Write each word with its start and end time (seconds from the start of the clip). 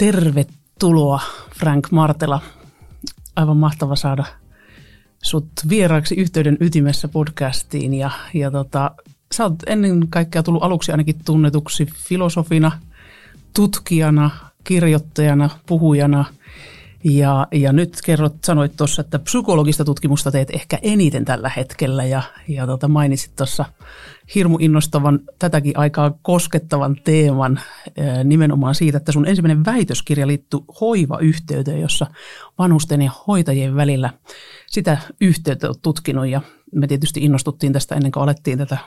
Tervetuloa 0.00 1.20
Frank 1.58 1.90
Martela. 1.90 2.40
Aivan 3.36 3.56
mahtava 3.56 3.96
saada 3.96 4.24
sut 5.22 5.48
vieraaksi 5.68 6.14
yhteyden 6.14 6.56
ytimessä 6.60 7.08
podcastiin. 7.08 7.94
Ja, 7.94 8.10
ja 8.34 8.50
tota, 8.50 8.90
sä 9.34 9.44
oot 9.44 9.54
ennen 9.66 10.08
kaikkea 10.10 10.42
tullut 10.42 10.62
aluksi 10.62 10.92
ainakin 10.92 11.24
tunnetuksi 11.24 11.86
filosofina, 11.94 12.72
tutkijana, 13.54 14.30
kirjoittajana, 14.64 15.50
puhujana– 15.66 16.24
ja, 17.04 17.46
ja 17.52 17.72
nyt 17.72 17.98
kerrot, 18.04 18.34
sanoit 18.44 18.76
tuossa, 18.76 19.00
että 19.00 19.18
psykologista 19.18 19.84
tutkimusta 19.84 20.30
teet 20.30 20.50
ehkä 20.50 20.78
eniten 20.82 21.24
tällä 21.24 21.50
hetkellä 21.56 22.04
ja, 22.04 22.22
ja 22.48 22.66
tota 22.66 22.88
mainitsit 22.88 23.36
tuossa 23.36 23.64
hirmu 24.34 24.56
innostavan, 24.60 25.20
tätäkin 25.38 25.78
aikaa 25.78 26.18
koskettavan 26.22 26.96
teeman 27.04 27.60
nimenomaan 28.24 28.74
siitä, 28.74 28.98
että 28.98 29.12
sun 29.12 29.28
ensimmäinen 29.28 29.64
väitöskirja 29.64 30.26
liittyy 30.26 30.60
hoivayhteyteen, 30.80 31.80
jossa 31.80 32.06
vanhusten 32.58 33.02
ja 33.02 33.10
hoitajien 33.26 33.76
välillä 33.76 34.10
sitä 34.66 34.98
yhteyttä 35.20 35.68
on 35.68 35.74
tutkinut 35.82 36.26
ja 36.26 36.40
me 36.74 36.86
tietysti 36.86 37.20
innostuttiin 37.20 37.72
tästä 37.72 37.94
ennen 37.94 38.12
kuin 38.12 38.22
alettiin 38.22 38.58
tätä 38.58 38.78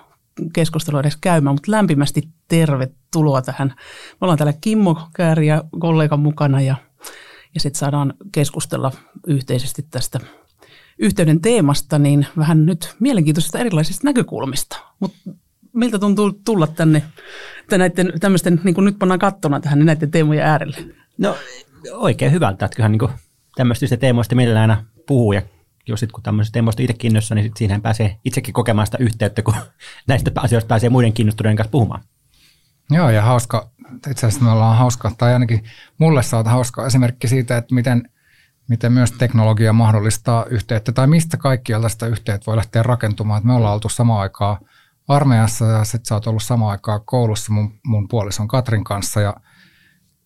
keskustelua 0.54 1.00
edes 1.00 1.18
käymään, 1.22 1.56
mutta 1.56 1.72
lämpimästi 1.72 2.30
tervetuloa 2.48 3.42
tähän. 3.42 3.68
Me 3.68 4.18
ollaan 4.22 4.38
täällä 4.38 4.54
Kimmo 4.62 5.02
Kääri 5.16 5.48
ja 5.48 5.64
kollegan 5.80 6.20
mukana 6.20 6.62
ja 6.62 6.76
ja 7.54 7.60
sitten 7.60 7.80
saadaan 7.80 8.14
keskustella 8.32 8.92
yhteisesti 9.28 9.86
tästä 9.92 10.20
yhteyden 11.00 11.42
teemasta, 11.42 12.00
niin 12.00 12.28
vähän 12.38 12.66
nyt 12.66 12.96
mielenkiintoisista 13.00 13.60
erilaisista 13.60 14.08
näkökulmista. 14.08 14.78
Mutta 15.00 15.18
miltä 15.74 16.00
tuntuu 16.00 16.32
tulla 16.46 16.68
tänne 16.68 17.04
näiden 17.72 18.14
tämmöisten, 18.20 18.62
niin 18.64 18.76
kuin 18.76 18.86
nyt 18.86 19.00
pannaan 19.00 19.20
kattona 19.20 19.60
tähän, 19.60 19.80
niin 19.80 19.86
näiden 19.86 20.12
teemojen 20.12 20.46
äärelle? 20.46 20.78
No 21.18 21.38
oikein 21.92 22.32
hyvältä, 22.32 22.66
että 22.66 22.76
kyllähän 22.76 22.92
niin 22.92 23.10
tämmöistä 23.56 23.98
teemoista 23.98 24.36
mielellään 24.36 24.72
aina 24.72 24.86
puhuu 25.08 25.34
ja 25.34 25.42
jos 25.88 26.00
sit, 26.00 26.12
kun 26.12 26.24
tämmöisestä 26.24 26.54
teemoista 26.54 26.82
itse 26.82 26.94
kiinnostaa, 26.94 27.36
niin 27.36 27.52
siihen 27.58 27.82
pääsee 27.82 28.18
itsekin 28.26 28.54
kokemaan 28.54 28.88
sitä 28.88 28.98
yhteyttä, 29.02 29.42
kun 29.42 29.54
näistä 30.08 30.32
asioista 30.36 30.68
pääsee 30.68 30.90
muiden 30.90 31.14
kiinnostuneiden 31.14 31.58
kanssa 31.58 31.72
puhumaan. 31.72 32.04
Joo, 32.92 33.10
ja 33.10 33.22
hauska, 33.22 33.70
itse 34.10 34.28
asiassa 34.28 34.46
me 34.46 34.52
ollaan 34.52 34.78
hauska, 34.78 35.12
tai 35.18 35.34
ainakin 35.34 35.64
mulle 35.98 36.24
saat 36.24 36.48
hauska 36.48 36.86
esimerkki 36.86 37.28
siitä, 37.28 37.58
että 37.58 37.76
miten, 37.76 38.10
miten 38.68 38.92
myös 38.92 39.12
teknologia 39.12 39.74
mahdollistaa 39.74 40.46
yhteyttä, 40.46 40.92
tai 40.92 41.08
mistä 41.08 41.38
kaikkialta 41.38 41.90
sitä 41.90 42.08
yhteyttä 42.08 42.46
voi 42.46 42.58
lähteä 42.58 42.84
rakentumaan. 42.84 43.38
Että 43.38 43.48
me 43.48 43.54
ollaan 43.54 43.74
oltu 43.74 43.90
samaan 43.90 44.22
aikaan 44.22 44.58
armeijassa, 45.08 45.66
ja 45.66 45.84
sitten 45.84 46.06
sä 46.06 46.16
oot 46.16 46.28
ollut 46.28 46.44
samaan 46.44 46.72
aikaan 46.72 47.02
koulussa 47.06 47.54
mun, 47.54 47.80
mun 47.86 48.08
puolison 48.08 48.48
Katrin 48.48 48.84
kanssa, 48.84 49.22
ja 49.22 49.34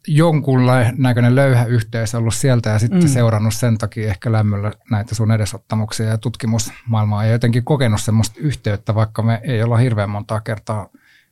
jonkun 0.08 0.62
näköinen 0.98 1.36
löyhä 1.36 1.66
yhteys 1.66 2.16
ollut 2.16 2.34
sieltä 2.34 2.70
ja 2.70 2.80
sitten 2.80 3.02
mm. 3.02 3.08
seurannut 3.08 3.54
sen 3.54 3.78
takia 3.78 4.10
ehkä 4.10 4.32
lämmöllä 4.32 4.72
näitä 4.92 5.16
sun 5.16 5.32
edesottamuksia 5.32 6.06
ja 6.06 6.18
tutkimusmaailmaa 6.18 7.26
ja 7.26 7.32
jotenkin 7.32 7.64
kokenut 7.64 8.02
semmoista 8.02 8.36
yhteyttä, 8.40 8.96
vaikka 8.96 9.22
me 9.22 9.42
ei 9.44 9.64
olla 9.64 9.78
hirveän 9.78 10.10
montaa 10.10 10.42
kertaa 10.42 10.90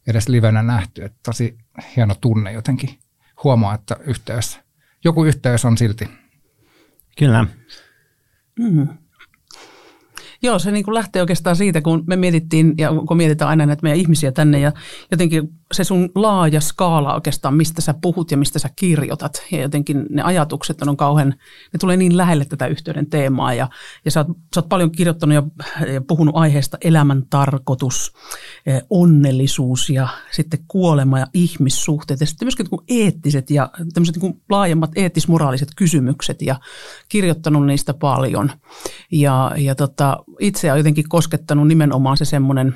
edes 0.07 0.29
livenä 0.29 0.63
nähty. 0.63 1.03
Että 1.03 1.19
tosi 1.25 1.57
hieno 1.95 2.15
tunne 2.21 2.51
jotenkin 2.51 2.99
huomaa, 3.43 3.75
että 3.75 3.95
yhteys, 4.07 4.59
joku 5.03 5.25
yhteys 5.25 5.65
on 5.65 5.77
silti. 5.77 6.09
Kyllä. 7.17 7.45
Mm. 8.59 8.87
Joo, 10.41 10.59
se 10.59 10.71
niin 10.71 10.85
kuin 10.85 10.95
lähtee 10.95 11.21
oikeastaan 11.21 11.55
siitä, 11.55 11.81
kun 11.81 12.03
me 12.07 12.15
mietittiin 12.15 12.73
ja 12.77 12.89
kun 13.07 13.17
mietitään 13.17 13.49
aina 13.49 13.65
näitä 13.65 13.83
meidän 13.83 13.99
ihmisiä 13.99 14.31
tänne 14.31 14.59
ja 14.59 14.71
jotenkin 15.11 15.49
se 15.71 15.83
sun 15.83 16.09
laaja 16.15 16.61
skaala 16.61 17.13
oikeastaan, 17.13 17.53
mistä 17.53 17.81
sä 17.81 17.93
puhut 18.01 18.31
ja 18.31 18.37
mistä 18.37 18.59
sä 18.59 18.69
kirjoitat. 18.75 19.43
Ja 19.51 19.61
jotenkin 19.61 20.05
ne 20.09 20.21
ajatukset 20.21 20.81
on 20.81 20.97
kauhean, 20.97 21.29
ne 21.73 21.79
tulee 21.79 21.97
niin 21.97 22.17
lähelle 22.17 22.45
tätä 22.45 22.67
yhteyden 22.67 23.09
teemaa. 23.09 23.53
Ja, 23.53 23.69
ja 24.05 24.11
sä, 24.11 24.19
oot, 24.19 24.27
sä 24.55 24.61
oot 24.61 24.69
paljon 24.69 24.91
kirjoittanut 24.91 25.35
ja, 25.35 25.43
ja 25.93 26.01
puhunut 26.01 26.35
aiheesta 26.37 26.77
elämän 26.81 27.23
tarkoitus, 27.29 28.13
eh, 28.65 28.81
onnellisuus 28.89 29.89
ja 29.89 30.07
sitten 30.31 30.59
kuolema 30.67 31.19
ja 31.19 31.27
ihmissuhteet. 31.33 32.19
Ja 32.19 32.27
sitten 32.27 32.45
myöskin 32.45 32.67
niin 32.71 33.05
eettiset 33.05 33.49
ja 33.49 33.69
tämmöiset 33.93 34.17
niin 34.17 34.41
laajemmat 34.49 34.91
eettismoraaliset 34.95 35.69
kysymykset 35.75 36.41
ja 36.41 36.59
kirjoittanut 37.09 37.65
niistä 37.65 37.93
paljon. 37.93 38.51
Ja, 39.11 39.51
ja 39.57 39.75
tota, 39.75 40.23
itseä 40.39 40.73
on 40.73 40.79
jotenkin 40.79 41.09
koskettanut 41.09 41.67
nimenomaan 41.67 42.17
se 42.17 42.25
semmoinen 42.25 42.75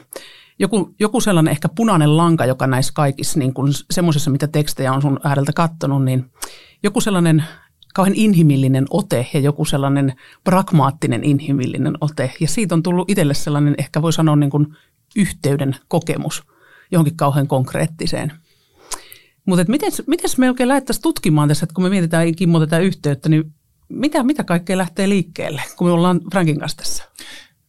joku, 0.59 0.95
joku 0.99 1.21
sellainen 1.21 1.51
ehkä 1.51 1.69
punainen 1.69 2.17
lanka, 2.17 2.45
joka 2.45 2.67
näissä 2.67 2.93
kaikissa 2.95 3.39
niin 3.39 3.53
kuin 3.53 3.73
semmoisessa, 3.91 4.31
mitä 4.31 4.47
tekstejä 4.47 4.93
on 4.93 5.01
sun 5.01 5.19
ääreltä 5.23 5.53
kattonut, 5.53 6.05
niin 6.05 6.25
joku 6.83 7.01
sellainen 7.01 7.43
kauhean 7.93 8.15
inhimillinen 8.15 8.85
ote 8.89 9.27
ja 9.33 9.39
joku 9.39 9.65
sellainen 9.65 10.13
pragmaattinen 10.43 11.23
inhimillinen 11.23 11.93
ote. 12.01 12.33
Ja 12.39 12.47
siitä 12.47 12.75
on 12.75 12.83
tullut 12.83 13.09
itselle 13.09 13.33
sellainen, 13.33 13.75
ehkä 13.77 14.01
voi 14.01 14.13
sanoa 14.13 14.35
niin 14.35 14.49
kuin 14.49 14.67
yhteyden 15.15 15.75
kokemus 15.87 16.43
johonkin 16.91 17.17
kauhean 17.17 17.47
konkreettiseen. 17.47 18.31
Mutta 19.45 19.65
miten, 19.67 19.91
miten 20.07 20.29
me 20.37 20.49
oikein 20.49 20.69
lähdettäisiin 20.69 21.03
tutkimaan 21.03 21.47
tässä, 21.47 21.63
että 21.63 21.73
kun 21.73 21.83
me 21.83 21.89
mietitään 21.89 22.35
Kimmo 22.35 22.59
tätä 22.59 22.79
yhteyttä, 22.79 23.29
niin 23.29 23.53
mitä, 23.89 24.23
mitä 24.23 24.43
kaikkea 24.43 24.77
lähtee 24.77 25.09
liikkeelle, 25.09 25.61
kun 25.77 25.87
me 25.87 25.93
ollaan 25.93 26.21
Frankin 26.31 26.59
kanssa 26.59 26.77
tässä? 26.77 27.03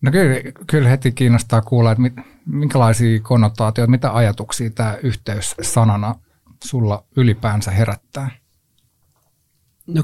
No 0.03 0.11
kyllä, 0.11 0.35
kyllä 0.67 0.89
heti 0.89 1.13
kiinnostaa 1.13 1.63
kuulla, 1.63 1.93
että 1.93 2.03
mit, 2.03 2.13
minkälaisia 2.53 3.21
konnotaatioita, 3.21 3.91
mitä 3.91 4.15
ajatuksia 4.15 4.71
tämä 4.71 4.97
yhteys 5.03 5.55
sanana 5.63 6.15
sulla 6.65 7.05
ylipäänsä 7.17 7.71
herättää? 7.71 8.31
No, 9.87 10.03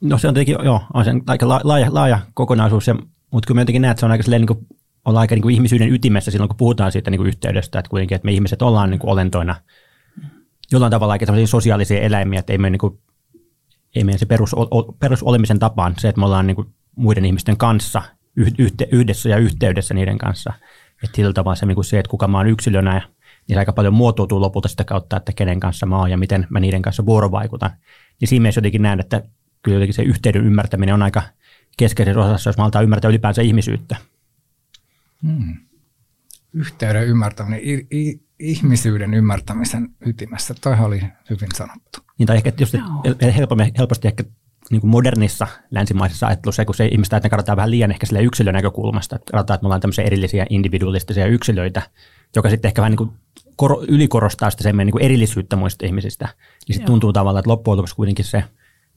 no 0.00 0.18
se 0.18 0.28
on 0.28 0.34
tietenkin, 0.34 0.64
joo, 0.64 0.82
on 0.94 1.04
se 1.04 1.10
aika 1.26 1.48
laaja, 1.48 1.94
laaja 1.94 2.18
kokonaisuus, 2.34 2.86
ja, 2.86 2.94
mutta 3.30 3.46
kyllä 3.46 3.58
mä 3.58 3.60
jotenkin 3.60 3.82
näen, 3.82 3.90
että 3.90 4.00
se 4.00 4.06
on 4.06 4.12
aika 4.12 4.22
silleen, 4.22 4.42
niin 4.42 4.56
kuin, 4.56 4.66
olla 5.04 5.20
aika 5.20 5.34
niin 5.34 5.42
kuin 5.42 5.54
ihmisyyden 5.54 5.92
ytimessä 5.92 6.30
silloin, 6.30 6.48
kun 6.48 6.56
puhutaan 6.56 6.92
siitä 6.92 7.10
niin 7.10 7.18
kuin 7.18 7.28
yhteydestä, 7.28 7.78
että 7.78 7.90
kuitenkin, 7.90 8.16
että 8.16 8.26
me 8.26 8.32
ihmiset 8.32 8.62
ollaan 8.62 8.90
niin 8.90 8.98
kuin 8.98 9.10
olentoina 9.10 9.54
jollain 10.72 10.90
tavalla 10.90 11.12
aika 11.12 11.26
sosiaalisia 11.46 12.00
eläimiä, 12.00 12.40
että 12.40 12.52
ei 12.52 12.58
me 12.58 12.70
niin 12.70 12.78
kuin, 12.78 12.98
ei 13.94 14.04
meidän 14.04 14.18
se 14.18 14.26
perus, 14.26 14.54
perusolemisen 14.98 15.58
tapaan 15.58 15.94
se, 15.98 16.08
että 16.08 16.18
me 16.18 16.24
ollaan 16.24 16.46
niin 16.46 16.54
kuin 16.54 16.68
muiden 16.96 17.24
ihmisten 17.24 17.56
kanssa 17.56 18.02
yhdessä 18.92 19.28
ja 19.28 19.36
yhteydessä 19.36 19.94
niiden 19.94 20.18
kanssa. 20.18 20.52
Että 21.04 21.16
sillä 21.16 21.32
tavalla 21.32 21.56
se, 21.56 21.66
niin 21.66 21.74
kuin 21.74 21.84
se, 21.84 21.98
että 21.98 22.10
kuka 22.10 22.28
mä 22.28 22.38
oon 22.38 22.46
yksilönä, 22.46 23.08
niin 23.48 23.54
se 23.54 23.58
aika 23.58 23.72
paljon 23.72 23.94
muotoutuu 23.94 24.40
lopulta 24.40 24.68
sitä 24.68 24.84
kautta, 24.84 25.16
että 25.16 25.32
kenen 25.32 25.60
kanssa 25.60 25.86
mä 25.86 25.98
oon 25.98 26.10
ja 26.10 26.16
miten 26.16 26.46
mä 26.50 26.60
niiden 26.60 26.82
kanssa 26.82 27.06
vuorovaikutan. 27.06 27.70
Niin 28.20 28.28
siinä 28.28 28.42
mielessä 28.42 28.58
jotenkin 28.58 28.82
näen, 28.82 29.00
että 29.00 29.22
kyllä 29.62 29.74
jotenkin 29.74 29.94
se 29.94 30.02
yhteyden 30.02 30.44
ymmärtäminen 30.46 30.94
on 30.94 31.02
aika 31.02 31.22
keskeisessä 31.76 32.20
osassa, 32.20 32.50
jos 32.50 32.56
mä 32.56 32.64
aletaan 32.64 32.84
ymmärtää 32.84 33.08
ylipäänsä 33.08 33.42
ihmisyyttä. 33.42 33.96
Hmm. 35.22 35.56
Yhteyden 36.52 37.06
ymmärtäminen, 37.06 37.60
i- 37.62 37.86
i- 37.92 38.20
ihmisyyden 38.38 39.14
ymmärtämisen 39.14 39.88
ytimessä, 40.06 40.54
toihan 40.60 40.86
oli 40.86 41.02
hyvin 41.30 41.48
sanottu. 41.54 41.98
Niin, 42.18 42.26
tai 42.26 42.36
ehkä 42.36 42.52
just, 42.60 42.74
helposti, 43.36 43.72
helposti 43.78 44.08
ehkä 44.08 44.24
niin 44.70 44.80
kuin 44.80 44.90
modernissa 44.90 45.46
länsimaisessa 45.70 46.26
ajattelussa, 46.26 46.64
kun 46.64 46.74
se 46.74 46.86
ihmistä, 46.86 47.16
että 47.16 47.26
ne 47.26 47.30
katsotaan 47.30 47.56
vähän 47.56 47.70
liian 47.70 47.90
ehkä 47.90 48.06
sille 48.06 48.22
yksilön 48.22 48.54
näkökulmasta, 48.54 49.16
että 49.16 49.32
katsotaan, 49.32 49.54
että 49.54 49.64
me 49.64 49.66
ollaan 49.66 49.80
tämmöisiä 49.80 50.04
erillisiä 50.04 50.46
individualistisia 50.50 51.26
yksilöitä, 51.26 51.82
joka 52.36 52.50
sitten 52.50 52.68
ehkä 52.68 52.82
vähän 52.82 52.90
niin 52.90 52.96
kuin 52.96 53.10
kor- 53.56 53.84
ylikorostaa 53.88 54.50
sitä 54.50 54.62
sen 54.62 54.76
niin 54.76 54.90
kuin 54.90 55.04
erillisyyttä 55.04 55.56
muista 55.56 55.86
ihmisistä. 55.86 56.24
Niin 56.68 56.74
sitten 56.74 56.86
tuntuu 56.86 57.12
tavallaan, 57.12 57.40
että 57.40 57.50
loppujen 57.50 57.76
lopuksi 57.76 57.96
kuitenkin 57.96 58.24
se 58.24 58.44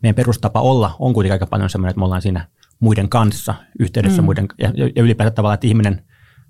meidän 0.01 0.15
perustapa 0.15 0.61
olla 0.61 0.95
on 0.99 1.13
kuitenkin 1.13 1.33
aika 1.33 1.47
paljon 1.47 1.69
semmoinen, 1.69 1.89
että 1.89 1.99
me 1.99 2.05
ollaan 2.05 2.21
siinä 2.21 2.47
muiden 2.79 3.09
kanssa, 3.09 3.55
yhteydessä 3.79 4.21
mm. 4.21 4.25
muiden, 4.25 4.47
ja, 4.57 4.71
ja 4.95 5.03
ylipäätään 5.03 5.35
tavallaan, 5.35 5.53
että 5.53 5.67
ihminen 5.67 6.01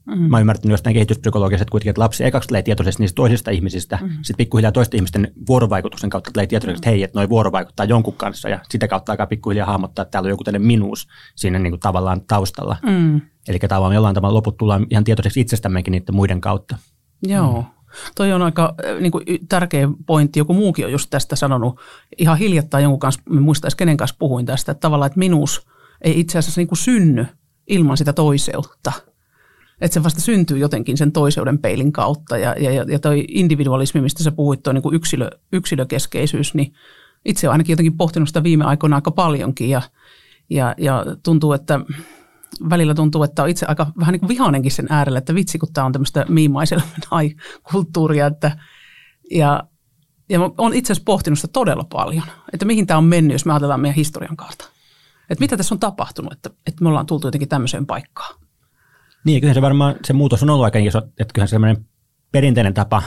Mm. 0.06 0.18
Mä 0.22 0.38
oon 0.38 0.42
ymmärtänyt 0.42 0.72
jostain 0.72 0.94
kehityspsykologiasta, 0.94 1.64
että 1.64 1.72
kuitenkin 1.72 1.90
että 1.90 2.02
lapsi 2.02 2.26
ekaksi 2.26 2.48
tulee 2.48 2.62
tietoisesti 2.62 3.04
niistä 3.04 3.16
toisista 3.16 3.52
ihmisistä, 3.52 4.00
mm. 4.02 4.10
sitten 4.10 4.38
pikkuhiljaa 4.38 4.72
toisten 4.72 4.98
ihmisten 4.98 5.32
vuorovaikutuksen 5.48 6.10
kautta 6.10 6.32
tulee 6.32 6.48
tietoisesti, 6.48 6.80
että 6.80 6.90
hei, 6.90 7.04
että 7.04 7.20
noi 7.20 7.30
vuorovaikuttaa 7.30 7.86
jonkun 7.86 8.14
kanssa 8.14 8.50
ja 8.50 8.60
sitä 8.70 8.88
kautta 8.88 9.12
alkaa 9.12 9.28
pikkuhiljaa 9.28 9.68
hahmottaa, 9.68 10.04
että 10.04 10.12
täällä 10.12 10.28
on 10.28 10.30
joku 10.30 10.44
tällainen 10.44 10.68
minuus 10.68 11.08
siinä 11.36 11.60
niin 11.60 11.72
kuin 11.72 11.80
tavallaan 11.80 12.22
taustalla. 12.22 12.78
Mm. 12.86 13.22
Eli 13.48 13.60
tavallaan 13.60 13.96
jollain 13.96 14.16
tavalla 14.16 14.36
loput 14.36 14.58
tullaan 14.58 14.88
ihan 14.90 15.04
tietoiseksi 15.04 15.42
itsestämmekin 15.42 15.92
niiden 15.92 16.16
muiden 16.16 16.42
kautta. 16.42 16.78
Joo. 17.28 17.62
Mm. 17.62 17.68
Toi 18.16 18.34
on 18.34 18.42
aika 18.42 18.76
niin 19.00 19.12
kuin, 19.12 19.26
tärkeä 19.50 19.88
pointti. 20.06 20.40
Joku 20.40 20.54
muukin 20.54 20.86
on 20.86 20.92
just 20.92 21.10
tästä 21.10 21.36
sanonut 21.36 21.80
ihan 22.18 22.38
hiljattain 22.38 22.84
jonkun 22.84 23.00
kanssa, 23.00 23.22
en 23.32 23.42
muista 23.42 23.68
kenen 23.78 23.98
kanssa 23.98 24.16
puhuin 24.20 24.46
tästä, 24.46 24.72
että 24.72 24.82
tavallaan, 24.82 25.08
että 25.08 25.20
minuus 25.20 25.68
ei 26.02 26.20
itse 26.20 26.38
asiassa 26.38 26.62
niin 26.62 26.68
kuin 26.68 26.78
synny 26.78 27.26
ilman 27.68 27.98
sitä 27.98 28.14
toiseutta– 28.14 28.92
että 29.82 29.94
se 29.94 30.04
vasta 30.04 30.22
syntyy 30.22 30.58
jotenkin 30.58 30.98
sen 30.98 31.12
toiseuden 31.12 31.58
peilin 31.58 31.92
kautta. 31.92 32.38
Ja, 32.38 32.56
ja, 32.60 32.72
ja 32.72 33.00
toi 33.00 33.26
individualismi, 33.28 34.02
mistä 34.02 34.24
sä 34.24 34.32
puhuit, 34.32 34.64
tuo 34.64 34.74
niin 34.74 34.94
yksilö, 34.94 35.30
yksilökeskeisyys, 35.54 36.54
niin 36.54 36.74
itse 37.26 37.48
olen 37.48 37.54
ainakin 37.54 37.74
jotenkin 37.74 37.98
pohtinut 37.98 38.30
sitä 38.30 38.44
viime 38.44 38.66
aikoina 38.66 38.96
aika 38.96 39.12
paljonkin 39.12 39.70
ja, 39.70 39.82
ja, 40.50 40.76
ja 40.78 41.06
tuntuu, 41.24 41.54
että 41.54 41.80
välillä 42.70 42.94
tuntuu, 42.94 43.24
että 43.24 43.44
on 43.44 43.50
itse 43.50 43.66
aika 43.66 43.88
vähän 44.00 44.12
niin 44.12 44.20
kuin 44.20 44.30
vihainenkin 44.30 44.72
sen 44.72 44.88
äärellä, 44.90 45.20
että 45.20 45.36
vitsi, 45.36 45.60
kun 45.60 45.74
tämä 45.74 45.86
on 45.86 45.92
tämmöistä 45.92 46.26
miimaiselmai 46.30 47.36
kulttuuria, 47.72 48.28
että 48.28 48.58
ja 49.32 49.64
Ja 50.30 50.40
oon 50.58 50.74
itse 50.74 50.94
asiassa 50.94 51.06
pohtinut 51.06 51.40
sitä 51.40 51.54
todella 51.54 51.84
paljon, 51.84 52.24
että 52.54 52.66
mihin 52.66 52.88
tämä 52.88 52.98
on 52.98 53.04
mennyt, 53.04 53.34
jos 53.34 53.46
me 53.46 53.54
ajatellaan 53.54 53.80
meidän 53.80 53.96
historian 53.96 54.38
kautta. 54.38 54.66
Että 55.30 55.44
mitä 55.44 55.58
tässä 55.58 55.76
on 55.76 55.80
tapahtunut, 55.80 56.34
että, 56.34 56.50
että 56.68 56.84
me 56.84 56.90
ollaan 56.90 57.06
tultu 57.06 57.28
jotenkin 57.28 57.50
tämmöiseen 57.50 57.86
paikkaan. 57.86 58.40
Niin, 59.26 59.42
kyllä 59.42 59.54
se 59.54 59.62
varmaan 59.62 59.96
se 60.06 60.14
muutos 60.14 60.44
on 60.44 60.50
ollut 60.50 60.66
aika 60.66 60.80
iso, 60.80 60.98
että 60.98 61.34
kyllähän 61.34 61.48
semmoinen 61.48 61.86
perinteinen 62.32 62.74
tapa 62.74 63.04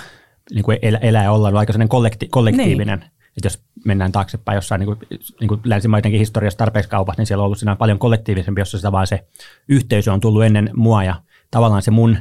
niin 0.55 0.65
kuin 0.65 0.79
elää 0.83 1.25
ja 1.25 1.33
olla 1.33 1.49
on 1.49 1.57
aika 1.57 1.73
kollekti, 1.89 2.29
kollektiivinen. 2.29 2.99
Niin. 2.99 3.11
Että 3.37 3.47
jos 3.47 3.65
mennään 3.85 4.13
taaksepäin 4.13 4.57
jossain 4.57 4.79
niin 4.79 4.87
kuin, 4.87 4.99
niin 5.41 5.49
kuin 5.49 5.61
länsimaidenkin 5.65 6.19
historiassa 6.19 6.59
tarpeeksi 6.59 6.91
kaupat, 6.91 7.19
niin 7.19 7.27
siellä 7.27 7.43
on 7.43 7.45
ollut 7.45 7.59
siinä 7.59 7.77
paljon 7.77 7.99
kollektiivisempi, 7.99 8.61
jossa 8.61 8.79
sitä 8.79 8.93
vaan 8.93 9.07
se 9.07 9.27
yhteisö 9.69 10.13
on 10.13 10.21
tullut 10.21 10.45
ennen 10.45 10.71
mua 10.75 11.05
ja 11.05 11.23
tavallaan 11.51 11.83
se 11.83 11.91
mun 11.91 12.17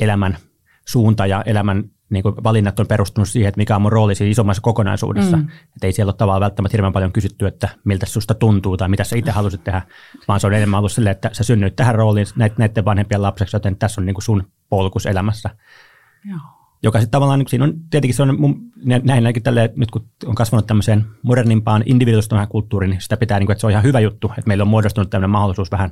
elämän 0.00 0.36
suunta 0.88 1.26
ja 1.26 1.42
elämän 1.46 1.90
niin 2.10 2.22
kuin 2.22 2.34
valinnat 2.44 2.80
on 2.80 2.86
perustunut 2.86 3.28
siihen, 3.28 3.48
että 3.48 3.58
mikä 3.58 3.76
on 3.76 3.82
mun 3.82 3.92
rooli 3.92 4.14
siinä 4.14 4.30
isommassa 4.30 4.62
kokonaisuudessa. 4.62 5.36
Mm. 5.36 5.48
Että 5.74 5.86
ei 5.86 5.92
siellä 5.92 6.10
ole 6.10 6.16
tavallaan 6.16 6.40
välttämättä 6.40 6.76
hirveän 6.76 6.92
paljon 6.92 7.12
kysytty, 7.12 7.46
että 7.46 7.68
miltä 7.84 8.06
susta 8.06 8.34
tuntuu 8.34 8.76
tai 8.76 8.88
mitä 8.88 9.04
sä 9.04 9.16
itse 9.16 9.30
haluaisit 9.30 9.64
tehdä, 9.64 9.82
vaan 10.28 10.40
se 10.40 10.46
on 10.46 10.54
enemmän 10.54 10.78
ollut 10.78 10.92
silleen, 10.92 11.12
että 11.12 11.30
sä 11.32 11.44
synnyit 11.44 11.76
tähän 11.76 11.94
rooliin 11.94 12.26
näiden 12.56 12.84
vanhempien 12.84 13.22
lapseksi, 13.22 13.56
joten 13.56 13.76
tässä 13.76 14.00
on 14.00 14.06
niin 14.06 14.14
kuin 14.14 14.24
sun 14.24 14.42
polkus 14.68 15.06
elämässä. 15.06 15.50
Joo. 16.24 16.38
Joka 16.82 16.98
sitten 16.98 17.10
tavallaan, 17.10 17.38
niin 17.38 17.48
siinä 17.48 17.64
on 17.64 17.74
tietenkin 17.90 18.14
se 18.14 18.22
on 18.22 18.40
mun, 18.40 18.60
näin 18.84 19.42
tälle, 19.42 19.72
nyt 19.76 19.90
kun 19.90 20.06
on 20.26 20.34
kasvanut 20.34 20.66
tämmöiseen 20.66 21.06
modernimpaan 21.22 21.82
individualistumaan 21.86 22.48
kulttuuriin, 22.48 22.90
niin 22.90 23.00
sitä 23.00 23.16
pitää, 23.16 23.38
niin 23.38 23.46
kuin, 23.46 23.54
että 23.54 23.60
se 23.60 23.66
on 23.66 23.70
ihan 23.70 23.84
hyvä 23.84 24.00
juttu, 24.00 24.28
että 24.28 24.48
meillä 24.48 24.62
on 24.62 24.68
muodostunut 24.68 25.10
tämmöinen 25.10 25.30
mahdollisuus 25.30 25.70
vähän 25.70 25.90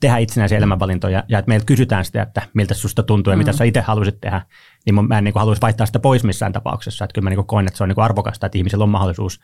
tehdä 0.00 0.16
itsenäisiä 0.16 0.58
elämänvalintoja 0.58 1.24
ja 1.28 1.38
että 1.38 1.48
meiltä 1.48 1.66
kysytään 1.66 2.04
sitä, 2.04 2.22
että 2.22 2.42
miltä 2.54 2.74
susta 2.74 3.02
tuntuu 3.02 3.30
ja 3.30 3.36
mm. 3.36 3.38
mitä 3.38 3.52
sä 3.52 3.64
itse 3.64 3.80
haluaisit 3.80 4.20
tehdä, 4.20 4.42
niin 4.86 5.08
mä 5.08 5.18
en 5.18 5.24
niin 5.24 5.34
haluaisi 5.34 5.62
vaihtaa 5.62 5.86
sitä 5.86 5.98
pois 5.98 6.24
missään 6.24 6.52
tapauksessa. 6.52 7.04
Että 7.04 7.14
kyllä 7.14 7.24
mä 7.24 7.30
niin 7.30 7.46
koen, 7.46 7.66
että 7.66 7.76
se 7.76 7.82
on 7.82 7.88
niin 7.88 8.00
arvokasta, 8.00 8.46
että 8.46 8.58
ihmisellä 8.58 8.82
on 8.82 8.88
mahdollisuus 8.88 9.40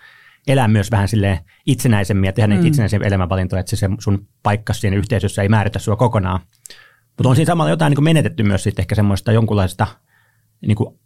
elää 0.46 0.68
myös 0.68 0.90
vähän 0.90 1.08
silleen 1.08 1.38
itsenäisemmin 1.66 2.28
ja 2.28 2.32
tehdä 2.32 2.46
mm. 2.46 2.54
niitä 2.54 2.68
itsenäisiä 2.68 3.00
elämänvalintoja, 3.04 3.60
että 3.60 3.76
se 3.76 3.88
sun 3.98 4.26
paikka 4.42 4.72
siinä 4.72 4.96
yhteisössä 4.96 5.42
ei 5.42 5.48
määritä 5.48 5.78
sua 5.78 5.96
kokonaan. 5.96 6.40
Mutta 7.06 7.28
on 7.28 7.36
siinä 7.36 7.46
samalla 7.46 7.70
jotain 7.70 7.90
niin 7.90 8.04
menetetty 8.04 8.42
myös 8.42 8.62
sitten 8.62 8.82
ehkä 8.82 8.94
semmoista 8.94 9.32
jonkunlaista 9.32 9.86
niin 10.66 10.76
kuin 10.76 10.98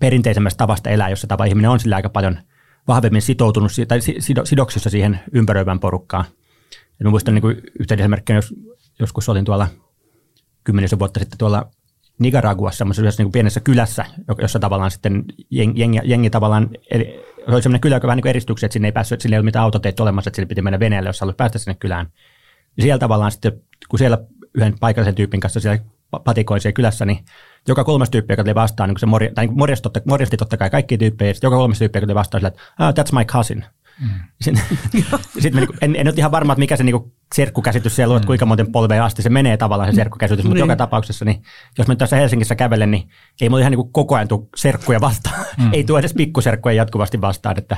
perinteisemmästä 0.00 0.58
tavasta 0.58 0.90
elää, 0.90 1.08
jossa 1.08 1.26
tapa 1.26 1.44
ihminen 1.44 1.70
on 1.70 1.80
sillä 1.80 1.96
aika 1.96 2.08
paljon 2.08 2.38
vahvemmin 2.88 3.22
sitoutunut 3.22 3.72
tai 3.88 3.98
sidoksissa 4.44 4.90
siihen 4.90 5.20
ympäröivän 5.32 5.80
porukkaan. 5.80 6.24
Et 7.02 7.04
mä 7.04 7.10
muistan 7.10 7.34
niin 7.34 7.62
yhtenä 7.80 8.02
esimerkkinä, 8.02 8.36
jos 8.36 8.54
joskus 8.98 9.28
olin 9.28 9.44
tuolla 9.44 9.68
kymmenisen 10.64 10.98
vuotta 10.98 11.20
sitten 11.20 11.38
tuolla 11.38 11.70
Nicaraguassa, 12.18 12.78
semmoisessa 12.78 13.22
niin 13.22 13.32
pienessä 13.32 13.60
kylässä, 13.60 14.04
jossa 14.38 14.58
tavallaan 14.58 14.90
sitten 14.90 15.24
jengi, 15.50 15.80
jengi, 15.80 16.00
jengi 16.04 16.30
tavallaan, 16.30 16.70
eli 16.90 17.24
oli 17.48 17.62
semmoinen 17.62 17.80
kylä, 17.80 17.96
joka 17.96 18.06
vähän 18.06 18.16
niin 18.16 18.28
eristyksiä, 18.28 18.66
että 18.66 18.72
sinne 18.72 18.88
ei 18.88 18.92
päässyt, 18.92 19.20
sinne 19.20 19.34
ei 19.34 19.38
ollut 19.38 19.44
mitään 19.44 19.62
autoteitä 19.62 20.02
olemassa, 20.02 20.28
että 20.28 20.36
sinne 20.36 20.46
piti 20.46 20.62
mennä 20.62 20.80
veneelle, 20.80 21.08
jos 21.08 21.20
halusi 21.20 21.36
päästä 21.36 21.58
sinne 21.58 21.74
kylään. 21.74 22.06
Ja 22.76 22.82
siellä 22.82 22.98
tavallaan 22.98 23.32
sitten, 23.32 23.52
kun 23.88 23.98
siellä 23.98 24.18
yhden 24.54 24.78
paikallisen 24.80 25.14
tyypin 25.14 25.40
kanssa 25.40 25.60
siellä 25.60 25.82
patikoin 26.24 26.60
siellä 26.60 26.74
kylässä, 26.74 27.04
niin 27.04 27.24
joka 27.68 27.84
kolmas 27.84 28.10
tyyppi, 28.10 28.32
joka 28.32 28.44
tuli 28.44 28.54
vastaan, 28.54 28.88
niin 28.88 28.98
se 28.98 29.06
morja, 29.06 29.30
tai 29.34 29.46
niin 29.46 29.58
morjasti, 29.58 29.82
totta, 29.82 30.00
morjasti 30.04 30.36
totta 30.36 30.56
kai 30.56 30.70
kaikki 30.70 30.98
tyyppejä, 30.98 31.34
joka 31.42 31.56
kolmas 31.56 31.78
tyyppi, 31.78 31.96
joka 31.96 32.06
tuli 32.06 32.14
vastaan, 32.14 32.40
sillä, 32.40 32.48
että 32.48 32.62
oh, 32.80 33.04
that's 33.04 33.18
my 33.18 33.24
cousin. 33.24 33.64
Mm. 34.00 34.08
Sitten, 34.40 34.64
sitten 35.42 35.52
niinku, 35.52 35.74
en, 35.80 35.96
en 35.96 36.08
ole 36.08 36.14
ihan 36.16 36.30
varma, 36.30 36.52
että 36.52 36.58
mikä 36.58 36.76
se 36.76 36.84
niinku 36.84 37.14
serkkukäsitys 37.34 37.96
siellä 37.96 38.12
on, 38.12 38.16
että 38.16 38.24
mm. 38.24 38.26
kuinka 38.26 38.46
monten 38.46 38.72
polveen 38.72 39.02
asti 39.02 39.22
se 39.22 39.28
menee 39.28 39.56
tavallaan 39.56 39.92
se 39.92 39.96
serkkukäsitys, 39.96 40.44
mutta 40.44 40.54
niin. 40.54 40.62
joka 40.62 40.76
tapauksessa, 40.76 41.24
niin 41.24 41.42
jos 41.78 41.88
mä 41.88 41.96
tässä 41.96 42.16
Helsingissä 42.16 42.54
kävelen, 42.54 42.90
niin 42.90 43.08
ei 43.40 43.48
mulla 43.48 43.60
ihan 43.60 43.70
niinku 43.70 43.90
koko 43.92 44.14
ajan 44.14 44.28
tule 44.28 44.48
serkkuja 44.56 45.00
vastaan. 45.00 45.46
Mm. 45.58 45.70
ei 45.74 45.84
tule 45.84 45.98
edes 45.98 46.14
pikkuserkkuja 46.14 46.74
jatkuvasti 46.74 47.20
vastaan. 47.20 47.58
Että 47.58 47.76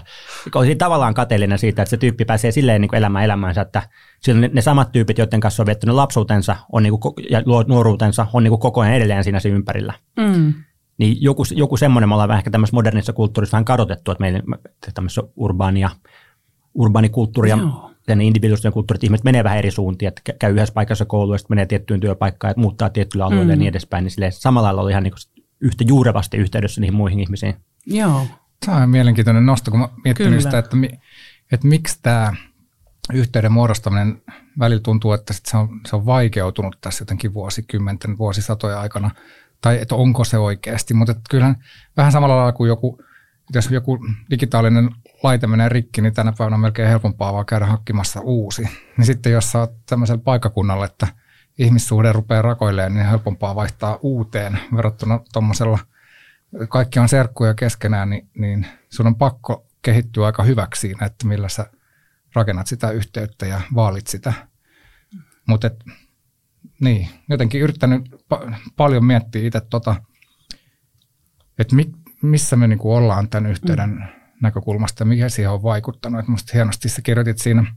olisin 0.55 0.79
tavallaan 0.79 1.15
kateellinen 1.15 1.59
siitä, 1.59 1.83
että 1.83 1.91
se 1.91 1.97
tyyppi 1.97 2.25
pääsee 2.25 2.51
silleen 2.51 2.81
niinku 2.81 2.97
elämään 2.97 3.25
elämäänsä, 3.25 3.61
että 3.61 3.83
ne, 4.27 4.51
ne 4.53 4.63
samat 4.63 4.93
tyypit, 4.93 5.19
joiden 5.19 5.41
kanssa 5.41 5.63
on 5.63 5.67
viettänyt 5.67 5.97
lapsuutensa 5.97 6.57
on 6.73 6.83
niinku, 6.83 7.15
ja 7.31 7.43
nuoruutensa, 7.67 8.27
on 8.33 8.43
niinku 8.43 8.59
koko 8.59 8.81
ajan 8.81 8.95
edelleen 8.95 9.25
siinä 9.25 9.41
siinä 9.41 9.57
ympärillä. 9.57 9.95
Mm. 10.17 10.55
Niin 10.99 11.17
joku, 11.21 11.43
joku 11.55 11.77
semmoinen, 11.77 12.09
me 12.09 12.15
ollaan 12.15 12.29
vähän 12.29 12.39
ehkä 12.39 12.51
tämmöisessä 12.51 12.77
modernissa 12.77 13.13
kulttuurissa 13.13 13.55
vähän 13.55 13.65
kadotettu, 13.65 14.11
että 14.11 14.23
meillä 14.23 14.41
tämmöisessä 14.95 15.23
urbaania, 15.37 15.91
urbaanikulttuuri 16.75 17.51
ja 17.51 17.59
tänne 18.07 18.25
individuaalisten 18.25 18.73
kulttuuri, 18.73 18.97
että 18.97 19.07
ihmiset 19.07 19.25
menee 19.25 19.45
vähän 19.45 19.59
eri 19.59 19.71
suuntiin, 19.71 20.09
että 20.09 20.23
käy 20.39 20.53
yhdessä 20.53 20.75
paikassa 20.75 21.05
kouluun, 21.05 21.39
sitten 21.39 21.55
menee 21.55 21.67
tiettyyn 21.67 22.01
työpaikkaan, 22.01 22.51
että 22.51 22.61
muuttaa 22.61 22.91
tiettyllä 22.91 23.25
alueelle 23.25 23.45
mm. 23.45 23.51
ja 23.51 23.57
niin 23.57 23.69
edespäin, 23.69 24.05
niin 24.05 24.33
samalla 24.33 24.67
lailla 24.67 24.83
oli 24.83 24.91
ihan 24.91 25.03
niin 25.03 25.13
yhtä 25.61 25.85
juurevasti 25.87 26.37
yhteydessä 26.37 26.81
niihin 26.81 26.97
muihin 26.97 27.21
ihmisiin. 27.21 27.55
Joo. 27.87 28.27
Tämä 28.67 28.79
on 28.79 28.91
mielenkiintoinen 28.91 29.47
nosto, 29.47 29.71
kun 29.71 29.81
mä 29.81 29.89
miettinyt 30.05 30.43
sitä, 30.43 30.59
että, 30.59 30.77
että 31.53 31.67
miksi 31.67 31.99
tämä 32.03 32.33
yhteyden 33.13 33.53
muodostaminen 33.53 34.23
välillä 34.59 34.83
tuntuu, 34.83 35.13
että 35.13 35.35
se 35.47 35.57
on, 35.57 35.81
se 35.87 35.97
on 35.97 36.07
vaikeutunut 36.07 36.79
tässä 36.81 37.03
jotenkin 37.03 37.35
vuosikymmenten, 37.35 38.19
vuosisatoja 38.19 38.81
aikana– 38.81 39.11
tai 39.65 39.79
että 39.83 39.95
onko 39.95 40.25
se 40.25 40.39
oikeasti, 40.39 40.95
mutta 40.95 41.15
kyllähän 41.31 41.57
vähän 41.97 42.13
samalla 42.13 42.37
lailla 42.37 42.53
kuin 42.53 42.69
joku, 42.69 43.03
jos 43.55 43.71
joku 43.71 43.99
digitaalinen 44.31 44.91
laite 45.23 45.47
menee 45.47 45.69
rikki, 45.69 46.03
niin 46.03 46.15
tänä 46.15 46.33
päivänä 46.39 46.55
on 46.55 46.61
melkein 46.61 46.89
helpompaa 46.89 47.33
vaan 47.33 47.47
käydä 47.47 47.67
hakkimassa 47.67 48.21
uusi. 48.21 48.63
Niin 48.97 49.07
sitten 49.07 49.33
jos 49.33 49.53
sä 49.53 49.59
oot 49.59 49.87
tämmöisellä 49.87 50.23
paikkakunnalla, 50.25 50.85
että 50.85 51.09
ihmissuhde 51.59 52.13
rupeaa 52.13 52.43
rakoilleen, 52.43 52.95
niin 52.95 53.07
helpompaa 53.07 53.55
vaihtaa 53.55 53.99
uuteen 54.03 54.59
verrattuna 54.77 55.21
tuommoisella, 55.33 55.79
kaikki 56.69 56.99
on 56.99 57.09
serkkuja 57.09 57.55
keskenään, 57.55 58.11
niin, 58.11 58.29
niin 58.39 58.67
sun 58.89 59.07
on 59.07 59.17
pakko 59.17 59.67
kehittyä 59.83 60.27
aika 60.27 60.43
hyväksi 60.43 60.81
siinä, 60.81 61.07
että 61.07 61.27
millä 61.27 61.49
sä 61.49 61.67
rakennat 62.35 62.67
sitä 62.67 62.91
yhteyttä 62.91 63.47
ja 63.47 63.61
vaalit 63.75 64.07
sitä. 64.07 64.33
Mutta 65.47 65.71
niin, 66.85 67.09
jotenkin 67.29 67.61
yrittänyt 67.61 68.03
pa- 68.35 68.55
paljon 68.77 69.05
miettiä 69.05 69.47
itse 69.47 69.61
tota, 69.61 69.97
että 71.59 71.77
mi- 71.77 71.93
missä 72.23 72.57
me 72.57 72.67
niinku 72.67 72.95
ollaan 72.95 73.29
tämän 73.29 73.51
yhteyden 73.51 73.91
mm. 73.91 74.03
näkökulmasta 74.43 75.03
ja 75.03 75.07
mikä 75.07 75.29
siihen 75.29 75.51
on 75.51 75.63
vaikuttanut. 75.63 76.21
Et 76.21 76.29
musta 76.29 76.51
hienosti 76.55 76.89
sä 76.89 77.03
kirjoitit 77.03 77.39
siinä 77.39 77.75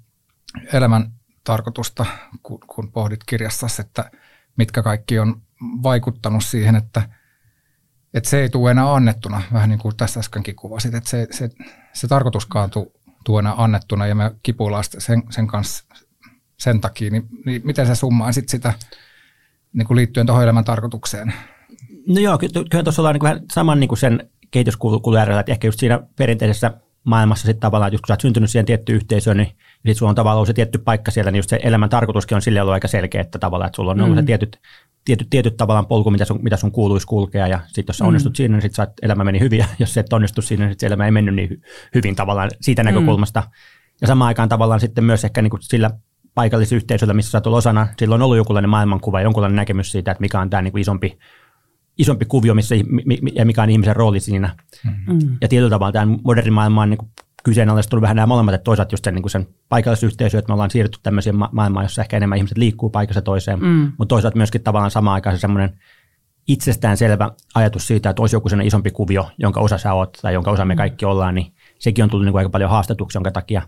elämän 0.74 1.12
tarkoitusta, 1.44 2.06
kun, 2.44 2.60
kun 2.68 2.92
pohdit 2.92 3.24
kirjassa, 3.26 3.68
että 3.80 4.12
mitkä 4.58 4.84
kaikki 4.84 5.20
on 5.20 5.42
vaikuttanut 5.84 6.44
siihen, 6.44 6.76
että, 6.76 7.10
että 8.14 8.30
se 8.30 8.42
ei 8.42 8.50
tule 8.50 8.72
enää 8.72 8.94
annettuna, 8.94 9.42
vähän 9.54 9.70
niin 9.70 9.80
kuin 9.80 9.98
tässä 9.98 10.20
äskenkin 10.20 10.56
kuvasit, 10.56 10.94
että 10.94 11.10
se, 11.10 11.28
se, 11.32 11.50
se 11.94 12.08
tarkoituskaan 12.08 12.70
tuu 13.26 13.40
enää 13.40 13.54
annettuna 13.58 14.08
ja 14.08 14.16
me 14.16 14.36
kipuillaan 14.44 14.84
sen, 14.98 15.24
sen 15.30 15.48
kanssa 15.48 15.86
sen 16.60 16.82
takia, 16.82 17.12
niin, 17.12 17.28
niin 17.46 17.62
miten 17.66 17.88
sä 17.88 17.94
sitten 18.32 18.50
sitä 18.50 18.74
niin 19.74 19.88
kuin 19.88 19.98
liittyen 19.98 20.26
tuohon 20.26 20.44
elämän 20.44 20.64
tarkoitukseen? 20.64 21.34
No 22.08 22.20
joo, 22.20 22.38
kyllä 22.70 22.84
tuossa 22.84 23.02
ollaan 23.02 23.14
niin 23.14 23.24
vähän 23.24 23.42
saman 23.54 23.80
niin 23.80 23.88
kuin 23.88 24.00
sen 24.00 24.30
kehityskulun 24.52 25.18
äärellä, 25.18 25.40
että 25.40 25.52
ehkä 25.52 25.68
just 25.68 25.80
siinä 25.80 26.00
perinteisessä 26.16 26.72
maailmassa 27.04 27.46
sitten 27.46 27.62
tavallaan, 27.62 27.88
että 27.88 27.94
just 27.94 28.02
kun 28.02 28.08
sä 28.08 28.14
oot 28.14 28.22
syntynyt 28.22 28.50
siihen 28.50 28.66
tiettyyn 28.66 28.96
yhteisöön, 28.96 29.38
niin 29.38 29.48
sitten 29.48 29.96
sulla 29.96 30.10
on 30.10 30.16
tavallaan 30.16 30.38
ollut 30.38 30.48
se 30.48 30.54
tietty 30.54 30.78
paikka 30.78 31.12
siellä, 31.12 31.32
niin 31.32 31.40
just 31.40 31.50
se 31.50 31.60
elämän 31.64 31.90
tarkoituskin 31.90 32.36
on 32.36 32.42
sille 32.42 32.62
ollut 32.62 32.74
aika 32.74 32.88
selkeä, 32.88 33.22
että 33.22 33.40
tavallaan, 33.40 33.68
että 33.68 33.76
sulla 33.76 33.92
on 33.92 34.10
mm. 34.10 34.16
se 34.16 34.24
tietyt, 34.24 34.60
tietyt, 35.06 35.28
tietyt 35.30 35.58
tavallaan 35.58 35.86
polku, 35.86 36.12
mitä 36.12 36.26
sun, 36.26 36.40
mitä 36.44 36.58
sun 36.58 36.72
kuuluisi 36.72 37.08
kulkea, 37.08 37.48
ja 37.48 37.60
sitten 37.68 37.86
jos 37.88 37.98
sä 37.98 38.06
onnistut 38.06 38.34
mm. 38.34 38.36
siinä, 38.36 38.58
niin 38.58 38.62
sitten 38.62 38.88
elämä 39.02 39.24
meni 39.24 39.40
hyvin, 39.40 39.60
ja 39.64 39.66
jos 39.80 39.94
se 39.94 40.00
et 40.00 40.14
onnistu 40.14 40.42
siinä, 40.42 40.66
niin 40.66 40.72
sitten 40.72 40.88
elämä 40.88 41.06
ei 41.06 41.12
mennyt 41.12 41.36
niin 41.36 41.62
hyvin 41.96 42.16
tavallaan 42.16 42.52
siitä 42.62 42.84
mm. 42.84 42.88
näkökulmasta. 42.88 43.44
Ja 44.02 44.08
samaan 44.08 44.28
aikaan 44.28 44.50
tavallaan 44.50 44.80
sitten 44.80 45.04
myös 45.04 45.24
ehkä 45.24 45.42
niin 45.42 45.52
kuin 45.52 45.62
sillä 45.62 45.92
paikallisyhteisöllä, 46.38 47.14
missä 47.14 47.32
sä 47.32 47.38
oot 47.38 47.48
osana, 47.48 47.88
silloin 47.98 48.22
on 48.22 48.26
ollut 48.26 48.38
jokinlainen 48.38 48.70
maailmankuva, 48.70 49.22
jonkunlainen 49.22 49.56
näkemys 49.56 49.92
siitä, 49.92 50.12
että 50.12 50.22
mikä 50.22 50.40
on 50.40 50.50
tämä 50.50 50.62
niin 50.62 50.78
isompi, 50.78 51.18
isompi 51.98 52.26
kuvio 52.26 52.54
missä, 52.54 52.76
ja 53.34 53.46
mikä 53.46 53.64
on 53.64 53.70
ihmisen 53.70 53.96
rooli 53.96 54.20
siinä. 54.20 54.56
Mm. 54.84 55.38
Ja 55.42 55.48
tietyllä 55.48 55.70
tavalla 55.70 55.92
tämä 55.92 56.18
moderni 56.24 56.52
maailma 56.52 56.82
on 56.82 56.90
niin 56.90 56.98
kuin 56.98 57.10
kyseenalaistunut 57.44 58.02
vähän 58.02 58.16
nämä 58.16 58.26
molemmat, 58.26 58.56
että 58.56 58.64
toisaalta 58.64 58.94
just 58.94 59.04
sen, 59.04 59.16
niin 59.16 59.24
kuin 59.24 59.32
sen 59.32 59.48
paikallisyhteisö, 59.70 60.38
että 60.38 60.50
me 60.50 60.54
ollaan 60.54 60.72
siirrytty 60.72 61.00
tämmöiseen 61.04 61.36
ma- 61.36 61.50
maailmaan, 61.52 61.86
jossa 61.86 62.02
ehkä 62.02 62.18
enemmän 62.18 62.38
ihmiset 62.38 62.58
liikkuu 62.58 62.90
paikassa 62.90 63.22
toiseen, 63.22 63.60
mm. 63.60 63.92
mutta 63.98 64.16
toisaalta 64.16 64.38
myöskin 64.38 64.64
tavallaan 64.64 64.92
samaan 64.92 65.14
aikaan 65.14 65.36
se 65.36 65.40
semmoinen 65.40 65.80
itsestäänselvä 66.48 67.32
ajatus 67.56 67.88
siitä, 67.88 68.10
että 68.10 68.22
olisi 68.22 68.36
joku 68.36 68.50
sellainen 68.50 68.68
isompi 68.68 68.92
kuvio, 68.92 69.30
jonka 69.38 69.60
osa 69.60 69.78
sä 69.78 69.94
oot 69.94 70.18
tai 70.22 70.34
jonka 70.34 70.52
osa 70.52 70.66
me 70.66 70.74
mm. 70.74 70.78
kaikki 70.78 71.06
ollaan, 71.06 71.36
niin 71.36 71.54
sekin 71.80 72.04
on 72.04 72.10
tullut 72.10 72.26
niin 72.26 72.34
kuin 72.34 72.40
aika 72.40 72.50
paljon 72.50 72.70
haastetuksi, 72.70 73.18
jonka 73.18 73.32
takia 73.32 73.62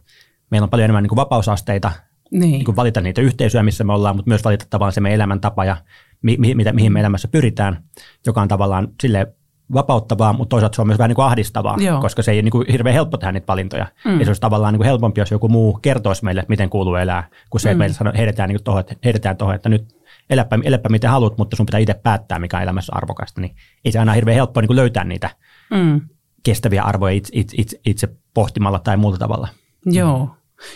meillä 0.52 0.66
on 0.66 0.70
paljon 0.70 0.86
enemmän 0.86 1.04
niin 1.04 1.10
kuin 1.10 1.18
vapausasteita 1.18 1.92
niin. 2.32 2.52
Niin 2.52 2.66
kuin 2.66 2.76
valita 2.76 3.02
niitä 3.02 3.22
yhteisöjä, 3.22 3.64
missä 3.64 3.84
me 3.84 3.94
ollaan, 3.94 4.16
mutta 4.16 4.30
myös 4.30 4.44
valita 4.44 4.66
tavallaan 4.70 4.94
se 4.94 5.02
meidän 5.02 5.16
elämäntapa 5.16 5.66
ja 5.66 5.78
mi, 6.22 6.38
mi, 6.40 6.56
mitä, 6.56 6.74
mihin 6.74 6.94
me 6.94 7.00
elämässä 7.00 7.28
pyritään, 7.28 7.84
joka 8.26 8.42
on 8.42 8.48
tavallaan 8.48 8.88
sille 9.02 9.34
vapauttavaa, 9.74 10.34
mutta 10.34 10.50
toisaalta 10.50 10.76
se 10.76 10.82
on 10.82 10.88
myös 10.88 11.00
vähän 11.00 11.10
niin 11.10 11.16
kuin 11.16 11.26
ahdistavaa, 11.26 11.78
Joo. 11.80 12.02
koska 12.02 12.22
se 12.22 12.32
ei 12.32 12.42
niin 12.42 12.52
kuin 12.52 12.66
hirveän 12.72 12.94
helppo 12.94 13.18
tehdä 13.18 13.32
niitä 13.32 13.48
valintoja. 13.48 13.88
Mm. 14.06 14.20
Ja 14.20 14.26
se 14.26 14.30
olisi 14.30 14.42
tavallaan 14.42 14.74
niin 14.74 14.80
kuin 14.80 14.86
helpompi, 14.86 15.22
jos 15.22 15.32
joku 15.32 15.50
muu 15.50 15.80
kertoisi 15.82 16.26
meille, 16.26 16.46
miten 16.48 16.70
kuuluu 16.70 16.96
elää, 16.96 17.30
kuin 17.50 17.62
se, 17.62 17.70
että 17.70 17.76
mm. 17.76 17.80
meille 17.80 17.94
sano, 17.96 18.12
heitetään, 18.18 18.50
niin 18.50 18.64
tohon, 18.64 18.84
heitetään 19.06 19.38
tohon, 19.38 19.56
että 19.56 19.70
nyt 19.70 19.96
eläpä, 20.30 20.60
eläpä 20.64 20.90
miten 20.90 21.10
haluat, 21.10 21.38
mutta 21.38 21.56
sun 21.56 21.66
pitää 21.66 21.80
itse 21.80 21.94
päättää, 21.94 22.40
mikä 22.40 22.58
on 22.58 22.64
elämässä 22.64 22.94
arvokasta. 22.96 23.42
Niin 23.42 23.56
ei 23.86 23.92
se 23.92 24.00
aina 24.00 24.14
hirveän 24.14 24.36
helppoa 24.36 24.62
niin 24.62 24.76
löytää 24.76 25.04
niitä, 25.04 25.30
mm. 25.72 26.02
kestäviä 26.44 26.84
arvoja 26.84 27.14
itse, 27.14 27.32
itse, 27.34 27.80
itse 27.86 28.08
pohtimalla 28.34 28.80
tai 28.80 28.98
muulla 28.98 29.18
tavalla. 29.18 29.48
Joo. 29.86 30.30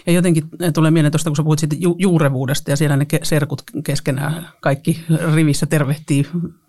Ja 0.05 0.13
jotenkin 0.13 0.43
tulee 0.73 0.91
mieleen 0.91 1.11
tuosta, 1.11 1.29
kun 1.29 1.35
sä 1.35 1.43
puhut 1.43 1.59
siitä 1.59 1.75
ju- 1.79 1.95
juurevuudesta 1.99 2.71
ja 2.71 2.77
siellä 2.77 2.97
ne 2.97 3.05
serkut 3.23 3.63
keskenään 3.83 4.47
kaikki 4.61 5.05
rivissä 5.35 5.65
tervehtii 5.65 6.27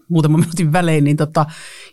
muutaman 0.09 0.41
minuutin 0.41 0.73
välein, 0.73 1.05
niin 1.05 1.17
tota, 1.17 1.47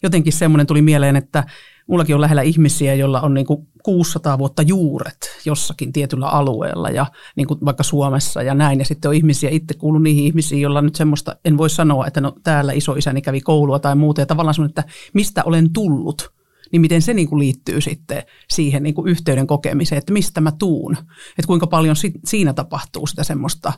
jotenkin 0.03 0.33
semmoinen 0.33 0.67
tuli 0.67 0.81
mieleen, 0.81 1.15
että 1.15 1.43
mullakin 1.87 2.15
on 2.15 2.21
lähellä 2.21 2.41
ihmisiä, 2.41 2.93
joilla 2.93 3.21
on 3.21 3.33
niin 3.33 3.45
kuin 3.45 3.67
600 3.83 4.37
vuotta 4.37 4.61
juuret 4.61 5.17
jossakin 5.45 5.93
tietyllä 5.93 6.27
alueella 6.27 6.89
ja 6.89 7.05
niin 7.35 7.47
kuin 7.47 7.59
vaikka 7.65 7.83
Suomessa 7.83 8.43
ja 8.43 8.53
näin. 8.53 8.79
Ja 8.79 8.85
sitten 8.85 9.09
on 9.09 9.15
ihmisiä, 9.15 9.49
itse 9.49 9.73
kuulun 9.73 10.03
niihin 10.03 10.25
ihmisiin, 10.25 10.61
joilla 10.61 10.81
nyt 10.81 10.95
semmoista, 10.95 11.35
en 11.45 11.57
voi 11.57 11.69
sanoa, 11.69 12.07
että 12.07 12.21
no 12.21 12.35
täällä 12.43 12.73
isoisäni 12.73 13.21
kävi 13.21 13.41
koulua 13.41 13.79
tai 13.79 13.95
muuta. 13.95 14.21
Ja 14.21 14.25
tavallaan 14.25 14.53
semmoinen, 14.53 14.69
että 14.69 14.93
mistä 15.13 15.43
olen 15.43 15.73
tullut– 15.73 16.31
niin 16.71 16.81
miten 16.81 17.01
se 17.01 17.13
niin 17.13 17.29
kuin 17.29 17.39
liittyy 17.39 17.81
sitten 17.81 18.23
siihen 18.49 18.83
niin 18.83 18.95
kuin 18.95 19.07
yhteyden 19.07 19.47
kokemiseen, 19.47 19.99
että 19.99 20.13
mistä 20.13 20.41
mä 20.41 20.51
tuun, 20.51 20.97
että 21.29 21.47
kuinka 21.47 21.67
paljon 21.67 21.95
si- 21.95 22.19
siinä 22.25 22.53
tapahtuu 22.53 23.07
sitä 23.07 23.23
semmoista, 23.23 23.73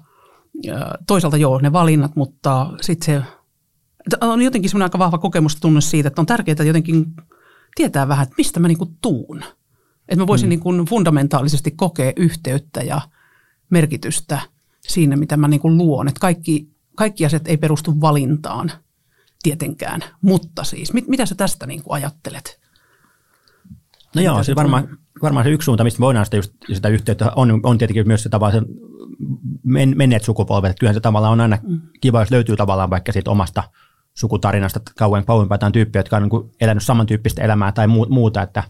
toisaalta 1.08 1.38
joo, 1.38 1.60
ne 1.60 1.74
valinnat, 1.74 2.16
mutta 2.16 2.74
sitten 2.82 3.06
se 3.06 3.28
on 4.22 4.42
jotenkin 4.42 4.70
semmoinen 4.70 4.86
aika 4.86 5.00
vahva 5.00 5.18
kokemus 5.18 5.56
tunne 5.56 5.82
siitä, 5.82 6.08
että 6.08 6.22
on 6.22 6.26
tärkeää 6.26 6.64
jotenkin 6.66 7.06
tietää 7.76 8.08
vähän, 8.08 8.24
että 8.24 8.36
mistä 8.38 8.60
mä 8.60 8.68
niin 8.68 8.78
kuin 8.78 8.98
tuun. 9.02 9.44
Että 10.10 10.24
mä 10.24 10.28
voisin 10.28 10.48
mm. 10.48 10.50
niin 10.50 10.60
kuin 10.60 10.86
fundamentaalisesti 10.86 11.72
kokea 11.72 12.14
yhteyttä 12.16 12.82
ja 12.82 13.02
merkitystä 13.70 14.42
siinä, 14.82 15.16
mitä 15.16 15.38
mä 15.38 15.48
niin 15.48 15.60
kuin 15.60 15.78
luon. 15.78 16.08
Että 16.08 16.20
kaikki, 16.20 16.70
kaikki 16.96 17.26
asiat 17.26 17.48
ei 17.48 17.58
perustu 17.58 18.02
valintaan 18.02 18.72
tietenkään, 19.44 20.04
mutta 20.22 20.64
siis 20.64 20.94
mit, 20.94 21.08
mitä 21.08 21.26
sä 21.26 21.36
tästä 21.36 21.68
niin 21.68 21.84
kuin 21.84 21.94
ajattelet? 21.94 22.63
No 24.16 24.22
joo, 24.22 24.44
se 24.44 24.56
varmaan, 24.56 24.98
varmaan 25.22 25.46
se 25.46 25.50
yksi 25.50 25.66
suunta, 25.66 25.84
mistä 25.84 26.00
voidaan 26.00 26.26
sitä, 26.26 26.38
just, 26.38 26.54
sitä 26.74 26.90
yhteyttä, 26.90 27.32
on, 27.36 27.60
on 27.64 27.78
tietenkin 27.78 28.08
myös 28.08 28.24
se 28.24 28.30
tavallaan 28.30 28.66
men, 29.64 29.94
menneet 29.98 30.24
sukupolvet. 30.24 30.70
Että 30.70 30.80
kyllähän 30.80 30.96
se 30.96 31.00
tavallaan 31.00 31.34
on 31.34 31.42
aina 31.42 31.58
mm. 31.64 31.82
kiva, 32.02 32.22
jos 32.22 32.32
löytyy 32.32 32.56
tavallaan 32.56 32.90
vaikka 32.90 33.12
siitä 33.12 33.32
omasta 33.32 33.64
sukutarinasta 34.14 34.80
kauan 34.98 35.26
kauempaa 35.26 35.56
jotain 35.56 35.74
tyyppiä, 35.74 36.00
jotka 36.00 36.18
on 36.18 36.24
niin 36.24 36.52
elänyt 36.62 36.84
samantyyppistä 36.84 37.44
elämää 37.44 37.72
tai 37.72 37.88
muuta, 37.88 38.42
että 38.42 38.64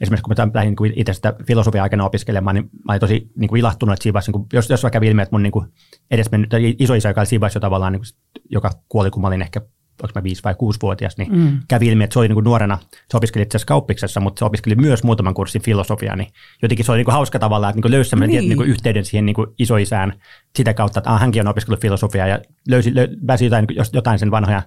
esimerkiksi 0.00 0.22
kun 0.22 0.34
mä 0.38 0.50
lähdin 0.54 0.76
niin 0.80 0.92
itse 0.96 1.12
sitä 1.12 1.34
filosofia-aikana 1.46 2.04
opiskelemaan, 2.04 2.54
niin 2.54 2.70
mä 2.84 2.92
olin 2.92 3.00
tosi 3.00 3.30
niin 3.36 3.48
kuin 3.48 3.60
ilahtunut, 3.60 3.92
että 3.92 4.02
siinä 4.02 4.12
vaiheessa, 4.12 4.32
niin 4.32 4.40
kuin, 4.40 4.48
jos, 4.52 4.70
jos 4.70 4.82
vaikka 4.82 4.96
kävi 4.96 5.08
ilmi, 5.08 5.22
että 5.22 5.34
mun 5.34 5.42
niin 5.42 5.52
kuin 5.52 5.66
edesmennyt, 6.10 6.50
isoisä, 6.78 7.08
joka 7.08 7.20
oli 7.20 7.26
siinä 7.26 7.40
vaiheessa 7.40 7.56
jo 7.56 7.60
tavallaan, 7.60 7.92
niin 7.92 8.00
kuin, 8.00 8.40
joka 8.50 8.70
kuoli, 8.88 9.10
kun 9.10 9.22
mä 9.22 9.28
olin 9.28 9.42
ehkä 9.42 9.60
onko 10.02 10.12
mä 10.14 10.22
viisi 10.22 10.44
vai 10.44 10.54
kuusi-vuotias, 10.54 11.16
niin 11.18 11.36
mm. 11.36 11.58
kävi 11.68 11.86
ilmi, 11.88 12.04
että 12.04 12.14
se 12.14 12.18
oli 12.18 12.28
niin 12.28 12.34
kuin 12.34 12.44
nuorena, 12.44 12.78
se 13.10 13.16
opiskeli 13.16 13.42
itse 13.42 13.56
asiassa 13.56 13.66
kauppiksessa, 13.66 14.20
mutta 14.20 14.38
se 14.38 14.44
opiskeli 14.44 14.74
myös 14.74 15.04
muutaman 15.04 15.34
kurssin 15.34 15.62
filosofiaa, 15.62 16.16
niin 16.16 16.32
jotenkin 16.62 16.84
se 16.84 16.92
oli 16.92 16.98
niin 16.98 17.04
kuin 17.04 17.12
hauska 17.12 17.38
tavalla, 17.38 17.68
että 17.68 17.80
niin 17.80 17.90
löysi 17.90 18.10
sellainen 18.10 18.36
niin. 18.36 18.48
niin 18.48 18.56
kuin 18.56 18.68
yhteyden 18.68 19.04
siihen 19.04 19.26
niin 19.26 19.34
kuin 19.34 19.46
isoisään 19.58 20.12
sitä 20.56 20.74
kautta, 20.74 21.00
että 21.00 21.10
ah, 21.10 21.20
hänkin 21.20 21.42
on 21.42 21.48
opiskellut 21.48 21.80
filosofiaa 21.80 22.26
ja 22.26 22.38
löysi, 22.68 22.92
löysi 22.94 23.44
jotain, 23.44 23.66
jotain 23.92 24.18
sen 24.18 24.30
vanhoja 24.30 24.62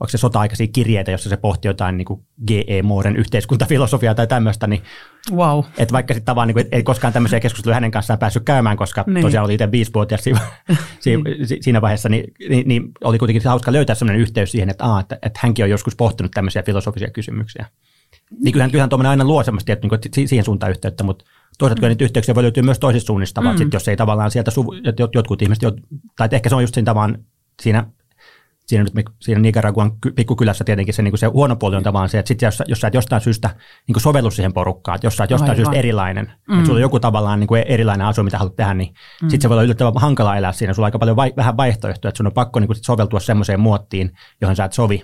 onko 0.00 0.08
se 0.08 0.18
sota-aikaisia 0.18 0.66
kirjeitä, 0.66 1.10
jossa 1.10 1.28
se 1.28 1.36
pohti 1.36 1.68
jotain 1.68 1.96
niin 1.96 2.24
GE 2.46 2.82
Mooren 2.82 3.16
yhteiskuntafilosofiaa 3.16 4.14
tai 4.14 4.26
tämmöistä, 4.26 4.66
niin 4.66 4.82
wow. 5.32 5.64
että 5.78 5.92
vaikka 5.92 6.14
sitten 6.14 6.24
tavallaan 6.24 6.54
niin 6.54 6.68
ei 6.72 6.82
koskaan 6.82 7.12
tämmöisiä 7.12 7.40
keskusteluja 7.40 7.74
hänen 7.74 7.90
kanssaan 7.90 8.18
päässyt 8.18 8.42
käymään, 8.42 8.76
koska 8.76 9.04
niin. 9.06 9.22
tosiaan 9.22 9.44
oli 9.44 9.54
itse 9.54 9.72
viisivuotias 9.72 10.24
siinä, 10.24 10.40
niin. 11.04 11.22
siinä 11.60 11.80
vaiheessa, 11.80 12.08
niin, 12.08 12.32
niin, 12.48 12.68
niin, 12.68 12.82
oli 13.04 13.18
kuitenkin 13.18 13.48
hauska 13.48 13.72
löytää 13.72 13.94
sellainen 13.94 14.22
yhteys 14.22 14.52
siihen, 14.52 14.70
että, 14.70 14.84
aa, 14.84 15.00
että, 15.00 15.18
että 15.22 15.40
hänkin 15.42 15.64
on 15.64 15.70
joskus 15.70 15.96
pohtinut 15.96 16.32
tämmöisiä 16.32 16.62
filosofisia 16.62 17.10
kysymyksiä. 17.10 17.66
Niin 18.42 18.52
kyllähän, 18.52 18.70
kyllähän 18.70 18.90
tuommoinen 18.90 19.10
aina 19.10 19.24
luo 19.24 19.42
semmoista 19.42 19.72
että, 19.72 19.88
niin 19.88 20.28
siihen 20.28 20.44
suuntaan 20.44 20.70
yhteyttä, 20.70 21.04
mutta 21.04 21.24
toisaalta 21.58 21.80
kyllä 21.80 21.88
niitä 21.88 22.04
yhteyksiä 22.04 22.34
voi 22.34 22.42
löytyä 22.42 22.62
myös 22.62 22.78
toisista 22.78 23.06
suunnista, 23.06 23.40
mm. 23.40 23.58
sit, 23.58 23.72
jos 23.72 23.88
ei 23.88 23.96
tavallaan 23.96 24.30
sieltä, 24.30 24.50
suvu, 24.50 24.74
jotkut 25.14 25.42
ihmiset, 25.42 25.62
tai 26.16 26.28
ehkä 26.32 26.48
se 26.48 26.54
on 26.54 26.62
just 26.62 26.74
siinä 26.74 26.84
tavan 26.84 27.18
siinä 27.62 27.86
siinä, 28.66 28.84
nyt, 28.94 29.06
siinä 29.20 29.40
Nicaraguan 29.40 29.92
pikkukylässä 30.14 30.64
tietenkin 30.64 30.94
se, 30.94 31.02
niin 31.02 31.18
se 31.18 31.26
huono 31.26 31.56
puoli 31.56 31.76
on 31.76 31.82
tavallaan 31.82 32.08
se, 32.08 32.18
että 32.18 32.28
sit 32.28 32.42
jos, 32.42 32.62
jos 32.66 32.80
sä 32.80 32.88
et 32.88 32.94
jostain 32.94 33.22
syystä 33.22 33.50
niin 33.88 34.00
sovellu 34.00 34.30
siihen 34.30 34.52
porukkaan, 34.52 34.96
että 34.96 35.06
jos 35.06 35.16
sä 35.16 35.24
et 35.24 35.30
jostain 35.30 35.50
Aivan. 35.50 35.56
syystä 35.56 35.78
erilainen, 35.78 36.32
mm. 36.48 36.54
että 36.54 36.66
sulla 36.66 36.78
on 36.78 36.82
joku 36.82 37.00
tavallaan 37.00 37.40
niin 37.40 37.48
kuin 37.48 37.62
erilainen 37.66 38.06
asu, 38.06 38.22
mitä 38.22 38.38
haluat 38.38 38.56
tehdä, 38.56 38.74
niin 38.74 38.94
mm. 39.22 39.28
sitten 39.28 39.42
se 39.42 39.48
voi 39.48 39.54
olla 39.54 39.62
yllättävän 39.62 39.92
hankala 39.96 40.36
elää 40.36 40.52
siinä. 40.52 40.74
Sulla 40.74 40.84
on 40.84 40.88
aika 40.88 40.98
paljon 40.98 41.16
vai, 41.16 41.32
vähän 41.36 41.56
vaihtoehtoja, 41.56 42.08
että 42.08 42.16
sun 42.16 42.26
on 42.26 42.32
pakko 42.32 42.60
niin 42.60 42.68
kuin 42.68 42.76
soveltua 42.84 43.20
semmoiseen 43.20 43.60
muottiin, 43.60 44.10
johon 44.40 44.56
sä 44.56 44.64
et 44.64 44.72
sovi, 44.72 45.02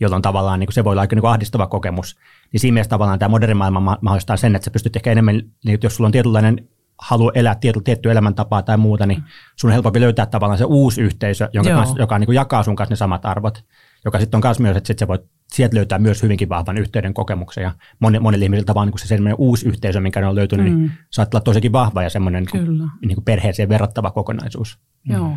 jolloin 0.00 0.22
tavallaan 0.22 0.60
niin 0.60 0.66
kuin 0.66 0.74
se 0.74 0.84
voi 0.84 0.92
olla 0.92 1.00
aika 1.00 1.16
niin 1.16 1.20
kuin 1.20 1.30
ahdistava 1.30 1.66
kokemus. 1.66 2.16
Niin 2.52 2.60
siinä 2.60 2.74
mielessä 2.74 2.90
tavallaan 2.90 3.18
tämä 3.18 3.28
moderni 3.28 3.54
maailma 3.54 3.98
mahdollistaa 4.00 4.36
sen, 4.36 4.56
että 4.56 4.64
sä 4.64 4.70
pystyt 4.70 4.96
ehkä 4.96 5.12
enemmän, 5.12 5.42
niin 5.64 5.78
jos 5.82 5.96
sulla 5.96 6.08
on 6.08 6.12
tietynlainen 6.12 6.68
halua 6.98 7.32
elää 7.34 7.54
tietty, 7.54 7.80
tietty 7.84 8.10
elämäntapaa 8.10 8.62
tai 8.62 8.76
muuta, 8.76 9.06
niin 9.06 9.22
sun 9.56 9.70
on 9.70 9.72
helpompi 9.72 10.00
löytää 10.00 10.26
tavallaan 10.26 10.58
se 10.58 10.64
uusi 10.64 11.00
yhteisö, 11.00 11.48
jonka 11.52 11.70
kanssa, 11.70 11.98
joka 11.98 12.18
niin 12.18 12.26
kuin 12.26 12.36
jakaa 12.36 12.62
sun 12.62 12.76
kanssa 12.76 12.92
ne 12.92 12.96
samat 12.96 13.24
arvot, 13.24 13.64
joka 14.04 14.18
sitten 14.18 14.38
on 14.38 14.42
myös 14.44 14.60
myös, 14.60 14.76
että 14.76 14.86
sit 14.86 14.98
sä 14.98 15.08
voit 15.08 15.22
sieltä 15.52 15.76
löytää 15.76 15.98
myös 15.98 16.22
hyvinkin 16.22 16.48
vahvan 16.48 16.78
yhteyden 16.78 17.14
kokemuksen 17.14 17.62
ja 17.62 17.74
moni, 18.00 18.18
monille 18.18 18.44
ihmisille 18.44 18.74
vaan 18.74 18.88
niin 18.88 18.98
se 18.98 19.06
semmoinen 19.06 19.36
uusi 19.38 19.68
yhteisö, 19.68 20.00
minkä 20.00 20.20
ne 20.20 20.26
on 20.26 20.34
löytynyt, 20.34 20.66
niin 20.66 20.76
mm. 20.76 20.80
niin 20.80 20.92
saattaa 21.10 21.38
olla 21.38 21.44
tosikin 21.44 21.72
vahva 21.72 22.02
ja 22.02 22.10
semmoinen 22.10 22.46
niin 22.52 22.66
kuin, 22.66 22.90
niin 23.06 23.24
perheeseen 23.24 23.68
verrattava 23.68 24.10
kokonaisuus. 24.10 24.78
Joo, 25.04 25.36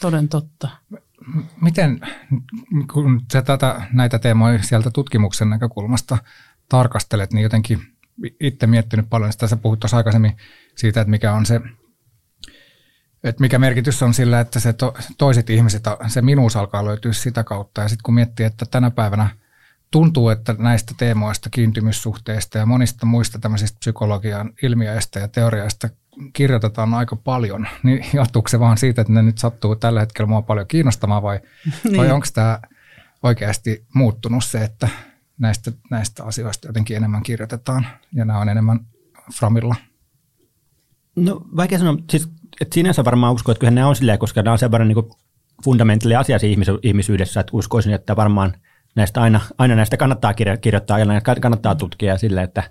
toden 0.00 0.28
totta. 0.28 0.68
Miten, 1.60 2.00
kun 2.92 3.20
sä 3.32 3.42
tätä, 3.42 3.82
näitä 3.92 4.18
teemoja 4.18 4.62
sieltä 4.62 4.90
tutkimuksen 4.90 5.50
näkökulmasta 5.50 6.18
tarkastelet, 6.68 7.32
niin 7.32 7.42
jotenkin 7.42 7.78
itse 8.40 8.66
miettinyt 8.66 9.10
paljon 9.10 9.32
sitä, 9.32 9.46
sä 9.46 9.56
puhut 9.56 9.80
tuossa 9.80 9.96
aikaisemmin 9.96 10.36
siitä, 10.76 11.00
että 11.00 11.10
mikä 11.10 11.32
on 11.32 11.46
se, 11.46 11.60
että 13.24 13.40
mikä 13.40 13.58
merkitys 13.58 14.02
on 14.02 14.14
sillä, 14.14 14.40
että 14.40 14.60
se 14.60 14.72
to, 14.72 14.94
toiset 15.18 15.50
ihmiset, 15.50 15.84
se 16.06 16.22
minuus 16.22 16.56
alkaa 16.56 16.84
löytyä 16.84 17.12
sitä 17.12 17.44
kautta. 17.44 17.80
Ja 17.80 17.88
sitten 17.88 18.02
kun 18.02 18.14
miettii, 18.14 18.46
että 18.46 18.66
tänä 18.70 18.90
päivänä 18.90 19.28
tuntuu, 19.90 20.28
että 20.28 20.54
näistä 20.58 20.94
teemoista, 20.96 21.50
kiintymyssuhteista 21.50 22.58
ja 22.58 22.66
monista 22.66 23.06
muista 23.06 23.38
tämmöisistä 23.38 23.78
psykologian 23.78 24.52
ilmiöistä 24.62 25.20
ja 25.20 25.28
teoriaista 25.28 25.88
kirjoitetaan 26.32 26.94
aika 26.94 27.16
paljon, 27.16 27.68
niin 27.82 28.06
johtuuko 28.12 28.48
se 28.48 28.60
vaan 28.60 28.78
siitä, 28.78 29.00
että 29.00 29.12
ne 29.12 29.22
nyt 29.22 29.38
sattuu 29.38 29.76
tällä 29.76 30.00
hetkellä 30.00 30.28
mua 30.28 30.42
paljon 30.42 30.66
kiinnostamaan 30.66 31.22
vai, 31.22 31.40
niin. 31.84 31.96
vai 31.96 32.10
onko 32.10 32.26
tämä 32.34 32.60
oikeasti 33.22 33.84
muuttunut 33.94 34.44
se, 34.44 34.64
että 34.64 34.88
näistä, 35.38 35.72
näistä 35.90 36.24
asioista 36.24 36.68
jotenkin 36.68 36.96
enemmän 36.96 37.22
kirjoitetaan 37.22 37.86
ja 38.12 38.24
nämä 38.24 38.38
on 38.38 38.48
enemmän 38.48 38.80
framilla? 39.38 39.74
No 41.16 41.42
vaikea 41.56 41.78
sanoa, 41.78 41.96
siis, 42.10 42.28
että 42.60 42.74
sinänsä 42.74 43.04
varmaan 43.04 43.34
uskon, 43.34 43.52
että 43.52 43.60
kyllä 43.60 43.70
ne 43.70 43.84
on 43.84 43.96
silleen, 43.96 44.18
koska 44.18 44.42
nämä 44.42 44.52
on 44.52 44.58
sen 44.58 44.70
verran 44.70 44.88
niin 44.88 45.10
fundamentaali 45.64 46.16
asia 46.16 46.38
ihmis, 46.42 46.68
ihmisyydessä, 46.82 47.40
että 47.40 47.50
uskoisin, 47.56 47.92
että 47.92 48.16
varmaan 48.16 48.54
näistä 48.94 49.20
aina, 49.20 49.40
aina 49.58 49.74
näistä 49.74 49.96
kannattaa 49.96 50.34
kirjoittaa 50.60 50.98
ja 50.98 51.04
näistä 51.04 51.40
kannattaa 51.40 51.74
tutkia 51.74 52.18
sille, 52.18 52.42
että 52.42 52.62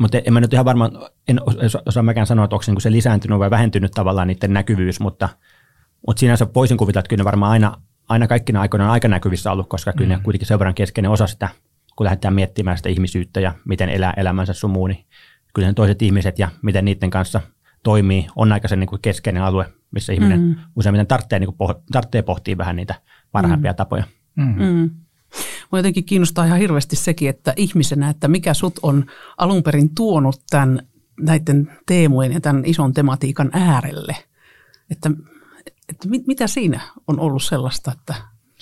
mutta 0.00 0.18
en 0.24 0.32
mä 0.32 0.40
nyt 0.40 0.52
ihan 0.52 0.64
varmaan, 0.64 0.92
en 1.28 1.40
osaa 1.86 2.02
mäkään 2.02 2.26
sanoa, 2.26 2.44
että 2.44 2.56
onko 2.56 2.62
se, 2.62 2.72
niin 2.72 2.80
se 2.80 2.92
lisääntynyt 2.92 3.38
vai 3.38 3.50
vähentynyt 3.50 3.92
tavallaan 3.92 4.28
niiden 4.28 4.52
näkyvyys, 4.52 5.00
mutta, 5.00 5.28
mutta 6.06 6.20
sinänsä 6.20 6.46
voisin 6.54 6.76
kuvitella, 6.76 7.00
että 7.00 7.08
kyllä 7.08 7.20
ne 7.20 7.24
varmaan 7.24 7.52
aina, 7.52 7.76
aina 8.08 8.26
kaikkina 8.26 8.60
aikoina 8.60 8.84
on 8.84 8.90
aika 8.90 9.08
näkyvissä 9.08 9.52
ollut, 9.52 9.68
koska 9.68 9.92
kyllä 9.92 10.14
mm. 10.14 10.18
ne 10.18 10.24
kuitenkin 10.24 10.48
sen 10.48 10.58
verran 10.58 10.74
keskeinen 10.74 11.10
osa 11.10 11.26
sitä, 11.26 11.48
kun 11.96 12.04
lähdetään 12.04 12.34
miettimään 12.34 12.76
sitä 12.76 12.88
ihmisyyttä 12.88 13.40
ja 13.40 13.54
miten 13.64 13.88
elää 13.88 14.14
elämänsä 14.16 14.52
sun 14.52 14.70
muu, 14.70 14.86
niin 14.86 15.04
kyllä 15.54 15.68
ne 15.68 15.74
toiset 15.74 16.02
ihmiset 16.02 16.38
ja 16.38 16.48
miten 16.62 16.84
niiden 16.84 17.10
kanssa 17.10 17.40
toimii, 17.82 18.26
on 18.36 18.52
aika 18.52 18.76
niin 18.76 18.88
kuin 18.88 19.02
keskeinen 19.02 19.42
alue, 19.42 19.66
missä 19.90 20.12
ihminen 20.12 20.40
mm. 20.40 20.56
useimmiten 20.76 21.06
tarvitsee, 21.06 21.38
niin 21.38 21.54
kuin, 21.56 21.76
tarvitsee 21.92 22.22
pohtia 22.22 22.58
vähän 22.58 22.76
niitä 22.76 22.94
parhaimpia 23.32 23.72
mm. 23.72 23.76
tapoja. 23.76 24.04
Mm. 24.36 24.54
Mm. 24.64 24.90
Mua 25.72 25.78
jotenkin 25.78 26.04
kiinnostaa 26.04 26.44
ihan 26.44 26.58
hirveästi 26.58 26.96
sekin, 26.96 27.30
että 27.30 27.54
ihmisenä, 27.56 28.10
että 28.10 28.28
mikä 28.28 28.54
sut 28.54 28.78
on 28.82 29.06
alun 29.38 29.62
perin 29.62 29.94
tuonut 29.94 30.42
tämän, 30.50 30.82
näiden 31.20 31.72
teemojen 31.86 32.32
ja 32.32 32.40
tämän 32.40 32.64
ison 32.64 32.94
tematiikan 32.94 33.50
äärelle. 33.52 34.16
Että, 34.90 35.10
että 35.88 36.08
mit, 36.08 36.26
mitä 36.26 36.46
siinä 36.46 36.80
on 37.06 37.20
ollut 37.20 37.42
sellaista, 37.42 37.92
että 37.92 38.14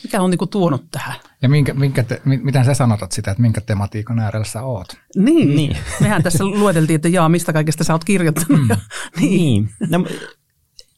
mikä 0.04 0.22
on 0.22 0.30
niinku 0.30 0.46
tuonut 0.46 0.84
tähän? 0.90 1.14
Ja 1.42 1.48
minkä, 1.48 1.74
minkä 1.74 2.02
te, 2.02 2.22
miten 2.24 2.64
sä 2.64 2.74
sanotat 2.74 3.12
sitä, 3.12 3.30
että 3.30 3.42
minkä 3.42 3.60
tematiikan 3.60 4.18
äärellä 4.18 4.44
sä 4.44 4.62
oot? 4.62 4.88
Niin, 5.16 5.56
niin. 5.56 5.76
mehän 6.00 6.22
tässä 6.22 6.44
lueteltiin, 6.44 6.94
että 6.94 7.08
jaa, 7.08 7.28
mistä 7.28 7.52
kaikesta 7.52 7.84
sä 7.84 7.92
oot 7.92 8.04
kirjoittanut. 8.04 8.60
Mm. 8.60 8.68
Niin. 9.20 9.30
niin. 9.30 9.90
No, 9.90 10.04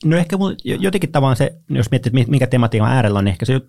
no 0.05 0.17
ehkä 0.17 0.37
jotenkin 0.65 1.13
tavallaan 1.13 1.37
se, 1.37 1.57
jos 1.69 1.91
miettii, 1.91 2.13
että 2.15 2.31
minkä 2.31 2.47
tematiikan 2.47 2.93
äärellä 2.93 3.19
on, 3.19 3.25
niin 3.25 3.33
ehkä 3.33 3.45
se 3.45 3.61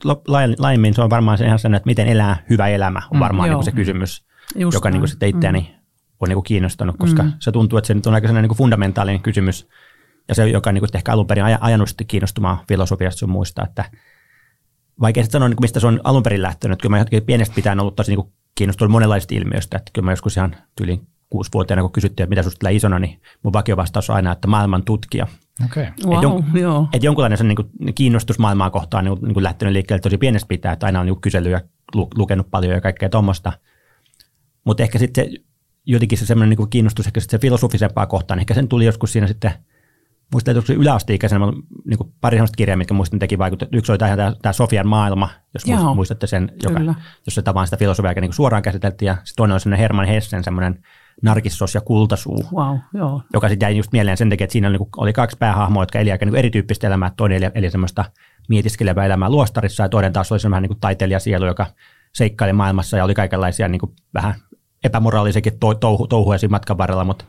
laajemmin 0.57 0.93
se 0.93 1.01
on 1.01 1.09
varmaan 1.09 1.37
se 1.37 1.45
ihan 1.45 1.59
sellainen, 1.59 1.77
että 1.77 1.89
miten 1.89 2.07
elää 2.07 2.43
hyvä 2.49 2.67
elämä 2.67 3.01
on 3.11 3.17
mm, 3.17 3.19
varmaan 3.19 3.49
mm, 3.49 3.55
niin 3.55 3.63
se 3.63 3.71
kysymys, 3.71 4.25
Just 4.55 4.75
joka 4.75 4.89
niin 4.89 5.01
kuin 5.01 5.09
sitten 5.09 5.29
itseäni 5.29 5.59
mm. 5.59 5.75
on 6.19 6.29
niin 6.29 6.35
kuin 6.35 6.43
kiinnostanut, 6.43 6.95
koska 6.99 7.23
mm. 7.23 7.33
se 7.39 7.51
tuntuu, 7.51 7.77
että 7.77 7.87
se 7.87 7.93
nyt 7.93 8.07
on 8.07 8.13
aika 8.13 8.27
sellainen 8.27 8.49
niin 8.49 8.57
fundamentaalinen 8.57 9.21
kysymys, 9.21 9.67
ja 10.27 10.35
se, 10.35 10.49
joka 10.49 10.71
niin 10.71 10.81
kuin 10.81 10.89
ehkä 10.93 11.13
alun 11.13 11.27
perin 11.27 11.43
ajanut 11.61 11.89
kiinnostumaan 12.07 12.57
filosofiasta 12.67 13.19
sun 13.19 13.29
muista, 13.29 13.63
että– 13.63 13.85
vaikea 15.01 15.25
sanoa, 15.25 15.49
niin 15.49 15.57
mistä 15.61 15.79
se 15.79 15.87
on 15.87 16.01
alun 16.03 16.23
perin 16.23 16.41
lähtenyt. 16.41 16.81
Kyllä 16.81 16.97
mä 16.97 17.05
pienestä 17.25 17.55
pitäen 17.55 17.79
ollut 17.79 17.95
tosi 17.95 18.15
niin 18.15 18.31
kiinnostunut 18.55 18.91
monenlaisista 18.91 19.35
ilmiöistä. 19.35 19.77
Että 19.77 19.91
kyllä 19.93 20.05
mä 20.05 20.11
joskus 20.11 20.37
ihan 20.37 20.55
tyyliin 20.75 21.07
kuusivuotiaana, 21.29 21.81
kun 21.81 21.91
kysyttiin, 21.91 22.23
että 22.23 22.29
mitä 22.29 22.41
sinusta 22.41 22.59
tulee 22.59 22.73
isona, 22.73 22.99
niin 22.99 23.21
mun 23.43 23.53
vakiovastaus 23.53 24.09
on 24.09 24.15
aina, 24.15 24.31
että 24.31 24.47
maailman 24.47 24.83
tutkija. 24.83 25.27
Okay. 25.65 25.85
Wow, 26.05 26.15
et 26.15 26.21
jon, 26.21 26.43
joo. 26.53 26.87
Et 26.93 27.03
jonkunlainen 27.03 27.37
se 27.37 27.43
niin 27.43 27.55
kuin, 27.55 27.69
kiinnostus 27.95 28.39
maailmaa 28.39 28.69
kohtaan 28.69 29.05
niin, 29.05 29.17
niin 29.21 29.33
kuin 29.33 29.43
lähtenyt 29.43 29.73
liikkeelle 29.73 30.01
tosi 30.01 30.17
pienestä 30.17 30.47
pitää, 30.47 30.73
että 30.73 30.85
aina 30.85 30.99
on 30.99 31.05
niin 31.05 31.21
kyselyä, 31.21 31.61
lu, 31.95 32.07
lukenut 32.15 32.51
paljon 32.51 32.73
ja 32.73 32.81
kaikkea 32.81 33.09
tuommoista. 33.09 33.53
Mutta 34.63 34.83
ehkä 34.83 34.99
sitten 34.99 35.25
jotenkin 35.85 36.17
se 36.17 36.25
semmoinen 36.25 36.57
niin 36.57 36.69
kiinnostus 36.69 37.07
ehkä 37.07 37.19
sitten 37.19 37.39
se 37.39 37.41
filosofisempaa 37.41 38.05
kohtaan, 38.05 38.39
ehkä 38.39 38.53
sen 38.53 38.67
tuli 38.67 38.85
joskus 38.85 39.11
siinä 39.11 39.27
sitten 39.27 39.51
Muistan, 40.31 40.57
että 40.57 40.73
yläasteikäisenä 40.73 41.45
niin 41.85 41.97
kuin 41.97 42.13
pari 42.21 42.37
sellaista 42.37 42.55
kirjaa, 42.57 42.77
mitkä 42.77 42.93
muistin 42.93 43.19
teki 43.19 43.37
vaikuttaa. 43.37 43.67
Yksi 43.71 43.91
oli 43.91 43.97
tämä, 43.97 44.33
tämä 44.41 44.53
Sofian 44.53 44.87
maailma, 44.87 45.29
jos 45.53 45.65
Joo, 45.65 45.95
muistatte 45.95 46.27
sen, 46.27 46.51
joka, 46.63 46.79
jos 47.25 47.35
se 47.35 47.41
tavallaan 47.41 47.67
sitä 47.67 47.77
filosofiaa 47.77 48.13
niin 48.13 48.33
suoraan 48.33 48.63
käsiteltiin. 48.63 49.07
Ja 49.07 49.13
sitten 49.13 49.33
toinen 49.35 49.53
oli 49.53 49.59
sellainen 49.59 49.79
Herman 49.79 50.05
Hessen, 50.05 50.43
semmoinen 50.43 50.83
Narkissos 51.21 51.75
ja 51.75 51.81
kultasuu, 51.81 52.43
wow, 52.53 52.77
joo. 52.93 53.21
joka 53.33 53.49
sitten 53.49 53.65
jäi 53.65 53.77
just 53.77 53.91
mieleen 53.91 54.17
sen 54.17 54.29
takia, 54.29 54.45
että 54.45 54.51
siinä 54.51 54.67
oli, 54.67 54.77
niin 54.77 54.79
kuin, 54.79 54.89
oli 54.97 55.13
kaksi 55.13 55.37
päähahmoa, 55.37 55.83
jotka 55.83 55.99
eli 55.99 56.11
aika 56.11 56.25
niin 56.25 56.35
erityyppistä 56.35 56.87
elämää. 56.87 57.11
Toinen 57.17 57.43
eli, 57.43 57.51
eli 57.55 57.71
semmoista 57.71 58.05
mietiskelevää 58.49 59.05
elämää 59.05 59.29
luostarissa 59.29 59.83
ja 59.83 59.89
toinen 59.89 60.13
taas 60.13 60.31
oli 60.31 60.39
semmoinen 60.39 60.69
niin 60.69 60.79
taiteilijasielu, 60.79 61.45
joka 61.45 61.65
seikkaili 62.13 62.53
maailmassa 62.53 62.97
ja 62.97 63.03
oli 63.03 63.13
kaikenlaisia 63.13 63.67
niin 63.67 63.79
kuin, 63.79 63.91
vähän 64.13 64.35
epämoraalisiakin 64.83 65.59
touhu, 65.59 66.07
touhuja 66.07 66.37
siinä 66.37 66.51
matkan 66.51 66.77
varrella, 66.77 67.03
mutta 67.03 67.25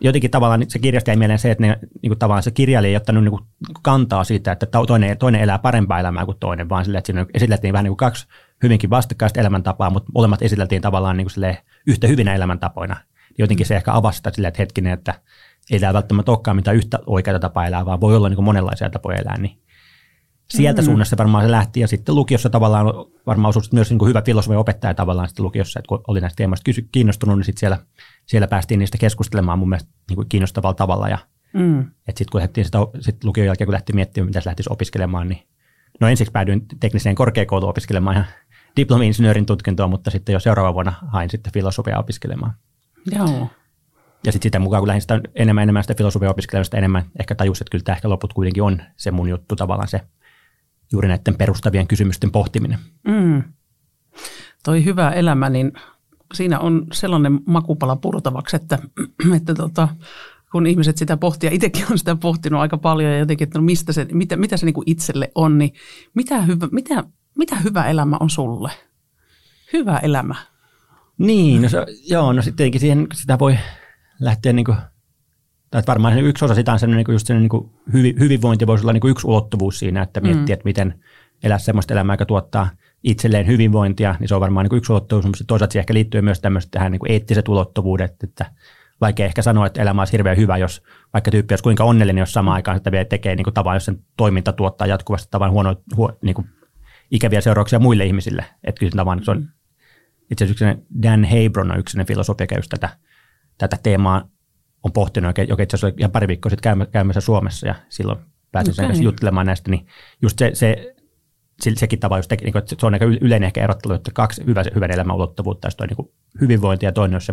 jotenkin 0.00 0.30
tavallaan 0.30 0.64
se 0.68 0.78
kirjasta 0.78 1.10
jäi 1.10 1.16
mieleen 1.16 1.38
se, 1.38 1.50
että 1.50 1.66
ne, 1.66 1.78
niin 2.02 2.10
kuin 2.10 2.18
tavallaan 2.18 2.42
se 2.42 2.50
kirjailija 2.50 2.90
ei 2.90 2.96
ottanut 2.96 3.24
niin 3.24 3.30
kuin 3.30 3.42
kantaa 3.82 4.24
siitä, 4.24 4.52
että 4.52 4.66
toinen, 4.86 5.18
toinen 5.18 5.40
elää 5.40 5.58
parempaa 5.58 6.00
elämää 6.00 6.24
kuin 6.24 6.38
toinen, 6.40 6.68
vaan 6.68 6.84
sille, 6.84 6.98
että 6.98 7.06
siinä 7.06 7.26
esiteltiin 7.34 7.72
vähän 7.72 7.84
niin 7.84 7.90
kuin 7.90 7.96
kaksi 7.96 8.26
hyvinkin 8.62 8.90
vastakkaista 8.90 9.40
elämäntapaa, 9.40 9.90
mutta 9.90 10.12
molemmat 10.14 10.42
esiteltiin 10.42 10.82
tavallaan 10.82 11.16
niin 11.16 11.28
kuin 11.34 11.56
yhtä 11.86 12.06
hyvinä 12.06 12.34
elämäntapoina. 12.34 12.96
Jotenkin 13.38 13.66
se 13.66 13.76
ehkä 13.76 13.92
avasi 13.94 14.16
sitä 14.16 14.30
silleen, 14.34 14.48
että 14.48 14.62
hetkinen, 14.62 14.92
että 14.92 15.14
ei 15.70 15.80
tämä 15.80 15.92
välttämättä 15.92 16.32
olekaan 16.32 16.56
mitään 16.56 16.76
yhtä 16.76 16.98
oikeaa 17.06 17.38
tapaa 17.38 17.66
elää, 17.66 17.86
vaan 17.86 18.00
voi 18.00 18.16
olla 18.16 18.28
niin 18.28 18.36
kuin 18.36 18.44
monenlaisia 18.44 18.90
tapoja 18.90 19.18
elää. 19.18 19.38
Niin 19.38 19.58
sieltä 20.50 20.82
mm. 20.82 20.86
suunnasta 20.86 21.16
varmaan 21.16 21.44
se 21.44 21.50
lähti, 21.50 21.80
ja 21.80 21.88
sitten 21.88 22.14
lukiossa 22.14 22.50
tavallaan 22.50 22.86
varmaan 23.26 23.48
osui 23.48 23.62
myös 23.72 23.90
niin 23.90 23.98
kuin 23.98 24.08
hyvä 24.08 24.22
filosofia 24.22 24.58
opettaja 24.58 24.94
tavallaan 24.94 25.28
sitten 25.28 25.44
lukiossa, 25.44 25.80
että 25.80 25.88
kun 25.88 26.00
oli 26.08 26.20
näistä 26.20 26.36
teemoista 26.36 26.70
kiinnostunut, 26.92 27.36
niin 27.36 27.44
sitten 27.44 27.60
siellä, 27.60 27.78
siellä 28.26 28.48
päästiin 28.48 28.78
niistä 28.78 28.98
keskustelemaan 28.98 29.58
mun 29.58 29.68
mielestä 29.68 29.90
niin 30.08 30.16
kuin 30.16 30.28
kiinnostavalla 30.28 30.74
tavalla, 30.74 31.08
ja 31.08 31.18
mm. 31.52 31.84
sitten 32.06 32.26
kun 32.32 32.38
lähdettiin 32.38 32.64
sitä, 32.64 32.78
sit 33.00 33.24
lukion 33.24 33.46
jälkeen, 33.46 33.66
kun 33.66 33.72
lähti 33.72 33.92
miettimään, 33.92 34.28
mitä 34.28 34.40
se 34.40 34.48
lähtisi 34.48 34.72
opiskelemaan, 34.72 35.28
niin 35.28 35.42
no 36.00 36.08
ensiksi 36.08 36.32
päädyin 36.32 36.66
tekniseen 36.80 37.14
korkeakouluun 37.14 37.70
opiskelemaan 37.70 38.16
ihan 38.16 38.26
diplomi-insinöörin 38.76 39.46
tutkintoa, 39.46 39.88
mutta 39.88 40.10
sitten 40.10 40.32
jo 40.32 40.40
seuraava 40.40 40.74
vuonna 40.74 40.92
hain 41.06 41.30
sitten 41.30 41.52
filosofiaa 41.52 42.00
opiskelemaan. 42.00 42.54
Joo. 43.16 43.50
Ja 44.26 44.32
sitten 44.32 44.46
sitä 44.46 44.58
mukaan, 44.58 44.80
kun 44.80 44.88
lähdin 44.88 45.00
sitä 45.00 45.20
enemmän 45.34 45.62
enemmän 45.62 45.84
sitä 45.84 45.94
filosofiaa 45.94 46.30
opiskelemaan, 46.30 46.66
enemmän 46.74 47.04
ehkä 47.20 47.34
tajusin, 47.34 47.62
että 47.62 47.70
kyllä 47.70 47.84
tämä 47.84 47.96
ehkä 47.96 48.08
loput 48.08 48.32
kuitenkin 48.32 48.62
on 48.62 48.82
se 48.96 49.10
mun 49.10 49.28
juttu 49.28 49.56
tavallaan 49.56 49.88
se 49.88 50.00
juuri 50.92 51.08
näiden 51.08 51.36
perustavien 51.36 51.86
kysymysten 51.86 52.30
pohtiminen. 52.30 52.78
Mm. 53.08 53.42
Toi 54.64 54.84
hyvä 54.84 55.10
elämä, 55.10 55.48
niin 55.48 55.72
siinä 56.34 56.58
on 56.58 56.86
sellainen 56.92 57.40
makupala 57.46 57.96
purtavaksi, 57.96 58.56
että, 58.56 58.78
että 59.36 59.54
tota, 59.54 59.88
kun 60.52 60.66
ihmiset 60.66 60.96
sitä 60.96 61.16
pohtia, 61.16 61.50
itsekin 61.50 61.86
on 61.90 61.98
sitä 61.98 62.16
pohtinut 62.16 62.60
aika 62.60 62.78
paljon 62.78 63.12
ja 63.12 63.18
jotenkin, 63.18 63.48
että 63.48 63.58
no 63.58 63.64
mistä 63.64 63.92
se, 63.92 64.06
mitä, 64.12 64.36
mitä 64.36 64.56
se 64.56 64.66
niin 64.66 64.74
kuin 64.74 64.90
itselle 64.90 65.30
on, 65.34 65.58
niin 65.58 65.72
mitä 66.14 66.42
hyvä, 66.42 66.68
mitä, 66.72 67.04
mitä 67.38 67.56
hyvä 67.56 67.84
elämä 67.84 68.16
on 68.20 68.30
sulle? 68.30 68.70
Hyvä 69.72 69.98
elämä. 69.98 70.34
Niin, 71.18 71.62
no 71.62 71.68
se, 71.68 71.86
joo, 72.08 72.32
no 72.32 72.42
sittenkin 72.42 72.80
siihen 72.80 73.06
sitä 73.14 73.38
voi 73.38 73.58
lähteä 74.20 74.52
niin 74.52 74.64
kuin 74.64 74.76
tai 75.70 75.82
varmaan 75.86 76.18
yksi 76.18 76.44
osa 76.44 76.54
sitä 76.54 76.72
on 76.72 76.78
sellainen, 76.78 77.04
niin 77.06 77.14
just 77.14 77.26
sellainen 77.26 77.50
niin 77.92 78.20
hyvinvointi 78.20 78.66
voisi 78.66 78.84
olla 78.84 78.92
niin 78.92 79.10
yksi 79.10 79.26
ulottuvuus 79.26 79.78
siinä, 79.78 80.02
että 80.02 80.20
miettii, 80.20 80.46
mm. 80.46 80.52
että 80.52 80.64
miten 80.64 81.04
elää 81.42 81.58
sellaista 81.58 81.94
elämää, 81.94 82.14
joka 82.14 82.26
tuottaa 82.26 82.70
itselleen 83.02 83.46
hyvinvointia, 83.46 84.14
niin 84.20 84.28
se 84.28 84.34
on 84.34 84.40
varmaan 84.40 84.66
niin 84.66 84.76
yksi 84.76 84.92
ulottuvuus, 84.92 85.26
mutta 85.26 85.44
toisaalta 85.46 85.72
siihen 85.72 85.82
ehkä 85.82 85.94
liittyy 85.94 86.22
myös 86.22 86.40
tämmöiset 86.40 86.70
tähän 86.70 86.92
niin 86.92 87.12
eettiset 87.12 87.48
ulottuvuudet, 87.48 88.22
että 88.22 88.46
vaikea 89.00 89.26
ehkä 89.26 89.42
sanoa, 89.42 89.66
että 89.66 89.82
elämä 89.82 90.00
olisi 90.00 90.12
hirveän 90.12 90.36
hyvä, 90.36 90.56
jos 90.56 90.82
vaikka 91.12 91.30
tyyppi 91.30 91.52
olisi 91.52 91.62
kuinka 91.62 91.84
onnellinen, 91.84 92.22
jos 92.22 92.32
samaan 92.32 92.54
aikaan 92.54 92.78
sitä 92.78 92.92
vielä 92.92 93.04
tekee 93.04 93.36
niin 93.36 93.44
kuin 93.44 93.54
tavan, 93.54 93.76
jos 93.76 93.84
sen 93.84 93.98
toiminta 94.16 94.52
tuottaa 94.52 94.86
jatkuvasti 94.86 95.28
tavan 95.30 95.50
huono, 95.50 95.76
huo, 95.96 96.12
niin 96.22 96.34
kuin 96.34 96.48
ikäviä 97.10 97.40
seurauksia 97.40 97.78
muille 97.78 98.04
ihmisille. 98.04 98.44
Että 98.64 98.78
kyllä 98.78 98.96
tavan, 98.96 99.24
se 99.24 99.30
on, 99.30 99.38
mm. 99.38 99.48
itse 100.30 100.44
asiassa 100.44 100.76
Dan 101.02 101.24
Hebron 101.24 101.72
on 101.72 101.78
yksi 101.78 101.98
filosofi, 102.06 102.42
joka 102.42 102.54
tätä, 102.68 102.88
tätä 103.58 103.76
teemaa 103.82 104.28
on 104.82 104.92
pohtinut, 104.92 105.38
joka 105.48 105.62
itse 105.62 105.76
asiassa 105.76 105.96
ihan 105.98 106.10
pari 106.10 106.28
viikkoa 106.28 106.50
sitten 106.50 106.86
käymässä 106.92 107.20
Suomessa 107.20 107.66
ja 107.66 107.74
silloin 107.88 108.18
pääsin 108.52 108.72
okay. 108.72 108.74
sen 108.74 108.86
kanssa 108.86 109.04
juttelemaan 109.04 109.46
näistä, 109.46 109.70
niin 109.70 109.86
just 110.22 110.38
se, 110.38 110.50
se 110.54 110.94
sekin 111.76 111.98
tapa, 111.98 112.18
just, 112.18 112.30
niin 112.30 112.56
että 112.56 112.76
se 112.78 112.86
on 112.86 112.94
aika 112.94 113.04
yleinen 113.04 113.46
ehkä 113.46 113.64
erottelu, 113.64 113.92
että 113.92 114.10
kaksi 114.14 114.46
hyvä, 114.46 114.62
hyvän 114.74 114.90
elämän 114.90 115.16
ulottuvuutta, 115.16 115.68
toi 115.76 115.86
niin 115.86 116.10
hyvinvointi 116.40 116.86
ja 116.86 116.92
toinen 116.92 117.14
on 117.14 117.20
se 117.20 117.32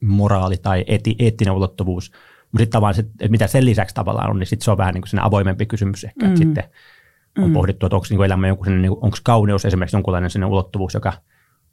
moraali 0.00 0.56
tai 0.56 0.84
eti, 0.86 1.16
eettinen 1.18 1.54
ulottuvuus. 1.54 2.10
Mutta 2.52 2.62
sitten 2.62 2.72
tavallaan, 2.72 2.94
se, 2.94 3.00
että 3.00 3.28
mitä 3.28 3.46
sen 3.46 3.64
lisäksi 3.64 3.94
tavallaan 3.94 4.30
on, 4.30 4.38
niin 4.38 4.46
sit 4.46 4.62
se 4.62 4.70
on 4.70 4.78
vähän 4.78 4.94
niin 4.94 5.02
kuin 5.10 5.22
avoimempi 5.22 5.66
kysymys 5.66 6.04
ehkä. 6.04 6.26
Mm. 6.26 6.36
Sitten 6.36 6.64
on 7.38 7.48
mm. 7.48 7.52
pohdittu, 7.52 7.86
että 7.86 7.96
onko 7.96 8.06
niin 8.10 8.24
elämä 8.24 8.48
jonkun, 8.48 8.82
niin 8.82 8.92
onko 8.92 9.16
kauneus 9.22 9.64
esimerkiksi 9.64 9.96
jonkunlainen 9.96 10.44
ulottuvuus, 10.44 10.94
joka– 10.94 11.12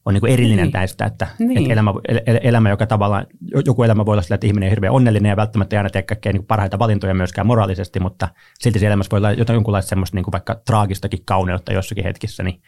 on 0.08 0.14
niin 0.14 0.22
kuin 0.22 0.34
erillinen 0.34 0.66
niin. 0.66 0.74
näistä, 0.74 1.06
että, 1.06 1.28
niin. 1.40 1.58
että 1.58 1.74
elämä, 1.74 1.94
elämä, 2.42 2.70
joka 2.70 2.88
tavallaan, 2.88 3.26
joku 3.66 3.84
elämä 3.84 4.06
voi 4.06 4.14
olla 4.14 4.22
sillä, 4.22 4.36
että 4.36 4.48
ihminen 4.48 4.68
on 4.68 4.70
hirveän 4.70 4.94
onnellinen 4.94 5.30
ja 5.30 5.36
välttämättä 5.36 5.76
ei 5.76 5.78
aina 5.78 5.90
tee 5.90 6.02
kaikkein 6.02 6.34
niin 6.34 6.46
parhaita 6.46 6.80
valintoja 6.80 7.14
myöskään 7.14 7.48
moraalisesti, 7.48 8.00
mutta 8.00 8.28
silti 8.60 8.80
se 8.80 8.88
elämässä 8.88 9.12
voi 9.12 9.18
olla 9.18 9.32
jotain 9.32 9.56
jonkunlaista 9.56 9.90
semmoista 9.90 10.18
niin 10.18 10.24
kuin 10.24 10.32
vaikka 10.32 10.56
traagistakin 10.66 11.20
kauneutta 11.26 11.74
jossakin 11.74 12.04
hetkissä, 12.04 12.44
niin, 12.44 12.62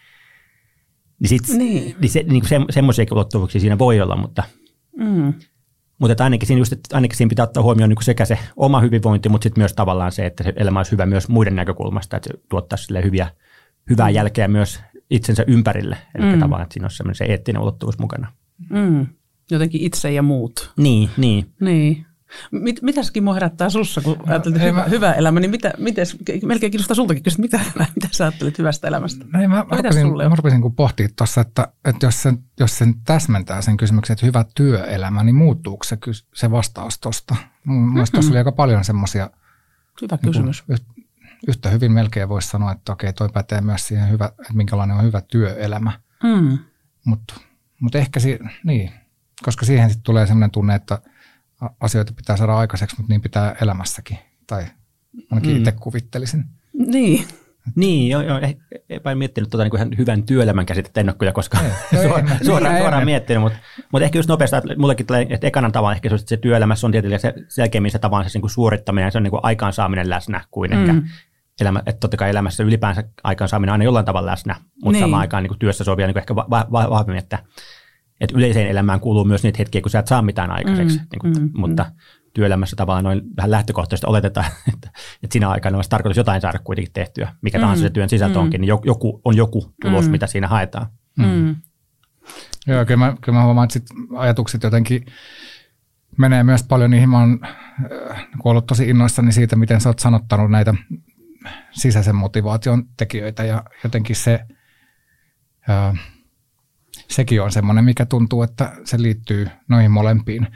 niin, 1.20 1.30
sit, 1.30 1.58
niin. 1.58 1.96
niin, 2.02 2.12
se, 2.12 2.24
niin 2.24 2.42
kuin 2.42 2.50
se, 2.50 2.60
semmoisiakin 2.70 3.14
ulottuvuuksia 3.14 3.62
siinä 3.62 3.78
voi 3.78 4.02
olla, 4.02 4.16
mutta, 4.16 4.44
mm. 4.98 5.34
mutta 6.00 6.24
ainakin, 6.24 6.48
siinä 6.48 6.60
just, 6.60 6.74
että 6.74 6.96
ainakin 6.96 7.18
siinä 7.18 7.30
pitää 7.30 7.44
ottaa 7.44 7.64
huomioon 7.64 7.90
niin 7.90 8.04
sekä 8.04 8.26
se 8.26 8.40
oma 8.56 8.82
hyvinvointi, 8.82 9.30
mutta 9.30 9.44
sitten 9.44 9.62
myös 9.62 9.74
tavallaan 9.74 10.12
se, 10.12 10.26
että 10.26 10.44
se 10.44 10.54
elämä 10.56 10.80
olisi 10.80 10.92
hyvä 10.92 11.06
myös 11.06 11.30
muiden 11.30 11.56
näkökulmasta, 11.56 12.18
että 12.18 12.30
se 12.34 12.40
tuottaisi 12.50 12.94
hyviä, 13.04 13.28
hyvää 13.90 14.10
mm. 14.10 14.16
jälkeä 14.16 14.48
myös 14.48 14.82
itsensä 15.10 15.44
ympärille. 15.48 15.98
Eli 16.16 16.26
mm. 16.26 16.40
tavallaan, 16.40 16.64
että 16.64 16.74
siinä 16.74 16.88
on 17.10 17.16
se 17.16 17.26
eettinen 17.26 17.62
ulottuvuus 17.62 18.00
mukana. 18.00 18.32
Mm. 18.70 19.08
Jotenkin 19.52 19.82
itse 19.82 20.12
ja 20.12 20.22
muut. 20.22 20.74
Niin, 20.78 21.10
niin. 21.18 21.54
Niin. 21.62 22.06
Mit, 22.52 22.82
mitäs 22.82 23.12
Kimmo 23.12 23.34
herättää 23.34 23.70
sussa, 23.70 24.02
kun 24.02 24.18
ajattelet 24.28 24.62
hyvä, 24.62 24.72
mä... 24.72 24.84
hyvä 24.84 25.14
elämä, 25.14 25.40
niin 25.40 25.52
mitä, 25.52 25.74
mites, 25.78 26.18
melkein 26.46 26.72
kiinnostaa 26.72 26.96
sultakin 26.96 27.24
kysyä, 27.24 27.42
mitä, 27.42 27.60
mitä 27.96 28.08
sä 28.12 28.24
ajattelet 28.24 28.58
hyvästä 28.58 28.88
elämästä? 28.88 29.26
No 29.34 29.42
ei, 29.42 29.48
mä, 29.48 29.56
mä, 29.56 29.78
rupesin, 29.78 30.08
mä 30.08 30.36
rupesin 30.36 30.62
kun 30.62 30.76
pohtia 30.76 31.10
tuossa, 31.18 31.42
että, 31.42 31.68
että 31.86 32.06
jos, 32.06 32.22
sen, 32.22 32.44
jos 32.60 32.78
sen 32.78 32.94
täsmentää 33.06 33.62
sen 33.62 33.78
kysymyksen, 33.78 34.14
että 34.14 34.26
hyvä 34.26 34.46
työelämä, 34.56 35.24
niin 35.24 35.36
muuttuuko 35.36 35.84
se, 35.84 35.98
se 36.34 36.52
vastaus 36.52 37.00
tuosta? 37.00 37.36
Mielestäni 37.66 38.20
tuossa 38.20 38.32
oli 38.32 38.38
aika 38.38 38.52
paljon 38.52 38.84
semmoisia 38.84 39.30
Hyvä 40.02 40.18
niin 40.22 40.32
kysymys. 40.32 40.64
Niin 40.68 40.78
kuin, 40.96 41.06
yhtä 41.48 41.70
hyvin 41.70 41.92
melkein 41.92 42.30
voisi 42.30 42.48
sanoa, 42.48 42.72
että 42.72 42.92
okei, 42.92 43.14
toi 43.14 43.30
pätee 43.30 43.62
myös 43.62 43.88
siihen, 43.88 44.10
hyvä, 44.10 44.26
että 44.26 44.54
minkälainen 44.54 44.98
on 44.98 45.04
hyvä 45.04 45.22
työelämä. 45.22 45.92
Mm. 46.24 46.58
Mutta 47.06 47.34
mut 47.80 47.96
ehkä 47.96 48.20
si- 48.20 48.40
niin, 48.64 48.92
koska 49.44 49.66
siihen 49.66 49.90
sitten 49.90 50.04
tulee 50.04 50.26
sellainen 50.26 50.52
tunne, 50.52 50.76
että 50.76 51.02
asioita 51.80 52.14
pitää 52.14 52.38
saada 52.38 52.58
aikaiseksi, 52.58 52.96
mutta 52.98 53.14
niin 53.14 53.22
pitää 53.22 53.56
elämässäkin. 53.62 54.18
Tai 54.48 54.66
ainakin 55.32 55.52
mm. 55.52 55.58
itse 55.58 55.72
kuvittelisin. 55.72 56.46
Niin. 56.74 57.28
Niin, 57.76 58.10
joo, 58.10 58.22
joo. 58.22 58.40
Eipä 58.90 59.16
miettinyt 59.16 59.50
tuota 59.50 59.64
niin 59.64 59.98
hyvän 59.98 60.24
työelämän 60.24 60.66
käsitettä, 60.66 61.00
en 61.00 61.10
ole 61.10 61.16
kyllä 61.20 61.32
koskaan 61.32 61.66
no, 61.66 62.02
suoraan, 62.02 62.26
niin, 62.26 62.46
suoraan, 62.46 62.78
suoraan 62.78 63.06
miettinyt, 63.06 63.42
mutta, 63.42 63.60
mutta 63.92 64.06
ehkä 64.06 64.20
just 64.20 64.30
nopeasti, 64.30 64.56
että 64.56 64.76
mullekin 64.78 65.06
tulee, 65.06 65.28
että 65.30 65.48
ekana 65.48 65.72
tavan 65.72 65.94
ehkä 65.94 66.10
se, 66.10 66.18
se 66.18 66.38
työelämässä 66.38 66.88
on 66.88 66.92
tietysti 66.92 67.20
se 67.20 67.34
selkeämmin 67.48 67.92
se 67.92 68.00
tavan 68.00 68.30
se 68.30 68.30
niin 68.34 68.42
kuin 68.42 68.52
suorittaminen, 68.52 69.12
se 69.12 69.18
on 69.18 69.24
niin 69.24 69.32
kuin 69.32 69.44
aikaansaaminen 69.44 70.10
läsnä 70.10 70.42
kuin 70.52 70.72
mm. 70.72 70.80
ehkä 70.80 71.02
elämä, 71.60 71.80
että 71.86 72.00
totta 72.00 72.18
kai 72.18 72.30
elämässä 72.30 72.64
ylipäänsä 72.64 73.04
aikaansaaminen 73.24 73.72
aina 73.72 73.84
jollain 73.84 74.06
tavalla 74.06 74.32
läsnä, 74.32 74.56
mutta 74.84 74.92
niin. 74.92 75.04
samaan 75.04 75.22
aikaan 75.22 75.44
niin 75.44 75.50
kuin 75.50 75.60
työssä 75.60 75.84
se 75.84 75.92
on 75.92 75.98
vielä 75.98 76.08
niin 76.08 76.14
kuin 76.14 76.22
ehkä 76.22 76.36
va- 76.36 76.48
va- 76.50 76.90
vahvemmin, 76.90 77.24
että, 77.24 77.40
että 78.22 78.38
yleiseen 78.38 78.68
elämään 78.68 79.00
kuuluu 79.00 79.24
myös 79.24 79.44
niitä 79.44 79.58
hetkiä, 79.58 79.82
kun 79.82 79.92
sä 79.92 80.00
et 80.00 80.08
saa 80.08 80.22
mitään 80.22 80.52
aikaiseksi, 80.52 80.98
mm, 80.98 81.06
niin 81.12 81.20
kuin, 81.20 81.34
mm, 81.44 81.52
mutta 81.56 81.84
mm. 81.84 81.92
työelämässä 82.34 82.76
tavallaan 82.76 83.04
noin 83.04 83.22
vähän 83.38 83.52
lähtökohtaisesti 83.52 84.08
oletetaan, 84.08 84.46
että, 84.74 84.90
että 85.24 85.34
siinä 85.34 85.50
aikana 85.50 85.78
olisi 85.78 85.90
tarkoitus 85.90 86.18
jotain 86.18 86.42
saada 86.42 86.60
kuitenkin 86.60 86.94
tehtyä, 86.94 87.36
mikä 87.42 87.58
mm, 87.58 87.62
tahansa 87.62 87.84
se 87.84 87.90
työn 87.90 88.10
sisältö 88.10 88.40
mm. 88.40 88.44
onkin, 88.44 88.62
niin 88.62 88.70
joku, 88.86 89.22
on 89.26 89.38
joku 89.38 89.74
tulos, 89.82 90.06
mm. 90.06 90.12
mitä 90.12 90.28
siinä 90.28 90.48
haetaan. 90.48 90.88
Mm. 91.18 91.26
Mm. 91.26 91.56
Joo, 92.68 92.86
kyllä 92.86 92.98
mä, 92.98 93.16
kyllä 93.22 93.38
mä 93.38 93.46
huomaan, 93.46 93.66
että 93.66 93.74
sit 93.74 93.88
ajatukset 94.16 94.64
jotenkin 94.64 95.06
menee 96.18 96.44
myös 96.44 96.64
paljon 96.64 96.92
niihin. 96.92 97.10
Mä 97.10 97.20
oon 97.20 97.40
äh, 97.44 98.28
ollut 98.44 98.66
tosi 98.66 98.90
innoissani 98.90 99.32
siitä, 99.32 99.56
miten 99.56 99.82
sä 99.82 99.90
oot 99.90 100.00
sanottanut 100.00 100.52
näitä 100.52 100.74
sisäisen 101.72 102.16
motivaation 102.16 102.84
tekijöitä 102.98 103.44
ja 103.44 103.64
jotenkin 103.84 104.16
se, 104.16 104.46
sekin 107.10 107.42
on 107.42 107.52
semmoinen, 107.52 107.86
mikä 107.86 108.06
tuntuu, 108.06 108.44
että 108.44 108.72
se 108.84 109.02
liittyy 109.02 109.48
noihin 109.68 109.92
molempiin. 109.92 110.48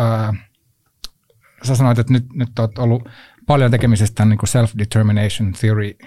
Öö, 0.00 0.32
sä 1.62 1.76
sanoit, 1.76 1.98
että 1.98 2.12
nyt, 2.12 2.32
nyt 2.32 2.58
olet 2.58 2.78
ollut 2.78 3.08
paljon 3.46 3.70
tekemisestä 3.70 4.24
niin 4.24 4.38
kuin 4.38 4.48
self-determination 4.48 5.52
theory 5.60 5.98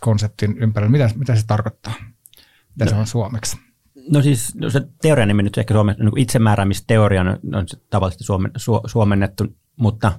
konseptin 0.00 0.58
ympärillä. 0.58 0.90
Mitä, 0.90 1.10
mitä 1.14 1.36
se 1.36 1.46
tarkoittaa? 1.46 1.94
Mitä 2.74 2.84
no, 2.84 2.90
se 2.90 2.96
on 2.96 3.06
suomeksi? 3.06 3.56
No 4.10 4.22
siis 4.22 4.54
no 4.54 4.70
se 4.70 4.82
teorian 5.02 5.28
nimi 5.28 5.42
nyt 5.42 5.58
ehkä 5.58 5.74
suomen, 5.74 5.96
niin 5.98 6.18
itsemääräämisteoria 6.18 7.20
on, 7.20 7.38
on 7.54 7.68
se 7.68 7.76
tavallisesti 7.90 8.24
suomen, 8.24 8.50
su, 8.56 8.80
suomennettu, 8.86 9.56
mutta 9.76 10.12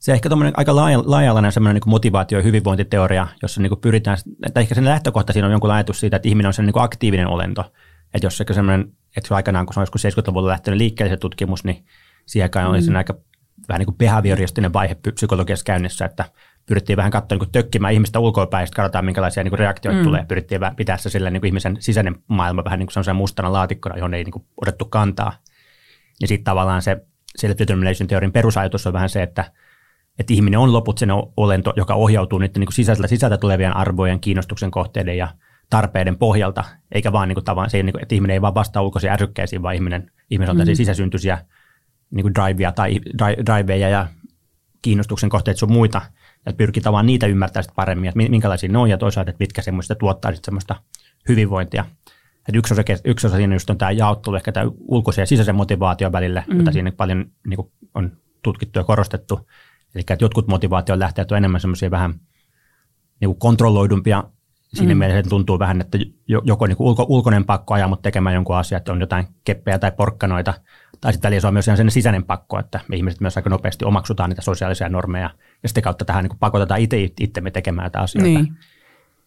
se 0.00 0.12
ehkä 0.12 0.28
aika 0.54 0.76
laaja, 0.76 1.02
laaja 1.04 1.50
semmoinen 1.50 1.80
niin 1.84 1.90
motivaatio- 1.90 2.38
ja 2.38 2.42
hyvinvointiteoria, 2.42 3.26
jossa 3.42 3.60
niin 3.60 3.80
pyritään, 3.80 4.18
tai 4.54 4.62
ehkä 4.62 4.74
sen 4.74 4.84
lähtökohta 4.84 5.32
siinä 5.32 5.46
on 5.46 5.52
jonkun 5.52 5.70
ajatus 5.70 6.00
siitä, 6.00 6.16
että 6.16 6.28
ihminen 6.28 6.46
on 6.46 6.52
sen 6.52 6.66
niin 6.66 6.80
aktiivinen 6.82 7.28
olento. 7.28 7.72
Että 8.14 8.26
jos 8.26 8.36
se 8.36 8.44
semmoinen, 8.52 8.92
että 9.16 9.28
se 9.28 9.34
aikanaan, 9.34 9.66
kun 9.66 9.74
se 9.74 9.80
on 9.80 9.82
joskus 9.82 10.04
70-luvulla 10.04 10.48
lähtenyt 10.48 10.78
liikkeelle 10.78 11.14
se 11.14 11.16
tutkimus, 11.16 11.64
niin 11.64 11.84
siihen 12.26 12.44
aikaan 12.44 12.66
mm. 12.66 12.70
oli 12.70 12.82
sen 12.82 12.96
aika 12.96 13.14
vähän 13.68 13.78
niin 13.78 13.86
kuin 13.86 13.96
behavioristinen 13.96 14.72
vaihe 14.72 14.96
psykologiassa 15.14 15.64
käynnissä, 15.64 16.04
että 16.04 16.24
pyrittiin 16.66 16.96
vähän 16.96 17.10
katsoa 17.10 17.38
niin 17.38 17.52
tökkimään 17.52 17.94
ihmistä 17.94 18.18
ulkoapäin, 18.18 18.66
sitten 18.66 18.82
katsotaan 18.82 19.04
minkälaisia 19.04 19.42
niin 19.42 19.50
kuin 19.50 19.58
reaktioita 19.58 19.98
mm. 19.98 20.04
tulee. 20.04 20.24
Pyrittiin 20.28 20.60
pitää 20.76 20.96
se 20.96 21.10
sillä 21.10 21.30
niin 21.30 21.40
kuin 21.40 21.48
ihmisen 21.48 21.76
sisäinen 21.80 22.16
maailma 22.28 22.64
vähän 22.64 22.78
niin 22.78 22.88
kuin 22.94 23.16
mustana 23.16 23.52
laatikkona, 23.52 23.96
johon 23.96 24.14
ei 24.14 24.24
niin 24.24 24.32
kuin 24.32 24.44
otettu 24.56 24.84
kantaa. 24.84 25.32
Ja 26.20 26.28
sitten 26.28 26.44
tavallaan 26.44 26.82
se 26.82 26.96
self-determination 27.38 28.06
teorin 28.06 28.32
perusajatus 28.32 28.86
on 28.86 28.92
vähän 28.92 29.08
se, 29.08 29.22
että, 29.22 29.52
että 30.20 30.34
ihminen 30.34 30.60
on 30.60 30.72
loput 30.72 30.98
sen 30.98 31.10
olento, 31.36 31.72
joka 31.76 31.94
ohjautuu 31.94 32.38
niiden 32.38 32.60
niin 32.60 32.66
kuin 32.66 32.74
sisällä, 32.74 33.06
sisältä 33.06 33.36
tulevien 33.38 33.76
arvojen, 33.76 34.20
kiinnostuksen 34.20 34.70
kohteiden 34.70 35.16
ja 35.16 35.28
tarpeiden 35.70 36.16
pohjalta, 36.16 36.64
eikä 36.92 37.12
vaan 37.12 37.28
niin 37.28 37.34
kuin 37.34 37.44
tavan, 37.44 37.70
se, 37.70 37.82
niin 37.82 37.92
kuin, 37.92 38.02
että 38.02 38.14
ihminen 38.14 38.34
ei 38.34 38.42
vaan 38.42 38.54
vastaa 38.54 38.82
ulkoisiin 38.82 39.12
ärsykkeisiin, 39.12 39.62
vaan 39.62 39.74
ihminen, 39.74 40.10
ihminen 40.30 40.50
on 40.50 40.66
mm. 40.66 40.74
sisäsyntyisiä 40.74 41.38
niin 42.10 42.22
kuin 42.22 42.34
drivea 42.34 42.72
tai 42.72 43.00
driveja 43.46 43.88
ja 43.88 44.06
kiinnostuksen 44.82 45.30
kohteita 45.30 45.58
sun 45.58 45.72
muita, 45.72 46.02
ja 46.46 46.52
pyrkii 46.52 46.82
tavallaan 46.82 47.06
niitä 47.06 47.26
ymmärtää 47.26 47.62
sitten 47.62 47.76
paremmin, 47.76 48.08
että 48.08 48.18
minkälaisia 48.30 48.68
ne 48.72 48.78
on 48.78 48.90
ja 48.90 48.98
toisaalta, 48.98 49.30
että 49.30 49.42
mitkä 49.42 49.62
semmoista 49.62 49.94
tuottaa 49.94 50.32
sitten 50.32 50.44
semmoista 50.44 50.76
hyvinvointia. 51.28 51.84
Et 52.48 52.54
yksi, 52.54 52.74
osa, 52.74 52.82
yksi 53.04 53.26
osa 53.26 53.36
siinä 53.36 53.54
just 53.54 53.70
on 53.70 53.78
tämä 53.78 53.90
jaottelu, 53.90 54.36
ehkä 54.36 54.52
tämä 54.52 54.70
ulkoisen 54.78 55.22
ja 55.22 55.26
sisäisen 55.26 55.54
motivaation 55.54 56.12
välillä, 56.12 56.42
mm. 56.48 56.58
jota 56.58 56.72
siinä 56.72 56.92
paljon 56.92 57.26
niin 57.46 57.56
kuin 57.56 57.72
on 57.94 58.12
tutkittu 58.42 58.78
ja 58.78 58.84
korostettu. 58.84 59.46
Eli 59.94 60.00
että 60.10 60.24
jotkut 60.24 60.48
motivaation 60.48 60.98
lähteet 60.98 61.32
on 61.32 61.38
enemmän 61.38 61.60
semmoisia 61.60 61.90
vähän 61.90 62.10
niin 63.20 63.28
kuin 63.28 63.38
kontrolloidumpia 63.38 64.24
Siinä 64.74 64.94
mm. 64.94 64.98
mielessä 64.98 65.30
tuntuu 65.30 65.58
vähän, 65.58 65.80
että 65.80 65.98
joko 66.44 66.66
niin 66.66 66.76
ulko, 66.78 67.06
ulkoinen 67.08 67.44
pakko 67.44 67.74
ajaa 67.74 67.88
mut 67.88 68.02
tekemään 68.02 68.34
jonkun 68.34 68.56
asian, 68.56 68.76
että 68.76 68.92
on 68.92 69.00
jotain 69.00 69.26
keppejä 69.44 69.78
tai 69.78 69.92
porkkanoita, 69.92 70.54
tai 71.00 71.12
sitten 71.12 71.28
väliin 71.28 71.40
se 71.40 71.46
on 71.46 71.52
myös 71.52 71.64
sen 71.64 71.90
sisäinen 71.90 72.24
pakko, 72.24 72.58
että 72.58 72.80
me 72.88 72.96
ihmiset 72.96 73.20
myös 73.20 73.36
aika 73.36 73.50
nopeasti 73.50 73.84
omaksutaan 73.84 74.30
niitä 74.30 74.42
sosiaalisia 74.42 74.88
normeja, 74.88 75.30
ja 75.62 75.68
sitten 75.68 75.82
kautta 75.82 76.04
tähän 76.04 76.24
niin 76.24 76.38
pakotetaan 76.38 76.80
itse 76.80 76.96
itsemme 77.20 77.50
tekemään 77.50 77.84
näitä 77.84 78.00
asioita. 78.00 78.28
Niin. 78.28 78.44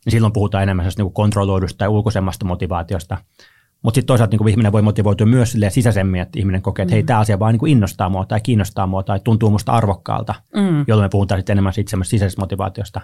niin 0.05 0.11
silloin 0.11 0.33
puhutaan 0.33 0.63
enemmän 0.63 0.91
niin 0.97 1.13
kontrolloidusta 1.13 1.77
tai 1.77 1.87
ulkoisemmasta 1.87 2.45
motivaatiosta. 2.45 3.17
Mutta 3.83 3.95
sitten 3.95 4.07
toisaalta 4.07 4.37
niin 4.37 4.49
ihminen 4.49 4.71
voi 4.71 4.81
motivoitua 4.81 5.27
myös 5.27 5.57
sisäisemmin, 5.69 6.21
että 6.21 6.39
ihminen 6.39 6.61
kokee, 6.61 6.83
että 6.83 6.91
mm. 6.91 6.95
hei, 6.95 7.03
tämä 7.03 7.19
asia 7.19 7.39
vaan 7.39 7.55
niin 7.55 7.67
innostaa 7.67 8.09
mua 8.09 8.25
tai 8.25 8.41
kiinnostaa 8.41 8.87
mua 8.87 9.03
tai 9.03 9.19
tuntuu 9.23 9.49
musta 9.49 9.71
arvokkaalta, 9.71 10.35
mm. 10.55 10.85
jolloin 10.87 11.05
me 11.05 11.09
puhutaan 11.09 11.39
sitten 11.39 11.53
enemmän 11.53 11.73
siitä 11.73 11.97
sisäisestä 12.03 12.41
motivaatiosta. 12.41 13.01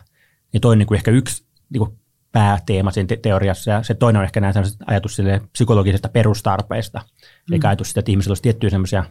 Ja 0.53 0.59
toinen 0.59 0.87
niin 0.89 0.95
ehkä 0.95 1.11
yksi 1.11 1.45
niin 1.69 1.99
pääteema 2.31 2.91
siinä 2.91 3.07
te- 3.07 3.17
teoriassa, 3.17 3.71
ja 3.71 3.83
se 3.83 3.93
toinen 3.93 4.19
on 4.19 4.23
ehkä 4.23 4.41
näin 4.41 4.53
ajatus 4.85 5.15
sille 5.15 5.41
psykologisesta 5.51 6.09
perustarpeesta, 6.09 6.99
mm. 6.99 7.53
eli 7.53 7.61
ajatus 7.63 7.87
sitä, 7.87 7.99
että 7.99 8.11
ihmisillä 8.11 8.31
olisi 8.31 8.43
tiettyjä 8.43 8.69
sellaisia 8.69 9.03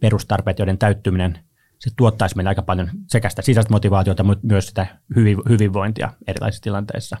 perustarpeita, 0.00 0.62
joiden 0.62 0.78
täyttyminen 0.78 1.38
se 1.78 1.90
tuottaisi 1.96 2.36
meille 2.36 2.48
aika 2.48 2.62
paljon 2.62 2.90
sekä 3.06 3.28
sitä 3.28 3.42
sisäistä 3.42 3.72
motivaatiota, 3.72 4.22
mutta 4.22 4.46
myös 4.46 4.66
sitä 4.66 4.86
hyvinvointia 5.48 6.12
erilaisissa 6.26 6.62
tilanteissa. 6.62 7.16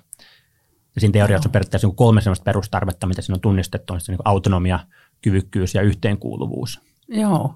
Ja 0.96 1.00
siinä 1.00 1.12
teoriassa 1.12 1.48
on 1.48 1.52
periaatteessa 1.52 1.88
niin 1.88 1.96
kolme 1.96 2.20
sellaista 2.20 2.44
perustarvetta, 2.44 3.06
mitä 3.06 3.22
siinä 3.22 3.34
on 3.34 3.40
tunnistettu, 3.40 3.92
on 3.92 4.00
se 4.00 4.12
niin 4.12 4.18
autonomia, 4.24 4.78
kyvykkyys 5.22 5.74
ja 5.74 5.82
yhteenkuuluvuus. 5.82 6.80
Joo. 7.08 7.54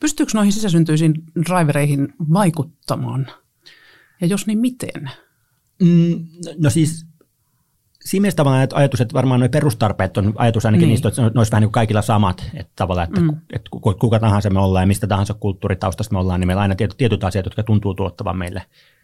Pystyykö 0.00 0.32
noihin 0.34 0.52
sisäsyntyisiin 0.52 1.14
drivereihin 1.48 2.14
vaikuttamaan? 2.32 3.26
Ja 4.20 4.26
jos 4.26 4.46
niin, 4.46 4.58
miten? 4.58 5.10
Mm, 5.82 6.26
no 6.58 6.70
siis 6.70 7.06
siinä 8.04 8.22
mielessä 8.22 8.36
tavallaan 8.36 8.68
ajatus, 8.74 9.00
että 9.00 9.14
varmaan 9.14 9.40
nuo 9.40 9.48
perustarpeet 9.48 10.16
on 10.16 10.32
ajatus 10.36 10.66
ainakin 10.66 10.80
niin. 10.80 10.88
niistä, 10.88 11.08
että 11.08 11.22
ne 11.22 11.30
olisi 11.34 11.52
vähän 11.52 11.62
niin 11.62 11.72
kaikilla 11.72 12.02
samat, 12.02 12.50
että 12.54 12.72
tavallaan, 12.76 13.08
että, 13.08 13.20
mm. 13.20 13.36
että 13.52 13.70
kuka 14.00 14.18
tahansa 14.18 14.50
me 14.50 14.60
ollaan 14.60 14.82
ja 14.82 14.86
mistä 14.86 15.06
tahansa 15.06 15.34
kulttuuritaustasta 15.34 16.12
me 16.12 16.18
ollaan, 16.18 16.40
niin 16.40 16.46
meillä 16.46 16.60
on 16.60 16.62
aina 16.62 16.74
tietyt, 16.74 16.96
tietyt 16.96 17.24
asiat, 17.24 17.46
jotka 17.46 17.62
tuntuu 17.62 17.94
tuottavan 17.94 18.38
meille 18.38 18.62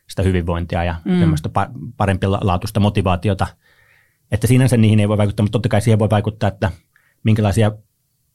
sitä 0.09 0.22
hyvinvointia 0.22 0.85
ja 0.85 0.94
mm. 1.05 1.18
semmoista 1.18 1.51
parempi 1.96 2.27
laatuista 2.27 2.81
motivaatiota. 2.81 3.46
Että 4.33 4.47
sinänsä 4.47 4.77
niihin 4.77 5.01
ei 5.01 5.09
voi 5.09 5.19
vaikuttaa, 5.19 5.45
mutta 5.45 5.53
totta 5.53 5.69
kai 5.69 5.81
siihen 5.81 5.99
voi 5.99 6.11
vaikuttaa, 6.11 6.49
että 6.49 6.71
minkälaisia, 7.25 7.73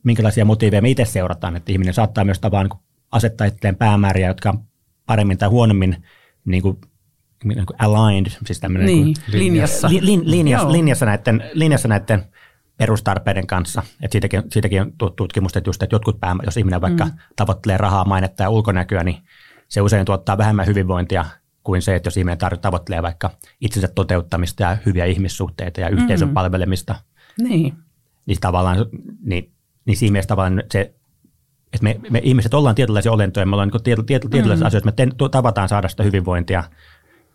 minkälaisia 0.03 0.45
motiiveja 0.45 0.81
me 0.81 0.89
itse 0.89 1.05
seurataan, 1.05 1.55
että 1.55 1.71
ihminen 1.71 1.93
saattaa 1.93 2.25
myös 2.25 2.39
tavallaan 2.39 2.69
niin 2.69 2.83
asettaa 3.11 3.47
itselleen 3.47 3.75
päämääriä, 3.75 4.27
jotka 4.27 4.49
on 4.49 4.59
paremmin 5.05 5.37
tai 5.37 5.49
huonommin 5.49 6.03
niin 6.45 6.61
kuin 6.61 6.77
niin 7.43 7.65
kuin 7.65 7.77
aligned, 7.79 8.31
siis 8.45 8.59
tämmöinen 8.59 8.85
niin, 8.85 9.05
niin 9.05 9.15
kuin, 9.31 9.39
linjassa. 9.39 9.89
Li, 9.89 10.05
lin, 10.05 10.31
linjassa, 10.31 10.71
linjassa, 10.71 11.05
näiden, 11.05 11.43
linjassa 11.53 11.87
näiden 11.87 12.23
perustarpeiden 12.77 13.47
kanssa. 13.47 13.83
Et 14.01 14.11
siitäkin, 14.11 14.43
siitäkin 14.51 14.81
on 14.81 14.93
tutkimusta, 15.15 15.59
että, 15.59 15.69
just, 15.69 15.83
että 15.83 15.95
jotkut 15.95 16.19
pää, 16.19 16.35
jos 16.45 16.57
ihminen 16.57 16.81
vaikka 16.81 17.05
mm. 17.05 17.11
tavoittelee 17.35 17.77
rahaa, 17.77 18.05
mainetta 18.05 18.43
ja 18.43 18.49
ulkonäköä, 18.49 19.03
niin 19.03 19.17
se 19.67 19.81
usein 19.81 20.05
tuottaa 20.05 20.37
vähemmän 20.37 20.67
hyvinvointia 20.67 21.25
kuin 21.63 21.81
se, 21.81 21.95
että 21.95 22.07
jos 22.07 22.17
ihminen 22.17 22.37
tavoittelee 22.61 23.01
vaikka 23.01 23.31
itsensä 23.61 23.87
toteuttamista 23.87 24.63
ja 24.63 24.77
hyviä 24.85 25.05
ihmissuhteita 25.05 25.81
ja 25.81 25.89
yhteisön 25.89 26.27
mm. 26.27 26.33
palvelemista. 26.33 26.95
Niin. 27.41 27.73
Niin 28.25 28.37
tavallaan, 28.41 28.85
niin, 29.23 29.51
niin 29.85 29.97
siinä 29.97 30.11
mielessä 30.11 30.27
tavallaan 30.27 30.63
se, 30.71 30.93
että 31.73 31.83
me, 31.83 31.99
me 32.09 32.21
ihmiset 32.23 32.53
ollaan 32.53 32.75
tietynlaisia 32.75 33.11
olentoja, 33.11 33.45
me 33.45 33.55
ollaan 33.55 33.71
niin 33.85 34.05
tietynlaisia 34.05 34.63
mm. 34.63 34.67
asioita, 34.67 34.85
me 34.85 34.91
te, 34.91 35.07
tavataan 35.31 35.69
saada 35.69 35.87
sitä 35.87 36.03
hyvinvointia– 36.03 36.63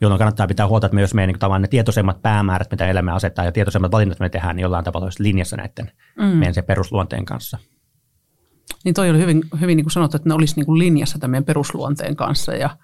jolloin 0.01 0.19
kannattaa 0.19 0.47
pitää 0.47 0.69
huolta, 0.69 0.87
että 0.87 0.95
myös 0.95 1.15
meidän 1.15 1.29
niin 1.29 1.39
tavallaan 1.39 1.63
ne 1.63 1.69
tietoisemmat 1.69 2.23
päämäärät, 2.23 2.71
mitä 2.71 2.87
elämä 2.87 3.15
asettaa 3.15 3.45
ja 3.45 3.53
tietoisemmat 3.53 3.93
valinnat, 3.93 4.21
me 4.21 4.29
tehdään, 4.29 4.57
niin 4.57 4.63
jollain 4.63 4.85
tavalla 4.85 5.07
olisi 5.07 5.23
linjassa 5.23 5.57
näiden 5.57 5.93
mm. 6.19 6.25
meidän 6.25 6.55
se 6.55 6.63
perusluonteen 6.63 7.25
kanssa. 7.25 7.59
Niin 8.85 8.95
toi 8.95 9.11
oli 9.11 9.19
hyvin, 9.19 9.43
hyvin 9.61 9.77
niin 9.77 9.85
kuin 9.85 9.93
sanottu, 9.93 10.17
että 10.17 10.29
ne 10.29 10.35
olisi 10.35 10.57
niin 10.57 10.67
kuin 10.67 10.79
linjassa 10.79 11.19
tämän 11.19 11.31
meidän 11.31 11.45
perusluonteen 11.45 12.17
kanssa 12.17 12.55
ja– 12.55 12.71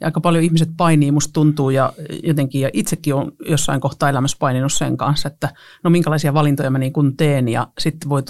ja 0.00 0.06
aika 0.06 0.20
paljon 0.20 0.44
ihmiset 0.44 0.68
painii, 0.76 1.12
musta 1.12 1.32
tuntuu, 1.32 1.70
ja 1.70 1.92
jotenkin, 2.22 2.60
ja 2.60 2.70
itsekin 2.72 3.14
on 3.14 3.32
jossain 3.48 3.80
kohtaa 3.80 4.08
elämässä 4.08 4.36
paininut 4.40 4.72
sen 4.72 4.96
kanssa, 4.96 5.28
että 5.28 5.48
no 5.84 5.90
minkälaisia 5.90 6.34
valintoja 6.34 6.70
mä 6.70 6.78
niin 6.78 6.92
kuin 6.92 7.16
teen, 7.16 7.48
ja 7.48 7.68
sitten 7.78 8.08
voi 8.08 8.22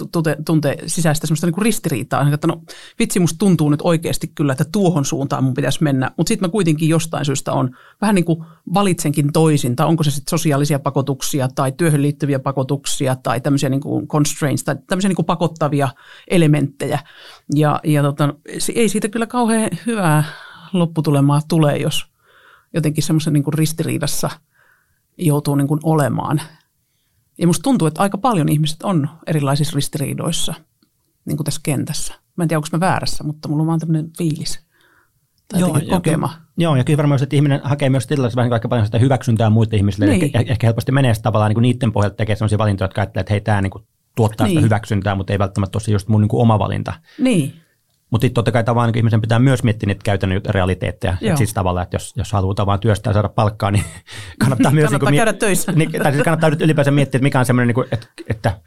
tuntea 0.45 0.75
sisäistä 0.87 1.27
semmoista 1.27 1.47
niin 1.47 1.53
kuin 1.53 1.65
ristiriitaa, 1.65 2.33
että 2.33 2.47
no 2.47 2.61
vitsi, 2.99 3.19
musta 3.19 3.37
tuntuu 3.37 3.69
nyt 3.69 3.81
oikeasti 3.83 4.27
kyllä, 4.27 4.51
että 4.51 4.65
tuohon 4.71 5.05
suuntaan 5.05 5.43
mun 5.43 5.53
pitäisi 5.53 5.83
mennä, 5.83 6.11
mutta 6.17 6.27
sitten 6.27 6.49
mä 6.49 6.51
kuitenkin 6.51 6.89
jostain 6.89 7.25
syystä 7.25 7.53
on 7.53 7.75
vähän 8.01 8.15
niin 8.15 8.25
kuin 8.25 8.45
valitsenkin 8.73 9.33
toisin, 9.33 9.75
tai 9.75 9.87
onko 9.87 10.03
se 10.03 10.11
sitten 10.11 10.29
sosiaalisia 10.29 10.79
pakotuksia, 10.79 11.47
tai 11.55 11.71
työhön 11.71 12.01
liittyviä 12.01 12.39
pakotuksia, 12.39 13.15
tai 13.15 13.41
tämmöisiä 13.41 13.69
niin 13.69 13.81
kuin 13.81 14.07
constraints, 14.07 14.63
tai 14.63 14.75
tämmöisiä 14.87 15.09
niin 15.09 15.15
kuin 15.15 15.25
pakottavia 15.25 15.89
elementtejä, 16.27 16.99
ja, 17.55 17.79
ja 17.83 18.03
tota, 18.03 18.33
ei 18.75 18.89
siitä 18.89 19.09
kyllä 19.09 19.27
kauhean 19.27 19.69
hyvää 19.85 20.23
lopputulemaa 20.73 21.41
tulee, 21.47 21.77
jos 21.77 22.05
jotenkin 22.73 23.03
semmoisen 23.03 23.33
niin 23.33 23.53
ristiriidassa 23.53 24.29
joutuu 25.17 25.55
niin 25.55 25.67
kuin 25.67 25.79
olemaan. 25.83 26.41
Ja 27.37 27.47
musta 27.47 27.63
tuntuu, 27.63 27.87
että 27.87 28.01
aika 28.01 28.17
paljon 28.17 28.49
ihmiset 28.49 28.83
on 28.83 29.09
erilaisissa 29.27 29.75
ristiriidoissa 29.75 30.53
niin 31.25 31.37
kuin 31.37 31.45
tässä 31.45 31.61
kentässä. 31.63 32.13
Mä 32.35 32.43
en 32.43 32.47
tiedä, 32.47 32.57
onko 32.57 32.67
mä 32.71 32.79
väärässä, 32.79 33.23
mutta 33.23 33.49
mulla 33.49 33.61
on 33.61 33.67
vaan 33.67 33.79
tämmöinen 33.79 34.11
fiilis 34.17 34.69
tai 35.47 35.59
joo, 35.59 35.79
kokema. 35.89 36.29
Ja, 36.33 36.63
joo, 36.63 36.75
ja 36.75 36.83
kyllä 36.83 36.97
varmaan 36.97 37.23
että 37.23 37.35
ihminen 37.35 37.61
hakee 37.63 37.89
myös 37.89 38.07
tällaista 38.07 38.35
vähän 38.35 38.53
aika 38.53 38.67
paljon 38.67 38.85
sitä 38.85 38.97
hyväksyntää 38.99 39.49
muille 39.49 39.77
ihmisille. 39.77 40.05
Niin. 40.05 40.23
Ehkä, 40.23 40.39
ehkä 40.39 40.67
helposti 40.67 40.91
menee 40.91 41.13
tavallaan 41.23 41.49
niin 41.49 41.55
kuin 41.55 41.61
niiden 41.61 41.91
pohjalta 41.91 42.15
tekee 42.15 42.35
sellaisia 42.35 42.57
valintoja, 42.57 42.85
jotka 42.85 43.01
ajattelee, 43.01 43.21
että 43.21 43.33
hei, 43.33 43.41
tämä 43.41 43.61
niin 43.61 43.71
kuin 43.71 43.83
tuottaa 44.15 44.47
niin. 44.47 44.55
sitä 44.55 44.61
hyväksyntää, 44.61 45.15
mutta 45.15 45.33
ei 45.33 45.39
välttämättä 45.39 45.77
ole 45.77 45.93
just 45.93 46.07
mun 46.07 46.21
niin 46.21 46.29
kuin 46.29 46.41
oma 46.41 46.59
valinta. 46.59 46.93
Niin. 47.19 47.53
Mutta 48.11 48.25
sitten 48.25 48.33
totta 48.33 48.51
kai 48.51 48.63
tavallaan 48.63 48.91
niin 48.91 48.97
ihmisen 48.97 49.21
pitää 49.21 49.39
myös 49.39 49.63
miettiä 49.63 49.87
niitä 49.87 50.01
käytännön 50.03 50.41
realiteetteja. 50.49 51.17
Että 51.21 51.37
siis 51.37 51.53
tavallaan, 51.53 51.83
että 51.83 51.95
jos, 51.95 52.13
jos 52.15 52.31
haluaa 52.31 52.65
vaan 52.65 52.79
työstää 52.79 53.11
ja 53.11 53.13
saada 53.13 53.29
palkkaa, 53.29 53.71
niin 53.71 53.83
kannattaa 54.41 54.71
myös... 54.71 54.85
kannattaa 54.85 55.11
niin 55.11 55.19
käydä 55.19 55.31
miet- 55.31 55.39
töissä. 55.39 55.71
Niin, 55.75 55.91
tai 55.91 56.11
siis 56.11 56.23
kannattaa 56.23 56.49
nyt 56.49 56.61
ylipäänsä 56.61 56.91
miettiä, 56.91 57.17
että 57.17 57.23
mikä 57.23 57.39
on 57.39 57.45
semmoinen, 57.45 57.75
niin 57.75 57.87
että, 57.91 58.07
että 58.29 58.61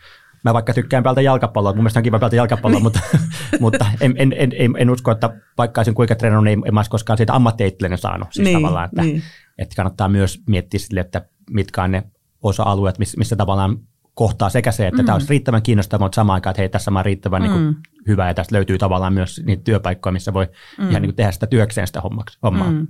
mä 0.45 0.55
vaikka 0.55 0.75
tykkään 0.75 1.03
pelata 1.03 1.21
jalkapalloa, 1.21 1.73
mun 1.73 1.83
mielestä 1.83 1.99
on 1.99 2.05
kiva 2.05 2.19
pelata 2.19 2.37
jalkapalloa, 2.37 2.79
niin. 2.79 2.83
mutta, 2.83 3.01
mutta 3.61 3.87
en, 4.01 4.15
en, 4.17 4.35
en, 4.39 4.53
en, 4.59 4.75
en, 4.79 4.91
usko, 4.91 5.11
että 5.11 5.31
vaikka 5.59 5.79
olisin 5.79 5.95
kuinka 5.95 6.15
treenannut, 6.15 6.45
niin 6.45 6.63
en 6.67 6.75
mä 6.75 6.83
koskaan 6.91 7.17
siitä 7.17 7.35
ammattieittelijänä 7.35 7.97
saanut. 7.97 8.29
Siis 8.33 8.45
niin, 8.45 8.59
tavallaan, 8.59 8.85
että, 8.85 9.03
niin. 9.03 9.23
että 9.59 9.77
kannattaa 9.77 10.09
myös 10.09 10.41
miettiä 10.47 10.81
sille, 10.81 11.01
että 11.01 11.23
mitkä 11.51 11.83
on 11.83 11.91
ne 11.91 12.03
osa-alueet, 12.43 12.99
missä, 12.99 13.19
missä 13.19 13.37
tavallaan 13.37 13.79
kohtaa 14.15 14.49
sekä 14.49 14.73
se, 14.73 14.87
että 14.87 15.03
mm. 15.03 15.07
tämä 15.07 15.17
olisi 15.17 15.31
riittävän 15.31 15.63
kiinnostavaa, 15.63 16.05
mutta 16.05 16.17
samaan 16.17 16.35
aikaan, 16.35 16.51
että 16.51 16.63
hei, 16.63 16.69
tässä 16.69 16.91
on 16.91 17.05
riittävän 17.05 17.43
mm. 17.43 17.49
niin 17.49 17.59
kuin, 17.59 17.77
hyvä 18.07 18.29
ja 18.29 18.35
tästä 18.35 18.55
löytyy 18.55 18.79
tavallaan 18.79 19.13
myös 19.13 19.43
niitä 19.47 19.65
työpaikkoja, 19.65 20.13
missä 20.13 20.33
voi 20.33 20.49
mm. 20.79 20.91
ihan 20.91 21.03
niin 21.03 21.09
kuin, 21.09 21.17
tehdä 21.17 21.33
sitä 21.33 21.47
työkseen 21.47 21.87
sitä 21.87 22.01
hommaa. 22.43 22.71
Mm. 22.71 22.87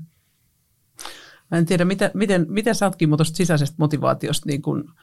Mä 1.50 1.58
en 1.58 1.66
tiedä, 1.66 1.84
miten, 1.84 2.10
miten, 2.14 2.46
miten 2.48 2.74
sä 2.74 2.86
ootkin 2.86 3.10
tuosta 3.10 3.36
sisäisestä 3.36 3.76
motivaatiosta, 3.78 4.46
niin 4.46 4.62
kun, 4.62 4.94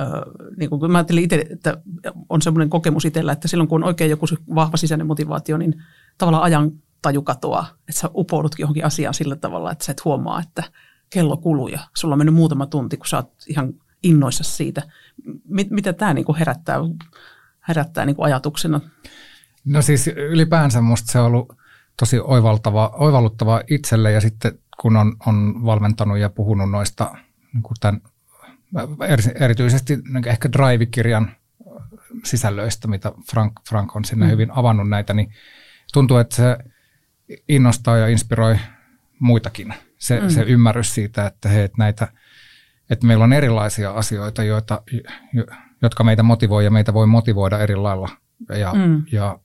äh, 0.00 0.08
niin 0.56 0.70
kun 0.70 0.90
mä 0.90 0.98
ajattelin 0.98 1.24
itse, 1.24 1.46
että 1.50 1.82
on 2.28 2.42
semmoinen 2.42 2.70
kokemus 2.70 3.04
itsellä, 3.04 3.32
että 3.32 3.48
silloin 3.48 3.68
kun 3.68 3.82
on 3.82 3.88
oikein 3.88 4.10
joku 4.10 4.26
vahva 4.54 4.76
sisäinen 4.76 5.06
motivaatio, 5.06 5.56
niin 5.56 5.82
tavallaan 6.18 6.44
ajan 6.44 6.72
taju 7.02 7.22
katoaa, 7.22 7.66
että 7.88 8.00
sä 8.00 8.10
upoudutkin 8.14 8.62
johonkin 8.62 8.84
asiaan 8.84 9.14
sillä 9.14 9.36
tavalla, 9.36 9.72
että 9.72 9.84
sä 9.84 9.92
et 9.92 10.04
huomaa, 10.04 10.40
että 10.40 10.62
kello 11.10 11.36
kuluu 11.36 11.68
ja 11.68 11.80
sulla 11.96 12.14
on 12.14 12.18
mennyt 12.18 12.34
muutama 12.34 12.66
tunti, 12.66 12.96
kun 12.96 13.06
sä 13.06 13.16
oot 13.16 13.32
ihan 13.48 13.74
innoissa 14.02 14.44
siitä. 14.44 14.82
Mit, 15.48 15.70
mitä 15.70 15.92
tämä 15.92 16.14
niin 16.14 16.36
herättää, 16.38 16.78
herättää 17.68 18.06
niin 18.06 18.16
ajatuksena? 18.18 18.80
No 19.64 19.82
siis 19.82 20.06
ylipäänsä 20.06 20.80
musta 20.80 21.12
se 21.12 21.18
on 21.18 21.26
ollut 21.26 21.56
tosi 21.98 22.18
oivaltava, 22.20 22.92
oivalluttava 22.94 23.62
itselle 23.70 24.12
ja 24.12 24.20
sitten 24.20 24.58
kun 24.80 24.96
on, 24.96 25.16
on 25.26 25.64
valmentanut 25.64 26.18
ja 26.18 26.30
puhunut 26.30 26.70
noista 26.70 27.14
niin 27.54 27.62
tämän, 27.80 28.00
erityisesti 29.40 29.96
niin 29.96 30.28
ehkä 30.28 30.52
Drive-kirjan 30.52 31.30
sisällöistä, 32.24 32.88
mitä 32.88 33.12
Frank, 33.30 33.52
Frank 33.68 33.96
on 33.96 34.04
sinne 34.04 34.26
mm. 34.26 34.30
hyvin 34.30 34.50
avannut 34.50 34.88
näitä, 34.88 35.14
niin 35.14 35.32
tuntuu, 35.92 36.16
että 36.16 36.36
se 36.36 36.56
innostaa 37.48 37.96
ja 37.96 38.08
inspiroi 38.08 38.58
muitakin. 39.18 39.74
Se, 39.98 40.20
mm. 40.20 40.28
se 40.28 40.42
ymmärrys 40.42 40.94
siitä, 40.94 41.26
että, 41.26 41.48
he, 41.48 41.64
että, 41.64 41.78
näitä, 41.78 42.08
että 42.90 43.06
meillä 43.06 43.24
on 43.24 43.32
erilaisia 43.32 43.90
asioita, 43.90 44.42
joita, 44.42 44.82
jotka 45.82 46.04
meitä 46.04 46.22
motivoi 46.22 46.64
ja 46.64 46.70
meitä 46.70 46.94
voi 46.94 47.06
motivoida 47.06 47.58
eri 47.58 47.76
lailla. 47.76 48.08
Ja, 48.58 48.74
mm. 48.74 49.02
ja 49.12 49.38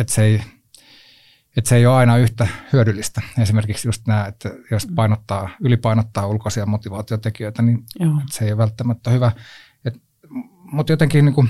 että 0.00 0.12
se 0.12 0.22
ei, 0.22 0.42
että 1.56 1.68
se 1.68 1.76
ei 1.76 1.86
ole 1.86 1.96
aina 1.96 2.16
yhtä 2.16 2.48
hyödyllistä. 2.72 3.22
Esimerkiksi 3.38 3.88
just 3.88 4.06
nämä, 4.06 4.26
että 4.26 4.50
jos 4.70 4.88
painottaa, 4.94 5.48
ylipainottaa 5.60 6.26
ulkoisia 6.26 6.66
motivaatiotekijöitä, 6.66 7.62
niin 7.62 7.84
Joo. 8.00 8.20
se 8.30 8.44
ei 8.44 8.52
ole 8.52 8.58
välttämättä 8.58 9.10
hyvä. 9.10 9.32
Mutta 10.72 10.92
jotenkin 10.92 11.24
niin 11.24 11.34
kuin, 11.34 11.48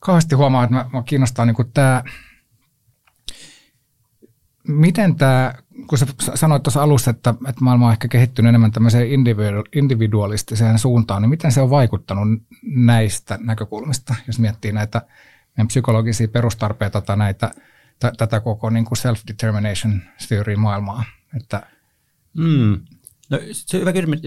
kauheasti 0.00 0.34
huomaa, 0.34 0.64
että 0.64 0.76
mä, 0.76 0.90
mä 0.92 1.02
kiinnostaa 1.02 1.44
niin 1.44 1.56
kuin 1.56 1.72
tämä, 1.72 2.02
miten 4.68 5.16
tämä, 5.16 5.54
kun 5.86 5.98
sä 5.98 6.06
sanoit 6.34 6.62
tuossa 6.62 6.82
alussa, 6.82 7.10
että, 7.10 7.34
että 7.48 7.64
maailma 7.64 7.86
on 7.86 7.92
ehkä 7.92 8.08
kehittynyt 8.08 8.48
enemmän 8.48 8.72
tämmöiseen 8.72 9.08
individualistiseen 9.72 10.78
suuntaan, 10.78 11.22
niin 11.22 11.30
miten 11.30 11.52
se 11.52 11.60
on 11.60 11.70
vaikuttanut 11.70 12.42
näistä 12.62 13.38
näkökulmista, 13.42 14.14
jos 14.26 14.38
miettii 14.38 14.72
näitä 14.72 15.02
meidän 15.56 15.68
psykologisia 15.68 16.28
perustarpeita 16.28 17.00
tai 17.00 17.16
näitä– 17.16 17.50
t- 17.98 18.16
tätä 18.16 18.40
koko 18.40 18.70
niin 18.70 18.84
kuin 18.84 18.98
self-determination 18.98 20.00
theory 20.28 20.56
maailmaa. 20.56 21.04
Että, 21.36 21.66
mm. 22.34 22.80
no, 23.30 23.38
se 23.52 23.76
on 23.76 23.80
hyvä 23.80 23.92
kysymys. 23.92 24.20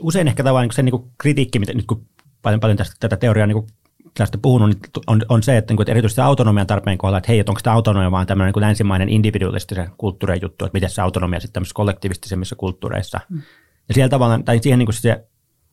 Usein 0.00 0.28
ehkä 0.28 0.42
tavallaan 0.42 0.68
niin 0.68 0.76
se 0.76 0.82
niin 0.82 0.90
kuin 0.90 1.10
kritiikki, 1.18 1.58
mitä 1.58 1.74
nyt 1.74 1.86
kun 1.86 2.06
paljon, 2.42 2.60
paljon 2.60 2.76
tästä, 2.76 2.96
tätä 3.00 3.16
teoriaa 3.16 3.46
niin 3.46 3.66
tästä 4.14 4.38
puhunut, 4.38 4.68
niin 4.68 4.80
on, 5.06 5.22
on 5.28 5.42
se, 5.42 5.56
että, 5.56 5.70
niin 5.70 5.76
kuin, 5.76 5.84
että 5.84 5.92
erityisesti 5.92 6.20
autonomian 6.20 6.66
tarpeen 6.66 6.98
kohdalla, 6.98 7.18
että 7.18 7.32
hei, 7.32 7.38
että 7.38 7.52
onko 7.52 7.60
tämä 7.64 7.76
autonomia 7.76 8.10
vaan 8.10 8.26
tämmöinen 8.26 8.52
niin 8.56 8.62
länsimainen 8.62 9.08
individualistisen 9.08 9.90
kulttuurin 9.98 10.42
juttu, 10.42 10.64
että 10.64 10.76
miten 10.76 10.90
se 10.90 11.02
autonomia 11.02 11.40
sitten 11.40 11.52
tämmöisissä 11.52 11.74
kollektiivistisemmissa 11.74 12.56
kulttuureissa. 12.56 13.20
Mm. 13.28 13.42
Ja 13.88 13.94
siellä 13.94 14.08
tavallaan, 14.08 14.44
tai 14.44 14.58
siihen 14.58 14.78
niin 14.78 14.86
kuin 14.86 14.94
se 14.94 15.24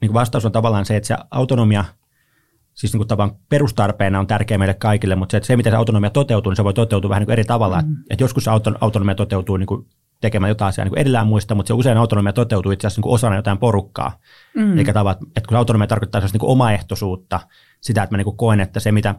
niin 0.02 0.10
kuin 0.10 0.14
vastaus 0.14 0.46
on 0.46 0.52
tavallaan 0.52 0.86
se, 0.86 0.96
että 0.96 1.08
se 1.08 1.16
autonomia– 1.32 1.86
siis 2.78 2.94
niin 2.94 3.00
kuin 3.00 3.08
tavan 3.08 3.36
perustarpeena 3.50 4.20
on 4.20 4.28
tärkeä 4.28 4.58
meille 4.58 4.74
kaikille, 4.74 5.16
mutta 5.16 5.32
se, 5.32 5.38
että 5.38 5.48
se, 5.48 5.58
miten 5.58 5.72
se 5.74 5.78
autonomia 5.78 6.10
toteutuu, 6.10 6.50
niin 6.50 6.58
se 6.58 6.64
voi 6.64 6.74
toteutua 6.74 7.10
vähän 7.10 7.22
niin 7.22 7.26
kuin 7.26 7.34
eri 7.34 7.44
tavalla. 7.44 7.82
Mm. 7.82 7.96
Että 8.10 8.24
joskus 8.24 8.44
se 8.44 8.52
autonomia 8.82 9.16
toteutuu 9.16 9.58
niin 9.58 9.68
kuin 9.68 9.86
tekemään 10.22 10.50
jotain 10.50 10.70
asiaa 10.70 10.86
niin 10.86 10.98
edellään 10.98 11.28
muista, 11.28 11.56
mutta 11.56 11.68
se 11.68 11.74
usein 11.74 11.98
autonomia 11.98 12.34
toteutuu 12.34 12.72
itse 12.72 12.88
asiassa 12.88 13.02
niin 13.02 13.14
osana 13.14 13.36
jotain 13.36 13.58
porukkaa. 13.58 14.20
Mm. 14.56 14.78
Eikä 14.78 14.94
tavat, 14.94 15.18
että 15.36 15.48
kun 15.48 15.58
autonomia 15.58 15.88
tarkoittaa 15.88 16.22
niin 16.22 16.40
kuin 16.40 16.52
omaehtoisuutta, 16.52 17.40
sitä, 17.82 18.04
että 18.04 18.14
mä 18.14 18.24
niin 18.24 18.38
koen, 18.38 18.60
että 18.60 18.80
se, 18.80 18.92
mitä, 18.92 19.16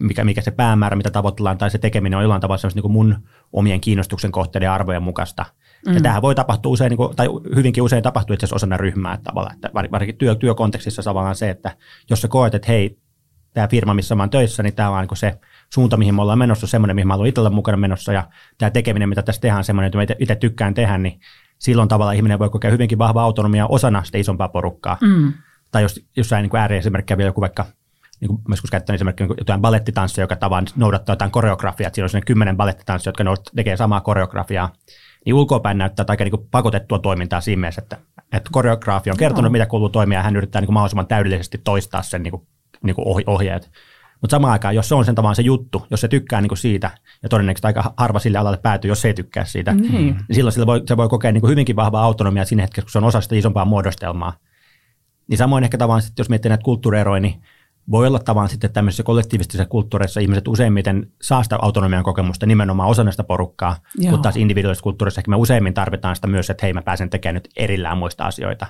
mikä, 0.00 0.24
mikä 0.24 0.40
se 0.40 0.50
päämäärä, 0.50 0.96
mitä 0.96 1.10
tavoitellaan, 1.10 1.58
tai 1.58 1.70
se 1.70 1.78
tekeminen 1.78 2.16
on 2.16 2.22
jollain 2.22 2.40
tavalla 2.40 2.70
niin 2.74 2.82
kuin 2.82 2.92
mun 2.92 3.16
omien 3.52 3.80
kiinnostuksen 3.80 4.32
kohteiden 4.32 4.66
ja 4.66 4.74
arvojen 4.74 5.02
mukaista. 5.02 5.44
Mm. 5.86 5.94
Ja 5.94 6.00
tämähän 6.00 6.22
voi 6.22 6.34
tapahtua 6.34 6.72
usein, 6.72 6.90
niin 6.90 6.96
kuin, 6.96 7.16
tai 7.16 7.26
hyvinkin 7.56 7.82
usein 7.82 8.02
tapahtuu 8.02 8.34
itse 8.34 8.46
asiassa 8.46 8.56
osana 8.56 8.76
ryhmää 8.76 9.18
tavallaan. 9.24 9.54
Että 9.54 9.70
varsinkin 9.72 10.16
työ, 10.16 10.34
työkontekstissa 10.34 11.02
tavallaan 11.02 11.36
se, 11.36 11.50
että 11.50 11.76
jos 12.10 12.20
sä 12.20 12.28
koet, 12.28 12.54
että 12.54 12.68
hei, 12.68 12.98
tämä 13.54 13.68
firma, 13.68 13.94
missä 13.94 14.14
mä 14.14 14.22
oon 14.22 14.30
töissä, 14.30 14.62
niin 14.62 14.74
tämä 14.74 14.90
on 14.90 15.06
niin 15.10 15.16
se 15.16 15.38
suunta, 15.72 15.96
mihin 15.96 16.14
me 16.14 16.22
ollaan 16.22 16.38
menossa, 16.38 16.66
semmoinen, 16.66 16.96
mihin 16.96 17.06
mä 17.06 17.12
haluan 17.12 17.28
itsellä 17.28 17.50
mukana 17.50 17.76
menossa, 17.76 18.12
ja 18.12 18.28
tämä 18.58 18.70
tekeminen, 18.70 19.08
mitä 19.08 19.22
tässä 19.22 19.40
tehdään, 19.40 19.64
semmoinen, 19.64 19.86
että 19.86 19.98
mä 19.98 20.16
itse 20.18 20.34
tykkään 20.34 20.74
tehdä, 20.74 20.98
niin 20.98 21.20
silloin 21.58 21.88
tavallaan 21.88 22.16
ihminen 22.16 22.38
voi 22.38 22.50
kokea 22.50 22.70
hyvinkin 22.70 22.98
vahva 22.98 23.22
autonomia 23.22 23.66
osana 23.66 24.04
sitä 24.04 24.18
isompaa 24.18 24.48
porukkaa. 24.48 24.98
Mm. 25.00 25.32
Tai 25.70 25.82
jos 25.82 26.04
jossain 26.16 26.42
niin 26.42 26.56
ääriesimerkkiä 26.56 27.16
vielä 27.16 27.28
joku 27.28 27.40
vaikka 27.40 27.66
niin 28.20 28.28
kuin 28.28 28.40
joskus 28.48 28.70
käyttänyt 28.70 28.98
esimerkiksi 28.98 29.24
niin 29.24 29.34
jotain 29.38 29.60
balettitanssia, 29.60 30.24
joka 30.24 30.36
tavan 30.36 30.66
noudattaa 30.76 31.12
jotain 31.12 31.30
koreografiaa, 31.30 31.86
että 31.86 31.94
siinä 31.94 32.08
on 32.14 32.22
kymmenen 32.26 32.56
balettitanssia, 32.56 33.10
jotka 33.10 33.24
tekee 33.56 33.76
samaa 33.76 34.00
koreografiaa, 34.00 34.72
niin 35.26 35.34
ulkoapäin 35.34 35.78
näyttää 35.78 36.04
aika 36.08 36.24
niin 36.24 36.48
pakotettua 36.50 36.98
toimintaa 36.98 37.40
siinä 37.40 37.60
mielessä, 37.60 37.82
että, 37.82 37.98
että 38.32 38.50
koreografi 38.52 39.10
on 39.10 39.16
kertonut, 39.16 39.44
no. 39.44 39.50
mitä 39.50 39.66
kuuluu 39.66 39.88
toimia, 39.88 40.18
ja 40.18 40.22
hän 40.22 40.36
yrittää 40.36 40.60
niin 40.60 40.66
kuin 40.66 40.74
mahdollisimman 40.74 41.06
täydellisesti 41.06 41.60
toistaa 41.64 42.02
sen 42.02 42.22
niin 42.22 42.30
kuin, 42.30 42.46
niin 42.82 42.94
kuin 42.94 43.08
ohjeet. 43.26 43.70
Mutta 44.20 44.34
samaan 44.34 44.52
aikaan, 44.52 44.74
jos 44.74 44.88
se 44.88 44.94
on 44.94 45.04
sen 45.04 45.14
tavallaan 45.14 45.36
se 45.36 45.42
juttu, 45.42 45.86
jos 45.90 46.00
se 46.00 46.08
tykkää 46.08 46.40
niin 46.40 46.48
kuin 46.48 46.58
siitä, 46.58 46.90
ja 47.22 47.28
todennäköisesti 47.28 47.66
aika 47.66 47.94
harva 47.96 48.18
sille 48.18 48.38
alalle 48.38 48.58
päätyy, 48.58 48.88
jos 48.88 49.00
se 49.00 49.08
ei 49.08 49.14
tykkää 49.14 49.44
siitä, 49.44 49.72
niin, 49.72 49.92
niin 49.92 50.16
silloin 50.32 50.52
sillä 50.52 50.66
voi, 50.66 50.82
se 50.86 50.96
voi 50.96 51.08
kokea 51.08 51.32
niin 51.32 51.40
kuin 51.40 51.50
hyvinkin 51.50 51.76
vahvaa 51.76 52.04
autonomiaa 52.04 52.44
siinä 52.44 52.62
hetkessä, 52.62 52.86
kun 52.86 52.92
se 52.92 52.98
on 52.98 53.04
osa 53.04 53.20
sitä 53.20 53.34
isompaa 53.34 53.64
muodostelmaa. 53.64 54.32
Niin 55.28 55.38
samoin 55.38 55.64
ehkä 55.64 55.78
tavallaan, 55.78 56.02
jos 56.18 56.28
miettii 56.28 56.48
näitä 56.48 56.64
kulttuurieroja, 56.64 57.20
niin 57.20 57.42
voi 57.90 58.06
olla 58.06 58.18
tavan 58.18 58.48
sitten 58.48 58.72
tämmöisissä 58.72 59.02
kollektiivistisissa 59.02 59.66
kulttuureissa 59.66 60.20
ihmiset 60.20 60.48
useimmiten 60.48 61.06
saa 61.22 61.42
sitä 61.42 61.58
autonomian 61.62 62.04
kokemusta 62.04 62.46
nimenomaan 62.46 62.88
osana 62.88 63.10
sitä 63.10 63.24
porukkaa, 63.24 63.76
Joo. 63.98 64.10
mutta 64.10 64.22
taas 64.22 64.36
individuaalisessa 64.36 64.82
kulttuurissa 64.82 65.20
ehkä 65.20 65.30
me 65.30 65.36
useimmin 65.36 65.74
tarvitaan 65.74 66.16
sitä 66.16 66.26
myös, 66.26 66.50
että 66.50 66.66
hei 66.66 66.72
mä 66.72 66.82
pääsen 66.82 67.10
tekemään 67.10 67.34
nyt 67.34 67.48
erillään 67.56 67.98
muista 67.98 68.24
asioita. 68.24 68.66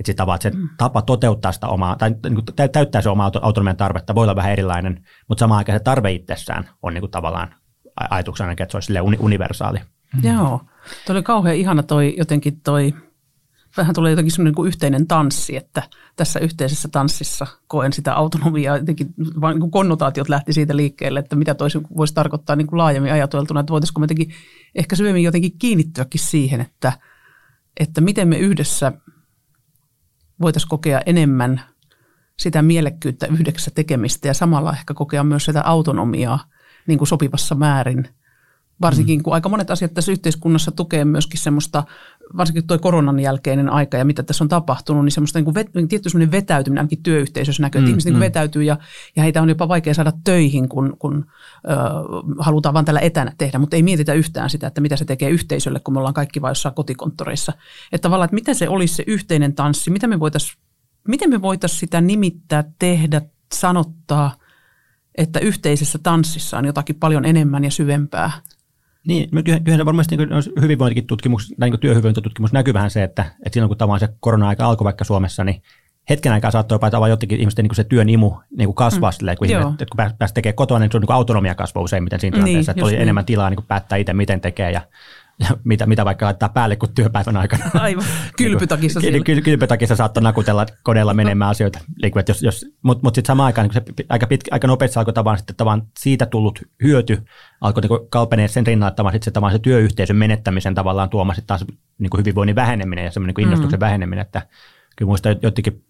Että 0.00 0.12
se, 0.12 0.14
tapa, 0.14 0.34
että 0.34 0.50
se 0.50 0.56
mm. 0.56 0.68
tapa 0.76 1.02
toteuttaa 1.02 1.52
sitä 1.52 1.68
omaa, 1.68 1.96
tai 1.96 2.14
niin 2.28 2.70
täyttää 2.72 3.02
se 3.02 3.08
omaa 3.08 3.30
autonomian 3.42 3.76
tarvetta 3.76 4.14
voi 4.14 4.22
olla 4.22 4.36
vähän 4.36 4.52
erilainen, 4.52 5.04
mutta 5.28 5.42
samaan 5.42 5.58
aikaan 5.58 5.78
se 5.78 5.82
tarve 5.82 6.12
itsessään 6.12 6.68
on 6.82 6.94
niin 6.94 7.02
kuin 7.02 7.10
tavallaan 7.10 7.54
ajatuksena, 8.10 8.52
että 8.52 8.66
se 8.70 8.76
olisi 8.76 8.92
universaali. 9.20 9.78
Mm. 9.78 10.32
Joo, 10.32 10.60
tuo 11.06 11.14
oli 11.14 11.22
kauhean 11.22 11.56
ihana 11.56 11.82
toi 11.82 12.14
jotenkin 12.18 12.60
toi 12.60 12.94
vähän 13.76 13.94
tulee 13.94 14.10
jotenkin 14.10 14.32
semmoinen 14.32 14.54
niin 14.56 14.66
yhteinen 14.66 15.06
tanssi, 15.06 15.56
että 15.56 15.82
tässä 16.16 16.40
yhteisessä 16.40 16.88
tanssissa 16.88 17.46
koen 17.66 17.92
sitä 17.92 18.14
autonomiaa, 18.14 18.76
jotenkin 18.76 19.14
vain 19.40 19.58
niin 19.58 19.70
konnotaatiot 19.70 20.28
lähti 20.28 20.52
siitä 20.52 20.76
liikkeelle, 20.76 21.18
että 21.18 21.36
mitä 21.36 21.54
toisi 21.54 21.80
voisi 21.96 22.14
tarkoittaa 22.14 22.56
niin 22.56 22.66
kuin 22.66 22.78
laajemmin 22.78 23.12
ajateltuna, 23.12 23.60
että 23.60 23.70
voitaisiinko 23.70 24.00
me 24.00 24.04
jotenkin 24.04 24.30
ehkä 24.74 24.96
syvemmin 24.96 25.22
jotenkin 25.22 25.58
kiinnittyäkin 25.58 26.20
siihen, 26.20 26.60
että, 26.60 26.92
että 27.80 28.00
miten 28.00 28.28
me 28.28 28.36
yhdessä 28.36 28.92
voitaisiin 30.40 30.68
kokea 30.68 31.00
enemmän 31.06 31.60
sitä 32.38 32.62
mielekkyyttä 32.62 33.26
yhdessä 33.26 33.70
tekemistä 33.74 34.28
ja 34.28 34.34
samalla 34.34 34.72
ehkä 34.72 34.94
kokea 34.94 35.24
myös 35.24 35.44
sitä 35.44 35.62
autonomiaa 35.64 36.44
niin 36.86 36.98
kuin 36.98 37.08
sopivassa 37.08 37.54
määrin– 37.54 38.08
Varsinkin 38.82 39.18
mm. 39.18 39.22
kun 39.22 39.34
aika 39.34 39.48
monet 39.48 39.70
asiat 39.70 39.94
tässä 39.94 40.12
yhteiskunnassa 40.12 40.70
tukee 40.70 41.04
myöskin 41.04 41.40
semmoista, 41.40 41.84
varsinkin 42.36 42.66
tuo 42.66 42.78
koronan 42.78 43.20
jälkeinen 43.20 43.68
aika 43.68 43.96
ja 43.96 44.04
mitä 44.04 44.22
tässä 44.22 44.44
on 44.44 44.48
tapahtunut, 44.48 45.04
niin 45.04 45.12
semmoista 45.12 45.38
niin 45.38 45.44
kuin 45.44 45.54
vet, 45.54 45.70
tietty 45.88 46.10
semmoinen 46.10 46.32
vetäytyminen 46.32 46.80
ainakin 46.80 47.02
työyhteisössä 47.02 47.62
näkyy, 47.62 47.78
että 47.78 47.86
mm, 47.86 47.90
ihmiset 47.90 48.10
niin 48.10 48.18
mm. 48.18 48.24
vetäytyy 48.24 48.62
ja, 48.62 48.76
ja 49.16 49.22
heitä 49.22 49.42
on 49.42 49.48
jopa 49.48 49.68
vaikea 49.68 49.94
saada 49.94 50.12
töihin, 50.24 50.68
kun, 50.68 50.96
kun 50.98 51.26
ö, 51.70 51.72
halutaan 52.38 52.74
vain 52.74 52.84
tällä 52.84 53.00
etänä 53.00 53.32
tehdä, 53.38 53.58
mutta 53.58 53.76
ei 53.76 53.82
mietitä 53.82 54.12
yhtään 54.12 54.50
sitä, 54.50 54.66
että 54.66 54.80
mitä 54.80 54.96
se 54.96 55.04
tekee 55.04 55.30
yhteisölle, 55.30 55.80
kun 55.80 55.94
me 55.94 55.98
ollaan 55.98 56.14
kaikki 56.14 56.42
vain 56.42 56.50
jossain 56.50 56.74
kotikonttoreissa. 56.74 57.52
Että 57.92 58.02
tavallaan, 58.02 58.24
että 58.24 58.34
mitä 58.34 58.54
se 58.54 58.68
olisi 58.68 58.94
se 58.94 59.04
yhteinen 59.06 59.54
tanssi, 59.54 59.90
mitä 59.90 60.06
me 60.06 60.20
voitaisiin 60.20 60.62
miten 61.08 61.30
me 61.30 61.42
voitaisiin 61.42 61.80
sitä 61.80 62.00
nimittää, 62.00 62.64
tehdä, 62.78 63.22
sanottaa, 63.54 64.34
että 65.14 65.38
yhteisessä 65.38 65.98
tanssissa 66.02 66.58
on 66.58 66.64
jotakin 66.64 66.96
paljon 66.96 67.24
enemmän 67.24 67.64
ja 67.64 67.70
syvempää 67.70 68.32
niin, 69.06 69.28
kyllä 69.64 69.84
varmasti 69.84 70.16
niin 70.16 70.28
hyvinvointitutkimus, 70.60 71.54
tai 71.60 71.70
niin 71.70 71.80
työhyvinvointitutkimus 71.80 72.52
näkyy 72.52 72.74
vähän 72.74 72.90
se, 72.90 73.02
että, 73.02 73.22
että 73.22 73.54
silloin 73.54 73.68
kun 73.68 73.78
tavallaan 73.78 74.00
se 74.00 74.08
korona-aika 74.20 74.66
alkoi 74.66 74.84
vaikka 74.84 75.04
Suomessa, 75.04 75.44
niin 75.44 75.62
hetken 76.10 76.32
aikaa 76.32 76.50
saattoi 76.50 76.76
jopa 76.76 76.90
tavallaan 76.90 77.10
jotenkin 77.10 77.40
ihmisten 77.40 77.64
niin 77.64 77.74
se 77.74 77.84
työn 77.84 78.08
imu 78.08 78.32
niin 78.56 78.66
kuin 78.66 78.74
kasvaa 78.74 79.10
mm. 79.10 79.14
silleen, 79.14 79.36
kun, 79.36 79.50
ihmiset, 79.50 79.72
että 79.72 79.86
kun 79.96 80.16
pääsi 80.18 80.34
tekemään 80.34 80.56
kotona, 80.56 80.78
niin 80.78 80.92
se 80.92 80.96
on 80.96 81.00
niin 81.00 81.12
autonomia 81.12 81.54
kasvoi 81.54 81.84
useimmiten 81.84 82.20
siinä 82.20 82.34
tilanteessa, 82.34 82.72
niin, 82.72 82.78
että 82.78 82.84
oli 82.84 82.92
niin. 82.92 83.02
enemmän 83.02 83.24
tilaa 83.24 83.50
niin 83.50 83.56
kuin 83.56 83.66
päättää 83.66 83.98
itse, 83.98 84.12
miten 84.12 84.40
tekee 84.40 84.70
ja 84.70 84.80
mitä, 85.64 85.86
mitä 85.86 86.04
vaikka 86.04 86.26
laittaa 86.26 86.48
päälle 86.48 86.76
kuin 86.76 86.94
työpäivän 86.94 87.36
aikana. 87.36 87.64
Aivan, 87.74 88.04
kylpytakissa 88.38 89.00
niin, 89.00 89.24
kyl, 89.24 89.42
Kylpytakissa 89.42 89.96
saattoi 89.96 90.22
nakutella 90.22 90.66
koneella 90.82 91.14
menemään 91.14 91.50
asioita. 91.50 91.78
jos, 92.28 92.42
jos, 92.42 92.66
Mutta 92.82 93.06
mut 93.06 93.14
sitten 93.14 93.28
samaan 93.28 93.46
aikaan 93.46 93.68
niin 93.68 93.74
se 93.74 94.04
aika, 94.08 94.26
pitkä, 94.26 94.48
aika 94.50 94.66
nopeasti 94.66 94.98
alkoi 94.98 95.14
tavan, 95.14 95.38
sitten 95.38 95.56
tavan 95.56 95.82
siitä 95.98 96.26
tullut 96.26 96.62
hyöty 96.82 97.22
alkoi 97.60 97.80
niin 97.80 98.08
kalpeneen 98.10 98.48
sen 98.48 98.66
rinnalla, 98.66 98.88
että 98.88 99.02
sitten 99.02 99.24
se, 99.24 99.30
tavan, 99.30 99.52
se 99.52 99.58
työyhteisön 99.58 100.16
menettämisen 100.16 100.74
tavallaan 100.74 101.10
tuoma 101.10 101.34
sitten 101.34 101.46
taas 101.46 101.64
niin 101.98 102.10
hyvinvoinnin 102.18 102.56
väheneminen 102.56 103.04
ja 103.04 103.10
semmoinen 103.10 103.34
niin 103.36 103.46
innostuksen 103.46 103.78
mm-hmm. 103.78 103.86
väheneminen. 103.86 104.22
Että 104.22 104.42
kyllä 104.96 105.08
muista 105.08 105.28
jotenkin 105.42 105.84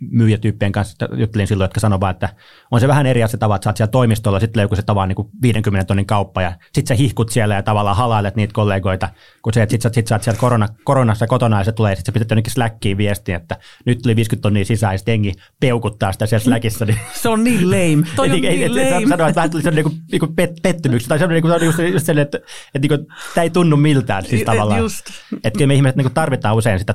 myyjätyyppien 0.00 0.72
kanssa 0.72 1.08
juttelin 1.16 1.46
silloin, 1.46 1.64
jotka 1.64 1.80
sanoivat, 1.80 2.10
että 2.10 2.28
on 2.70 2.80
se 2.80 2.88
vähän 2.88 3.06
eri 3.06 3.22
asia 3.22 3.38
tavaa, 3.38 3.56
että 3.56 3.64
sä 3.64 3.70
oot 3.70 3.76
siellä 3.76 3.90
toimistolla, 3.90 4.40
sitten 4.40 4.60
joku 4.60 4.76
se 4.76 4.82
tavaa 4.82 5.06
niin 5.06 5.16
50 5.42 5.84
tonnin 5.84 6.06
kauppa 6.06 6.42
ja 6.42 6.52
sitten 6.72 6.96
sä 6.96 7.02
hihkut 7.02 7.28
siellä 7.28 7.54
ja 7.54 7.62
tavallaan 7.62 7.96
halailet 7.96 8.36
niitä 8.36 8.52
kollegoita, 8.52 9.08
kun 9.42 9.52
se, 9.54 9.62
että 9.62 9.70
sit 9.70 9.82
sä, 9.82 9.90
sit 9.92 10.06
sä 10.06 10.14
oot 10.14 10.22
siellä 10.22 10.40
korona, 10.40 10.68
koronassa 10.84 11.26
kotona 11.26 11.58
ja 11.58 11.64
se 11.64 11.72
tulee 11.72 11.96
sitten 11.96 12.12
sä 12.12 12.12
pität 12.12 12.30
jonnekin 12.30 12.52
Slackiin 12.52 12.98
viestiä, 12.98 13.36
että 13.36 13.56
nyt 13.86 13.98
tuli 14.02 14.16
50 14.16 14.42
tonnia 14.42 14.64
sisään 14.64 14.94
ja 14.94 14.98
sitten 14.98 15.12
jengi 15.12 15.32
peukuttaa 15.60 16.12
sitä 16.12 16.26
siellä 16.26 16.44
Slackissa. 16.44 16.84
Niin 16.84 16.98
se 17.22 17.28
on 17.28 17.44
niin 17.44 17.70
lame. 17.70 18.06
Toi 18.16 18.26
on 18.26 18.40
niin, 18.40 18.42
niin 18.42 18.76
lame. 18.76 19.08
Sanoa, 19.08 19.28
että 19.28 19.36
vähän 19.36 19.50
tuli 19.50 19.62
sellainen 19.62 19.92
niin 20.12 20.20
kuin, 20.20 20.28
niin 20.28 20.36
pet, 20.36 20.50
pettymyksi 20.62 21.08
tai 21.08 21.18
sellainen, 21.18 21.42
niin 21.42 21.58
kuin, 21.58 21.66
just, 21.66 21.78
just 21.94 22.06
sellainen, 22.06 22.22
että, 22.22 22.38
että, 22.74 22.94
että 22.94 23.14
tämä 23.34 23.42
ei 23.42 23.50
tunnu 23.50 23.76
miltään 23.76 24.24
siis 24.24 24.42
tavallaan. 24.42 24.80
Just. 24.80 25.06
Että 25.44 25.58
kyllä 25.58 25.66
me 25.66 25.74
ihmiset 25.74 25.96
niin 25.96 26.14
tarvitaan 26.14 26.56
usein 26.56 26.78
sitä 26.78 26.94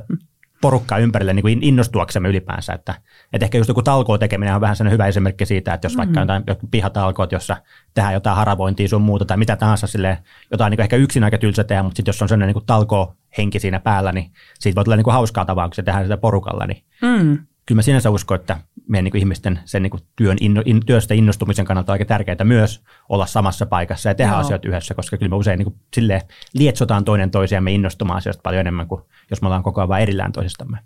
porukkaa 0.61 0.97
ympärille 0.97 1.33
niin 1.33 1.43
kuin 1.43 1.63
innostuaksemme 1.63 2.29
ylipäänsä. 2.29 2.73
Että, 2.73 2.95
että 3.33 3.45
ehkä 3.45 3.57
just 3.57 3.67
joku 3.67 3.81
talkoo 3.81 4.17
tekeminen 4.17 4.55
on 4.55 4.61
vähän 4.61 4.75
sellainen 4.75 4.93
hyvä 4.93 5.07
esimerkki 5.07 5.45
siitä, 5.45 5.73
että 5.73 5.85
jos 5.85 5.97
mm-hmm. 5.97 6.15
vaikka 6.15 6.41
jotain 6.41 6.69
pihatalkoot, 6.71 7.31
jossa 7.31 7.57
tehdään 7.93 8.13
jotain 8.13 8.35
haravointia 8.35 8.87
sun 8.87 9.01
muuta 9.01 9.25
tai 9.25 9.37
mitä 9.37 9.55
tahansa 9.55 9.87
silleen, 9.87 10.17
jotain 10.51 10.71
niin 10.71 10.77
kuin 10.77 10.83
ehkä 10.83 10.95
yksin 10.95 11.23
aika 11.23 11.37
tylsä 11.37 11.63
tehdä, 11.63 11.83
mutta 11.83 11.97
sitten 11.97 12.09
jos 12.09 12.21
on 12.21 12.29
sellainen 12.29 12.55
niin 12.55 12.65
talkoo 12.65 13.15
henki 13.37 13.59
siinä 13.59 13.79
päällä, 13.79 14.11
niin 14.11 14.31
siitä 14.59 14.75
voi 14.75 14.83
tulla 14.83 14.95
niin 14.95 15.03
kuin 15.03 15.13
hauskaa 15.13 15.45
tavalla, 15.45 15.69
kun 15.69 15.75
se 15.75 15.83
tehdään 15.83 16.05
sitä 16.05 16.17
porukalla. 16.17 16.65
Niin 16.65 16.83
mm. 17.01 17.37
Kyllä 17.65 17.79
mä 17.79 17.81
sinänsä 17.81 18.09
uskon, 18.09 18.39
että 18.39 18.57
meidän 18.87 19.03
niin 19.03 19.17
ihmisten 19.17 19.59
sen 19.65 19.83
niin 19.83 19.91
kuin 19.91 20.03
työn 20.15 20.37
inno, 20.41 20.61
in, 20.65 20.81
työstä 20.85 21.13
innostumisen 21.13 21.65
kannalta 21.65 21.91
on 21.91 21.93
aika 21.93 22.05
tärkeää 22.05 22.43
myös 22.43 22.83
olla 23.09 23.25
samassa 23.25 23.65
paikassa 23.65 24.09
ja 24.09 24.15
tehdä 24.15 24.31
Joo. 24.31 24.39
asiat 24.39 24.65
yhdessä, 24.65 24.93
koska 24.93 25.17
kyllä 25.17 25.29
me 25.29 25.35
usein 25.35 25.57
niin 25.57 25.65
kuin, 25.65 25.75
silleen, 25.95 26.21
lietsotaan 26.53 27.05
toinen 27.05 27.31
toisiamme 27.31 27.71
innostumaan 27.71 28.17
asioista 28.17 28.41
paljon 28.41 28.59
enemmän 28.59 28.87
kuin 28.87 29.01
jos 29.29 29.41
me 29.41 29.47
ollaan 29.47 29.63
koko 29.63 29.81
ajan 29.81 29.89
vain 29.89 30.01
erillään 30.01 30.31
toisistamme. 30.31 30.77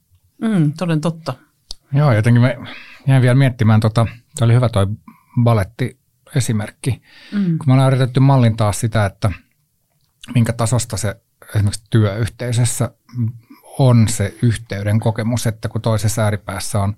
Mm, 0.41 0.73
toden 0.77 1.01
totta. 1.01 1.33
Joo, 1.93 2.13
jotenkin 2.13 2.41
me 2.41 2.57
jäin 3.07 3.21
vielä 3.21 3.35
miettimään, 3.35 3.79
tota, 3.79 4.07
se 4.35 4.45
oli 4.45 4.53
hyvä 4.53 4.69
toi 4.69 4.87
baletti 5.43 5.99
esimerkki, 6.35 7.01
mm. 7.31 7.57
kun 7.57 7.67
me 7.67 7.73
ollaan 7.73 7.93
yritetty 7.93 8.19
mallintaa 8.19 8.71
sitä, 8.71 9.05
että 9.05 9.31
minkä 10.33 10.53
tasosta 10.53 10.97
se 10.97 11.21
esimerkiksi 11.55 11.83
työyhteisössä 11.89 12.91
on 13.79 14.07
se 14.07 14.33
yhteyden 14.41 14.99
kokemus, 14.99 15.47
että 15.47 15.69
kun 15.69 15.81
toisessa 15.81 16.23
ääripäässä 16.23 16.79
on, 16.79 16.97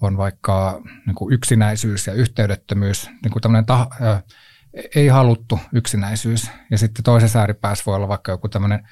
on 0.00 0.16
vaikka 0.16 0.80
niin 1.06 1.14
kuin 1.14 1.34
yksinäisyys 1.34 2.06
ja 2.06 2.12
yhteydettömyys, 2.12 3.10
niin 3.22 3.32
kuin 3.32 3.42
tämmöinen 3.42 3.66
ta, 3.66 3.86
ää, 4.00 4.22
ei 4.94 5.08
haluttu 5.08 5.60
yksinäisyys, 5.72 6.50
ja 6.70 6.78
sitten 6.78 7.02
toisessa 7.02 7.38
ääripäässä 7.38 7.82
voi 7.86 7.96
olla 7.96 8.08
vaikka 8.08 8.32
joku 8.32 8.48
tämmöinen 8.48 8.88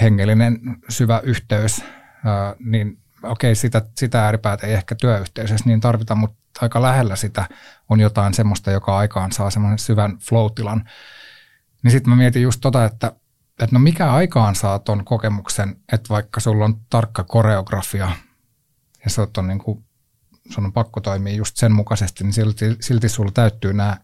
hengellinen 0.00 0.60
syvä 0.88 1.20
yhteys, 1.24 1.84
ää, 2.24 2.54
niin 2.58 2.98
okei, 3.22 3.54
sitä, 3.54 3.82
sitä 3.96 4.24
ääripäätä 4.24 4.66
ei 4.66 4.74
ehkä 4.74 4.94
työyhteisössä 4.94 5.66
niin 5.66 5.80
tarvita, 5.80 6.14
mutta 6.14 6.38
aika 6.60 6.82
lähellä 6.82 7.16
sitä 7.16 7.48
on 7.88 8.00
jotain 8.00 8.34
semmoista, 8.34 8.70
joka 8.70 8.96
aikaan 8.98 9.32
saa 9.32 9.50
semmoisen 9.50 9.78
syvän 9.78 10.18
flow-tilan. 10.18 10.88
Niin 11.82 11.90
sitten 11.90 12.10
mä 12.10 12.16
mietin 12.16 12.42
just 12.42 12.60
tota, 12.60 12.84
että, 12.84 13.12
että 13.58 13.76
no 13.76 13.78
mikä 13.78 14.12
aikaan 14.12 14.54
saa 14.54 14.78
ton 14.78 15.04
kokemuksen, 15.04 15.76
että 15.92 16.08
vaikka 16.08 16.40
sulla 16.40 16.64
on 16.64 16.80
tarkka 16.90 17.24
koreografia 17.24 18.10
ja 19.04 19.10
se 19.10 19.20
on 19.38 19.48
niin 19.48 19.58
kuin, 19.58 19.84
sun 20.50 20.64
on 20.64 20.72
pakko 20.72 21.00
toimia 21.00 21.34
just 21.34 21.56
sen 21.56 21.72
mukaisesti, 21.72 22.24
niin 22.24 22.32
silti, 22.32 22.76
silti 22.80 23.08
sulla 23.08 23.30
täyttyy 23.30 23.72
nämä 23.72 23.96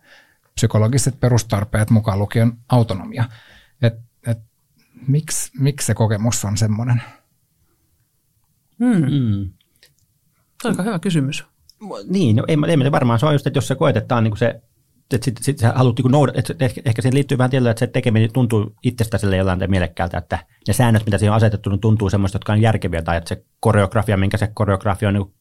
psykologiset 0.55 1.21
perustarpeet 1.21 1.91
mukaan 1.91 2.19
lukien 2.19 2.53
autonomia. 2.69 3.25
Et, 3.83 3.95
et, 4.27 4.39
miksi, 5.07 5.51
miksi 5.59 5.87
se 5.87 5.95
kokemus 5.95 6.45
on 6.45 6.57
semmoinen? 6.57 7.03
Hmm. 8.79 9.05
Mm. 9.11 9.53
Se 10.63 10.69
on 10.69 10.73
aika 10.73 10.83
hyvä 10.83 10.99
kysymys. 10.99 11.45
Niin, 12.09 12.37
no 12.37 12.45
ei, 12.49 12.57
ei 12.85 12.93
varmaan 12.93 13.19
se 13.19 13.27
on 13.27 13.33
just, 13.33 13.47
että 13.47 13.57
jos 13.57 13.69
sä 13.69 13.75
koet, 13.75 13.97
että 13.97 14.17
on 14.17 14.25
niin 14.25 14.37
se 14.37 14.63
että 15.15 15.25
sitten 15.25 15.45
sit 15.45 15.59
sä 15.59 15.73
haluat 15.77 15.99
niin 15.99 16.13
noudat, 16.13 16.37
että 16.37 16.65
ehkä, 16.65 16.81
ehkä 16.85 17.03
siihen 17.03 17.15
liittyy 17.15 17.39
vähän 17.39 17.51
tietyllä, 17.51 17.71
että 17.71 17.79
se 17.79 17.87
tekeminen 17.87 18.33
tuntuu 18.33 18.75
itsestä 18.83 19.19
sille 19.19 19.37
jollain 19.37 19.71
mielekkäältä, 19.71 20.19
että 20.19 20.39
ne 20.69 20.75
säännöt, 20.75 21.07
mitä 21.07 21.19
siihen 21.19 21.33
on 21.33 21.37
asetettu, 21.37 21.71
niin 21.71 21.81
tuntuu 21.81 22.11
semmoista, 22.11 22.37
jotka 22.37 22.53
on 22.53 22.61
järkeviä, 22.61 23.03
tai 23.03 23.17
että 23.17 23.29
se 23.29 23.45
koreografia, 23.61 24.17
minkä 24.17 24.37
se 24.37 24.51
koreografia 24.55 25.09
on 25.09 25.15
niin 25.15 25.35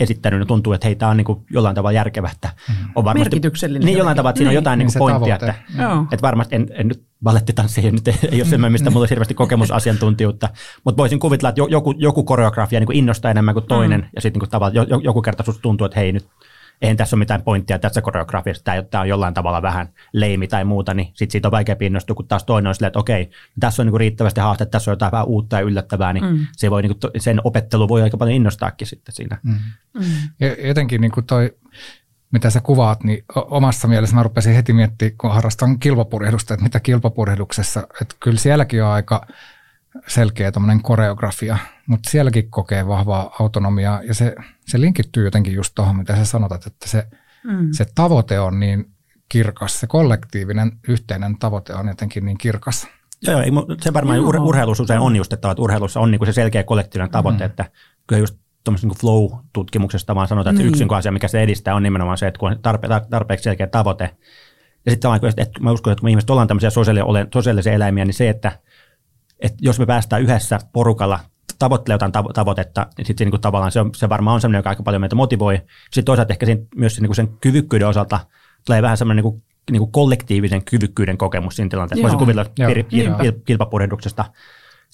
esittänyt, 0.00 0.40
niin 0.40 0.48
tuntuu, 0.48 0.72
että 0.72 0.86
hei, 0.86 0.94
tämä 0.94 1.10
on 1.10 1.16
niin 1.16 1.24
kuin 1.24 1.44
jollain 1.50 1.74
tavalla 1.74 1.92
järkevä, 1.92 2.30
että 2.32 2.48
mm-hmm. 2.48 2.88
on 2.94 3.04
varmasti... 3.04 3.30
Merkityksellinen. 3.30 3.86
Niin, 3.86 3.98
jollain 3.98 4.16
tavalla, 4.16 4.30
että 4.30 4.38
siinä 4.38 4.50
on 4.50 4.54
jotain 4.54 4.78
niin, 4.78 4.86
niin 4.86 4.98
pointtia, 4.98 5.34
että, 5.34 5.54
että 6.12 6.22
varmasti 6.22 6.56
en, 6.56 6.68
en 6.70 6.88
nyt 6.88 7.04
valettitanssi, 7.24 7.90
nyt 7.90 8.08
ei, 8.08 8.14
ei 8.32 8.42
ole 8.42 8.48
semmoinen, 8.50 8.72
mistä 8.72 8.90
mulla 8.90 9.04
on 9.04 9.08
hirveästi 9.08 9.34
kokemusasiantuntijuutta, 9.34 10.48
mutta 10.84 10.96
voisin 10.96 11.18
kuvitella, 11.18 11.48
että 11.48 11.60
joku, 11.68 11.94
joku 11.98 12.24
koreografia 12.24 12.80
niin 12.80 12.86
kuin 12.86 12.98
innostaa 12.98 13.30
enemmän 13.30 13.54
kuin 13.54 13.66
toinen, 13.66 14.00
mm. 14.00 14.06
ja 14.14 14.20
sitten 14.20 14.40
niin 14.40 14.50
tavallaan 14.50 14.86
joku 15.04 15.22
kerta 15.22 15.44
tuntuu, 15.62 15.84
että 15.84 16.00
hei, 16.00 16.12
nyt 16.12 16.26
eihän 16.82 16.96
tässä 16.96 17.16
ole 17.16 17.18
mitään 17.18 17.42
pointtia 17.42 17.78
tässä 17.78 18.02
koreografiassa, 18.02 18.64
tämä, 18.64 18.82
tämä 18.82 19.00
on 19.00 19.08
jollain 19.08 19.34
tavalla 19.34 19.62
vähän 19.62 19.88
leimi 20.12 20.48
tai 20.48 20.64
muuta, 20.64 20.94
niin 20.94 21.06
sitten 21.06 21.30
siitä 21.30 21.48
on 21.48 21.52
vaikea 21.52 21.76
innostua, 21.80 22.16
kun 22.16 22.28
taas 22.28 22.44
toinen 22.44 22.68
on 22.68 22.74
silleen, 22.74 22.88
että 22.88 22.98
okei, 22.98 23.30
tässä 23.60 23.82
on 23.82 23.86
niin 23.86 24.00
riittävästi 24.00 24.40
haaste, 24.40 24.66
tässä 24.66 24.90
on 24.90 24.92
jotain 24.92 25.12
vähän 25.12 25.26
uutta 25.26 25.56
ja 25.56 25.62
yllättävää, 25.62 26.12
niin 26.12 26.24
mm. 26.24 26.46
se 26.52 26.70
voi, 26.70 26.82
niin 26.82 26.96
kuin, 27.00 27.10
sen 27.22 27.40
opettelu 27.44 27.88
voi 27.88 28.02
aika 28.02 28.16
paljon 28.16 28.36
innostaakin 28.36 28.86
sitten 28.86 29.14
siinä. 29.14 29.38
Mm. 29.42 29.54
Mm. 29.94 30.04
Ja 30.40 30.66
jotenkin 30.68 31.00
niin 31.00 31.12
kuin 31.12 31.26
toi, 31.26 31.56
mitä 32.30 32.50
sä 32.50 32.60
kuvaat, 32.60 33.04
niin 33.04 33.24
omassa 33.34 33.88
mielessä 33.88 34.16
mä 34.16 34.22
rupesin 34.22 34.54
heti 34.54 34.72
miettimään, 34.72 35.16
kun 35.18 35.32
harrastan 35.32 35.78
kilpapurjehdusta, 35.78 36.54
että 36.54 36.64
mitä 36.64 36.80
kilpapurjehduksessa, 36.80 37.86
että 38.02 38.16
kyllä 38.20 38.38
sielläkin 38.38 38.84
on 38.84 38.90
aika 38.90 39.26
selkeä 40.06 40.52
koreografia, 40.82 41.58
mutta 41.86 42.10
sielläkin 42.10 42.50
kokee 42.50 42.86
vahvaa 42.86 43.36
autonomiaa 43.40 44.02
ja 44.02 44.14
se, 44.14 44.34
se 44.66 44.80
linkittyy 44.80 45.24
jotenkin 45.24 45.54
just 45.54 45.72
tuohon, 45.74 45.96
mitä 45.96 46.16
sä 46.16 46.24
sanotat, 46.24 46.66
että 46.66 46.88
se, 46.88 47.06
mm. 47.44 47.68
se 47.72 47.86
tavoite 47.94 48.40
on 48.40 48.60
niin 48.60 48.90
kirkas, 49.28 49.80
se 49.80 49.86
kollektiivinen 49.86 50.72
yhteinen 50.88 51.38
tavoite 51.38 51.74
on 51.74 51.88
jotenkin 51.88 52.24
niin 52.24 52.38
kirkas. 52.38 52.88
Joo, 53.22 53.40
ei, 53.40 53.50
se 53.80 53.92
varmaan 53.92 54.20
ur, 54.20 54.36
urheilussa 54.36 54.82
usein 54.82 55.00
on 55.00 55.16
just, 55.16 55.32
että 55.32 55.54
urheilussa 55.58 56.00
on 56.00 56.10
niinku 56.10 56.26
se 56.26 56.32
selkeä 56.32 56.62
kollektiivinen 56.62 57.10
tavoite, 57.10 57.44
mm. 57.44 57.46
että 57.46 57.64
kyllä 58.06 58.20
just 58.20 58.36
tuommoisesta 58.64 58.88
niin 58.88 58.98
flow-tutkimuksesta 58.98 60.14
vaan 60.14 60.28
sanotaan, 60.28 60.54
että 60.54 60.62
mm. 60.62 60.66
se 60.66 60.68
yksin 60.68 60.94
asia, 60.94 61.12
mikä 61.12 61.28
se 61.28 61.42
edistää, 61.42 61.74
on 61.74 61.82
nimenomaan 61.82 62.18
se, 62.18 62.26
että 62.26 62.38
kun 62.38 62.50
on 62.50 62.56
tarpe- 62.56 63.08
tarpeeksi 63.10 63.44
selkeä 63.44 63.66
tavoite. 63.66 64.10
Ja 64.86 64.92
sitten 64.92 65.10
että 65.36 65.60
mä 65.60 65.72
uskon, 65.72 65.92
että 65.92 66.00
kun 66.00 66.06
me 66.06 66.10
ihmiset 66.10 66.30
ollaan 66.30 66.48
tämmöisiä 66.48 66.70
sosiaalisia 67.32 67.72
eläimiä, 67.72 68.04
niin 68.04 68.14
se, 68.14 68.28
että– 68.28 68.52
että 69.40 69.58
jos 69.60 69.78
me 69.78 69.86
päästään 69.86 70.22
yhdessä 70.22 70.58
porukalla 70.72 71.20
tavoittelemaan 71.58 72.12
jotain 72.12 72.34
tavoitetta, 72.34 72.86
niin 72.98 73.06
sitten 73.06 73.28
niin 73.28 73.40
tavallaan 73.40 73.72
se, 73.72 73.80
on, 73.80 73.90
se 73.94 74.08
varmaan 74.08 74.34
on 74.34 74.40
sellainen, 74.40 74.58
joka 74.58 74.68
aika 74.70 74.82
paljon 74.82 75.00
meitä 75.00 75.16
motivoi. 75.16 75.60
Sitten 75.84 76.04
toisaalta 76.04 76.32
ehkä 76.32 76.46
siinä, 76.46 76.62
myös 76.76 77.00
niin 77.00 77.08
kuin 77.08 77.16
sen 77.16 77.28
kyvykkyyden 77.40 77.88
osalta 77.88 78.20
tulee 78.66 78.82
vähän 78.82 78.96
semmoinen 78.96 79.24
niin 79.24 79.32
kuin, 79.32 79.42
niin 79.70 79.80
kuin 79.80 79.92
kollektiivisen 79.92 80.64
kyvykkyyden 80.64 81.18
kokemus 81.18 81.56
siinä 81.56 81.68
tilanteessa. 81.68 82.02
Voisin 82.02 82.18
kuvitella 82.18 82.44
kilpapurehduksesta. 83.44 84.24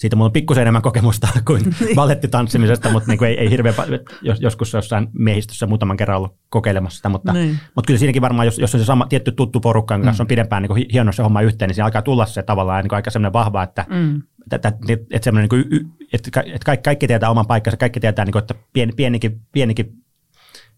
Siitä 0.01 0.15
mulla 0.15 0.25
on 0.25 0.31
pikkusen 0.31 0.61
enemmän 0.61 0.81
kokemusta 0.81 1.27
kuin 1.47 1.63
ballettitanssimisesta, 1.95 2.89
mutta 2.89 3.11
niin 3.11 3.17
kuin 3.17 3.27
ei, 3.27 3.39
ei 3.39 3.49
hirveän 3.49 3.75
jos, 4.21 4.41
joskus 4.41 4.73
jossain 4.73 5.07
miehistössä 5.13 5.67
muutaman 5.67 5.97
kerran 5.97 6.17
ollut 6.17 6.35
kokeilemassa 6.49 6.97
sitä, 6.97 7.09
mutta, 7.09 7.33
niin. 7.33 7.59
mutta 7.75 7.87
kyllä 7.87 7.97
siinäkin 7.97 8.21
varmaan, 8.21 8.47
jos, 8.47 8.59
jos 8.59 8.75
on 8.75 8.81
se 8.81 8.85
sama 8.85 9.05
tietty 9.05 9.31
tuttu 9.31 9.59
porukka, 9.59 9.93
jonka 9.93 10.05
kanssa 10.05 10.23
mm. 10.23 10.25
on 10.25 10.27
pidempään 10.27 10.63
niin 10.63 10.85
hieno 10.93 11.11
se 11.11 11.23
homma 11.23 11.41
yhteen, 11.41 11.69
niin 11.69 11.75
siinä 11.75 11.85
alkaa 11.85 12.01
tulla 12.01 12.25
se 12.25 12.43
tavallaan 12.43 12.83
niin 12.83 12.89
kuin 12.89 12.95
aika 12.95 13.11
semmoinen 13.11 13.33
vahva, 13.33 13.63
että 13.63 13.85
mm 13.89 14.21
että, 14.55 14.73
että, 14.87 15.23
semmoinen, 15.23 15.49
niin 15.51 15.69
kuin, 15.69 15.91
että 16.13 16.29
kaikki, 16.65 16.83
kaikki 16.83 17.07
tietää 17.07 17.29
oman 17.29 17.47
paikkansa, 17.47 17.77
kaikki 17.77 17.99
tietää, 17.99 18.25
niin 18.25 18.31
kuin, 18.31 18.41
että 18.41 18.55
pieni, 18.73 18.91
pienikin, 18.95 19.41
pienikin 19.51 19.93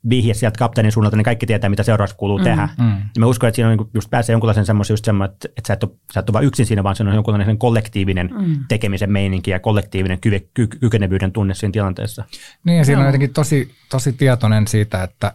vihje 0.09 0.33
sieltä 0.33 0.57
kapteenin 0.57 0.91
suunnalta, 0.91 1.17
niin 1.17 1.25
kaikki 1.25 1.45
tietää, 1.45 1.69
mitä 1.69 1.83
seuraavaksi 1.83 2.15
kuuluu 2.15 2.37
mm, 2.37 2.43
tehdä. 2.43 2.69
Mm. 2.79 2.89
Ja 2.89 3.19
mä 3.19 3.25
uskon, 3.25 3.47
että 3.47 3.55
siinä 3.55 3.69
on 3.69 3.77
niin 3.77 3.89
just 3.93 4.09
pääsee 4.09 4.33
jonkunlaisen 4.33 4.65
semmoisen 4.65 4.93
just 4.93 5.05
semmoinen, 5.05 5.33
että, 5.33 5.49
että 5.57 5.67
sä, 5.67 5.73
et 5.73 5.83
ole, 5.83 5.91
sä 6.13 6.19
et 6.19 6.29
ole 6.29 6.33
vain 6.33 6.45
yksin 6.45 6.65
siinä, 6.65 6.83
vaan 6.83 6.95
se 6.95 7.03
on 7.03 7.15
jonkunlainen 7.15 7.57
kollektiivinen 7.57 8.29
mm. 8.39 8.55
tekemisen 8.67 9.11
meininki 9.11 9.51
ja 9.51 9.59
kollektiivinen 9.59 10.19
ky, 10.19 10.49
ky, 10.53 10.67
kykenevyyden 10.67 11.31
tunne 11.31 11.53
siinä 11.53 11.71
tilanteessa. 11.71 12.23
Niin 12.63 12.77
ja 12.77 12.85
siinä 12.85 12.99
on 12.99 13.05
jotenkin 13.05 13.33
tosi, 13.33 13.71
tosi 13.89 14.13
tietoinen 14.13 14.67
siitä, 14.67 15.03
että 15.03 15.33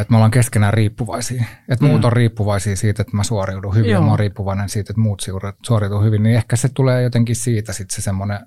että 0.00 0.10
me 0.10 0.16
ollaan 0.16 0.30
keskenään 0.30 0.74
riippuvaisia. 0.74 1.44
Että 1.68 1.84
mm. 1.84 1.90
muut 1.90 2.04
on 2.04 2.12
riippuvaisia 2.12 2.76
siitä, 2.76 3.02
että 3.02 3.16
mä 3.16 3.24
suoriudun 3.24 3.74
hyvin 3.74 3.90
Joo. 3.90 4.00
ja 4.00 4.04
mä 4.04 4.10
oon 4.10 4.18
riippuvainen 4.18 4.68
siitä, 4.68 4.92
että 4.92 5.00
muut 5.00 5.22
suoriutuu 5.66 6.02
hyvin. 6.02 6.22
Niin 6.22 6.36
ehkä 6.36 6.56
se 6.56 6.68
tulee 6.68 7.02
jotenkin 7.02 7.36
siitä 7.36 7.72
sitten 7.72 7.96
se 7.96 8.02
semmoinen 8.02 8.38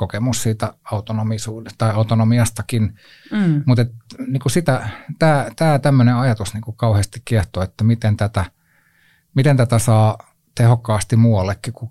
kokemus 0.00 0.42
siitä 0.42 0.74
autonomisuudesta 0.90 1.78
tai 1.78 1.94
autonomiastakin. 1.94 2.94
Mm. 3.32 3.62
Mutta 3.66 3.86
niin 4.26 4.42
sitä, 4.46 4.88
tämä 5.56 5.78
tämmöinen 5.78 6.14
ajatus 6.14 6.54
niin 6.54 6.76
kauheasti 6.76 7.22
kiehtoo, 7.24 7.62
että 7.62 7.84
miten 7.84 8.16
tätä, 8.16 8.44
miten 9.34 9.56
tätä 9.56 9.78
saa 9.78 10.18
tehokkaasti 10.54 11.16
muuallekin 11.16 11.72
kuin 11.72 11.90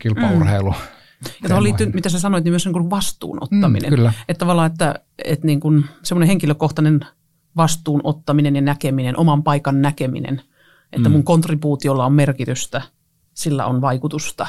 kilpaurheilu. 0.00 0.70
Mm. 0.70 0.76
Ja 1.42 1.48
tuohon 1.48 1.62
liittyy, 1.64 1.86
mitä 1.94 2.08
sä 2.08 2.20
sanoit, 2.20 2.44
niin 2.44 2.52
myös 2.52 2.66
niin 2.66 2.90
vastuun 2.90 3.38
ottaminen. 3.40 3.90
Mm, 3.90 3.96
kyllä. 3.96 4.12
Että 4.28 4.38
tavallaan, 4.38 4.70
että, 4.70 4.94
että 5.24 5.46
niin 5.46 5.60
kuin 5.60 5.84
semmoinen 6.02 6.28
henkilökohtainen 6.28 7.00
vastuun 7.56 8.00
ottaminen 8.04 8.56
ja 8.56 8.62
näkeminen, 8.62 9.18
oman 9.18 9.42
paikan 9.42 9.82
näkeminen, 9.82 10.42
että 10.92 11.08
mm. 11.08 11.12
mun 11.12 11.24
kontribuutiolla 11.24 12.06
on 12.06 12.12
merkitystä, 12.12 12.82
sillä 13.34 13.66
on 13.66 13.80
vaikutusta. 13.80 14.46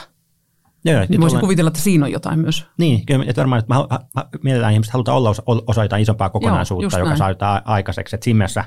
Joo, 0.86 1.06
niin 1.10 1.22
voisin 1.22 1.40
kuvitella, 1.40 1.68
että 1.68 1.80
siinä 1.80 2.06
on 2.06 2.12
jotain 2.12 2.40
myös. 2.40 2.66
Niin, 2.78 3.06
kyllä, 3.06 3.26
että 3.28 3.42
varmaan, 3.42 3.60
että 3.60 3.74
me 3.74 4.24
mietitään 4.44 4.74
ihmiset, 4.74 4.94
halutaan 4.94 5.18
olla 5.18 5.34
osa, 5.68 5.84
jotain 5.84 6.02
isompaa 6.02 6.30
kokonaisuutta, 6.30 6.84
Joo, 6.84 7.00
joka 7.00 7.10
näin. 7.10 7.18
saa 7.18 7.30
jotain 7.30 7.62
aikaiseksi. 7.66 8.16
Että 8.16 8.24
siinä 8.24 8.38
mielessä 8.38 8.64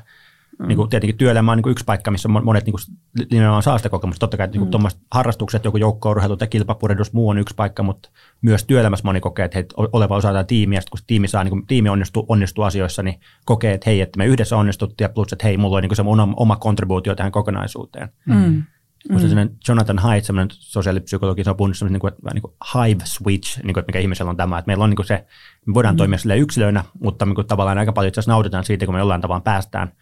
Mm. 0.58 0.68
Niin 0.68 0.76
kuin 0.76 0.88
tietenkin 0.88 1.16
työelämä 1.16 1.52
on 1.52 1.58
niin 1.58 1.62
kuin 1.62 1.70
yksi 1.70 1.84
paikka, 1.84 2.10
missä 2.10 2.28
monet 2.28 2.64
niin 2.64 2.72
kuin, 2.72 2.96
nimenomaan 3.30 3.62
saa 3.62 3.78
sitä 3.78 3.88
kokemusta. 3.88 4.20
Totta 4.20 4.36
kai 4.36 4.46
niin 4.46 4.68
kuin 4.70 4.82
mm. 4.82 4.88
harrastukset, 5.10 5.64
joku 5.64 5.76
joukko-urheilu 5.76 6.36
tai 6.36 6.48
kilpapuredus, 6.48 7.12
muu 7.12 7.28
on 7.28 7.38
yksi 7.38 7.54
paikka, 7.54 7.82
mutta 7.82 8.08
myös 8.42 8.64
työelämässä 8.64 9.04
moni 9.04 9.20
kokee, 9.20 9.44
että 9.44 9.56
hei, 9.56 9.66
oleva 9.76 10.16
osa 10.16 10.28
tätä 10.28 10.44
tiimiä, 10.44 10.80
kun 10.90 11.00
tiimi, 11.06 11.28
saa, 11.28 11.44
niin 11.44 11.50
kuin, 11.50 11.66
tiimi 11.66 11.88
onnistuu, 11.88 12.26
onnistuu 12.28 12.64
asioissa, 12.64 13.02
niin 13.02 13.20
kokee, 13.44 13.74
että 13.74 13.90
hei, 13.90 14.00
että 14.00 14.18
me 14.18 14.26
yhdessä 14.26 14.56
onnistuttiin 14.56 15.04
ja 15.04 15.08
plus, 15.08 15.32
että 15.32 15.46
hei, 15.46 15.56
mulla 15.56 15.76
on 15.76 15.82
niin 15.82 15.88
kuin 15.88 15.96
se 15.96 16.02
oma, 16.02 16.28
oma 16.36 16.56
kontribuutio 16.56 17.14
tähän 17.14 17.32
kokonaisuuteen. 17.32 18.08
Mm. 18.26 18.62
Musta 19.10 19.28
mm. 19.28 19.50
Jonathan 19.68 19.98
Haidt, 19.98 20.26
semmoinen 20.26 20.48
sosiaalipsykologi, 20.50 21.44
se 21.44 21.50
on 21.50 21.56
puhunut 21.56 21.76
semmoinen 21.76 21.92
niin 21.92 22.00
kuin, 22.00 22.32
niin 22.34 22.42
kuin 22.42 22.54
hive 22.74 23.04
switch, 23.04 23.62
niin 23.62 23.74
kuin, 23.74 23.84
mikä 23.86 23.98
ihmisellä 23.98 24.30
on 24.30 24.36
tämä, 24.36 24.58
että 24.58 24.66
meillä 24.66 24.84
on 24.84 24.90
niin 24.90 24.96
kuin 24.96 25.06
se, 25.06 25.26
me 25.66 25.74
voidaan 25.74 25.94
mm. 25.94 25.96
toimia 25.96 26.18
sille 26.18 26.38
yksilöinä, 26.38 26.84
mutta 27.00 27.24
niin 27.24 27.34
kuin, 27.34 27.46
tavallaan 27.46 27.78
aika 27.78 27.92
paljon 27.92 28.08
itse 28.08 28.20
asiassa 28.20 28.32
nautitaan 28.32 28.64
siitä, 28.64 28.86
kun 28.86 28.94
me 28.94 28.98
jollain 28.98 29.20
tavalla 29.20 29.40
päästään 29.40 29.92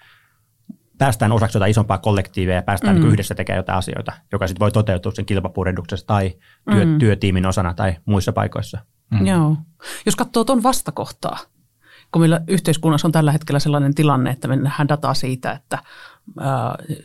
päästään 0.99 1.33
osaksi 1.33 1.57
jotain 1.57 1.71
isompaa 1.71 1.99
kollektiivia 1.99 2.55
ja 2.55 2.63
päästään 2.63 2.97
mm. 2.97 3.03
niin 3.03 3.13
yhdessä 3.13 3.35
tekemään 3.35 3.59
jotain 3.59 3.79
asioita, 3.79 4.13
joka 4.33 4.47
sitten 4.47 4.61
voi 4.61 4.73
toteutua 4.73 5.13
sen 5.13 5.27
kilpapurehduksessa 5.27 6.07
tai 6.07 6.35
työ, 6.71 6.85
mm. 6.85 6.99
työtiimin 6.99 7.47
osana 7.47 7.75
tai 7.75 7.97
muissa 8.05 8.33
paikoissa. 8.33 8.79
Mm. 9.11 9.27
Joo. 9.27 9.57
Jos 10.07 10.17
katsoo 10.17 10.45
tuon 10.45 10.63
vastakohtaa, 10.63 11.39
kun 12.13 12.23
meillä 12.23 12.41
yhteiskunnassa 12.49 13.09
on 13.09 13.13
tällä 13.13 13.33
hetkellä 13.33 13.59
sellainen 13.59 13.95
tilanne, 13.95 14.31
että 14.31 14.49
me 14.49 14.57
nähdään 14.57 14.89
dataa 14.89 15.15
siitä, 15.15 15.53
että 15.53 15.79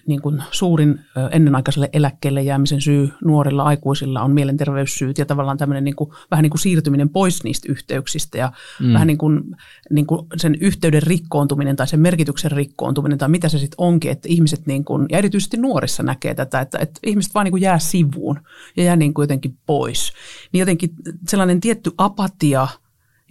niin 0.07 0.21
kuin 0.21 0.43
suurin 0.51 0.99
ennenaikaiselle 1.31 1.89
eläkkeelle 1.93 2.41
jäämisen 2.41 2.81
syy 2.81 3.09
nuorilla 3.23 3.63
aikuisilla 3.63 4.21
on 4.21 4.31
mielenterveyssyyt 4.31 5.17
ja 5.17 5.25
tavallaan 5.25 5.57
tämmöinen 5.57 5.83
niin 5.83 5.95
kuin, 5.95 6.09
vähän 6.31 6.43
niin 6.43 6.49
kuin 6.49 6.59
siirtyminen 6.59 7.09
pois 7.09 7.43
niistä 7.43 7.71
yhteyksistä 7.71 8.37
ja 8.37 8.51
mm. 8.79 8.93
vähän 8.93 9.07
niin 9.07 9.17
kuin, 9.17 9.43
niin 9.89 10.05
kuin 10.05 10.27
sen 10.37 10.55
yhteyden 10.61 11.03
rikkoontuminen 11.03 11.75
tai 11.75 11.87
sen 11.87 11.99
merkityksen 11.99 12.51
rikkoontuminen 12.51 13.17
tai 13.17 13.29
mitä 13.29 13.49
se 13.49 13.57
sitten 13.57 13.75
onkin, 13.77 14.11
että 14.11 14.27
ihmiset 14.31 14.67
niin 14.67 14.85
kuin, 14.85 15.05
ja 15.11 15.17
erityisesti 15.17 15.57
nuorissa 15.57 16.03
näkee 16.03 16.33
tätä, 16.33 16.61
että, 16.61 16.77
että 16.77 16.99
ihmiset 17.05 17.33
vaan 17.33 17.43
niin 17.43 17.51
kuin 17.51 17.61
jää 17.61 17.79
sivuun 17.79 18.39
ja 18.77 18.83
jää 18.83 18.95
niin 18.95 19.13
kuin 19.13 19.23
jotenkin 19.23 19.57
pois. 19.65 20.13
Niin 20.51 20.59
jotenkin 20.59 20.89
sellainen 21.27 21.59
tietty 21.59 21.91
apatia 21.97 22.67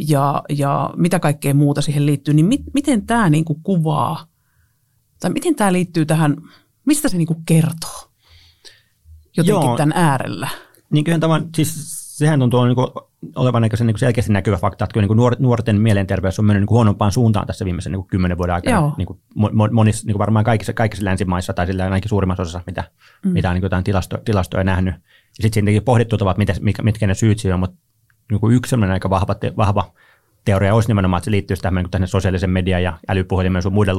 ja, 0.08 0.42
ja 0.48 0.90
mitä 0.96 1.20
kaikkea 1.20 1.54
muuta 1.54 1.82
siihen 1.82 2.06
liittyy, 2.06 2.34
niin 2.34 2.46
mit, 2.46 2.62
miten 2.74 3.06
tämä 3.06 3.30
niin 3.30 3.44
kuin 3.44 3.60
kuvaa– 3.62 4.24
tai 5.20 5.30
miten 5.30 5.54
tämä 5.54 5.72
liittyy 5.72 6.06
tähän, 6.06 6.36
mistä 6.86 7.08
se 7.08 7.16
niinku 7.16 7.42
kertoo 7.46 8.10
jotenkin 9.36 9.68
Joo. 9.68 9.76
tämän 9.76 9.92
äärellä? 9.96 10.48
Niin 10.90 11.04
kyllä 11.04 11.18
tavan, 11.18 11.48
siis 11.54 12.00
sehän 12.18 12.40
tuntuu 12.40 12.64
niinku 12.64 12.92
olevan 13.36 13.62
niin 13.62 13.72
niinku 13.80 13.98
selkeästi 13.98 14.32
näkyvä 14.32 14.56
fakta, 14.56 14.84
että 14.84 14.94
kyllä 14.94 15.06
niinku 15.08 15.36
nuorten 15.38 15.80
mielenterveys 15.80 16.38
on 16.38 16.44
mennyt 16.44 16.60
niinku 16.60 16.74
huonompaan 16.74 17.12
suuntaan 17.12 17.46
tässä 17.46 17.64
viimeisen 17.64 17.92
niinku 17.92 18.06
kymmenen 18.06 18.38
vuoden 18.38 18.54
aikana. 18.54 18.92
Niinku 18.96 19.20
monissa, 19.70 20.06
niinku 20.06 20.18
varmaan 20.18 20.44
kaikissa, 20.44 20.72
kaikissa 20.72 21.04
länsimaissa 21.04 21.52
tai 21.52 21.66
sillä 21.66 21.84
ainakin 21.84 22.08
suurimmassa 22.08 22.42
osassa, 22.42 22.62
mitä, 22.66 22.84
mm. 23.24 23.30
mitä 23.30 23.48
on 23.48 23.54
niinku 23.54 23.66
jotain 23.66 23.84
tilasto, 23.84 24.18
tilastoja 24.24 24.64
nähnyt. 24.64 24.94
Ja 24.94 25.42
sitten 25.42 25.52
siinäkin 25.52 25.82
pohdittu 25.82 26.18
tavat, 26.18 26.36
mitkä, 26.60 26.82
mitkä 26.82 27.06
ne 27.06 27.14
syyt 27.14 27.38
siihen 27.38 27.54
on, 27.54 27.60
mutta 27.60 27.76
niinku 28.30 28.50
yksi 28.50 28.70
sellainen 28.70 28.94
aika 28.94 29.10
vahva, 29.10 29.36
vahva 29.56 29.92
teoria 30.44 30.74
olisi 30.74 30.88
nimenomaan, 30.88 31.18
että 31.18 31.24
se 31.24 31.30
liittyy 31.30 31.56
tähän, 31.56 31.84
niin 31.98 32.08
sosiaalisen 32.08 32.50
median 32.50 32.82
ja 32.82 32.98
älypuhelimen 33.08 33.62
ja 33.64 33.70
muiden 33.70 33.96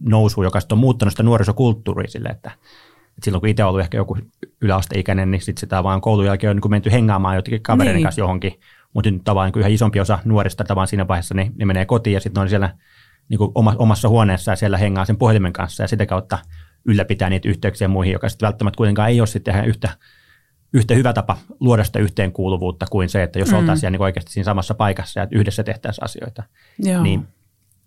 nousuun, 0.00 0.44
joka 0.44 0.58
on 0.72 0.78
muuttanut 0.78 1.12
sitä 1.12 1.22
nuorisokulttuuria 1.22 2.08
sille, 2.08 2.28
että, 2.28 2.50
että 2.50 3.24
silloin 3.24 3.40
kun 3.40 3.48
itse 3.48 3.64
ollut 3.64 3.80
ehkä 3.80 3.96
joku 3.96 4.18
yläasteikäinen, 4.60 5.30
niin 5.30 5.40
sitten 5.40 5.60
sitä 5.60 5.82
vaan 5.82 6.00
koulun 6.00 6.26
jälkeen 6.26 6.50
on 6.50 6.56
niin 6.56 6.70
menty 6.70 6.92
hengaamaan 6.92 7.36
jotenkin 7.36 7.62
kavereiden 7.62 7.96
niin. 7.96 8.04
kanssa 8.04 8.20
johonkin, 8.20 8.60
mutta 8.92 9.10
nyt 9.10 9.24
tavallaan 9.24 9.52
niin 9.54 9.60
yhä 9.60 9.68
isompi 9.68 10.00
osa 10.00 10.18
nuorista 10.24 10.64
tavallaan 10.64 10.88
siinä 10.88 11.08
vaiheessa, 11.08 11.34
niin 11.34 11.52
ne 11.56 11.64
menee 11.64 11.86
kotiin 11.86 12.14
ja 12.14 12.20
sitten 12.20 12.40
on 12.40 12.48
siellä 12.48 12.74
niin 13.28 13.38
kuin 13.38 13.52
omassa 13.54 14.08
huoneessa 14.08 14.52
ja 14.52 14.56
siellä 14.56 14.78
hengaa 14.78 15.04
sen 15.04 15.16
puhelimen 15.16 15.52
kanssa 15.52 15.82
ja 15.82 15.88
sitä 15.88 16.06
kautta 16.06 16.38
ylläpitää 16.84 17.30
niitä 17.30 17.48
yhteyksiä 17.48 17.88
muihin, 17.88 18.12
joka 18.12 18.28
sitten 18.28 18.46
välttämättä 18.46 18.76
kuitenkaan 18.76 19.08
ei 19.08 19.20
ole 19.20 19.26
sitten 19.26 19.64
yhtä 19.64 19.90
yhtä 20.72 20.94
hyvä 20.94 21.12
tapa 21.12 21.36
luoda 21.60 21.84
sitä 21.84 21.98
yhteenkuuluvuutta 21.98 22.86
kuin 22.90 23.08
se, 23.08 23.22
että 23.22 23.38
jos 23.38 23.50
mm. 23.50 23.56
oltaisiin 23.56 23.92
niin 23.92 24.02
oikeasti 24.02 24.32
siinä 24.32 24.44
samassa 24.44 24.74
paikassa 24.74 25.20
ja 25.20 25.26
yhdessä 25.30 25.62
tehtäisiin 25.62 26.04
asioita. 26.04 26.42
Joo. 26.78 27.02
Niin 27.02 27.26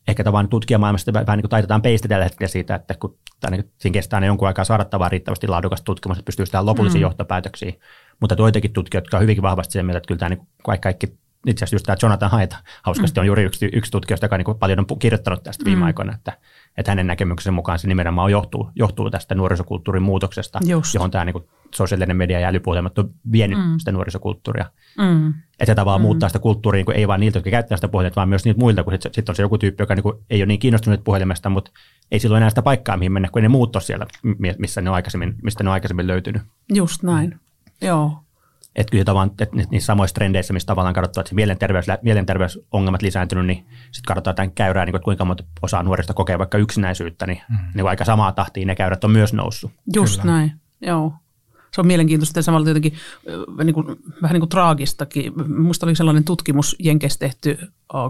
ehkä 0.08 0.24
tavallaan 0.24 0.50
tutkijamaailmasta 0.50 1.14
vähän 1.14 1.38
niin 1.38 1.42
kuin 1.42 1.50
taitetaan 1.50 1.82
peistä 1.82 2.08
tällä 2.08 2.24
hetkellä 2.24 2.48
siitä, 2.48 2.76
että 2.76 2.94
kun 3.00 3.18
niin 3.50 3.72
siinä 3.78 3.94
kestää 3.94 4.20
ne 4.20 4.28
jonkun 4.28 4.48
aikaa 4.48 4.66
saada 4.66 4.86
tavaa 4.86 5.10
riittävästi 5.10 5.48
laadukasta 5.48 5.86
tutkimusta, 5.86 6.20
että 6.20 6.26
pystyy 6.26 6.46
sitä 6.46 6.66
lopullisiin 6.66 7.00
mm. 7.00 7.02
johtopäätöksiin. 7.02 7.80
Mutta 8.20 8.36
toitakin 8.36 8.74
tutkijoita, 8.74 9.06
jotka 9.06 9.18
on 9.18 9.24
hyvinkin 9.24 9.42
vahvasti 9.42 9.74
sen 9.74 9.86
mieltä, 9.86 9.98
että 9.98 10.08
kyllä 10.08 10.20
tämä 10.20 10.30
niin 10.30 10.48
kaikki, 10.64 10.82
kaikki 10.84 11.18
itse 11.48 11.64
asiassa 11.64 11.76
just 11.76 11.86
tämä 11.86 11.96
Jonathan 12.02 12.32
Haidt 12.32 12.56
hauskasti 12.84 13.20
mm. 13.20 13.22
on 13.22 13.28
juuri 13.28 13.44
yksi, 13.44 13.70
yksi 13.74 13.92
tutkija, 13.92 14.18
joka 14.22 14.38
niin 14.38 14.58
paljon 14.60 14.80
on 14.80 15.00
kirjoittanut 15.00 15.44
tästä 15.44 15.66
viime 15.66 15.80
mm. 15.80 15.86
aikoina, 15.86 16.14
että, 16.14 16.38
että 16.78 16.92
hänen 16.92 17.08
näkemyksensä 17.08 17.52
mukaan 17.52 17.80
se 17.80 17.88
nimenomaan 17.88 18.32
johtuu, 18.32 18.72
johtuu 18.76 19.10
tästä 19.10 19.36
nuorisokulttuurin 19.36 20.04
muutoksesta, 20.04 20.60
Just. 20.66 20.94
johon 20.94 21.12
tämä 21.12 21.26
niin 21.26 21.34
kuin 21.34 21.46
sosiaalinen 21.76 22.18
media 22.18 22.40
ja 22.40 22.48
älypuhelimet 22.48 23.00
on 23.00 23.14
vienyt 23.32 23.60
mm. 23.60 23.78
sitä 23.78 23.92
nuorisokulttuuria. 23.92 24.66
Mm. 24.98 25.30
Että 25.30 25.66
se 25.66 25.76
tavallaan 25.76 26.02
mm. 26.02 26.06
muuttaa 26.06 26.30
sitä 26.30 26.40
kulttuuria 26.40 26.84
niin 26.88 26.98
ei 26.98 27.08
vain 27.08 27.20
niiltä, 27.20 27.38
jotka 27.38 27.50
käyttää 27.50 27.78
sitä 27.78 27.88
puhelinta, 27.88 28.16
vaan 28.16 28.30
myös 28.30 28.46
niiltä 28.46 28.60
muilta, 28.60 28.84
kun 28.84 28.94
sitten 28.94 29.14
sit 29.14 29.30
on 29.30 29.36
se 29.36 29.42
joku 29.42 29.58
tyyppi, 29.58 29.82
joka 29.82 29.96
niin 29.96 30.04
kuin 30.04 30.16
ei 30.30 30.42
ole 30.42 30.46
niin 30.46 30.60
kiinnostunut 30.60 31.04
puhelimesta, 31.04 31.50
mutta 31.50 31.72
ei 32.12 32.20
silloin 32.20 32.42
enää 32.42 32.50
sitä 32.50 32.62
paikkaa, 32.62 32.98
mihin 32.98 33.12
mennä, 33.12 33.30
kun 33.32 33.42
ne 33.42 33.48
muut 33.48 33.76
siellä, 33.80 34.06
missä 34.58 34.82
ne 34.82 34.90
on 34.90 34.96
aikaisemmin, 34.96 35.36
mistä 35.44 35.64
ne 35.64 35.70
on 35.70 35.74
aikaisemmin 35.74 36.08
löytynyt. 36.08 36.42
Just 36.74 37.04
näin, 37.04 37.30
mm. 37.30 37.88
joo. 37.88 38.24
Että 38.76 38.92
kyllä 38.92 39.04
tavallaan, 39.04 39.32
että 39.40 39.56
niissä 39.72 39.86
samoissa 39.86 40.14
trendeissä, 40.14 40.54
missä 40.54 40.66
tavallaan 40.66 40.94
katsotaan, 40.94 41.22
että 41.22 41.30
se 41.30 41.36
mielenterveys, 41.36 41.86
mielenterveysongelmat 42.02 43.02
lisääntynyt, 43.02 43.46
niin 43.46 43.66
sitten 43.92 44.08
katsotaan 44.08 44.36
tämän 44.36 44.52
käyrää, 44.52 44.86
niin 44.86 44.92
kuin, 44.92 45.00
että 45.00 45.06
kuinka 45.06 45.26
monta 45.26 45.44
osaa 45.62 45.84
nuorista 45.84 46.14
kokee 46.14 46.40
vaikka 46.40 46.58
yksinäisyyttä, 46.58 47.28
niin, 47.28 47.42
mm. 47.50 47.58
niin 47.76 47.88
aika 47.88 48.06
samaa 48.06 48.32
tahtiin 48.32 48.68
ne 48.68 48.76
käyrät 48.76 49.04
on 49.04 49.12
myös 49.12 49.34
noussut. 49.34 49.72
Just 49.96 50.22
kyllä. 50.22 50.34
näin, 50.36 50.54
joo 50.82 51.14
se 51.76 51.82
on 51.82 51.88
mielenkiintoista 51.88 52.40
ja 52.40 52.44
samalla 52.44 52.66
tietenkin 52.66 52.94
niin 53.64 53.74
kuin, 53.74 53.88
vähän 54.22 54.34
niin 54.34 54.42
kuin 54.42 54.50
traagistakin. 54.50 55.34
Minusta 55.48 55.86
oli 55.86 55.96
sellainen 55.96 56.24
tutkimus 56.24 56.76
Jenkeissä 56.80 57.20
tehty 57.20 57.58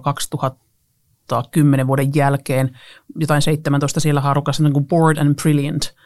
2010 0.03 1.87
vuoden 1.87 2.15
jälkeen, 2.15 2.79
jotain 3.19 3.41
17 3.41 3.99
siellä 3.99 4.21
haarukassa, 4.21 4.63
niin 4.63 4.73
kuin 4.73 4.87
Bored 4.87 5.17
and 5.17 5.35
Brilliant– 5.41 5.91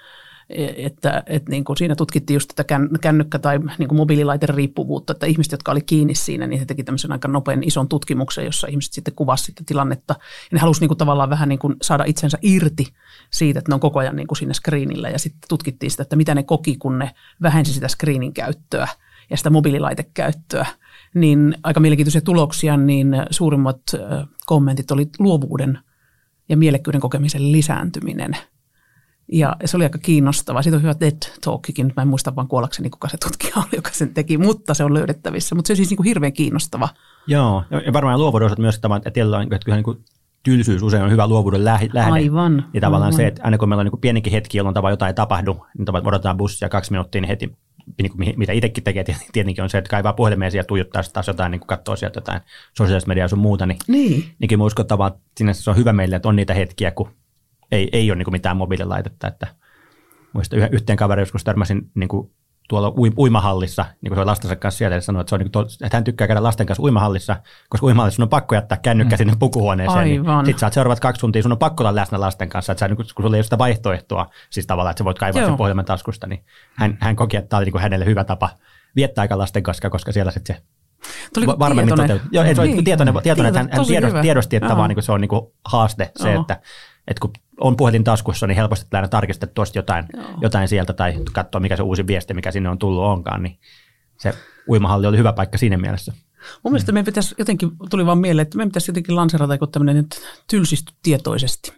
että, 0.49 1.23
että 1.25 1.51
niin 1.51 1.63
kuin 1.63 1.77
siinä 1.77 1.95
tutkittiin 1.95 2.35
just 2.35 2.51
tätä 2.55 2.77
kännykkä- 3.01 3.39
tai 3.39 3.59
niin 3.77 3.87
kuin 3.87 3.97
mobiililaiten 3.97 4.49
riippuvuutta, 4.49 5.13
että 5.13 5.25
ihmiset, 5.25 5.51
jotka 5.51 5.71
oli 5.71 5.81
kiinni 5.81 6.15
siinä, 6.15 6.47
niin 6.47 6.59
he 6.59 6.65
teki 6.65 6.83
tämmöisen 6.83 7.11
aika 7.11 7.27
nopean 7.27 7.63
ison 7.63 7.87
tutkimuksen, 7.87 8.45
jossa 8.45 8.67
ihmiset 8.67 8.93
sitten 8.93 9.15
kuvasivat 9.15 9.45
sitä 9.45 9.63
tilannetta. 9.65 10.15
Ja 10.19 10.49
ne 10.51 10.59
halusivat 10.59 10.81
niin 10.81 10.89
kuin 10.89 10.97
tavallaan 10.97 11.29
vähän 11.29 11.49
niin 11.49 11.59
kuin 11.59 11.75
saada 11.81 12.03
itsensä 12.03 12.37
irti 12.41 12.87
siitä, 13.31 13.59
että 13.59 13.71
ne 13.71 13.73
on 13.73 13.79
koko 13.79 13.99
ajan 13.99 14.15
niin 14.15 14.27
kuin 14.27 14.37
siinä 14.37 14.53
screenillä. 14.53 15.09
Ja 15.09 15.19
sitten 15.19 15.49
tutkittiin 15.49 15.91
sitä, 15.91 16.03
että 16.03 16.15
mitä 16.15 16.35
ne 16.35 16.43
koki, 16.43 16.77
kun 16.77 16.99
ne 16.99 17.11
vähensi 17.41 17.73
sitä 17.73 17.87
screenin 17.87 18.33
käyttöä 18.33 18.87
ja 19.29 19.37
sitä 19.37 19.49
mobiililaitekäyttöä. 19.49 20.65
Niin 21.13 21.55
aika 21.63 21.79
mielenkiintoisia 21.79 22.21
tuloksia, 22.21 22.77
niin 22.77 23.07
suurimmat 23.29 23.81
kommentit 24.45 24.91
oli 24.91 25.09
luovuuden 25.19 25.79
ja 26.49 26.57
mielekkyyden 26.57 27.01
kokemisen 27.01 27.51
lisääntyminen– 27.51 28.37
ja 29.31 29.55
se 29.65 29.77
oli 29.77 29.83
aika 29.83 29.97
kiinnostava. 29.97 30.61
Siitä 30.61 30.75
on 30.75 30.81
hyvä 30.81 30.93
TED-talkikin, 30.93 31.93
mä 31.95 32.01
en 32.01 32.07
muista 32.07 32.35
vaan 32.35 32.47
kuollakseni, 32.47 32.89
kuka 32.89 33.09
se 33.09 33.17
tutkija 33.17 33.53
oli, 33.57 33.75
joka 33.75 33.89
sen 33.93 34.13
teki, 34.13 34.37
mutta 34.37 34.73
se 34.73 34.83
on 34.83 34.93
löydettävissä. 34.93 35.55
Mutta 35.55 35.67
se 35.67 35.73
on 35.73 35.77
siis 35.77 35.89
niin 35.89 35.97
kuin 35.97 36.05
hirveän 36.05 36.33
kiinnostava. 36.33 36.89
Joo, 37.27 37.63
ja 37.85 37.93
varmaan 37.93 38.19
luovuuden 38.19 38.45
osat 38.45 38.59
myös, 38.59 38.75
että 38.75 39.11
tiellä 39.13 39.37
on, 39.37 39.43
että 39.43 39.65
kyllä 39.65 39.75
niin 39.75 39.83
kuin 39.83 39.97
tylsyys 40.43 40.83
usein 40.83 41.03
on 41.03 41.11
hyvä 41.11 41.27
luovuuden 41.27 41.65
lähde. 41.65 41.99
Aivan. 41.99 42.65
Ja 42.73 42.81
tavallaan 42.81 43.07
aivan. 43.07 43.17
se, 43.17 43.27
että 43.27 43.41
aina 43.43 43.57
kun 43.57 43.69
meillä 43.69 43.81
on 43.81 43.85
niin 43.85 44.01
pienikin 44.01 44.33
hetki, 44.33 44.57
jolloin 44.57 44.73
tavallaan 44.73 44.93
jotain 44.93 45.09
ei 45.09 45.13
tapahdu, 45.13 45.65
niin 45.77 45.85
tavallaan 45.85 46.07
odotetaan 46.07 46.37
bussia 46.37 46.69
kaksi 46.69 46.91
minuuttia, 46.91 47.21
niin 47.21 47.29
heti, 47.29 47.55
niin 48.01 48.11
kuin 48.11 48.33
mitä 48.37 48.53
itsekin 48.53 48.83
tekee 48.83 49.03
tietenkin 49.33 49.63
on 49.63 49.69
se, 49.69 49.77
että 49.77 49.89
kaivaa 49.89 50.13
puhelimeen 50.13 50.51
ja 50.53 50.63
tuijottaa 50.63 51.01
taas 51.13 51.27
jotain, 51.27 51.51
niin 51.51 51.59
kuin 51.59 51.67
katsoo 51.67 51.95
sieltä 51.95 52.17
jotain 52.17 52.41
sosiaalista 52.77 53.07
mediaa 53.07 53.27
sun 53.27 53.39
muuta, 53.39 53.65
niin, 53.65 53.77
niin. 53.87 54.25
niin 54.39 54.49
kyllä 54.49 54.61
mä 54.61 54.65
uskon, 54.65 54.83
että 54.83 55.11
sinänsä 55.37 55.63
se 55.63 55.69
on 55.69 55.75
hyvä 55.75 55.93
meille, 55.93 56.15
että 56.15 56.29
on 56.29 56.35
niitä 56.35 56.53
hetkiä, 56.53 56.91
kun 56.91 57.09
ei, 57.71 57.89
ei 57.91 58.11
ole 58.11 58.17
niin 58.17 58.25
kuin 58.25 58.33
mitään 58.33 58.57
mobiililaitetta. 58.57 59.27
Että 59.27 59.47
muista 60.33 60.55
yhteen 60.71 60.97
kaveri 60.97 61.21
joskus 61.21 61.43
törmäsin 61.43 61.91
niin 61.95 62.07
kuin 62.07 62.31
tuolla 62.69 62.93
uimahallissa, 63.17 63.85
niin 64.01 64.09
kuin 64.09 64.19
se 64.19 64.23
lastensa 64.23 64.55
kanssa 64.55 64.77
siellä, 64.77 64.95
ja 64.95 65.01
sanoi, 65.01 65.21
että, 65.21 65.29
se 65.29 65.35
on 65.35 65.39
niin 65.39 65.51
kuin, 65.51 65.65
että 65.83 65.97
hän 65.97 66.03
tykkää 66.03 66.27
käydä 66.27 66.43
lasten 66.43 66.65
kanssa 66.65 66.83
uimahallissa, 66.83 67.37
koska 67.69 67.85
uimahallissa 67.85 68.23
on 68.23 68.29
pakko 68.29 68.55
jättää 68.55 68.77
kännykkä 68.77 69.15
mm. 69.15 69.17
sinne 69.17 69.33
pukuhuoneeseen. 69.39 70.03
Niin 70.03 70.25
sitten 70.45 70.59
sä 70.59 70.65
oot 70.65 70.73
seuraavat 70.73 70.99
kaksi 70.99 71.19
tuntia, 71.19 71.41
sun 71.41 71.51
on 71.51 71.57
pakko 71.57 71.83
olla 71.83 71.95
läsnä 71.95 72.19
lasten 72.19 72.49
kanssa, 72.49 72.71
että 72.71 72.79
sä, 72.79 72.87
niin 72.87 72.95
kun 72.95 73.05
sulla 73.05 73.35
ei 73.35 73.37
ole 73.37 73.43
sitä 73.43 73.57
vaihtoehtoa, 73.57 74.29
siis 74.49 74.67
tavallaan, 74.67 74.91
että 74.91 74.99
sä 74.99 75.05
voit 75.05 75.19
kaivaa 75.19 75.41
Joo. 75.41 75.49
sen 75.49 75.57
pohjelman 75.57 75.85
taskusta, 75.85 76.27
niin 76.27 76.45
hän, 76.73 76.97
hän 77.01 77.15
koki, 77.15 77.37
että 77.37 77.49
tämä 77.49 77.57
oli 77.57 77.65
niin 77.65 77.71
kuin 77.71 77.81
hänelle 77.81 78.05
hyvä 78.05 78.23
tapa 78.23 78.49
viettää 78.95 79.21
aika 79.21 79.37
lasten 79.37 79.63
kanssa, 79.63 79.89
koska 79.89 80.11
siellä 80.11 80.31
sitten 80.31 80.55
se 80.55 80.61
Tuli 81.33 81.47
varmemmin 81.47 81.95
toteutuu. 81.95 82.27
Joo, 82.31 82.45
se 82.55 82.63
niin. 82.63 82.83
tietoinen, 82.83 83.15
tietoinen, 83.23 83.49
että 83.49 83.59
hän, 83.59 83.69
hän 83.71 83.85
tiedosti, 83.85 84.21
tiedosti, 84.21 84.55
että 84.55 84.77
vaan, 84.77 84.89
niin 84.89 85.03
se 85.03 85.11
on 85.11 85.21
niin 85.21 85.29
kuin 85.29 85.41
haaste 85.65 86.11
se, 86.15 86.33
että, 86.33 86.61
että 87.07 87.21
kun 87.21 87.33
on 87.59 87.77
puhelin 87.77 88.03
taskussa, 88.03 88.47
niin 88.47 88.55
helposti 88.55 88.87
aina 88.91 89.07
tarkistaa 89.07 89.49
tuosta 89.53 89.77
jotain, 89.77 90.05
jotain 90.41 90.67
sieltä 90.67 90.93
tai 90.93 91.13
katsoa, 91.33 91.61
mikä 91.61 91.77
se 91.77 91.83
uusi 91.83 92.07
viesti, 92.07 92.33
mikä 92.33 92.51
sinne 92.51 92.69
on 92.69 92.77
tullut 92.77 93.03
onkaan, 93.03 93.43
niin 93.43 93.59
se 94.17 94.33
uimahalli 94.67 95.07
oli 95.07 95.17
hyvä 95.17 95.33
paikka 95.33 95.57
siinä 95.57 95.77
mielessä. 95.77 96.13
Mun 96.63 96.71
mielestä 96.71 96.91
meidän 96.91 97.05
pitäisi 97.05 97.35
jotenkin, 97.37 97.71
tuli 97.89 98.05
vaan 98.05 98.17
mieleen, 98.17 98.41
että 98.41 98.57
meidän 98.57 98.69
pitäisi 98.69 98.91
jotenkin 98.91 99.15
lanserata 99.15 99.53
joku 99.53 99.67
tämmöinen 99.67 99.95
nyt 99.95 100.21
tylsisty 100.49 100.93
tietoisesti. 101.03 101.73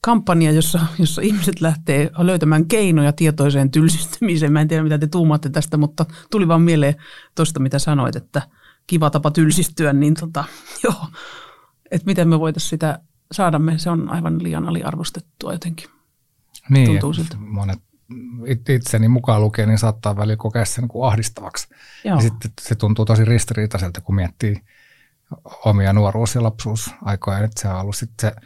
Kampanja, 0.00 0.52
jossa, 0.52 0.80
jossa 0.98 1.22
ihmiset 1.22 1.60
lähtee 1.60 2.10
löytämään 2.18 2.66
keinoja 2.68 3.12
tietoiseen 3.12 3.70
tylsistymiseen. 3.70 4.52
Mä 4.52 4.60
en 4.60 4.68
tiedä, 4.68 4.82
mitä 4.82 4.98
te 4.98 5.06
tuumaatte 5.06 5.48
tästä, 5.48 5.76
mutta 5.76 6.06
tuli 6.30 6.48
vaan 6.48 6.62
mieleen 6.62 6.94
tuosta, 7.34 7.60
mitä 7.60 7.78
sanoit, 7.78 8.16
että 8.16 8.42
kiva 8.86 9.10
tapa 9.10 9.30
tylsistyä, 9.30 9.92
niin 9.92 10.14
tota, 10.14 10.44
joo, 10.84 11.06
että 11.90 12.06
miten 12.06 12.28
me 12.28 12.40
voitaisiin 12.40 12.70
sitä 12.70 12.98
saada 13.32 13.58
me, 13.58 13.78
se 13.78 13.90
on 13.90 14.08
aivan 14.08 14.42
liian 14.42 14.68
aliarvostettua 14.68 15.52
jotenkin. 15.52 15.90
Niin, 16.68 16.86
Tuntuu 16.86 17.12
siltä. 17.12 17.36
monet 17.36 17.78
itseni 18.68 19.08
mukaan 19.08 19.40
lukee, 19.40 19.66
niin 19.66 19.78
saattaa 19.78 20.16
välillä 20.16 20.36
kokea 20.36 20.64
sen 20.64 20.82
niin 20.82 20.88
kuin 20.88 21.06
ahdistavaksi. 21.08 21.68
Joo. 22.04 22.16
Ja 22.16 22.22
sitten 22.22 22.50
se 22.60 22.74
tuntuu 22.74 23.04
tosi 23.04 23.24
ristiriitaiselta, 23.24 24.00
kun 24.00 24.14
miettii 24.14 24.60
omia 25.64 25.92
nuoruus- 25.92 26.34
ja 26.34 26.42
lapsuusaikoja, 26.42 27.38
että 27.38 27.60
se 27.60 27.68
on 27.68 27.80
ollut 27.80 27.96
sitten 27.96 28.30
se, 28.30 28.36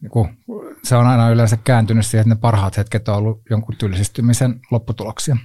niin 0.00 0.10
kuin, 0.10 0.38
se 0.84 0.96
on 0.96 1.06
aina 1.06 1.30
yleensä 1.30 1.56
kääntynyt 1.56 2.06
siihen, 2.06 2.20
että 2.20 2.34
ne 2.34 2.40
parhaat 2.40 2.76
hetket 2.76 3.08
on 3.08 3.16
ollut 3.16 3.42
jonkun 3.50 3.76
tylsistymisen 3.76 4.60
lopputuloksia. 4.70 5.36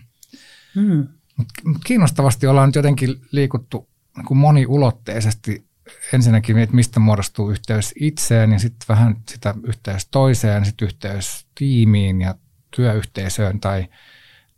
Hmm. 0.75 1.07
Mut 1.37 1.77
kiinnostavasti 1.85 2.47
ollaan 2.47 2.69
nyt 2.69 2.75
jotenkin 2.75 3.21
liikuttu 3.31 3.89
niin 4.17 4.25
kuin 4.25 4.37
moniulotteisesti 4.37 5.70
ensinnäkin, 6.13 6.57
että 6.57 6.75
mistä 6.75 6.99
muodostuu 6.99 7.51
yhteys 7.51 7.93
itseen 7.99 8.51
ja 8.51 8.59
sitten 8.59 8.87
vähän 8.89 9.15
sitä 9.29 9.55
yhteys 9.63 10.07
toiseen, 10.07 10.65
sitten 10.65 10.85
yhteys 10.85 11.47
tiimiin 11.55 12.21
ja 12.21 12.35
työyhteisöön 12.75 13.59
tai, 13.59 13.87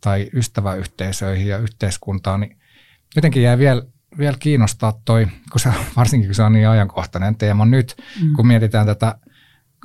tai 0.00 0.30
ystäväyhteisöihin 0.34 1.46
ja 1.46 1.58
yhteiskuntaan, 1.58 2.40
niin 2.40 2.58
jotenkin 3.16 3.42
jää 3.42 3.58
vielä, 3.58 3.82
vielä 4.18 4.36
kiinnostaa 4.38 5.00
toi, 5.04 5.26
kun 5.52 5.60
se, 5.60 5.70
varsinkin 5.96 6.28
kun 6.28 6.34
se 6.34 6.42
on 6.42 6.52
niin 6.52 6.68
ajankohtainen 6.68 7.36
teema 7.36 7.66
nyt, 7.66 7.96
mm. 8.22 8.32
kun 8.32 8.46
mietitään 8.46 8.86
tätä 8.86 9.18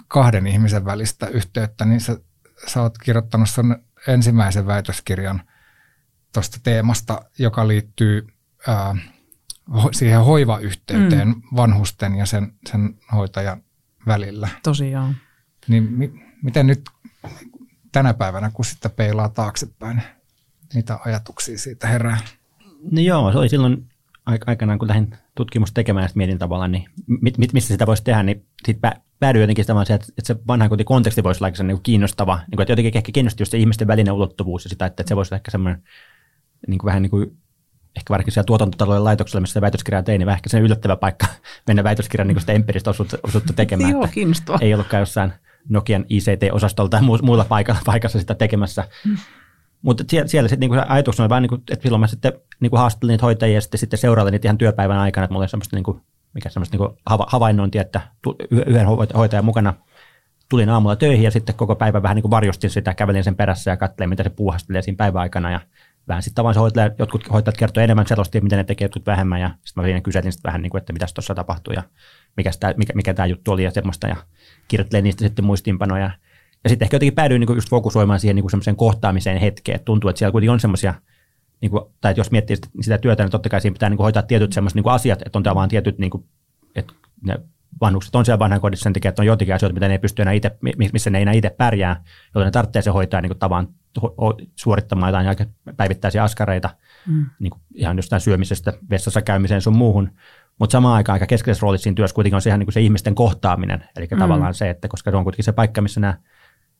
kahden 0.07 0.47
ihmisen 0.47 0.85
välistä 0.85 1.27
yhteyttä, 1.27 1.85
niin 1.85 2.01
sä, 2.01 2.17
sä 2.67 2.81
oot 2.81 2.97
kirjoittanut 2.97 3.49
sen 3.49 3.83
ensimmäisen 4.07 4.67
väitöskirjan 4.67 5.41
tuosta 6.33 6.57
teemasta, 6.63 7.21
joka 7.39 7.67
liittyy 7.67 8.27
ää, 8.67 8.95
siihen 9.91 10.23
hoivayhteyteen 10.23 11.27
mm. 11.27 11.41
vanhusten 11.55 12.15
ja 12.15 12.25
sen, 12.25 12.53
sen 12.69 12.95
hoitajan 13.11 13.63
välillä. 14.07 14.47
Tosiaan. 14.63 15.15
Niin 15.67 15.83
mi, 15.83 16.11
miten 16.43 16.67
nyt 16.67 16.81
tänä 17.91 18.13
päivänä, 18.13 18.51
kun 18.53 18.65
sitten 18.65 18.91
peilaa 18.91 19.29
taaksepäin, 19.29 20.01
mitä 20.73 20.99
ajatuksia 21.05 21.57
siitä 21.57 21.87
herää? 21.87 22.17
No 22.91 23.01
joo, 23.01 23.31
se 23.31 23.37
oli 23.37 23.49
silloin 23.49 23.89
aikanaan, 24.25 24.79
kun 24.79 24.87
lähdin 24.87 25.15
tutkimusta 25.35 25.73
tekemään 25.73 26.03
ja 26.03 26.09
mietin 26.15 26.37
tavallaan, 26.37 26.71
niin 26.71 26.89
mit, 27.07 27.37
mit, 27.37 27.53
missä 27.53 27.73
sitä 27.73 27.87
voisi 27.87 28.03
tehdä, 28.03 28.23
niin 28.23 28.45
sitten 28.65 28.91
päädyin 29.19 29.41
jotenkin 29.41 29.63
sitä, 29.63 29.81
että, 29.81 29.93
että 29.93 30.33
se 30.33 30.35
vanha 30.47 30.69
konteksti 30.85 31.23
voisi 31.23 31.43
olla 31.43 31.63
niin 31.63 31.83
kiinnostava, 31.83 32.35
niin 32.35 32.55
kuin, 32.55 32.61
että 32.61 32.71
jotenkin 32.71 32.97
ehkä 32.97 33.11
kiinnosti 33.11 33.41
just 33.41 33.51
se 33.51 33.57
ihmisten 33.57 33.87
välinen 33.87 34.13
ulottuvuus 34.13 34.63
ja 34.63 34.69
sitä, 34.69 34.85
että, 34.85 35.01
että 35.01 35.09
se 35.09 35.15
voisi 35.15 35.33
olla 35.33 35.39
ehkä 35.39 35.51
semmoinen 35.51 35.83
niin 36.67 36.77
kuin 36.77 36.87
vähän 36.87 37.01
niin 37.01 37.09
kuin 37.09 37.37
ehkä 37.95 38.11
varsinkin 38.11 38.33
siellä 38.33 38.45
tuotantotalojen 38.45 39.03
laitoksella, 39.03 39.41
missä 39.41 39.61
väitöskirjaa 39.61 40.03
tein, 40.03 40.19
niin 40.19 40.29
ehkä 40.29 40.49
sen 40.49 40.63
yllättävä 40.63 40.95
paikka 40.95 41.25
mennä 41.67 41.83
väitöskirjan 41.83 42.27
niin 42.27 42.39
sitä 42.39 42.53
empiiristä 42.53 42.89
osuutta, 42.89 43.17
osuutta 43.23 43.53
tekemään. 43.53 43.91
Joo, 43.91 44.07
kiinnostavaa. 44.11 44.59
Ei 44.61 44.73
ollutkaan 44.73 45.01
jossain 45.01 45.33
Nokian 45.69 46.05
ICT-osastolla 46.09 46.89
tai 46.89 47.01
muilla 47.01 47.45
paikalla, 47.49 47.81
paikassa 47.85 48.19
sitä 48.19 48.35
tekemässä. 48.35 48.87
Mm. 49.05 49.17
Mutta 49.81 50.03
siellä, 50.07 50.27
siellä 50.27 50.49
sitten 50.49 50.69
niinku 50.69 50.85
ajatuksena 50.87 51.23
oli 51.23 51.29
vähän, 51.29 51.41
niinku, 51.43 51.55
että 51.55 51.83
silloin 51.83 51.99
mä 51.99 52.07
sitten 52.07 52.33
niinku 52.59 52.77
haastattelin 52.77 53.13
niitä 53.13 53.25
hoitajia 53.25 53.55
ja 53.55 53.61
sitten, 53.61 53.79
sitten 53.79 53.99
seurailin 53.99 54.31
niitä 54.31 54.47
ihan 54.47 54.57
työpäivän 54.57 54.97
aikana, 54.97 55.25
että 55.25 55.33
mulla 55.33 55.43
oli 55.43 55.49
semmoista, 55.49 55.75
niinku, 55.75 56.01
mikä 56.33 56.49
semmoista 56.49 56.77
niinku 56.77 56.97
havainnointia, 57.27 57.81
että 57.81 58.01
yhden 58.51 58.87
hoitajan 59.15 59.45
mukana 59.45 59.73
tulin 60.49 60.69
aamulla 60.69 60.95
töihin 60.95 61.23
ja 61.23 61.31
sitten 61.31 61.55
koko 61.55 61.75
päivän 61.75 62.03
vähän 62.03 62.15
niin 62.15 62.31
varjostin 62.31 62.69
sitä, 62.69 62.93
kävelin 62.93 63.23
sen 63.23 63.35
perässä 63.35 63.71
ja 63.71 63.77
katselin, 63.77 64.09
mitä 64.09 64.23
se 64.23 64.29
puuhastelee 64.29 64.81
siinä 64.81 64.97
päiväaikana 64.97 65.51
ja 65.51 65.59
vähän 66.09 66.23
sitten 66.23 66.43
vaan 66.43 66.53
se 66.53 66.59
hoitaja, 66.59 66.91
jotkut 66.99 67.31
hoitajat 67.31 67.57
kertoi 67.57 67.83
enemmän 67.83 68.07
selosti, 68.07 68.41
miten 68.41 68.57
ne 68.57 68.63
tekee 68.63 68.85
jotkut 68.85 69.05
vähemmän 69.05 69.41
ja 69.41 69.49
sitten 69.49 69.81
mä 69.81 69.87
siinä 69.87 70.01
kyselin 70.01 70.31
sitten 70.31 70.49
vähän, 70.49 70.61
niin 70.61 70.69
kuin, 70.69 70.79
että 70.79 70.93
mitä 70.93 71.05
tuossa 71.15 71.35
tapahtui 71.35 71.73
ja 71.73 71.83
mikä, 72.37 72.51
sitä, 72.51 72.73
mikä, 72.77 72.93
mikä 72.93 73.13
tämä 73.13 73.25
juttu 73.25 73.51
oli 73.51 73.63
ja 73.63 73.71
semmoista 73.71 74.07
ja 74.07 74.15
kirjoittelin 74.67 75.03
niistä 75.03 75.25
sitten 75.25 75.45
muistiinpanoja. 75.45 76.11
Ja 76.63 76.69
sitten 76.69 76.85
ehkä 76.85 76.95
jotenkin 76.95 77.15
päädyin 77.15 77.39
niin 77.39 77.55
just 77.55 77.69
fokusoimaan 77.69 78.19
siihen 78.19 78.35
niin 78.35 78.49
semmoiseen 78.49 78.75
kohtaamiseen 78.75 79.37
hetkeen, 79.37 79.75
että 79.75 79.85
tuntuu, 79.85 80.09
että 80.09 80.17
siellä 80.19 80.31
kuitenkin 80.31 80.51
on 80.51 80.59
semmoisia, 80.59 80.93
niin 81.61 81.71
kuin, 81.71 81.83
tai 82.01 82.13
jos 82.17 82.31
miettii 82.31 82.57
sitä 82.81 82.97
työtä, 82.97 83.23
niin 83.23 83.31
totta 83.31 83.49
kai 83.49 83.61
siinä 83.61 83.73
pitää 83.73 83.89
niin 83.89 83.97
kuin 83.97 84.05
hoitaa 84.05 84.23
tietyt 84.23 84.53
semmoiset 84.53 84.75
niin 84.75 84.89
asiat, 84.89 85.21
että 85.25 85.39
on 85.39 85.55
vaan 85.55 85.69
tietyt, 85.69 85.97
niin 85.97 86.09
kuin, 86.09 86.25
että 86.75 86.93
ne 87.23 87.39
vanhukset 87.81 88.15
on 88.15 88.25
siellä 88.25 88.39
vanhainkodissa 88.39 88.83
sen 88.83 88.93
takia, 88.93 89.09
että 89.09 89.21
on 89.21 89.25
joitakin 89.25 89.55
asioita, 89.55 89.73
mitä 89.73 89.87
ne 89.87 89.93
ei 89.93 89.99
pysty 89.99 90.21
enää 90.21 90.33
itse, 90.33 90.57
missä 90.93 91.09
ne 91.09 91.17
ei 91.17 91.21
enää 91.21 91.33
itse 91.33 91.49
pärjää, 91.49 92.03
jolloin 92.35 92.47
ne 92.47 92.51
tarvitsee 92.51 92.81
se 92.81 92.89
hoitaa 92.89 93.21
niin 93.21 93.39
tavan 93.39 93.67
suorittamaan 94.55 95.09
jotain 95.09 95.27
aika 95.27 95.45
päivittäisiä 95.77 96.23
askareita, 96.23 96.69
mm. 97.07 97.25
niin 97.39 97.51
kuin 97.51 97.61
ihan 97.75 97.97
jostain 97.97 98.21
syömisestä, 98.21 98.73
vessassa 98.89 99.21
käymiseen 99.21 99.61
sun 99.61 99.77
muuhun. 99.77 100.11
Mutta 100.59 100.71
samaan 100.71 100.95
aikaan 100.95 101.13
aika 101.13 101.25
keskeisessä 101.25 101.63
roolissa 101.63 101.83
siinä 101.83 101.95
työssä 101.95 102.15
kuitenkin 102.15 102.35
on 102.35 102.41
se, 102.41 102.49
ihan 102.49 102.59
niin 102.59 102.65
kuin 102.65 102.73
se 102.73 102.81
ihmisten 102.81 103.15
kohtaaminen. 103.15 103.83
Eli 103.97 104.07
mm. 104.11 104.19
tavallaan 104.19 104.53
se, 104.53 104.69
että 104.69 104.87
koska 104.87 105.11
se 105.11 105.17
on 105.17 105.23
kuitenkin 105.23 105.45
se 105.45 105.51
paikka, 105.51 105.81
missä 105.81 105.99
nämä 105.99 106.17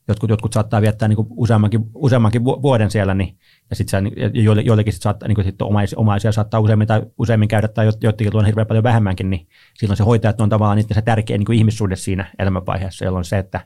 jotkut, 0.10 0.30
jotkut 0.30 0.54
saattaa 0.54 0.82
viettää 0.82 1.08
niin 1.08 1.28
useammankin, 1.30 1.82
useammankin 1.96 2.44
vuoden 2.44 2.92
siellä, 2.92 3.14
niin, 3.14 3.38
ja 3.70 3.76
sitten 3.76 4.12
joille, 4.34 4.62
joillekin 4.62 4.94
sit 4.94 5.02
saattaa, 5.02 5.28
niin 5.28 5.36
kuin 5.36 5.46
sit 5.46 5.62
omais, 5.62 5.94
omaisia 5.94 6.32
saattaa 6.32 6.60
useammin 6.60 6.88
tai 6.88 7.02
useammin 7.18 7.48
käydä, 7.48 7.68
tai 7.68 7.86
joidenkin 8.02 8.36
on 8.36 8.46
hirveän 8.46 8.68
paljon 8.68 8.84
vähemmänkin, 8.84 9.30
niin 9.30 9.48
silloin 9.78 9.98
se 9.98 10.04
hoitajat 10.04 10.42
on 10.42 10.50
tavallaan 10.50 10.78
niiden 10.78 10.96
se 10.96 11.02
tärkeä 11.02 11.38
niin 11.38 11.54
ihmissuhde 11.54 11.96
siinä 11.96 12.26
elämänvaiheessa, 12.40 13.06
jolloin 13.06 13.26
se, 13.26 13.38
että 13.38 13.62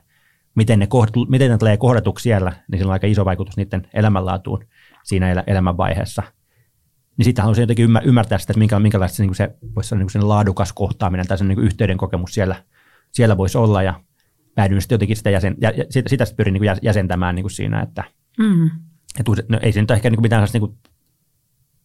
miten 0.54 0.78
ne, 0.78 0.86
kohdat, 0.86 1.14
miten 1.28 1.50
ne 1.50 1.58
tulee 1.58 1.76
kohdatuksi 1.76 2.22
siellä, 2.22 2.52
niin 2.70 2.78
sillä 2.78 2.90
on 2.90 2.92
aika 2.92 3.06
iso 3.06 3.24
vaikutus 3.24 3.56
niiden 3.56 3.88
elämänlaatuun 3.94 4.64
siinä 5.04 5.44
elämänvaiheessa. 5.46 6.22
Niin 7.16 7.24
sitten 7.24 7.42
haluaisin 7.42 7.62
jotenkin 7.62 8.00
ymmärtää 8.04 8.38
sitä, 8.38 8.52
että 8.52 8.58
minkä, 8.58 8.78
minkälaista 8.78 9.16
se, 9.16 9.22
niin 9.22 9.34
se 9.34 9.54
voisi 9.74 9.94
olla 9.94 10.04
niin 10.14 10.28
laadukas 10.28 10.72
kohtaaminen 10.72 11.26
tai 11.26 11.38
sen 11.38 11.48
niin 11.48 11.60
yhteyden 11.60 11.96
kokemus 11.96 12.34
siellä, 12.34 12.56
siellä 13.12 13.36
voisi 13.36 13.58
olla. 13.58 13.82
Ja 13.82 14.00
päädyin 14.54 14.80
sitten 14.80 14.94
jotenkin 14.94 15.16
sitä, 15.16 15.30
jäsen, 15.30 15.54
ja, 15.60 15.72
sitä, 15.90 16.08
sitä 16.08 16.24
sitten 16.24 16.36
pyrin 16.36 16.54
niin 16.54 16.76
jäsentämään 16.82 17.34
niin 17.34 17.42
kuin 17.42 17.50
siinä, 17.50 17.80
että, 17.80 18.04
mm. 18.38 18.70
että 19.20 19.32
no, 19.48 19.58
ei 19.62 19.72
se 19.72 19.80
nyt 19.80 19.90
ehkä 19.90 20.10
niin 20.10 20.16
kuin 20.16 20.24
mitään 20.24 20.48
niin 20.52 20.60
kuin 20.60 20.78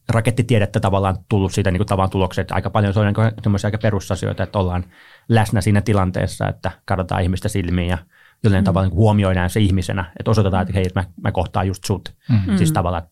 rakettitiedettä 0.10 0.80
tavallaan 0.80 1.18
tullut 1.30 1.54
siitä 1.54 1.72
niin 1.72 1.80
kuin 1.80 1.88
tavan 1.88 2.10
tulokseen, 2.10 2.44
että 2.44 2.56
aika 2.56 2.70
paljon 2.70 2.94
se 2.94 3.00
on 3.00 3.06
niin 3.06 3.32
semmoisia 3.44 3.68
aika 3.68 3.78
perusasioita, 3.78 4.44
että 4.44 4.60
ollaan 4.60 4.86
läsnä 5.30 5.62
siinä 5.62 5.82
tilanteessa, 5.82 6.48
että 6.48 6.72
katsotaan 6.86 7.24
ihmistä 7.24 7.50
silmiin 7.50 7.90
ja 7.90 7.98
jollain 8.44 8.64
mm. 8.64 8.66
tavalla 8.66 8.88
niin 8.88 8.98
huomioidaan 8.98 9.50
se 9.50 9.60
ihmisenä, 9.60 10.12
että 10.20 10.32
osoitetaan, 10.32 10.62
että 10.62 10.74
hei, 10.74 10.86
mä, 10.96 11.04
mä 11.24 11.32
kohtaan 11.32 11.68
just 11.68 11.84
sut. 11.84 12.14
Mm. 12.30 12.58
Siis 12.58 12.72
tavallaan, 12.72 13.04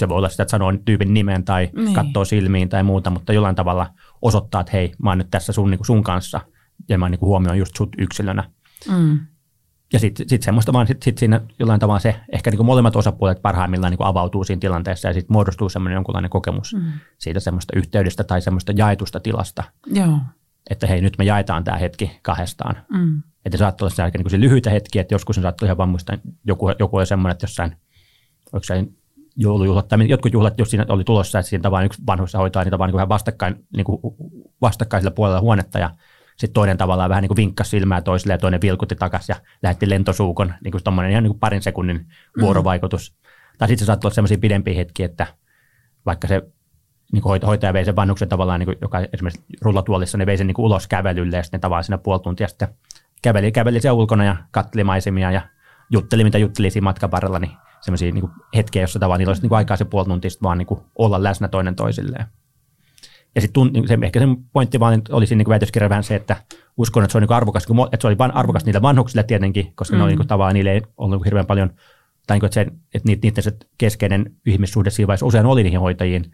se 0.00 0.08
voi 0.08 0.18
olla 0.18 0.28
sitä, 0.28 0.42
että 0.42 0.50
sanoo 0.50 0.72
tyypin 0.84 1.14
nimen 1.14 1.44
tai 1.44 1.70
niin. 1.76 1.94
katsoo 1.94 2.24
silmiin 2.24 2.68
tai 2.68 2.82
muuta, 2.82 3.10
mutta 3.10 3.32
jollain 3.32 3.56
tavalla 3.56 3.90
osoittaa, 4.22 4.60
että 4.60 4.72
hei, 4.72 4.92
mä 5.02 5.10
oon 5.10 5.18
nyt 5.18 5.30
tässä 5.30 5.52
sun, 5.52 5.70
niin 5.70 5.78
kuin 5.78 5.86
sun 5.86 6.02
kanssa 6.02 6.40
ja 6.88 6.98
mä 6.98 7.08
niin 7.08 7.18
kuin 7.18 7.28
huomioin 7.28 7.58
just 7.58 7.76
sut 7.76 7.90
yksilönä. 7.98 8.44
Mm. 8.88 9.18
Ja 9.92 9.98
sitten 9.98 10.28
sit 10.28 10.42
semmoista 10.42 10.72
vaan 10.72 10.86
sit, 10.86 11.02
sit 11.02 11.18
siinä 11.18 11.40
jollain 11.58 11.80
tavalla 11.80 12.00
se, 12.00 12.16
ehkä 12.32 12.50
niin 12.50 12.56
kuin 12.56 12.66
molemmat 12.66 12.96
osapuolet 12.96 13.42
parhaimmillaan 13.42 13.90
niin 13.90 13.98
kuin 13.98 14.06
avautuu 14.06 14.44
siinä 14.44 14.60
tilanteessa 14.60 15.08
ja 15.08 15.14
sitten 15.14 15.32
muodostuu 15.32 15.68
semmoinen 15.68 15.94
jonkunlainen 15.94 16.30
kokemus 16.30 16.74
mm. 16.74 16.92
siitä 17.18 17.40
semmoista 17.40 17.72
yhteydestä 17.76 18.24
tai 18.24 18.42
semmoista 18.42 18.72
jaetusta 18.76 19.20
tilasta. 19.20 19.64
Joo. 19.86 20.18
Että 20.70 20.86
hei, 20.86 21.00
nyt 21.00 21.18
me 21.18 21.24
jaetaan 21.24 21.64
tämä 21.64 21.76
hetki 21.76 22.18
kahdestaan. 22.22 22.76
Mm. 22.88 23.22
Että 23.44 23.58
saattaa 23.58 23.86
olla 23.86 23.94
se, 23.94 24.18
niin 24.18 24.30
se 24.30 24.40
lyhyitä 24.40 24.70
hetkiä, 24.70 25.02
että 25.02 25.14
joskus 25.14 25.38
on 25.38 25.42
saattaa 25.42 25.66
ihan 25.66 25.78
vaan 25.78 25.88
muistaa, 25.88 26.16
joku, 26.44 26.70
joku 26.78 26.96
oli 26.96 27.06
semmoinen, 27.06 27.32
että 27.32 27.44
jossain, 27.44 27.76
oliko 28.52 28.64
se 28.64 28.86
joulujuhlat 29.36 29.88
tai 29.88 30.08
jotkut 30.08 30.32
juhlat, 30.32 30.58
jos 30.58 30.70
siinä 30.70 30.84
oli 30.88 31.04
tulossa, 31.04 31.38
että 31.38 31.50
siinä 31.50 31.62
tavallaan 31.62 31.86
yksi 31.86 32.02
vanhussa 32.06 32.38
hoitaa 32.38 32.64
niitä 32.64 32.78
vaan 32.78 32.90
niin 32.90 33.08
vastakkain, 33.08 33.66
niin 33.76 33.84
kuin 33.84 34.00
vastakkaisella 34.60 35.14
puolella 35.14 35.40
huonetta 35.40 35.78
ja 35.78 35.90
sitten 36.36 36.54
toinen 36.54 36.78
tavallaan 36.78 37.10
vähän 37.10 37.22
niin 37.22 37.28
kuin 37.28 37.36
vinkkasi 37.36 37.70
silmää 37.70 38.00
toiselle 38.02 38.34
ja 38.34 38.38
toinen 38.38 38.60
vilkutti 38.60 38.96
takaisin 38.96 39.32
ja 39.32 39.40
lähetti 39.62 39.90
lentosuukon, 39.90 40.54
niin 40.64 40.72
kuin 40.72 41.10
ihan 41.10 41.22
niin 41.22 41.32
kuin 41.32 41.40
parin 41.40 41.62
sekunnin 41.62 41.96
mm. 41.96 42.40
vuorovaikutus. 42.40 43.12
Mm. 43.12 43.28
Tai 43.58 43.68
sitten 43.68 43.84
se 43.84 43.86
saattaa 43.86 44.08
olla 44.08 44.14
sellaisia 44.14 44.38
pidempiä 44.38 44.74
hetkiä, 44.74 45.06
että 45.06 45.26
vaikka 46.06 46.28
se 46.28 46.42
niin 47.12 47.22
kuin 47.22 47.42
hoitaja 47.46 47.72
vei 47.72 47.84
sen 47.84 47.96
vanhuksen 47.96 48.28
tavallaan, 48.28 48.60
niin 48.60 48.66
kuin, 48.66 48.78
joka 48.80 49.00
esimerkiksi 49.12 49.44
rullatuolissa, 49.60 50.18
niin 50.18 50.26
vei 50.26 50.36
sen 50.36 50.46
niin 50.46 50.54
kuin 50.54 50.66
ulos 50.66 50.88
kävelylle 50.88 51.36
ja 51.36 51.42
sitten 51.42 51.60
tavallaan 51.60 51.84
siinä 51.84 51.98
puoli 51.98 52.20
tuntia 52.20 52.48
sitten 52.48 52.68
käveli, 53.22 53.52
käveli 53.52 53.80
siellä 53.80 53.98
ulkona 53.98 54.24
ja 54.24 54.36
katteli 54.50 54.84
maisemia 54.84 55.30
ja 55.30 55.42
jutteli, 55.90 56.24
mitä 56.24 56.38
jutteli 56.38 56.70
siinä 56.70 56.84
matkan 56.84 57.10
varrella, 57.10 57.38
niin 57.38 57.52
semmoisia 57.80 58.12
niin 58.12 58.30
hetkiä, 58.56 58.82
jossa 58.82 58.98
tavallaan 58.98 59.18
niillä 59.18 59.30
olisi 59.30 59.42
niin 59.42 59.48
kuin 59.48 59.56
aikaa 59.56 59.76
se 59.76 59.84
puoli 59.84 60.06
tuntia 60.06 60.30
vaan 60.42 60.58
niin 60.58 60.66
kuin 60.66 60.80
olla 60.98 61.22
läsnä 61.22 61.48
toinen 61.48 61.76
toisilleen. 61.76 62.26
Ja 63.34 63.40
sitten 63.40 63.86
se, 63.86 63.98
ehkä 64.02 64.20
se 64.20 64.26
pointti 64.52 64.80
vaan 64.80 65.02
oli 65.10 65.26
siinä 65.26 65.38
niin 65.38 65.48
väitöskirja 65.48 65.88
vähän 65.88 66.04
se, 66.04 66.14
että 66.14 66.36
uskon, 66.76 67.04
että 67.04 67.12
se 67.12 67.18
on 67.18 67.22
niin 67.22 67.32
arvokas, 67.32 67.66
että 67.92 67.98
se 68.00 68.06
oli 68.06 68.18
vain 68.18 68.34
arvokas 68.34 68.64
niille 68.64 68.82
vanhuksille 68.82 69.22
tietenkin, 69.22 69.72
koska 69.74 69.96
mm. 69.96 69.98
ne 69.98 70.04
oli 70.04 70.16
niin 70.16 70.28
tavallaan, 70.28 70.54
niille 70.54 70.72
ei 70.72 70.82
ollut 70.96 71.24
hirveän 71.24 71.46
paljon, 71.46 71.70
tai 72.26 72.38
niin 72.38 72.44
että, 72.44 72.54
se, 72.54 72.60
että 72.94 73.08
niiden 73.08 73.42
se 73.42 73.52
keskeinen 73.78 74.32
ihmissuhde 74.46 74.90
siinä 74.90 75.06
vaiheessa 75.06 75.26
usein 75.26 75.46
oli 75.46 75.62
niihin 75.62 75.80
hoitajiin, 75.80 76.32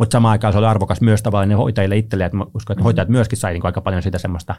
mutta 0.00 0.12
samaan 0.12 0.32
aikaan 0.32 0.52
se 0.52 0.58
oli 0.58 0.66
arvokas 0.66 1.00
myös 1.00 1.22
tavallaan 1.22 1.48
ne 1.48 1.54
hoitajille 1.54 1.96
itselleen, 1.96 2.26
että 2.26 2.38
uskon, 2.54 2.74
että 2.74 2.80
mm. 2.80 2.84
hoitajat 2.84 3.08
myöskin 3.08 3.38
sai 3.38 3.52
niin 3.52 3.66
aika 3.66 3.80
paljon 3.80 4.02
sitä 4.02 4.18
semmoista 4.18 4.54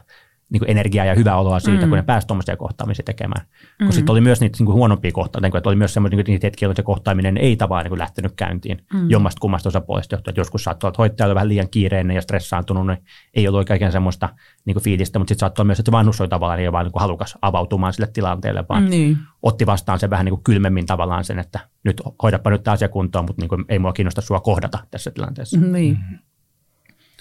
niin 0.50 0.60
kuin 0.60 0.70
energiaa 0.70 1.04
ja 1.04 1.14
hyvää 1.14 1.36
oloa 1.36 1.60
siitä, 1.60 1.82
mm. 1.82 1.88
kun 1.88 1.96
ne 1.96 2.02
pääsivät 2.02 2.26
tuommoisia 2.26 2.56
kohtaamisia 2.56 3.02
tekemään. 3.04 3.46
Mm. 3.80 3.86
Kun 3.86 3.92
sitten 3.92 4.12
oli 4.12 4.20
myös 4.20 4.40
niitä 4.40 4.56
niin 4.58 4.66
kuin 4.66 4.74
huonompia 4.74 5.12
kohtaamisia, 5.12 5.58
että 5.58 5.68
oli 5.68 5.76
myös 5.76 5.94
semmoisia 5.94 6.22
niin 6.26 6.40
hetkiä, 6.42 6.66
jolloin 6.66 6.76
se 6.76 6.82
kohtaaminen 6.82 7.36
ei 7.36 7.56
tavallaan 7.56 7.90
niin 7.90 7.98
lähtenyt 7.98 8.32
käyntiin 8.36 8.78
mm. 8.92 9.10
jommasta 9.10 9.40
kummasta 9.40 9.68
osapuolesta 9.68 10.14
johtuen. 10.14 10.32
Että 10.32 10.40
joskus 10.40 10.64
saattoi 10.64 10.88
olla, 10.88 10.92
että 10.92 11.02
hoitaja 11.02 11.26
oli 11.26 11.34
vähän 11.34 11.48
liian 11.48 11.68
kiireinen 11.70 12.14
ja 12.14 12.22
stressaantunut, 12.22 12.86
niin 12.86 12.98
ei 13.34 13.48
ollut 13.48 13.70
oikein 13.70 13.92
semmoista 13.92 14.28
niin 14.64 14.74
kuin 14.74 14.84
fiilistä, 14.84 15.18
mutta 15.18 15.30
sitten 15.30 15.40
saattoi 15.40 15.64
myös, 15.64 15.80
että 15.80 15.90
se 15.90 15.92
vanhus 15.92 16.20
oli 16.20 16.28
tavallaan 16.28 16.58
niin 16.58 16.72
vaan 16.72 16.84
niin 16.84 16.92
kuin 16.92 17.00
halukas 17.00 17.38
avautumaan 17.42 17.92
sille 17.92 18.08
tilanteelle, 18.12 18.64
vaan 18.68 18.82
mm. 18.82 19.16
Otti 19.42 19.66
vastaan 19.66 19.98
sen 19.98 20.10
vähän 20.10 20.24
niin 20.24 20.34
kuin 20.34 20.44
kylmemmin 20.44 20.86
tavallaan 20.86 21.24
sen, 21.24 21.38
että 21.38 21.60
nyt 21.84 22.02
hoidapa 22.22 22.50
nyt 22.50 22.62
tämä 22.62 22.72
asia 22.72 22.88
kuntoon, 22.88 23.24
mutta 23.24 23.42
niin 23.42 23.48
kuin 23.48 23.64
ei 23.68 23.78
mua 23.78 23.92
kiinnosta 23.92 24.20
sua 24.20 24.40
kohdata 24.40 24.78
tässä 24.90 25.10
tilanteessa. 25.10 25.58
Mm. 25.58 25.72
Niin. 25.72 25.98
Mm 26.10 26.18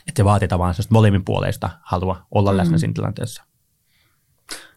että 0.08 0.20
se 0.20 0.26
vaatii 0.26 0.48
tavallaan 0.48 0.76
molemmin 0.90 1.26
puoleista 1.26 1.70
halua 1.82 2.26
olla 2.32 2.58
läsnä 2.58 2.76
mm. 2.76 2.80
siinä 2.80 2.94
tilanteessa. 2.94 3.44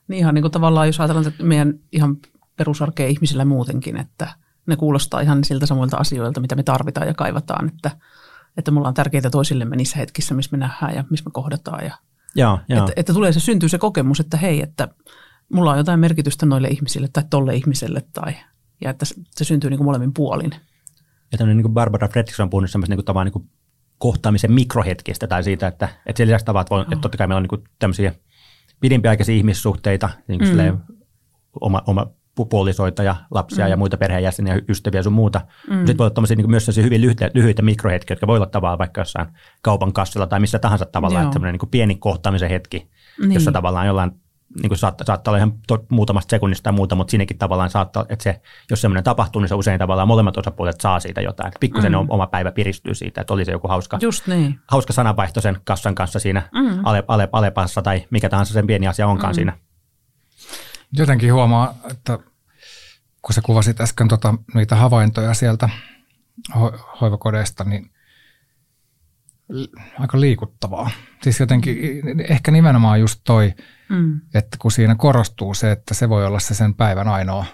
Niin 0.08 0.18
ihan 0.18 0.34
niin 0.34 0.42
kuin 0.42 0.52
tavallaan, 0.52 0.86
jos 0.86 1.00
ajatellaan 1.00 1.28
että 1.28 1.44
meidän 1.44 1.74
ihan 1.92 2.16
perusarkea 2.56 3.06
ihmisillä 3.06 3.44
muutenkin, 3.44 3.96
että 3.96 4.28
ne 4.66 4.76
kuulostaa 4.76 5.20
ihan 5.20 5.44
siltä 5.44 5.66
samoilta 5.66 5.96
asioilta, 5.96 6.40
mitä 6.40 6.56
me 6.56 6.62
tarvitaan 6.62 7.06
ja 7.06 7.14
kaivataan, 7.14 7.68
että, 7.68 7.90
että 8.56 8.70
mulla 8.70 8.88
on 8.88 8.94
tärkeitä 8.94 9.30
toisillemme 9.30 9.76
niissä 9.76 9.98
hetkissä, 9.98 10.34
missä 10.34 10.48
me 10.52 10.58
nähdään 10.58 10.94
ja 10.94 11.04
missä 11.10 11.24
me 11.24 11.30
kohdataan. 11.32 11.84
Ja, 11.84 11.98
joo, 12.34 12.58
joo. 12.68 12.78
Että, 12.78 12.92
että 12.96 13.12
tulee 13.12 13.32
se, 13.32 13.40
syntyy 13.40 13.68
se 13.68 13.78
kokemus, 13.78 14.20
että 14.20 14.36
hei, 14.36 14.62
että 14.62 14.88
mulla 15.54 15.70
on 15.70 15.78
jotain 15.78 16.00
merkitystä 16.00 16.46
noille 16.46 16.68
ihmisille 16.68 17.08
tai 17.12 17.24
tolle 17.30 17.54
ihmiselle 17.54 18.02
tai, 18.12 18.36
ja 18.80 18.90
että 18.90 19.04
se 19.30 19.44
syntyy 19.44 19.70
niin 19.70 19.78
kuin 19.78 19.84
molemmin 19.84 20.14
puolin. 20.14 20.50
Ja 21.32 21.38
tämmöinen 21.38 21.56
niin 21.56 21.64
kuin 21.64 21.74
Barbara 21.74 22.08
Fredrickson 22.08 22.44
on 22.44 22.50
puhunut 22.50 22.70
semmoista 22.70 22.94
niin 22.94 23.04
kuin, 23.04 23.24
niin 23.24 23.32
kuin 23.32 23.50
kohtaamisen 23.98 24.52
mikrohetkistä 24.52 25.26
tai 25.26 25.44
siitä, 25.44 25.66
että, 25.66 25.88
että 26.06 26.18
sen 26.18 26.26
lisäksi 26.26 26.46
tavat, 26.46 26.70
voi, 26.70 26.82
että 26.82 26.96
totta 26.96 27.18
kai 27.18 27.26
meillä 27.26 27.38
on 27.38 27.46
niin 27.50 27.68
tämmöisiä 27.78 28.14
pidempiaikaisia 28.80 29.34
ihmissuhteita, 29.34 30.10
niin 30.28 30.38
kuin 30.38 30.72
mm. 30.72 30.78
oma, 31.60 31.82
oma 31.86 32.06
puolisoita 32.50 33.02
ja 33.02 33.16
lapsia 33.30 33.64
mm. 33.64 33.70
ja 33.70 33.76
muita 33.76 33.96
perheenjäseniä, 33.96 34.60
ystäviä 34.68 34.98
ja 34.98 35.02
sun 35.02 35.12
muuta. 35.12 35.40
Mm. 35.70 35.76
Sitten 35.76 35.98
voi 35.98 36.10
olla 36.16 36.26
niin 36.36 36.50
myös 36.50 36.76
hyvin 36.76 37.00
lyhyitä, 37.00 37.30
lyhyitä 37.34 37.62
mikrohetkiä, 37.62 38.14
jotka 38.14 38.26
voi 38.26 38.36
olla 38.36 38.46
tavallaan 38.46 38.78
vaikka 38.78 39.00
jossain 39.00 39.28
kaupan 39.62 39.92
kassilla 39.92 40.26
tai 40.26 40.40
missä 40.40 40.58
tahansa 40.58 40.86
tavalla, 40.86 41.22
että 41.22 41.38
että 41.38 41.52
niin 41.52 41.70
pieni 41.70 41.94
kohtaamisen 41.94 42.50
hetki, 42.50 42.90
niin. 43.20 43.32
jossa 43.32 43.52
tavallaan 43.52 43.86
jollain 43.86 44.12
niin 44.60 44.68
kuin 44.68 44.78
saattaa, 44.78 45.06
saattaa 45.06 45.32
olla 45.32 45.38
ihan 45.38 45.52
to, 45.66 45.86
muutamasta 45.88 46.30
sekunnista 46.30 46.62
tai 46.62 46.72
muuta, 46.72 46.94
mutta 46.94 47.10
siinäkin 47.10 47.38
tavallaan 47.38 47.70
saattaa, 47.70 48.06
että 48.08 48.22
se, 48.22 48.40
jos 48.70 48.80
semmoinen 48.80 49.04
tapahtuu, 49.04 49.40
niin 49.40 49.48
se 49.48 49.54
usein 49.54 49.78
tavallaan 49.78 50.08
molemmat 50.08 50.36
osapuolet 50.36 50.80
saa 50.80 51.00
siitä 51.00 51.20
jotain. 51.20 51.52
Pikkusen 51.60 51.92
mm. 51.92 52.06
oma 52.08 52.26
päivä 52.26 52.52
piristyy 52.52 52.94
siitä, 52.94 53.20
että 53.20 53.34
oli 53.34 53.44
se 53.44 53.52
joku 53.52 53.68
hauska, 53.68 53.98
Just 54.02 54.26
niin. 54.26 54.60
hauska 54.68 54.92
sanavaihto 54.92 55.40
sen 55.40 55.60
kassan 55.64 55.94
kanssa 55.94 56.18
siinä 56.18 56.48
mm. 56.52 56.86
ale, 56.86 57.04
ale, 57.08 57.28
Alepassa 57.32 57.82
tai 57.82 58.06
mikä 58.10 58.28
tahansa 58.28 58.52
sen 58.52 58.66
pieni 58.66 58.88
asia 58.88 59.06
onkaan 59.06 59.32
mm. 59.32 59.34
siinä. 59.34 59.58
Jotenkin 60.92 61.32
huomaa, 61.32 61.74
että 61.90 62.18
kun 63.22 63.34
sä 63.34 63.40
kuvasit 63.42 63.80
äsken 63.80 64.08
tota, 64.08 64.34
niitä 64.54 64.76
havaintoja 64.76 65.34
sieltä 65.34 65.68
ho- 66.52 66.78
hoivakodeista, 67.00 67.64
niin 67.64 67.90
aika 69.98 70.20
liikuttavaa. 70.20 70.90
Siis 71.22 71.40
jotenkin 71.40 71.76
ehkä 72.30 72.50
nimenomaan 72.50 73.00
just 73.00 73.20
toi, 73.24 73.54
mm. 73.88 74.20
että 74.34 74.56
kun 74.60 74.72
siinä 74.72 74.94
korostuu 74.94 75.54
se, 75.54 75.72
että 75.72 75.94
se 75.94 76.08
voi 76.08 76.26
olla 76.26 76.38
se 76.38 76.54
sen 76.54 76.74
päivän 76.74 77.08
ainoa 77.08 77.44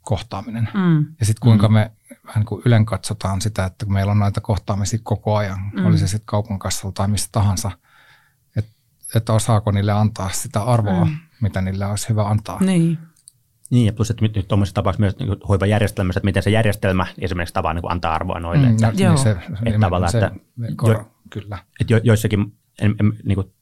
kohtaaminen. 0.00 0.68
Mm. 0.74 1.06
Ja 1.20 1.26
sitten 1.26 1.40
kuinka 1.40 1.68
mm. 1.68 1.74
me 1.74 1.90
vähän 2.26 2.44
kuin 2.44 2.62
ylen 2.64 2.86
katsotaan 2.86 3.40
sitä, 3.40 3.64
että 3.64 3.84
kun 3.84 3.94
meillä 3.94 4.12
on 4.12 4.18
näitä 4.18 4.40
kohtaamisia 4.40 4.98
koko 5.02 5.36
ajan, 5.36 5.58
mm. 5.72 5.86
oli 5.86 5.98
se 5.98 6.06
sitten 6.06 6.26
kaupan 6.26 6.58
kassalla 6.58 6.92
tai 6.92 7.08
missä 7.08 7.28
tahansa, 7.32 7.70
että, 8.56 8.70
että 9.14 9.32
osaako 9.32 9.70
niille 9.70 9.92
antaa 9.92 10.30
sitä 10.32 10.62
arvoa, 10.62 11.04
mm. 11.04 11.16
mitä 11.40 11.60
niille 11.60 11.86
olisi 11.86 12.08
hyvä 12.08 12.24
antaa. 12.28 12.60
Niin. 12.60 12.98
Niin, 13.70 13.86
ja 13.86 13.92
plus, 13.92 14.10
että 14.10 14.24
nyt 14.24 14.48
tuommoisessa 14.48 14.74
tapauksessa 14.74 15.00
myös 15.00 15.18
niin 15.18 15.48
hoivajärjestelmässä, 15.48 16.18
että 16.18 16.24
miten 16.24 16.42
se 16.42 16.50
järjestelmä 16.50 17.06
esimerkiksi 17.18 17.54
tavallaan 17.54 17.76
niin 17.76 17.92
antaa 17.92 18.14
arvoa 18.14 18.40
noille. 18.40 18.66
Mm, 18.66 18.72
että, 18.72 18.90
niin 18.90 19.18
se, 19.18 19.30
että, 19.30 19.80
tavallaan, 19.80 20.12
se, 20.12 20.18
että, 20.18 21.04
Kyllä. 21.32 21.58
Että 21.80 21.92
jo, 21.92 22.00
joissakin, 22.04 22.40
en, 22.82 22.94
en, 23.00 23.12
niin 23.24 23.34
kuin, 23.34 23.52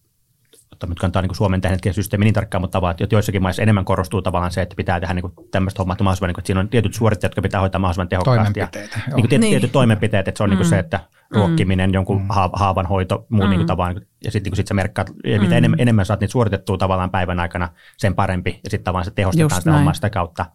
nyt 0.86 0.98
kantaa 0.98 1.22
niin 1.22 1.34
Suomen 1.34 1.60
tähän 1.60 1.78
systeemi 1.92 2.24
niin 2.24 2.34
tarkkaan, 2.34 2.62
mutta 2.62 2.72
tavallaan, 2.72 2.96
että 3.00 3.14
joissakin 3.14 3.42
maissa 3.42 3.62
enemmän 3.62 3.84
korostuu 3.84 4.22
tavallaan 4.22 4.52
se, 4.52 4.62
että 4.62 4.76
pitää 4.76 5.00
tehdä 5.00 5.14
niin 5.14 5.32
tämmöistä 5.50 5.80
hommaa 5.80 5.96
mahdollisimman, 6.00 6.28
niin 6.28 6.34
kuin, 6.34 6.40
että 6.42 6.46
siinä 6.46 6.60
on 6.60 6.68
tietyt 6.68 6.94
suoritteet, 6.94 7.30
jotka 7.30 7.42
pitää 7.42 7.60
hoitaa 7.60 7.78
mahdollisimman 7.78 8.08
tehokkaasti. 8.08 8.60
Ja, 8.60 8.68
niin 8.74 8.90
kuin 9.14 9.28
tietyt, 9.28 9.40
niin. 9.40 9.50
tietyt 9.50 9.72
toimenpiteet, 9.72 10.28
että 10.28 10.38
se 10.38 10.42
on 10.42 10.48
mm. 10.48 10.52
niin 10.52 10.58
kuin 10.58 10.68
se, 10.68 10.78
että 10.78 11.00
ruokkiminen, 11.30 11.90
mm. 11.90 11.94
jonkun 11.94 12.22
mm. 12.22 12.28
haavan 12.52 12.86
hoito, 12.86 13.26
muu 13.28 13.44
mm. 13.44 13.50
niin 13.50 13.58
kuin 13.58 13.66
tavallaan, 13.66 14.00
ja 14.24 14.30
sitten 14.30 14.50
niin 14.50 14.56
sit 14.56 14.66
sä 14.66 14.74
merkkaat, 14.74 15.10
ja 15.24 15.40
mitä 15.40 15.54
mm. 15.54 15.58
enemmän, 15.58 15.80
enemmän 15.80 16.06
saat 16.06 16.20
niitä 16.20 16.32
suoritettua 16.32 16.78
tavallaan 16.78 17.10
päivän 17.10 17.40
aikana, 17.40 17.68
sen 17.96 18.14
parempi, 18.14 18.60
ja 18.64 18.70
sitten 18.70 18.84
tavallaan 18.84 19.04
se 19.04 19.10
tehostetaan 19.10 19.44
Just 19.44 19.56
sitä 19.56 19.72
hommaa 19.72 19.94
sitä 19.94 20.10
kautta, 20.10 20.46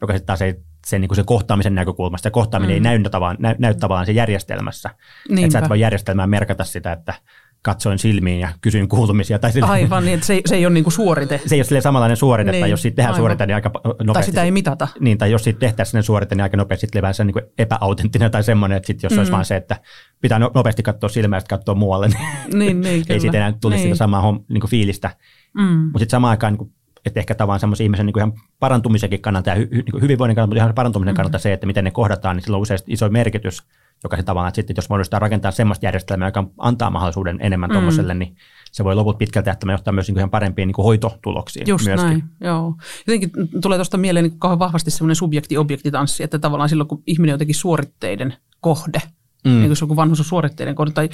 joka 0.00 0.12
sitten 0.12 0.26
taas 0.26 0.42
ei 0.42 0.60
sen, 0.86 1.00
niin 1.00 1.14
sen 1.14 1.24
kohtaamisen 1.24 1.74
näkökulmasta. 1.74 2.22
Se 2.22 2.30
kohtaaminen 2.30 2.74
mm. 2.74 2.86
ei 2.86 2.98
näy 2.98 3.10
tavallaan, 3.10 3.36
näy, 3.40 3.54
näy 3.58 3.74
tavallaan 3.74 4.06
se 4.06 4.12
järjestelmässä. 4.12 4.90
Että 5.30 5.52
sä 5.52 5.58
et 5.58 5.68
voi 5.68 5.80
järjestelmään 5.80 6.30
merkata 6.30 6.64
sitä, 6.64 6.92
että 6.92 7.14
katsoin 7.62 7.98
silmiin 7.98 8.40
ja 8.40 8.48
kysyin 8.60 8.88
kuulumisia. 8.88 9.38
Tai 9.38 9.52
sille, 9.52 9.68
Aivan, 9.68 10.04
niin, 10.04 10.14
että 10.14 10.26
se, 10.26 10.40
se 10.46 10.54
ei 10.54 10.66
ole 10.66 10.74
niin 10.74 10.84
kuin 10.84 10.92
suorite. 10.92 11.40
Se 11.46 11.54
ei 11.54 11.62
ole 11.72 11.80
samanlainen 11.80 12.16
suorite, 12.16 12.50
niin, 12.50 12.62
tai 12.62 12.70
jos 12.70 12.82
siitä 12.82 12.96
tehdään 12.96 13.14
aivan. 13.14 13.20
suorite, 13.20 13.46
niin 13.46 13.54
aika 13.54 13.70
nopeasti. 13.84 14.12
Tai 14.12 14.22
sitä 14.22 14.42
ei 14.42 14.50
mitata. 14.50 14.88
Niin, 15.00 15.18
tai 15.18 15.30
jos 15.30 15.44
siitä 15.44 15.58
tehtäisiin 15.60 15.92
sen 15.92 16.02
suorite, 16.02 16.34
niin 16.34 16.42
aika 16.42 16.56
nopeasti 16.56 16.86
sitten 16.86 17.14
se 17.14 17.24
niin 17.24 17.32
kuin 17.32 17.44
epäautenttinen 17.58 18.30
tai 18.30 18.44
semmoinen, 18.44 18.76
että 18.76 18.86
sit 18.86 19.02
jos 19.02 19.12
mm. 19.12 19.18
olisi 19.18 19.32
vaan 19.32 19.44
se, 19.44 19.56
että 19.56 19.76
pitää 20.20 20.38
no, 20.38 20.50
nopeasti 20.54 20.82
katsoa 20.82 21.08
silmää 21.08 21.36
ja 21.36 21.42
katsoa 21.48 21.74
muualle, 21.74 22.08
niin, 22.08 22.58
niin, 22.58 22.80
niin 22.80 23.04
ei 23.08 23.20
siitä 23.20 23.36
enää 23.36 23.52
tulisi 23.60 23.82
niin. 23.82 23.94
sitä 23.94 23.98
samaa 23.98 24.32
niin 24.48 24.60
kuin 24.60 24.70
fiilistä. 24.70 25.10
Mm. 25.54 25.62
Mutta 25.62 25.98
sitten 25.98 26.10
samaan 26.10 26.30
aikaan 26.30 26.54
niin 26.54 26.72
että 27.04 27.20
ehkä 27.20 27.34
tavallaan 27.34 27.60
semmoisen 27.60 27.84
ihmisen 27.84 28.06
niin 28.06 28.12
kuin 28.12 28.20
ihan 28.20 28.32
parantumisenkin 28.60 29.20
kannalta 29.20 29.50
ja 29.50 29.56
hy, 29.56 29.68
niin 29.70 30.00
hyvinvoinnin 30.00 30.34
kannalta, 30.34 30.50
mutta 30.50 30.64
ihan 30.64 30.74
parantumisen 30.74 31.12
mm-hmm. 31.12 31.16
kannalta 31.16 31.38
se, 31.38 31.52
että 31.52 31.66
miten 31.66 31.84
ne 31.84 31.90
kohdataan, 31.90 32.36
niin 32.36 32.44
sillä 32.44 32.56
on 32.56 32.62
usein 32.62 32.80
iso 32.86 33.08
merkitys, 33.08 33.62
joka 34.02 34.16
se 34.16 34.22
tavallaan, 34.22 34.48
että 34.48 34.56
sitten 34.56 34.74
jos 34.76 34.90
voidaan 34.90 35.22
rakentaa 35.22 35.50
semmoista 35.50 35.86
järjestelmää, 35.86 36.28
joka 36.28 36.44
antaa 36.58 36.90
mahdollisuuden 36.90 37.38
enemmän 37.40 37.70
mm. 37.70 37.72
tuommoiselle, 37.72 38.14
niin 38.14 38.36
se 38.72 38.84
voi 38.84 38.94
loput 38.94 39.18
pitkältä 39.18 39.52
että 39.52 39.72
johtaa 39.72 39.92
myös 39.92 40.08
niin 40.08 40.18
ihan 40.18 40.30
parempiin 40.30 40.66
niin 40.66 40.74
kuin 40.74 40.84
hoitotuloksiin 40.84 41.66
Just 41.68 41.84
myöskin. 41.84 42.08
näin, 42.08 42.24
joo. 42.40 42.74
Jotenkin 43.06 43.30
tulee 43.62 43.78
tuosta 43.78 43.98
mieleen 43.98 44.24
niin 44.24 44.38
kauhean 44.38 44.58
vahvasti 44.58 44.90
semmoinen 44.90 45.16
subjekti-objektitanssi, 45.16 46.22
että 46.22 46.38
tavallaan 46.38 46.68
silloin, 46.68 46.88
kun 46.88 47.02
ihminen 47.06 47.32
on 47.32 47.34
jotenkin 47.34 47.54
suoritteiden 47.54 48.34
kohde, 48.60 49.02
mm. 49.44 49.50
niin 49.50 49.66
kuin 49.66 49.76
se 49.76 49.84
on 49.84 49.96
vanhus 49.96 50.20
on 50.20 50.24
suoritteiden 50.24 50.74
kohde, 50.74 50.92
tai 50.92 51.08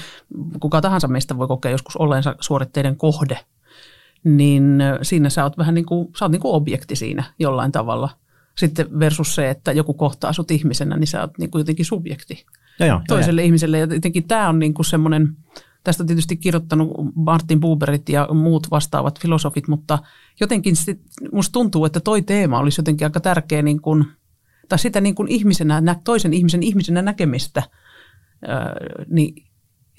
kuka 0.60 0.80
tahansa 0.80 1.08
meistä 1.08 1.38
voi 1.38 1.48
kokea 1.48 1.70
joskus 1.70 1.96
olleensa 1.96 2.34
suoritteiden 2.40 2.96
kohde, 2.96 3.38
niin 4.26 4.82
siinä 5.02 5.30
sä 5.30 5.44
oot 5.44 5.58
vähän 5.58 5.74
niin 5.74 5.86
kuin, 5.86 6.08
sä 6.18 6.24
oot 6.24 6.32
niin 6.32 6.40
kuin 6.40 6.54
objekti 6.54 6.96
siinä 6.96 7.24
jollain 7.38 7.72
tavalla. 7.72 8.08
Sitten 8.56 8.98
versus 8.98 9.34
se, 9.34 9.50
että 9.50 9.72
joku 9.72 9.94
kohtaa 9.94 10.32
sut 10.32 10.50
ihmisenä, 10.50 10.96
niin 10.96 11.06
sä 11.06 11.20
oot 11.20 11.38
niin 11.38 11.50
kuin 11.50 11.60
jotenkin 11.60 11.84
subjekti 11.84 12.44
ja 12.78 12.86
joo, 12.86 13.00
toiselle 13.08 13.42
jo, 13.42 13.46
ihmiselle. 13.46 13.78
Ja 13.78 13.86
jotenkin 13.94 14.28
tämä 14.28 14.48
on 14.48 14.58
niin 14.58 14.74
kuin 14.74 14.86
semmoinen, 14.86 15.36
tästä 15.84 16.02
on 16.02 16.06
tietysti 16.06 16.36
kirjoittanut 16.36 16.90
Martin 17.14 17.60
Buberit 17.60 18.08
ja 18.08 18.28
muut 18.34 18.70
vastaavat 18.70 19.20
filosofit, 19.20 19.68
mutta 19.68 19.98
jotenkin 20.40 20.76
sit, 20.76 21.00
musta 21.32 21.52
tuntuu, 21.52 21.84
että 21.84 22.00
toi 22.00 22.22
teema 22.22 22.58
olisi 22.58 22.80
jotenkin 22.80 23.06
aika 23.06 23.20
tärkeä, 23.20 23.62
niin 23.62 23.80
kuin, 23.80 24.04
tai 24.68 24.78
sitä 24.78 25.00
niin 25.00 25.14
kuin 25.14 25.28
ihmisenä, 25.28 25.96
toisen 26.04 26.32
ihmisen 26.32 26.62
ihmisenä 26.62 27.02
näkemistä, 27.02 27.62
niin 29.08 29.46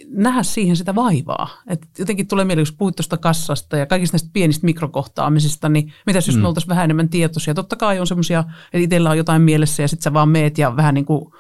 nähdä 0.06 0.44
siihen 0.44 0.76
sitä 0.76 0.96
vaivaa. 0.96 1.50
Et 1.68 1.88
jotenkin 2.00 2.28
tulee 2.28 2.46
mieleen, 2.46 2.62
jos 2.62 2.72
puhuit 2.72 2.96
tuosta 2.96 3.18
kassasta 3.18 3.78
ja 3.78 3.86
kaikista 3.86 4.16
näistä 4.16 4.30
pienistä 4.34 4.66
mikrokohtaamisista, 4.66 5.70
niin 5.70 5.94
mitäs 6.06 6.28
jos 6.28 6.36
mm. 6.36 6.42
me 6.42 6.48
oltaisiin 6.48 6.70
vähän 6.70 6.84
enemmän 6.84 7.10
tietoisia. 7.10 7.54
Totta 7.54 7.76
kai 7.76 8.00
on 8.00 8.08
semmoisia, 8.08 8.40
että 8.40 8.78
itsellä 8.78 9.10
on 9.10 9.18
jotain 9.18 9.42
mielessä 9.42 9.84
ja 9.84 9.88
sitten 9.88 10.04
sä 10.04 10.14
vaan 10.14 10.30
meet 10.30 10.58
ja 10.58 10.76
vähän 10.76 10.94
niin 10.94 11.06
kuin 11.06 11.32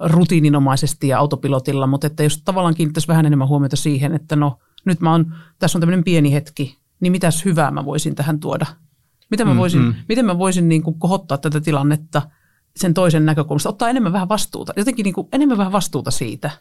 rutiininomaisesti 0.00 1.08
ja 1.08 1.18
autopilotilla, 1.18 1.86
mutta 1.86 2.06
että 2.06 2.22
jos 2.22 2.42
tavallaan 2.42 2.74
kiinnittäisi 2.74 3.08
vähän 3.08 3.26
enemmän 3.26 3.48
huomiota 3.48 3.76
siihen, 3.76 4.14
että 4.14 4.36
no 4.36 4.58
nyt 4.84 5.00
mä 5.00 5.10
oon, 5.12 5.34
tässä 5.58 5.78
on 5.78 5.80
tämmöinen 5.80 6.04
pieni 6.04 6.32
hetki, 6.32 6.78
niin 7.00 7.12
mitäs 7.12 7.44
hyvää 7.44 7.70
mä 7.70 7.84
voisin 7.84 8.14
tähän 8.14 8.40
tuoda? 8.40 8.66
Miten 9.30 9.48
mä 9.48 9.56
voisin, 9.56 9.80
mm-hmm. 9.80 10.02
miten 10.08 10.26
mä 10.26 10.38
voisin 10.38 10.68
niin 10.68 10.82
kuin 10.82 10.98
kohottaa 10.98 11.38
tätä 11.38 11.60
tilannetta 11.60 12.22
sen 12.76 12.94
toisen 12.94 13.26
näkökulmasta, 13.26 13.68
ottaa 13.68 13.90
enemmän 13.90 14.12
vähän 14.12 14.28
vastuuta, 14.28 14.72
jotenkin 14.76 15.04
niin 15.04 15.14
kuin 15.14 15.28
enemmän 15.32 15.58
vähän 15.58 15.72
vastuuta 15.72 16.10
siitä– 16.10 16.50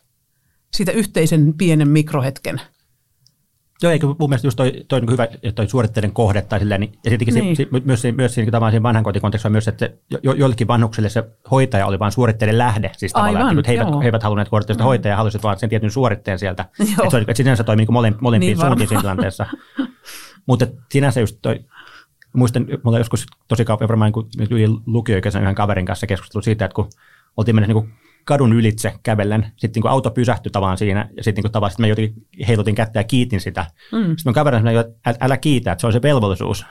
siitä 0.73 0.91
yhteisen 0.91 1.53
pienen 1.57 1.87
mikrohetken. 1.87 2.61
Joo, 3.83 3.91
eikö 3.91 4.07
mun 4.07 4.29
mielestä 4.29 4.47
just 4.47 4.55
toi, 4.55 4.85
toi 4.87 5.01
niin 5.01 5.11
hyvä, 5.11 5.27
toi 5.55 5.67
suoritteiden 5.67 6.11
kohde 6.11 6.41
tai 6.41 6.59
silleen, 6.59 6.81
niin, 6.81 6.91
ja 7.03 7.09
sittenkin 7.09 7.35
niin. 7.35 7.55
se, 7.55 7.67
myös, 7.83 8.03
myös 8.15 8.33
siinä, 8.33 8.51
tavallaan 8.51 8.71
siinä 8.71 8.83
vanhan 8.83 9.03
kotikontekstissa 9.03 9.49
myös, 9.49 9.67
että 9.67 9.89
jo, 10.23 10.33
joillekin 10.33 10.67
vanhuksille 10.67 11.09
se 11.09 11.23
hoitaja 11.51 11.85
oli 11.85 11.99
vain 11.99 12.11
suoritteiden 12.11 12.57
lähde, 12.57 12.91
siis 12.97 13.13
tavallaan, 13.13 13.45
Aivan, 13.45 13.59
että 13.59 13.71
he, 13.71 13.77
eivät, 13.77 13.99
he 14.01 14.05
eivät 14.05 14.23
halunneet 14.23 14.49
suorittaa 14.49 14.73
sitä 14.73 14.83
mm. 14.83 14.87
hoitajaa, 14.87 15.17
halusivat 15.17 15.43
vain 15.43 15.59
sen 15.59 15.69
tietyn 15.69 15.91
suoritteen 15.91 16.39
sieltä, 16.39 16.65
että, 16.79 17.09
se, 17.09 17.17
että 17.17 17.33
sinänsä 17.33 17.63
toimii 17.63 17.85
niin 17.85 17.93
molempiin, 17.93 18.23
molempiin 18.23 18.57
niin 18.57 18.65
suuntiin 18.65 18.87
siinä 18.87 19.01
tilanteessa. 19.01 19.45
Mutta 20.45 20.67
sinänsä 20.91 21.19
just 21.19 21.37
toi, 21.41 21.59
muistan, 22.33 22.67
mulla 22.83 22.97
joskus 22.97 23.25
tosi 23.47 23.65
kauan, 23.65 23.87
varmaan 23.87 24.11
kun 24.11 24.29
yli 24.49 24.67
lukioikäisen 24.85 25.41
yhden 25.41 25.55
kaverin 25.55 25.85
kanssa 25.85 26.07
keskustelu 26.07 26.41
siitä, 26.41 26.65
että 26.65 26.75
kun 26.75 26.89
oltiin 27.37 27.55
mennä 27.55 27.73
niin 27.73 27.93
kadun 28.29 28.53
ylitse 28.53 28.93
kävellen, 29.03 29.51
sitten 29.57 29.81
niin 29.81 29.91
auto 29.91 30.11
pysähtyi 30.11 30.51
tavallaan 30.51 30.77
siinä, 30.77 31.09
ja 31.17 31.23
sitten 31.23 31.43
niin 31.43 31.51
tavallaan 31.51 31.71
sit 31.71 31.79
me 31.79 31.87
jotenkin 31.87 32.15
heilutin 32.47 32.75
kättä 32.75 32.99
ja 32.99 33.03
kiitin 33.03 33.41
sitä. 33.41 33.65
Mm. 33.91 33.97
Sitten 33.97 34.21
mun 34.25 34.33
kaverin 34.33 34.59
sanoi, 34.59 34.79
että 34.79 35.25
älä 35.25 35.37
kiitä, 35.37 35.71
että 35.71 35.81
se 35.81 35.87
on 35.87 35.93
se 35.93 36.01
velvollisuus. 36.01 36.65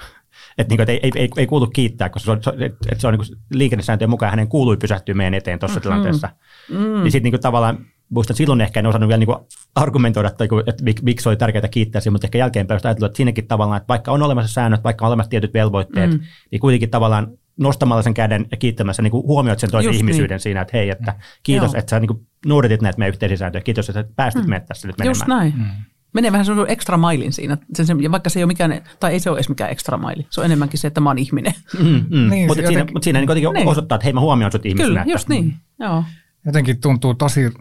Että, 0.58 0.70
niin 0.70 0.76
kuin, 0.76 0.80
että 0.80 0.92
ei, 0.92 1.10
ei, 1.16 1.28
ei, 1.36 1.46
kuulu 1.46 1.66
kiittää, 1.66 2.08
koska 2.08 2.24
se 2.24 2.50
on, 2.50 2.62
että 2.62 3.00
se 3.00 3.06
on 3.06 3.14
niin 3.14 3.38
liikennesääntöjen 3.50 4.10
mukaan 4.10 4.30
hänen 4.30 4.48
kuului 4.48 4.76
pysähtyä 4.76 5.14
meidän 5.14 5.34
eteen 5.34 5.58
tuossa 5.58 5.80
mm-hmm. 5.80 5.82
tilanteessa. 5.82 6.28
Mm. 6.70 7.02
Niin 7.02 7.12
sitten 7.12 7.32
niin 7.32 7.40
tavallaan 7.40 7.78
muistan, 8.08 8.36
silloin 8.36 8.60
ehkä 8.60 8.80
en 8.80 8.86
osannut 8.86 9.08
vielä 9.08 9.18
niin 9.18 9.26
kuin 9.26 9.38
argumentoida, 9.74 10.28
että, 10.28 10.44
että 10.66 11.02
miksi 11.02 11.28
oli 11.28 11.36
tärkeää 11.36 11.68
kiittää 11.68 12.02
mutta 12.10 12.26
ehkä 12.26 12.38
jälkeenpäin 12.38 12.80
ajatellut, 12.84 13.10
että 13.10 13.16
siinäkin 13.16 13.48
tavallaan, 13.48 13.76
että 13.76 13.88
vaikka 13.88 14.12
on 14.12 14.22
olemassa 14.22 14.52
säännöt, 14.52 14.84
vaikka 14.84 15.04
on 15.04 15.08
olemassa 15.08 15.30
tietyt 15.30 15.54
velvoitteet, 15.54 16.10
mm. 16.10 16.20
niin 16.50 16.60
kuitenkin 16.60 16.90
tavallaan 16.90 17.38
nostamalla 17.58 18.02
sen 18.02 18.14
käden 18.14 18.46
ja 18.50 18.56
kiittämässä 18.56 19.02
niin 19.02 19.12
huomioit 19.12 19.58
sen 19.58 19.70
toisen 19.70 19.88
Just 19.88 20.00
ihmisyyden 20.00 20.34
niin. 20.34 20.40
siinä, 20.40 20.60
että 20.60 20.76
hei, 20.76 20.90
että 20.90 21.14
kiitos, 21.42 21.72
Joo. 21.72 21.78
että 21.78 21.90
sä 21.90 22.00
niin 22.00 22.08
kuin 22.08 22.26
noudatit 22.46 22.82
näitä 22.82 22.98
meidän 22.98 23.12
yhteisiä 23.12 23.36
sääntöjä, 23.36 23.62
kiitos, 23.62 23.88
että 23.88 24.04
päästit 24.16 24.44
mm. 24.44 24.50
meidät 24.50 24.66
tässä 24.66 24.88
nyt 24.88 24.98
menemään. 24.98 25.10
Just 25.10 25.26
näin. 25.26 25.54
Mm. 25.56 25.64
Menee 26.12 26.32
vähän 26.32 26.44
sellainen 26.44 26.72
extra 26.72 26.96
mailin 26.96 27.32
siinä, 27.32 27.58
sen, 27.74 27.86
sen, 27.86 28.02
ja 28.02 28.10
vaikka 28.10 28.30
se 28.30 28.40
ei 28.40 28.44
ole 28.44 28.48
mikään, 28.48 28.82
tai 29.00 29.12
ei 29.12 29.20
se 29.20 29.30
ole 29.30 29.38
edes 29.38 29.48
mikään 29.48 29.70
extra 29.70 29.96
maili, 29.96 30.26
se 30.30 30.40
on 30.40 30.44
enemmänkin 30.44 30.80
se, 30.80 30.88
että 30.88 31.00
mä 31.00 31.10
oon 31.10 31.18
ihminen. 31.18 31.54
Mm, 31.78 32.04
mm. 32.10 32.30
Niin, 32.30 32.46
mutta, 32.46 32.66
siinä, 32.66 32.84
mutta 32.92 33.04
siinä 33.04 33.20
niin 33.20 33.52
niin. 33.54 33.68
osoittaa, 33.68 33.96
että 33.96 34.04
hei 34.04 34.12
mä 34.12 34.20
huomioon 34.20 34.52
sut 34.52 34.66
ihmisenä. 34.66 34.88
Kyllä, 34.88 35.04
just 35.12 35.28
niin. 35.28 35.54
Joo. 35.78 36.04
Jotenkin 36.46 36.80
tuntuu 36.80 37.14
tosi, 37.14 37.52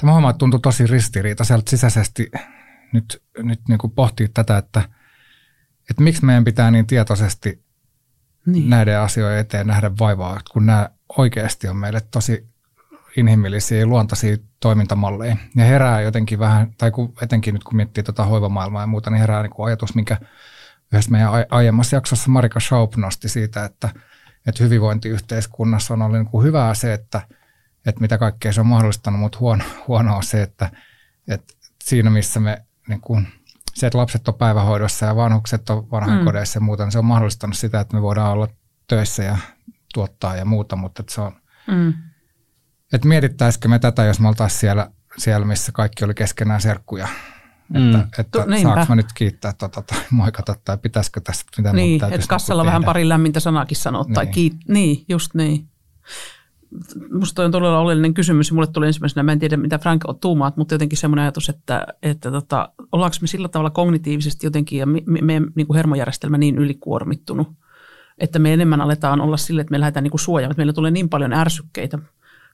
tämä 0.00 0.12
homma 0.12 0.32
tuntuu 0.32 0.60
tosi 0.60 0.86
ristiriitaiselta 0.86 1.70
sisäisesti 1.70 2.30
nyt, 2.92 3.22
nyt 3.42 3.60
niin 3.68 3.78
kuin 3.78 3.90
pohtii 3.90 4.28
tätä, 4.34 4.58
että, 4.58 4.82
että 5.90 6.02
miksi 6.02 6.24
meidän 6.24 6.44
pitää 6.44 6.70
niin 6.70 6.86
tietoisesti 6.86 7.61
niin. 8.46 8.70
näiden 8.70 9.00
asioiden 9.00 9.38
eteen 9.38 9.66
nähdä 9.66 9.90
vaivaa, 10.00 10.40
kun 10.52 10.66
nämä 10.66 10.88
oikeasti 11.18 11.68
on 11.68 11.76
meille 11.76 12.00
tosi 12.10 12.52
inhimillisiä 13.16 13.86
luontaisia 13.86 14.36
toimintamalleja. 14.60 15.36
Ja 15.56 15.64
herää 15.64 16.00
jotenkin 16.00 16.38
vähän, 16.38 16.74
tai 16.78 16.90
kun, 16.90 17.14
etenkin 17.22 17.54
nyt 17.54 17.64
kun 17.64 17.76
miettii 17.76 18.04
tuota 18.04 18.24
hoivamaailmaa 18.24 18.82
ja 18.82 18.86
muuta, 18.86 19.10
niin 19.10 19.20
herää 19.20 19.42
niin 19.42 19.66
ajatus, 19.66 19.94
minkä 19.94 20.16
yhdessä 20.92 21.10
meidän 21.10 21.30
aiemmassa 21.50 21.96
jaksossa 21.96 22.30
Marika 22.30 22.60
Schaub 22.60 22.96
nosti 22.96 23.28
siitä, 23.28 23.64
että, 23.64 23.90
että 24.46 24.64
hyvinvointiyhteiskunnassa 24.64 25.94
on 25.94 26.02
ollut 26.02 26.18
niin 26.18 26.26
kuin 26.26 26.46
hyvää 26.46 26.74
se, 26.74 26.92
että, 26.92 27.20
että 27.86 28.00
mitä 28.00 28.18
kaikkea 28.18 28.52
se 28.52 28.60
on 28.60 28.66
mahdollistanut, 28.66 29.20
mutta 29.20 29.38
huono, 29.38 29.64
huonoa 29.88 30.16
on 30.16 30.22
se, 30.22 30.42
että, 30.42 30.70
että 31.28 31.54
siinä 31.84 32.10
missä 32.10 32.40
me 32.40 32.62
niin 32.88 33.00
kuin 33.00 33.26
se, 33.74 33.86
että 33.86 33.98
lapset 33.98 34.28
on 34.28 34.34
päivähoidossa 34.34 35.06
ja 35.06 35.16
vanhukset 35.16 35.70
on 35.70 35.90
vanhainkodeissa 35.90 36.60
mm. 36.60 36.62
ja 36.62 36.66
muuta, 36.66 36.84
niin 36.84 36.92
se 36.92 36.98
on 36.98 37.04
mahdollistanut 37.04 37.56
sitä, 37.56 37.80
että 37.80 37.96
me 37.96 38.02
voidaan 38.02 38.32
olla 38.32 38.48
töissä 38.88 39.22
ja 39.22 39.38
tuottaa 39.94 40.36
ja 40.36 40.44
muuta, 40.44 40.76
mutta 40.76 41.02
että 41.02 41.14
se 41.14 41.20
on, 41.20 41.32
mm. 41.66 41.94
että 42.92 43.08
mietittäisikö 43.08 43.68
me 43.68 43.78
tätä, 43.78 44.04
jos 44.04 44.20
me 44.20 44.28
oltaisiin 44.28 44.60
siellä, 44.60 44.90
siellä 45.18 45.46
missä 45.46 45.72
kaikki 45.72 46.04
oli 46.04 46.14
keskenään 46.14 46.60
serkkuja, 46.60 47.08
mm. 47.68 47.94
että, 47.94 48.20
että 48.20 48.38
saanko 48.62 48.86
mä 48.88 48.96
nyt 48.96 49.12
kiittää 49.14 49.52
tota, 49.52 49.82
tai 49.82 49.98
moikata 50.10 50.56
tai 50.64 50.78
pitäisikö 50.78 51.20
tässä, 51.20 51.46
mitä 51.56 51.72
Niin, 51.72 52.04
että 52.04 52.26
kassalla 52.28 52.64
vähän 52.64 52.84
pari 52.84 53.08
lämmintä 53.08 53.40
sanakin 53.40 53.76
sanoa 53.76 54.02
niin. 54.02 54.14
tai 54.14 54.26
kiit, 54.26 54.56
niin, 54.68 55.04
just 55.08 55.34
niin. 55.34 55.68
Musta 57.12 57.44
on 57.44 57.50
todella 57.50 57.78
oleellinen 57.78 58.14
kysymys 58.14 58.52
mulle 58.52 58.66
tuli 58.66 58.86
ensimmäisenä, 58.86 59.22
mä 59.22 59.32
en 59.32 59.38
tiedä 59.38 59.56
mitä 59.56 59.78
Frank 59.78 60.02
on 60.08 60.18
tuumaat, 60.18 60.56
mutta 60.56 60.74
jotenkin 60.74 60.98
semmoinen 60.98 61.22
ajatus, 61.22 61.48
että, 61.48 61.86
että 62.02 62.30
tota, 62.30 62.68
ollaanko 62.92 63.16
me 63.20 63.26
sillä 63.26 63.48
tavalla 63.48 63.70
kognitiivisesti 63.70 64.46
jotenkin 64.46 64.78
ja 64.78 64.86
me, 64.86 65.02
meidän 65.06 65.46
niin 65.54 65.66
kuin 65.66 65.76
hermojärjestelmä 65.76 66.38
niin 66.38 66.58
ylikuormittunut, 66.58 67.48
että 68.18 68.38
me 68.38 68.52
enemmän 68.52 68.80
aletaan 68.80 69.20
olla 69.20 69.36
sille, 69.36 69.60
että 69.60 69.70
me 69.70 69.80
lähdetään 69.80 70.04
niin 70.04 70.18
suojaamaan, 70.18 70.50
että 70.52 70.60
meillä 70.60 70.72
tulee 70.72 70.90
niin 70.90 71.08
paljon 71.08 71.32
ärsykkeitä 71.32 71.98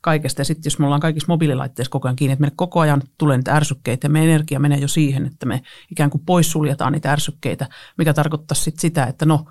kaikesta 0.01 0.41
ja 0.41 0.45
sitten 0.45 0.71
jos 0.71 0.79
me 0.79 0.85
ollaan 0.85 1.01
kaikissa 1.01 1.33
mobiililaitteissa 1.33 1.91
koko 1.91 2.09
ajan 2.09 2.17
kiinni, 2.17 2.33
että 2.33 2.41
meille 2.41 2.55
koko 2.57 2.81
ajan 2.81 3.03
tulee 3.19 3.37
niitä 3.37 3.57
ärsykkeitä 3.57 4.05
ja 4.05 4.11
meidän 4.11 4.29
energia 4.29 4.61
menee 4.61 4.79
jo 4.79 4.89
siihen, 4.89 5.27
että 5.27 5.47
me 5.47 5.63
ikään 5.91 6.11
kuin 6.11 6.23
poissuljetaan 6.27 6.93
niitä 6.93 7.13
ärsykkeitä, 7.13 7.67
mikä 7.99 8.15
tarkoittaa 8.15 8.55
sitten 8.55 8.81
sitä, 8.81 9.05
että 9.05 9.27
no 9.27 9.45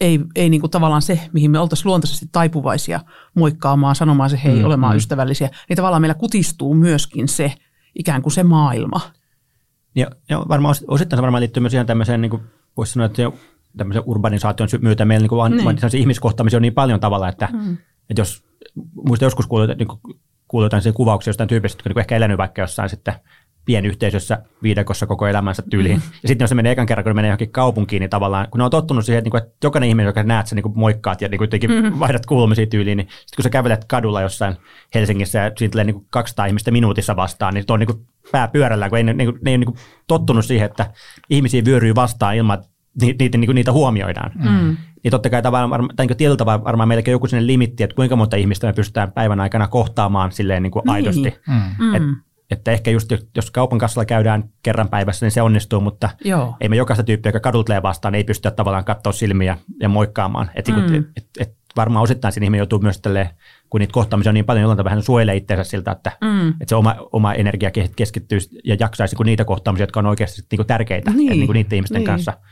ei, 0.00 0.20
ei 0.34 0.50
niin 0.50 0.60
kuin 0.60 0.70
tavallaan 0.70 1.02
se, 1.02 1.20
mihin 1.32 1.50
me 1.50 1.58
oltaisiin 1.58 1.88
luontaisesti 1.88 2.26
taipuvaisia 2.32 3.00
moikkaamaan, 3.34 3.94
sanomaan 3.94 4.30
se 4.30 4.40
hei, 4.44 4.58
mm, 4.58 4.64
olemaan 4.64 4.94
mm. 4.94 4.96
ystävällisiä, 4.96 5.50
niin 5.68 5.76
tavallaan 5.76 6.02
meillä 6.02 6.14
kutistuu 6.14 6.74
myöskin 6.74 7.28
se 7.28 7.52
ikään 7.98 8.22
kuin 8.22 8.32
se 8.32 8.42
maailma. 8.42 9.00
Ja, 9.94 10.06
ja 10.28 10.44
varmaan 10.48 10.74
osittain 10.88 11.18
se 11.18 11.22
varmaan 11.22 11.40
liittyy 11.40 11.60
myös 11.60 11.74
ihan 11.74 11.86
tämmöiseen, 11.86 12.20
niin 12.20 12.30
kuin 12.30 12.42
voisi 12.76 12.92
sanoa, 12.92 13.06
että 13.06 13.22
jo 13.22 13.34
tämmöisen 13.76 14.02
urbanisaation 14.06 14.68
myötä 14.80 15.04
meillä 15.04 15.22
niin 15.22 15.28
kuin 15.28 15.56
niin. 15.56 16.00
ihmiskohtaamisia 16.00 16.56
on 16.56 16.62
niin 16.62 16.74
paljon 16.74 17.00
tavalla, 17.00 17.28
että, 17.28 17.48
mm. 17.52 17.76
että 18.10 18.20
jos 18.20 18.44
muista 19.06 19.24
joskus 19.24 19.46
kuuluu, 19.46 19.66
niin 19.66 19.88
kuuluu 20.48 20.64
jotain 20.66 20.94
kuvauksia 20.94 21.28
jostain 21.28 21.48
tyypistä, 21.48 21.78
jotka 21.78 21.90
niin 21.90 22.00
ehkä 22.00 22.16
elänyt 22.16 22.38
vaikka 22.38 22.62
jossain 22.62 22.88
sitten 22.88 23.14
pienyhteisössä 23.68 24.38
viidakossa 24.62 25.06
koko 25.06 25.26
elämänsä 25.26 25.62
tyyliin. 25.70 25.96
Mm. 25.96 26.02
Ja 26.22 26.28
sitten 26.28 26.44
jos 26.44 26.48
se 26.48 26.54
menee 26.54 26.72
ekan 26.72 26.86
kerran, 26.86 27.04
kun 27.04 27.14
menee 27.14 27.28
johonkin 27.28 27.50
kaupunkiin, 27.50 28.00
niin 28.00 28.10
tavallaan, 28.10 28.46
kun 28.50 28.58
ne 28.58 28.64
on 28.64 28.70
tottunut 28.70 29.04
siihen, 29.04 29.18
että, 29.18 29.38
niin 29.38 29.52
jokainen 29.64 29.88
ihminen, 29.88 30.06
joka 30.06 30.22
näet, 30.22 30.46
sä 30.46 30.54
niin 30.54 30.72
moikkaat 30.74 31.20
ja 31.20 31.28
niin 31.28 31.38
kuin 31.38 31.82
mm. 31.82 31.98
vaihdat 31.98 32.26
kuulumisia 32.26 32.66
tyyliin, 32.66 32.96
niin 32.96 33.08
sitten 33.08 33.36
kun 33.36 33.42
sä 33.42 33.50
kävelet 33.50 33.84
kadulla 33.84 34.22
jossain 34.22 34.56
Helsingissä 34.94 35.38
ja 35.38 35.52
siitä 35.56 35.72
tulee 35.72 35.84
niin 35.84 36.06
200 36.10 36.46
ihmistä 36.46 36.70
minuutissa 36.70 37.16
vastaan, 37.16 37.54
niin 37.54 37.64
on 37.68 37.80
niin 37.80 38.06
pää 38.32 38.48
pyörällä, 38.48 38.88
kun 38.88 38.98
ei, 38.98 39.04
niin 39.04 39.16
kuin, 39.16 39.38
ne 39.44 39.50
ei 39.50 39.56
ole 39.56 39.64
niin 39.64 39.78
tottunut 40.06 40.44
siihen, 40.44 40.66
että 40.66 40.90
ihmisiä 41.30 41.64
vyöryy 41.64 41.94
vastaan 41.94 42.36
ilman, 42.36 42.58
että 42.58 42.68
niitä, 43.00 43.38
niitä, 43.38 43.52
niitä 43.52 43.72
huomioidaan. 43.72 44.32
Mm. 44.34 44.76
Niin 45.02 45.10
totta 45.10 45.30
kai 45.30 45.42
tavallaan, 45.42 45.88
tai 45.96 46.06
niin 46.06 46.16
tietyllä 46.16 46.36
tavalla 46.36 46.64
varmaan 46.64 46.88
meilläkin 46.88 47.12
joku 47.12 47.26
sinne 47.26 47.46
limitti, 47.46 47.82
että 47.82 47.96
kuinka 47.96 48.16
monta 48.16 48.36
ihmistä 48.36 48.66
me 48.66 48.72
pystytään 48.72 49.12
päivän 49.12 49.40
aikana 49.40 49.68
kohtaamaan 49.68 50.32
silleen 50.32 50.62
niin 50.62 50.70
kuin 50.70 50.82
niin. 50.82 50.92
aidosti. 50.94 51.34
Mm. 51.48 51.94
Et, 51.94 52.02
että 52.50 52.72
ehkä 52.72 52.90
just 52.90 53.12
jos 53.36 53.50
kaupan 53.50 53.78
kassalla 53.78 54.04
käydään 54.04 54.44
kerran 54.62 54.88
päivässä, 54.88 55.26
niin 55.26 55.32
se 55.32 55.42
onnistuu, 55.42 55.80
mutta 55.80 56.10
Joo. 56.24 56.56
ei 56.60 56.68
me 56.68 56.76
jokaista 56.76 57.02
tyyppiä, 57.02 57.28
joka 57.30 57.40
kadut 57.40 57.68
vastaan, 57.82 58.14
ei 58.14 58.24
pystytä 58.24 58.50
tavallaan 58.50 58.84
katsoa 58.84 59.12
silmiä 59.12 59.58
ja 59.80 59.88
moikkaamaan. 59.88 60.50
Että 60.54 60.72
mm. 60.72 60.94
et, 60.94 61.04
et, 61.16 61.26
et 61.40 61.54
varmaan 61.76 62.02
osittain 62.02 62.32
siinä 62.32 62.44
ihminen 62.44 62.58
joutuu 62.58 62.78
myös 62.78 63.00
tälle, 63.00 63.30
kun 63.70 63.80
niitä 63.80 63.92
kohtaamisia 63.92 64.30
on 64.30 64.34
niin 64.34 64.44
paljon, 64.44 64.62
jollain 64.62 64.84
vähän 64.84 65.02
suojelee 65.02 65.36
itseänsä 65.36 65.70
siltä, 65.70 65.90
että, 65.90 66.12
mm. 66.20 66.48
että 66.48 66.66
se 66.66 66.76
oma, 66.76 66.96
oma 67.12 67.34
energia 67.34 67.70
keskittyy 67.96 68.38
ja 68.64 68.76
jaksaisi 68.80 69.16
niin 69.16 69.26
niitä 69.26 69.44
kohtaamisia, 69.44 69.82
jotka 69.82 70.00
on 70.00 70.06
oikeasti 70.06 70.42
niin 70.52 70.66
tärkeitä 70.66 71.10
niin. 71.10 71.30
niin 71.30 71.50
niiden 71.50 71.76
ihmisten 71.76 71.98
niin. 71.98 72.06
kanssa– 72.06 72.32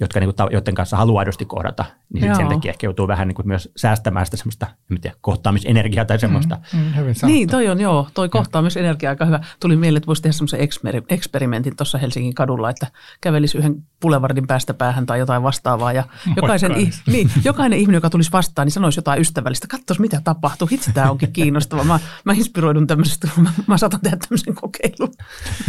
jotka, 0.00 0.20
niin 0.20 0.34
kuin, 0.34 0.48
joiden 0.52 0.74
kanssa 0.74 0.96
haluaa 0.96 1.18
aidosti 1.18 1.44
kohdata, 1.44 1.84
niin 2.12 2.24
sit 2.24 2.34
sen 2.34 2.48
takia 2.48 2.70
ehkä 2.70 2.86
joutuu 2.86 3.08
vähän 3.08 3.28
niin 3.28 3.34
kuin 3.34 3.48
myös 3.48 3.72
säästämään 3.76 4.26
sitä 4.26 4.36
semmoista 4.36 4.66
en 4.90 5.00
tiedä, 5.00 5.16
kohtaamisenergiaa 5.20 6.04
tai 6.04 6.18
semmoista. 6.18 6.58
Mm, 6.72 6.78
mm, 6.78 6.94
hyvin 6.96 7.14
niin, 7.22 7.48
toi 7.48 7.68
on 7.68 7.80
joo, 7.80 8.08
toi 8.14 8.28
kohtaamisenergia 8.28 9.10
aika 9.10 9.24
hyvä. 9.24 9.40
Tuli 9.60 9.76
mieleen, 9.76 9.96
että 9.96 10.06
voisi 10.06 10.22
tehdä 10.22 10.32
semmoisen 10.32 10.60
eksperimentin 11.08 11.76
tuossa 11.76 11.98
Helsingin 11.98 12.34
kadulla, 12.34 12.70
että 12.70 12.86
kävelisi 13.20 13.58
yhden 13.58 13.82
pulevardin 14.00 14.46
päästä 14.46 14.74
päähän 14.74 15.06
tai 15.06 15.18
jotain 15.18 15.42
vastaavaa. 15.42 15.92
Ja 15.92 16.04
jokaisen, 16.36 16.72
niin, 17.06 17.30
jokainen 17.44 17.78
ihminen, 17.78 17.96
joka 17.96 18.10
tulisi 18.10 18.32
vastaan, 18.32 18.66
niin 18.66 18.72
sanoisi 18.72 18.98
jotain 18.98 19.20
ystävällistä. 19.20 19.66
Katsoisi, 19.66 20.00
mitä 20.00 20.20
tapahtuu. 20.24 20.68
Hitsi, 20.72 20.92
tämä 20.92 21.10
onkin 21.10 21.32
kiinnostava. 21.32 21.84
Mä, 21.84 22.00
mä 22.24 22.32
inspiroidun 22.32 22.86
tämmöisestä, 22.86 23.28
mä, 23.36 23.50
mä 23.66 23.78
saatan 23.78 24.00
tehdä 24.00 24.16
tämmöisen 24.16 24.54
kokeilun. 24.54 25.12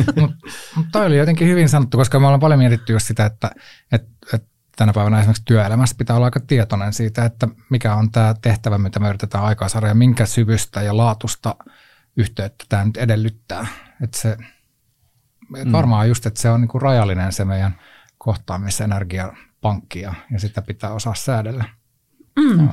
Mutta 0.05 0.21
mut 0.75 0.85
toi 0.91 1.05
oli 1.05 1.17
jotenkin 1.17 1.47
hyvin 1.47 1.69
sanottu, 1.69 1.97
koska 1.97 2.19
me 2.19 2.25
ollaan 2.25 2.39
paljon 2.39 2.59
mietitty 2.59 2.93
just 2.93 3.07
sitä, 3.07 3.25
että 3.25 3.51
että 3.91 4.15
tänä 4.75 4.93
päivänä 4.93 5.19
esimerkiksi 5.19 5.45
työelämässä 5.45 5.95
pitää 5.99 6.15
olla 6.15 6.25
aika 6.25 6.39
tietoinen 6.39 6.93
siitä, 6.93 7.25
että 7.25 7.47
mikä 7.69 7.95
on 7.95 8.11
tämä 8.11 8.35
tehtävä, 8.41 8.77
mitä 8.77 8.99
me 8.99 9.09
yritetään 9.09 9.43
aikaa 9.43 9.69
saada 9.69 9.87
ja 9.87 9.95
minkä 9.95 10.25
syvystä 10.25 10.81
ja 10.81 10.97
laatusta 10.97 11.55
yhteyttä 12.17 12.65
tämä 12.69 12.85
nyt 12.85 12.97
edellyttää. 12.97 13.67
Että 14.03 14.17
se, 14.17 14.37
mm. 15.49 15.71
varmaan 15.71 16.07
just, 16.07 16.25
että 16.25 16.41
se 16.41 16.49
on 16.49 16.61
niinku 16.61 16.79
rajallinen 16.79 17.31
se 17.31 17.45
meidän 17.45 17.79
kohtaamisenergiapankki 18.17 20.01
ja, 20.01 20.13
ja 20.31 20.39
sitä 20.39 20.61
pitää 20.61 20.91
osaa 20.91 21.15
säädellä. 21.15 21.65
Mm. 22.39 22.57
No. 22.57 22.69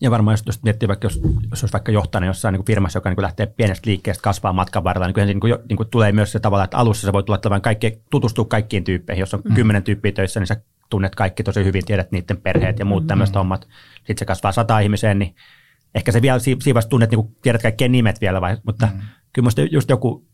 Ja 0.00 0.10
varmaan 0.10 0.32
jos, 0.32 0.42
jos 0.46 0.62
miettii 0.62 0.88
vaikka, 0.88 1.06
jos, 1.06 1.20
jos 1.50 1.62
olisi 1.62 1.72
vaikka 1.72 1.92
johtaja 1.92 2.26
jossain 2.26 2.52
niin 2.52 2.58
kuin 2.58 2.66
firmassa, 2.66 2.96
joka 2.96 3.08
niin 3.08 3.16
kuin 3.16 3.22
lähtee 3.22 3.46
pienestä 3.46 3.90
liikkeestä 3.90 4.22
kasvaa 4.22 4.52
matkan 4.52 4.84
varrella, 4.84 5.06
niin 5.06 5.14
kyllä 5.14 5.26
niin 5.26 5.40
kuin, 5.40 5.54
niin 5.68 5.76
kuin 5.76 5.88
tulee 5.88 6.12
myös 6.12 6.32
se 6.32 6.40
tavalla, 6.40 6.64
että 6.64 6.76
alussa 6.76 7.06
sä 7.06 7.12
voit 7.12 7.26
tulla 7.26 7.60
kaikki, 7.60 8.02
tutustua 8.10 8.44
kaikkiin 8.44 8.84
tyyppeihin. 8.84 9.20
Jos 9.20 9.34
on 9.34 9.42
mm. 9.44 9.54
kymmenen 9.54 9.82
tyyppiä 9.82 10.12
töissä, 10.12 10.40
niin 10.40 10.46
sä 10.46 10.56
tunnet 10.90 11.14
kaikki 11.14 11.42
tosi 11.42 11.64
hyvin, 11.64 11.84
tiedät 11.84 12.12
niiden 12.12 12.36
perheet 12.36 12.78
ja 12.78 12.84
muut 12.84 13.02
mm. 13.02 13.06
tämmöiset 13.06 13.36
hommat. 13.36 13.68
Sitten 13.96 14.18
se 14.18 14.24
kasvaa 14.24 14.52
sata 14.52 14.78
ihmiseen, 14.78 15.18
niin 15.18 15.34
ehkä 15.94 16.12
se 16.12 16.22
vielä 16.22 16.38
siinä 16.38 16.82
tunnet, 16.88 17.10
niin 17.10 17.24
kuin, 17.24 17.36
tiedät 17.42 17.62
kaikkien 17.62 17.92
nimet 17.92 18.20
vielä, 18.20 18.40
vai, 18.40 18.56
mutta 18.66 18.86
mm. 18.86 19.00
kyllä 19.32 19.46
musta 19.46 19.62
just 19.62 19.90
joku 19.90 20.26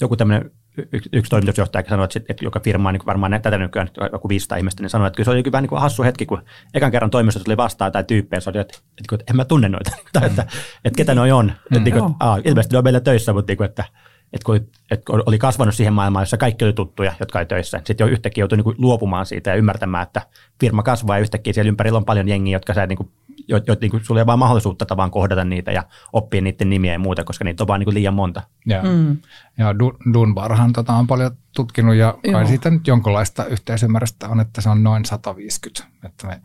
joku 0.00 0.16
tämmöinen 0.16 0.50
yksi, 0.92 1.08
yksi 1.12 1.30
toimitusjohtaja 1.30 1.88
sanoi, 1.88 2.04
että, 2.04 2.20
että 2.28 2.44
joka 2.44 2.60
firma 2.60 2.88
on 2.88 2.94
niin 2.94 3.06
varmaan 3.06 3.42
tätä 3.42 3.58
nykyään 3.58 3.88
joku 4.12 4.28
500 4.28 4.58
ihmistä, 4.58 4.82
niin 4.82 4.90
sanoi, 4.90 5.06
että 5.06 5.16
kyllä 5.16 5.24
se 5.24 5.30
oli 5.30 5.52
vähän 5.52 5.62
niin 5.62 5.68
kuin 5.68 5.80
hassu 5.80 6.02
hetki, 6.02 6.26
kun 6.26 6.42
ekan 6.74 6.90
kerran 6.90 7.10
toimistossa 7.10 7.44
tuli 7.44 7.56
vastaan 7.56 7.92
tai 7.92 8.04
tyyppejä, 8.04 8.40
se 8.40 8.50
oli, 8.50 8.58
että, 8.58 8.78
että, 8.78 9.14
että 9.14 9.32
en 9.32 9.36
mä 9.36 9.44
tunne 9.44 9.68
noita, 9.68 9.90
tai 10.12 10.26
että, 10.30 10.46
että 10.84 10.96
ketä 10.96 11.14
noi 11.14 11.32
on. 11.32 11.46
Mm. 11.46 11.76
Että, 11.76 11.90
että, 11.90 11.98
että, 11.98 12.16
aa, 12.20 12.38
ilmeisesti 12.44 12.74
ne 12.74 12.78
on 12.78 12.84
meillä 12.84 13.00
töissä, 13.00 13.32
mutta 13.32 13.52
että, 13.64 13.84
että, 14.32 14.52
että, 14.56 14.78
että 14.90 15.12
oli 15.12 15.38
kasvanut 15.38 15.74
siihen 15.74 15.92
maailmaan, 15.92 16.22
jossa 16.22 16.36
kaikki 16.36 16.64
oli 16.64 16.72
tuttuja, 16.72 17.12
jotka 17.20 17.38
oli 17.38 17.46
töissä. 17.46 17.80
Sitten 17.84 18.04
jo 18.04 18.12
yhtäkkiä 18.12 18.42
joutui 18.42 18.58
niin 18.58 18.74
luopumaan 18.78 19.26
siitä 19.26 19.50
ja 19.50 19.56
ymmärtämään, 19.56 20.02
että 20.02 20.22
firma 20.60 20.82
kasvaa 20.82 21.16
ja 21.16 21.20
yhtäkkiä 21.20 21.52
siellä 21.52 21.68
ympärillä 21.68 21.96
on 21.96 22.04
paljon 22.04 22.28
jengiä, 22.28 22.56
jotka 22.56 22.74
sä 22.74 22.86
niin 22.86 22.96
kuin 22.96 23.10
jo, 23.48 23.60
jo, 23.66 23.76
niin 23.80 23.90
kuin, 23.90 24.04
sulla 24.04 24.20
ei 24.20 24.22
ole 24.22 24.26
vaan 24.26 24.38
mahdollisuutta 24.38 24.86
tavallaan 24.86 25.10
kohdata 25.10 25.44
niitä 25.44 25.72
ja 25.72 25.82
oppia 26.12 26.40
niiden 26.40 26.70
nimiä 26.70 26.92
ja 26.92 26.98
muuta, 26.98 27.24
koska 27.24 27.44
niitä 27.44 27.62
on 27.62 27.68
vaan 27.68 27.80
niin 27.80 27.86
kuin 27.86 27.94
liian 27.94 28.14
monta. 28.14 28.42
Ja, 28.66 28.82
mm. 28.82 29.16
ja 29.58 29.74
Dunbarhan 30.12 30.72
tota 30.72 30.92
on 30.92 31.06
paljon 31.06 31.30
tutkinut 31.54 31.94
ja 31.94 32.18
Joo. 32.24 32.32
kai 32.32 32.46
siitä 32.46 32.70
nyt 32.70 32.86
jonkinlaista 32.86 33.44
yhteisymmärrystä 33.44 34.28
on, 34.28 34.40
että 34.40 34.60
se 34.60 34.68
on 34.68 34.82
noin 34.82 35.04
150, 35.04 35.84
että 36.04 36.26
me 36.26 36.40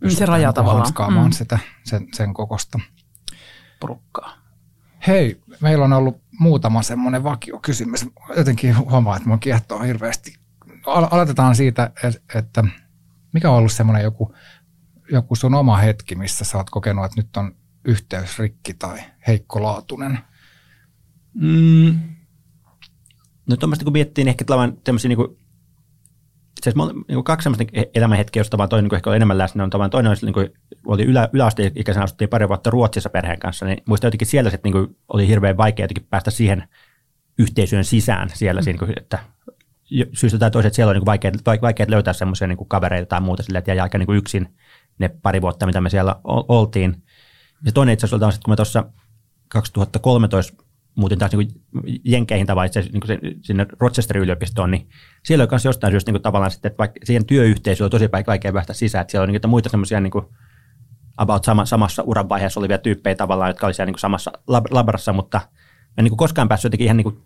mm, 0.00 0.10
se 0.10 0.26
raja 0.26 0.52
tavallaan. 0.52 1.24
Mm. 1.24 1.30
sitä, 1.30 1.58
sen, 1.84 2.08
sen 2.14 2.34
kokosta. 2.34 2.80
Porukkaa. 3.80 4.32
Hei, 5.06 5.40
meillä 5.60 5.84
on 5.84 5.92
ollut 5.92 6.20
muutama 6.40 6.82
semmoinen 6.82 7.24
vakiokysymys. 7.24 8.06
Jotenkin 8.36 8.78
huomaa, 8.78 9.16
että 9.16 9.28
mun 9.28 9.40
kiehtoo 9.40 9.82
hirveästi. 9.82 10.34
Aloitetaan 10.86 11.56
siitä, 11.56 11.90
että 12.34 12.64
mikä 13.32 13.50
on 13.50 13.56
ollut 13.56 13.72
semmoinen 13.72 14.04
joku 14.04 14.34
joku 15.12 15.34
sun 15.34 15.54
oma 15.54 15.76
hetki, 15.76 16.14
missä 16.14 16.44
sä 16.44 16.58
oot 16.58 16.70
kokenut, 16.70 17.04
että 17.04 17.20
nyt 17.20 17.36
on 17.36 17.54
yhteys 17.84 18.38
rikki 18.38 18.74
tai 18.74 18.98
heikkolaatuinen? 19.26 20.18
Mm. 21.34 21.98
No 23.46 23.56
tuommoista 23.56 23.84
kun 23.84 23.92
miettii, 23.92 24.24
niin 24.24 24.30
ehkä 24.30 24.44
tämmöisiä 24.84 25.08
niin 25.08 25.38
kuin, 26.60 26.70
itse 26.70 26.70
asiassa 26.70 27.04
niin 27.08 27.24
kaksi 27.24 27.42
sellaista 27.42 27.90
elämänhetkeä, 27.94 28.40
josta 28.40 28.58
vaan 28.58 28.68
toinen 28.68 28.84
niin 28.84 28.94
ehkä 28.94 29.10
oli 29.10 29.16
enemmän 29.16 29.38
läsnä, 29.38 29.64
on 29.64 29.70
tavallaan 29.70 29.90
toinen 29.90 30.16
niin 30.22 30.32
kuin, 30.32 30.48
oli 30.86 31.04
ylä, 31.04 31.28
yläasteikäisenä 31.32 32.04
asuttiin 32.04 32.30
pari 32.30 32.48
vuotta 32.48 32.70
Ruotsissa 32.70 33.10
perheen 33.10 33.38
kanssa, 33.38 33.66
niin 33.66 33.82
muista 33.86 34.06
jotenkin 34.06 34.28
siellä 34.28 34.50
sitten 34.50 34.72
niin 34.72 34.86
kuin, 34.86 34.96
oli 35.08 35.28
hirveän 35.28 35.56
vaikea 35.56 35.84
jotenkin 35.84 36.06
päästä 36.10 36.30
siihen 36.30 36.68
yhteisöön 37.38 37.84
sisään 37.84 38.28
siellä, 38.34 38.60
mm. 38.60 38.64
siinä, 38.64 38.86
että 38.96 39.18
syystä 40.12 40.38
tai 40.38 40.50
toiset 40.50 40.74
siellä 40.74 40.90
on 40.90 40.96
niin 40.96 41.06
vaikea, 41.06 41.32
vaikea 41.62 41.86
löytää 41.88 42.12
semmoisia 42.12 42.46
niin 42.46 42.68
kavereita 42.68 43.06
tai 43.06 43.20
muuta 43.20 43.42
sille, 43.42 43.58
että 43.58 43.70
jäi 43.70 43.80
aika 43.80 43.98
niin 43.98 44.16
yksin 44.16 44.48
ne 44.98 45.08
pari 45.08 45.42
vuotta, 45.42 45.66
mitä 45.66 45.80
me 45.80 45.90
siellä 45.90 46.16
oltiin. 46.24 47.02
Ja 47.64 47.72
toinen 47.72 47.92
itse 47.92 48.06
asiassa 48.06 48.26
oli 48.26 48.32
kun 48.44 48.52
me 48.52 48.56
tuossa 48.56 48.84
2013 49.48 50.64
muutin 50.94 51.18
taas 51.18 51.32
niin 51.32 51.48
Jenkeihin 52.04 52.46
tavallaan 52.46 52.70
niin 52.92 53.40
sinne 53.42 53.66
Rochesterin 53.80 54.22
yliopistoon, 54.22 54.70
niin 54.70 54.88
siellä 55.24 55.42
oli 55.42 55.48
myös 55.50 55.64
jostain 55.64 55.92
syystä 55.92 56.08
niin 56.08 56.14
kuin 56.14 56.22
tavallaan 56.22 56.50
sitten, 56.50 56.70
että 56.70 56.78
vaikka 56.78 57.00
siihen 57.04 57.26
työyhteisöön 57.26 57.84
oli 57.84 57.90
tosi 57.90 58.08
vaikea 58.26 58.52
päästä 58.52 58.72
sisään, 58.72 59.00
että 59.00 59.10
siellä 59.10 59.24
oli 59.24 59.32
niin 59.32 59.50
muita 59.50 59.68
semmoisia 59.68 60.00
niin 60.00 60.12
about 61.16 61.44
sama, 61.44 61.64
samassa 61.64 62.02
uran 62.02 62.28
vaiheessa 62.28 62.60
olevia 62.60 62.78
tyyppejä 62.78 63.14
tavallaan, 63.14 63.50
jotka 63.50 63.66
oli 63.66 63.74
siellä 63.74 63.86
niin 63.86 63.94
kuin 63.94 64.00
samassa 64.00 64.32
lab, 64.46 64.66
labrassa, 64.70 65.12
mutta 65.12 65.40
en 65.98 66.04
niin 66.04 66.10
kuin 66.10 66.18
koskaan 66.18 66.48
päässyt 66.48 66.64
jotenkin 66.64 66.84
ihan 66.84 66.96
niin 66.96 67.04
kuin 67.04 67.22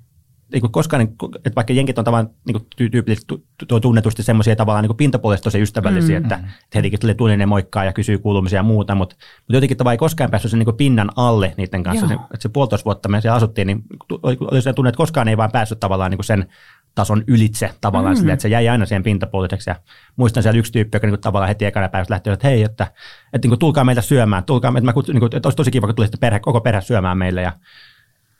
niin 0.52 0.60
kuin 0.60 0.72
koskaan, 0.72 1.04
niin 1.04 1.16
että 1.36 1.54
vaikka 1.56 1.72
jenkit 1.72 1.98
on 1.98 2.04
tavallaan 2.04 2.34
niin 2.46 2.90
tyypillisesti 2.90 3.34
tunnetusti 3.82 4.22
semmoisia 4.22 4.56
tavallaan 4.56 4.84
niin 4.84 4.96
pintapuolisesti 4.96 5.44
tosi 5.44 5.60
ystävällisiä, 5.60 6.20
mm. 6.20 6.24
että, 6.24 6.34
että 6.34 6.50
hetikin 6.74 7.00
tulee 7.00 7.14
tullinen 7.14 7.48
moikkaa 7.48 7.84
ja 7.84 7.92
kysyy 7.92 8.18
kuulumisia 8.18 8.58
ja 8.58 8.62
muuta, 8.62 8.94
mutta, 8.94 9.16
mutta 9.16 9.56
jotenkin 9.56 9.76
tavallaan 9.76 9.94
ei 9.94 9.98
koskaan 9.98 10.30
päässyt 10.30 10.50
sen 10.50 10.58
niin 10.58 10.76
pinnan 10.76 11.10
alle 11.16 11.54
niiden 11.56 11.82
kanssa. 11.82 12.08
Se, 12.08 12.14
että 12.14 12.36
se 12.38 12.48
puolitoista 12.48 12.84
vuotta 12.84 13.08
me 13.08 13.20
siellä 13.20 13.36
asuttiin, 13.36 13.66
niin 13.66 13.82
oli, 14.22 14.62
se 14.62 14.72
tunne, 14.72 14.88
että 14.88 14.96
koskaan 14.96 15.28
ei 15.28 15.36
vaan 15.36 15.52
päässyt 15.52 15.80
tavallaan 15.80 16.10
niin 16.10 16.24
sen 16.24 16.48
tason 16.94 17.24
ylitse 17.26 17.70
tavallaan 17.80 18.14
mm. 18.14 18.18
sille, 18.18 18.32
että 18.32 18.42
se 18.42 18.48
jäi 18.48 18.68
aina 18.68 18.86
siihen 18.86 19.02
pintapuoliseksi. 19.02 19.70
Ja 19.70 19.76
muistan 20.16 20.42
siellä 20.42 20.58
yksi 20.58 20.72
tyyppi, 20.72 20.96
joka 20.96 21.06
niin 21.06 21.12
kuin, 21.12 21.20
tavallaan 21.20 21.48
heti 21.48 21.64
ekana 21.64 21.88
päivästä 21.88 22.12
lähti, 22.14 22.30
että 22.30 22.48
hei, 22.48 22.62
että, 22.62 22.86
että 23.32 23.46
niin 23.46 23.50
kuin, 23.50 23.58
tulkaa 23.58 23.84
meitä 23.84 24.00
syömään, 24.00 24.44
tulkaa, 24.44 24.68
että, 24.68 24.80
mä 24.80 24.92
niin 25.06 25.20
kuin, 25.20 25.36
että 25.36 25.46
olisi 25.46 25.56
tosi 25.56 25.70
kiva, 25.70 25.86
kun 25.86 25.96
tulisitte 25.96 26.18
perhe, 26.20 26.40
koko 26.40 26.60
perhe 26.60 26.80
syömään 26.80 27.18
meille. 27.18 27.42
Ja 27.42 27.52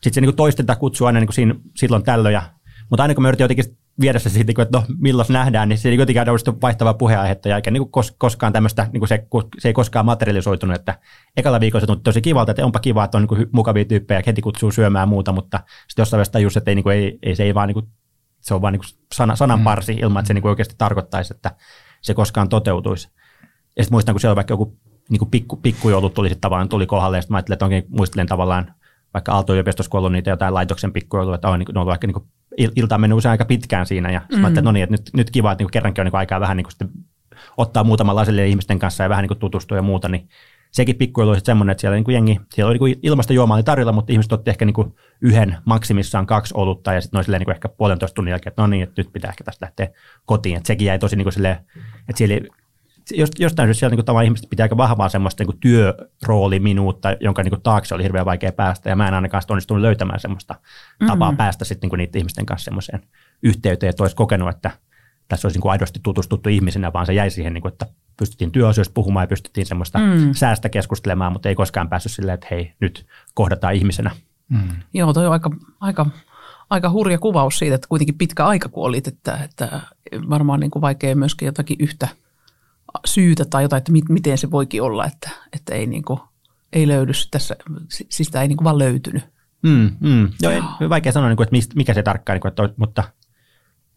sitten 0.04 0.14
se 0.14 0.20
niin 0.20 0.36
toistetaan 0.36 0.78
kutsua 0.78 1.06
aina 1.06 1.20
niin 1.20 1.26
kuin 1.26 1.34
siinä, 1.34 1.54
silloin 1.76 2.02
tällöin. 2.02 2.32
Ja, 2.32 2.42
mutta 2.90 3.02
aina 3.02 3.14
kun 3.14 3.22
me 3.22 3.28
yritin 3.28 3.44
jotenkin 3.44 3.64
viedä 4.00 4.18
se 4.18 4.28
siitä, 4.30 4.62
että 4.62 4.78
no 4.78 4.84
milloin 4.98 5.26
nähdään, 5.30 5.68
niin 5.68 5.78
se 5.78 5.88
niin 5.88 6.00
jotenkin 6.00 6.22
on 6.48 6.60
vaihtavaa 6.62 6.94
puheenaihetta 6.94 7.48
ja 7.48 7.56
eikä 7.56 7.70
niin 7.70 7.90
kos, 7.90 8.14
koskaan 8.18 8.52
tämmöistä, 8.52 8.88
niin 8.92 9.08
se, 9.08 9.26
se, 9.58 9.68
ei 9.68 9.72
koskaan 9.72 10.06
materialisoitunut, 10.06 10.76
että 10.76 10.98
ekalla 11.36 11.60
viikolla 11.60 11.80
se 11.80 11.86
tuntui 11.86 12.02
tosi 12.02 12.22
kivalta, 12.22 12.50
että 12.50 12.64
onpa 12.64 12.78
kiva, 12.78 13.04
että 13.04 13.18
on 13.18 13.26
niin 13.30 13.48
mukavia 13.52 13.84
tyyppejä, 13.84 14.22
heti 14.26 14.42
kutsuu 14.42 14.72
syömään 14.72 15.02
ja 15.02 15.06
muuta, 15.06 15.32
mutta 15.32 15.60
sitten 15.88 16.02
jossain 16.02 16.18
vaiheessa 16.18 16.32
tajus, 16.32 16.56
että 16.56 16.70
ei, 16.70 16.74
niin 16.74 16.82
kuin, 16.82 16.96
ei, 16.96 17.18
ei, 17.22 17.36
se 17.36 17.42
ei 17.42 17.54
vaan 17.54 17.68
niin 17.68 17.74
kuin, 17.74 17.86
se 18.40 18.54
on 18.54 18.62
vaan 18.62 18.72
niin 18.72 18.80
kuin 18.80 19.06
sana, 19.14 19.36
sananparsi 19.36 19.92
mm. 19.92 19.98
ilman, 20.02 20.20
että 20.20 20.26
se 20.26 20.34
niin 20.34 20.42
kuin 20.42 20.50
oikeasti 20.50 20.74
tarkoittaisi, 20.78 21.34
että 21.34 21.50
se 22.02 22.14
koskaan 22.14 22.48
toteutuisi. 22.48 23.08
Ja 23.76 23.84
sitten 23.84 23.94
muistan, 23.94 24.14
kun 24.14 24.20
siellä 24.20 24.32
oli 24.32 24.36
vaikka 24.36 24.52
joku 24.52 24.78
niin 25.10 25.18
kuin 25.18 25.30
pikku, 25.30 25.56
pikkujoulut 25.56 26.14
tuli 26.14 26.28
sitten 26.28 26.40
tavallaan, 26.40 26.68
tuli 26.68 26.86
kohdalle, 26.86 27.16
ja 27.16 27.22
sitten 27.22 27.34
mä 27.34 27.36
ajattelin, 27.36 27.54
että 27.54 27.64
onkin 27.64 27.84
muistelen 27.88 28.26
tavallaan 28.26 28.74
vaikka 29.14 29.32
Aalto-yliopistossa, 29.32 29.90
kun 29.90 29.98
ollut 29.98 30.12
niitä 30.12 30.30
jotain 30.30 30.54
laitoksen 30.54 30.92
pikkujouluja, 30.92 31.34
että 31.34 31.48
on, 31.48 31.58
niin, 31.58 31.68
ne 31.74 31.80
on 31.80 31.86
vaikka 31.86 32.06
niin 32.06 32.14
kuin, 32.14 32.24
ilta 32.76 32.94
on 32.94 33.00
mennyt 33.00 33.16
usein 33.16 33.30
aika 33.30 33.44
pitkään 33.44 33.86
siinä, 33.86 34.10
ja 34.10 34.20
mm. 34.36 34.44
että 34.44 34.62
no 34.62 34.72
niin, 34.72 34.82
että 34.82 34.92
nyt, 34.94 35.10
nyt 35.12 35.30
kiva, 35.30 35.52
että 35.52 35.64
niin 35.64 35.70
kerrankin 35.70 36.02
on 36.02 36.06
niin 36.06 36.16
aikaa 36.16 36.40
vähän 36.40 36.56
niin 36.56 36.66
kuin 36.78 36.90
ottaa 37.56 37.84
muutaman 37.84 38.16
lasille 38.16 38.46
ihmisten 38.46 38.78
kanssa 38.78 39.02
ja 39.02 39.08
vähän 39.08 39.22
niin 39.22 39.28
kuin 39.28 39.38
tutustua 39.38 39.78
ja 39.78 39.82
muuta, 39.82 40.08
niin 40.08 40.28
sekin 40.70 40.96
pikkujoulu 40.96 41.32
oli 41.32 41.40
semmoinen, 41.40 41.72
että 41.72 41.80
siellä, 41.80 41.94
niin 41.94 42.04
kuin 42.04 42.12
jengi, 42.12 42.40
siellä 42.54 42.70
oli 42.70 42.78
niin 42.78 42.98
ilmasta 43.02 43.32
juomaa 43.32 43.54
oli 43.54 43.62
tarjolla, 43.62 43.92
mutta 43.92 44.12
ihmiset 44.12 44.32
otti 44.32 44.50
ehkä 44.50 44.64
niin 44.64 44.74
kuin 44.74 44.94
yhden, 45.20 45.56
maksimissaan 45.64 46.26
kaksi 46.26 46.54
olutta, 46.56 46.92
ja 46.92 47.00
sitten 47.00 47.18
noin 47.18 47.38
niin 47.38 47.44
kuin 47.44 47.54
ehkä 47.54 47.68
puolentoista 47.68 48.14
tunnin 48.14 48.30
jälkeen, 48.30 48.50
että 48.50 48.62
no 48.62 48.66
niin, 48.66 48.82
että 48.82 49.02
nyt 49.02 49.12
pitää 49.12 49.28
ehkä 49.28 49.44
tästä 49.44 49.66
lähteä 49.66 49.88
kotiin. 50.26 50.56
Että 50.56 50.66
sekin 50.66 50.86
jäi 50.86 50.98
tosi 50.98 51.16
niin 51.16 51.24
kuin 51.24 51.32
silleen, 51.32 51.56
että 52.08 52.18
siellä 52.18 52.48
jostain 53.38 53.66
syystä 53.66 53.78
siellä 53.78 53.96
niin 53.96 54.04
kuin, 54.04 54.24
ihmiset 54.24 54.50
pitää 54.50 54.64
aika 54.64 54.76
vahvaa 54.76 55.08
semmoista 55.08 55.44
niin 55.44 55.60
työrooliminuutta, 55.60 57.16
jonka 57.20 57.42
niin 57.42 57.50
kuin, 57.50 57.62
taakse 57.62 57.94
oli 57.94 58.02
hirveän 58.02 58.24
vaikea 58.24 58.52
päästä, 58.52 58.90
ja 58.90 58.96
mä 58.96 59.08
en 59.08 59.14
ainakaan 59.14 59.42
onnistunut 59.48 59.80
löytämään 59.80 60.20
semmoista 60.20 60.54
mm-hmm. 60.54 61.06
tapaa 61.06 61.32
päästä 61.32 61.64
sitten 61.64 61.90
niin 61.90 61.98
niiden 61.98 62.18
ihmisten 62.18 62.46
kanssa 62.46 62.64
semmoiseen 62.64 63.02
yhteyteen, 63.42 63.90
että 63.90 64.02
olisi 64.02 64.16
kokenut, 64.16 64.48
että 64.48 64.70
tässä 65.28 65.48
olisi 65.48 65.56
niin 65.56 65.62
kuin 65.62 65.72
aidosti 65.72 66.00
tutustuttu 66.02 66.48
ihmisenä, 66.48 66.92
vaan 66.92 67.06
se 67.06 67.14
jäi 67.14 67.30
siihen, 67.30 67.54
niin 67.54 67.62
kuin, 67.62 67.72
että 67.72 67.86
pystyttiin 68.16 68.52
työasioista 68.52 68.92
puhumaan 68.94 69.24
ja 69.24 69.28
pystyttiin 69.28 69.66
semmoista 69.66 69.98
mm. 69.98 70.34
säästä 70.34 70.68
keskustelemaan, 70.68 71.32
mutta 71.32 71.48
ei 71.48 71.54
koskaan 71.54 71.88
päässyt 71.88 72.12
silleen, 72.12 72.34
että 72.34 72.46
hei, 72.50 72.72
nyt 72.80 73.06
kohdataan 73.34 73.74
ihmisenä. 73.74 74.10
Mm. 74.48 74.68
Joo, 74.94 75.12
toi 75.12 75.26
on 75.26 75.32
aika, 75.32 75.50
aika, 75.80 76.06
aika 76.70 76.90
hurja 76.90 77.18
kuvaus 77.18 77.58
siitä, 77.58 77.74
että 77.74 77.88
kuitenkin 77.88 78.18
pitkä 78.18 78.46
aika 78.46 78.68
kuolit, 78.68 79.08
että, 79.08 79.38
että 79.44 79.80
varmaan 80.30 80.60
niin 80.60 80.70
kuin 80.70 80.82
vaikea 80.82 81.16
myöskin 81.16 81.46
jotakin 81.46 81.76
yhtä– 81.80 82.08
syytä 83.04 83.44
tai 83.44 83.62
jotain, 83.62 83.78
että 83.78 83.92
mit, 83.92 84.08
miten 84.08 84.38
se 84.38 84.50
voikin 84.50 84.82
olla, 84.82 85.06
että, 85.06 85.30
että 85.52 85.74
ei, 85.74 85.86
niin 85.86 86.04
kuin, 86.04 86.20
ei 86.72 86.88
löydy 86.88 87.12
tässä, 87.30 87.56
siis 87.88 88.06
sitä 88.10 88.42
ei 88.42 88.48
niin 88.48 88.56
kuin 88.56 88.64
vaan 88.64 88.78
löytynyt. 88.78 89.24
Mm, 89.62 89.90
mm. 90.00 90.28
Joo, 90.42 90.52
ei, 90.52 90.88
vaikea 90.88 91.12
sanoa, 91.12 91.28
niin 91.28 91.36
kuin, 91.36 91.44
että 91.44 91.56
mistä, 91.56 91.76
mikä 91.76 91.94
se 91.94 92.02
tarkkaan, 92.02 92.34
niin 92.34 92.40
kuin, 92.40 92.48
että, 92.48 92.68
mutta 92.76 93.04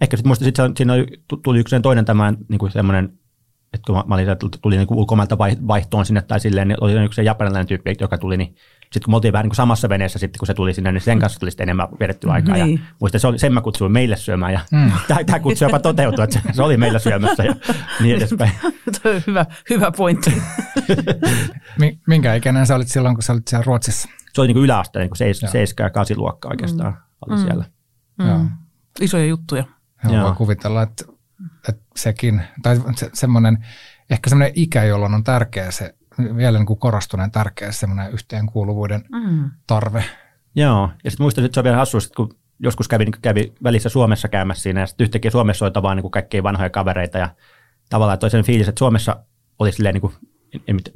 ehkä 0.01 0.17
sitten 0.17 0.29
muista 0.29 0.45
sit 0.45 0.55
siinä 0.77 0.93
tuli 1.43 1.59
yksi 1.59 1.79
toinen 1.79 2.05
tämä 2.05 2.33
niin 2.49 2.59
kuin 2.59 2.71
semmoinen, 2.71 3.19
että 3.73 3.85
kun 3.85 4.03
mä 4.07 4.15
olin, 4.15 4.27
tuli 4.61 4.77
niin 4.77 4.87
ulkomailta 4.91 5.37
vaihtoon 5.37 6.05
sinne 6.05 6.21
tai 6.21 6.39
silleen, 6.39 6.67
niin 6.67 6.77
oli 6.81 7.05
yksi 7.05 7.25
japanilainen 7.25 7.67
tyyppi, 7.67 7.95
joka 7.99 8.17
tuli, 8.17 8.37
niin 8.37 8.55
sitten 8.91 9.01
kun 9.05 9.11
me 9.11 9.15
oltiin 9.15 9.33
vähän 9.33 9.43
niin 9.43 9.49
kuin 9.49 9.55
samassa 9.55 9.89
veneessä 9.89 10.19
sitten, 10.19 10.39
kun 10.39 10.47
se 10.47 10.53
tuli 10.53 10.73
sinne, 10.73 10.91
niin 10.91 11.01
sen 11.01 11.19
kanssa 11.19 11.39
tuli 11.39 11.51
sitten 11.51 11.65
enemmän 11.65 11.87
vedettyä 11.99 12.31
aikaa. 12.31 12.55
Niin. 12.55 12.79
Ja 12.79 12.93
muistan, 12.99 13.21
se 13.21 13.27
oli, 13.27 13.39
sen 13.39 13.53
mä 13.53 13.61
kutsuin 13.61 13.91
meille 13.91 14.17
syömään 14.17 14.53
ja 14.53 14.59
mm. 14.71 14.91
tämä 15.25 15.39
kutsu 15.39 15.65
jopa 15.65 15.79
toteutui, 15.79 16.23
että 16.23 16.39
se, 16.39 16.53
se 16.53 16.63
oli 16.63 16.77
meillä 16.77 16.99
syömässä 16.99 17.43
ja 17.43 17.55
niin 18.01 18.15
edespäin. 18.17 18.51
hyvä, 19.27 19.45
hyvä 19.69 19.91
pointti. 19.91 20.41
Minkä 22.07 22.35
ikäinen 22.35 22.67
sä 22.67 22.75
olit 22.75 22.87
silloin, 22.87 23.15
kun 23.15 23.23
sä 23.23 23.33
olit 23.33 23.47
siellä 23.47 23.63
Ruotsissa? 23.63 24.09
Se 24.33 24.41
oli 24.41 24.47
niin 24.47 24.55
kuin 24.55 24.63
yläaste, 24.63 24.99
niin 24.99 25.09
kuin 25.09 25.17
7 25.17 25.51
ja 25.79 25.89
8 25.89 26.17
luokka 26.17 26.49
oikeastaan 26.49 26.93
mm. 26.93 26.99
oli 27.27 27.39
siellä. 27.41 27.65
Mm. 28.17 28.27
Joo. 28.27 28.39
Isoja 29.01 29.25
juttuja. 29.25 29.63
Joo, 30.03 30.13
Joo. 30.13 30.23
voi 30.23 30.35
kuvitella, 30.35 30.81
että, 30.81 31.05
että 31.69 31.83
sekin, 31.95 32.41
tai 32.63 32.81
se, 32.95 33.09
semmoinen, 33.13 33.65
ehkä 34.09 34.29
semmoinen 34.29 34.53
ikä, 34.55 34.83
jolloin 34.83 35.13
on 35.13 35.23
tärkeä 35.23 35.71
se 35.71 35.95
vielä 36.35 36.57
niin 36.57 36.65
kuin 36.65 36.79
korostuneen 36.79 37.31
tärkeä 37.31 37.71
semmoinen 37.71 38.11
yhteenkuuluvuuden 38.11 39.03
mm. 39.11 39.51
tarve. 39.67 40.03
Joo, 40.55 40.89
ja 41.03 41.11
sitten 41.11 41.23
muistan, 41.23 41.45
että 41.45 41.55
se 41.55 41.59
on 41.59 41.63
vielä 41.63 41.77
hassu, 41.77 41.97
että 41.97 42.09
kun 42.15 42.29
joskus 42.59 42.87
kävi, 42.87 43.05
niin 43.05 43.21
kävi 43.21 43.53
välissä 43.63 43.89
Suomessa 43.89 44.27
käymässä 44.27 44.61
siinä, 44.61 44.79
ja 44.79 44.87
sitten 44.87 45.05
yhtäkkiä 45.05 45.31
Suomessa 45.31 45.65
oli 45.65 45.73
vaan 45.81 45.97
niin 45.97 46.11
kaikkia 46.11 46.43
vanhoja 46.43 46.69
kavereita, 46.69 47.17
ja 47.17 47.29
tavallaan 47.89 48.19
toisen 48.19 48.43
fiilis, 48.43 48.67
että 48.67 48.79
Suomessa 48.79 49.23
oli 49.59 49.71
silleen, 49.71 49.93
niin 49.93 50.01
kuin, 50.01 50.13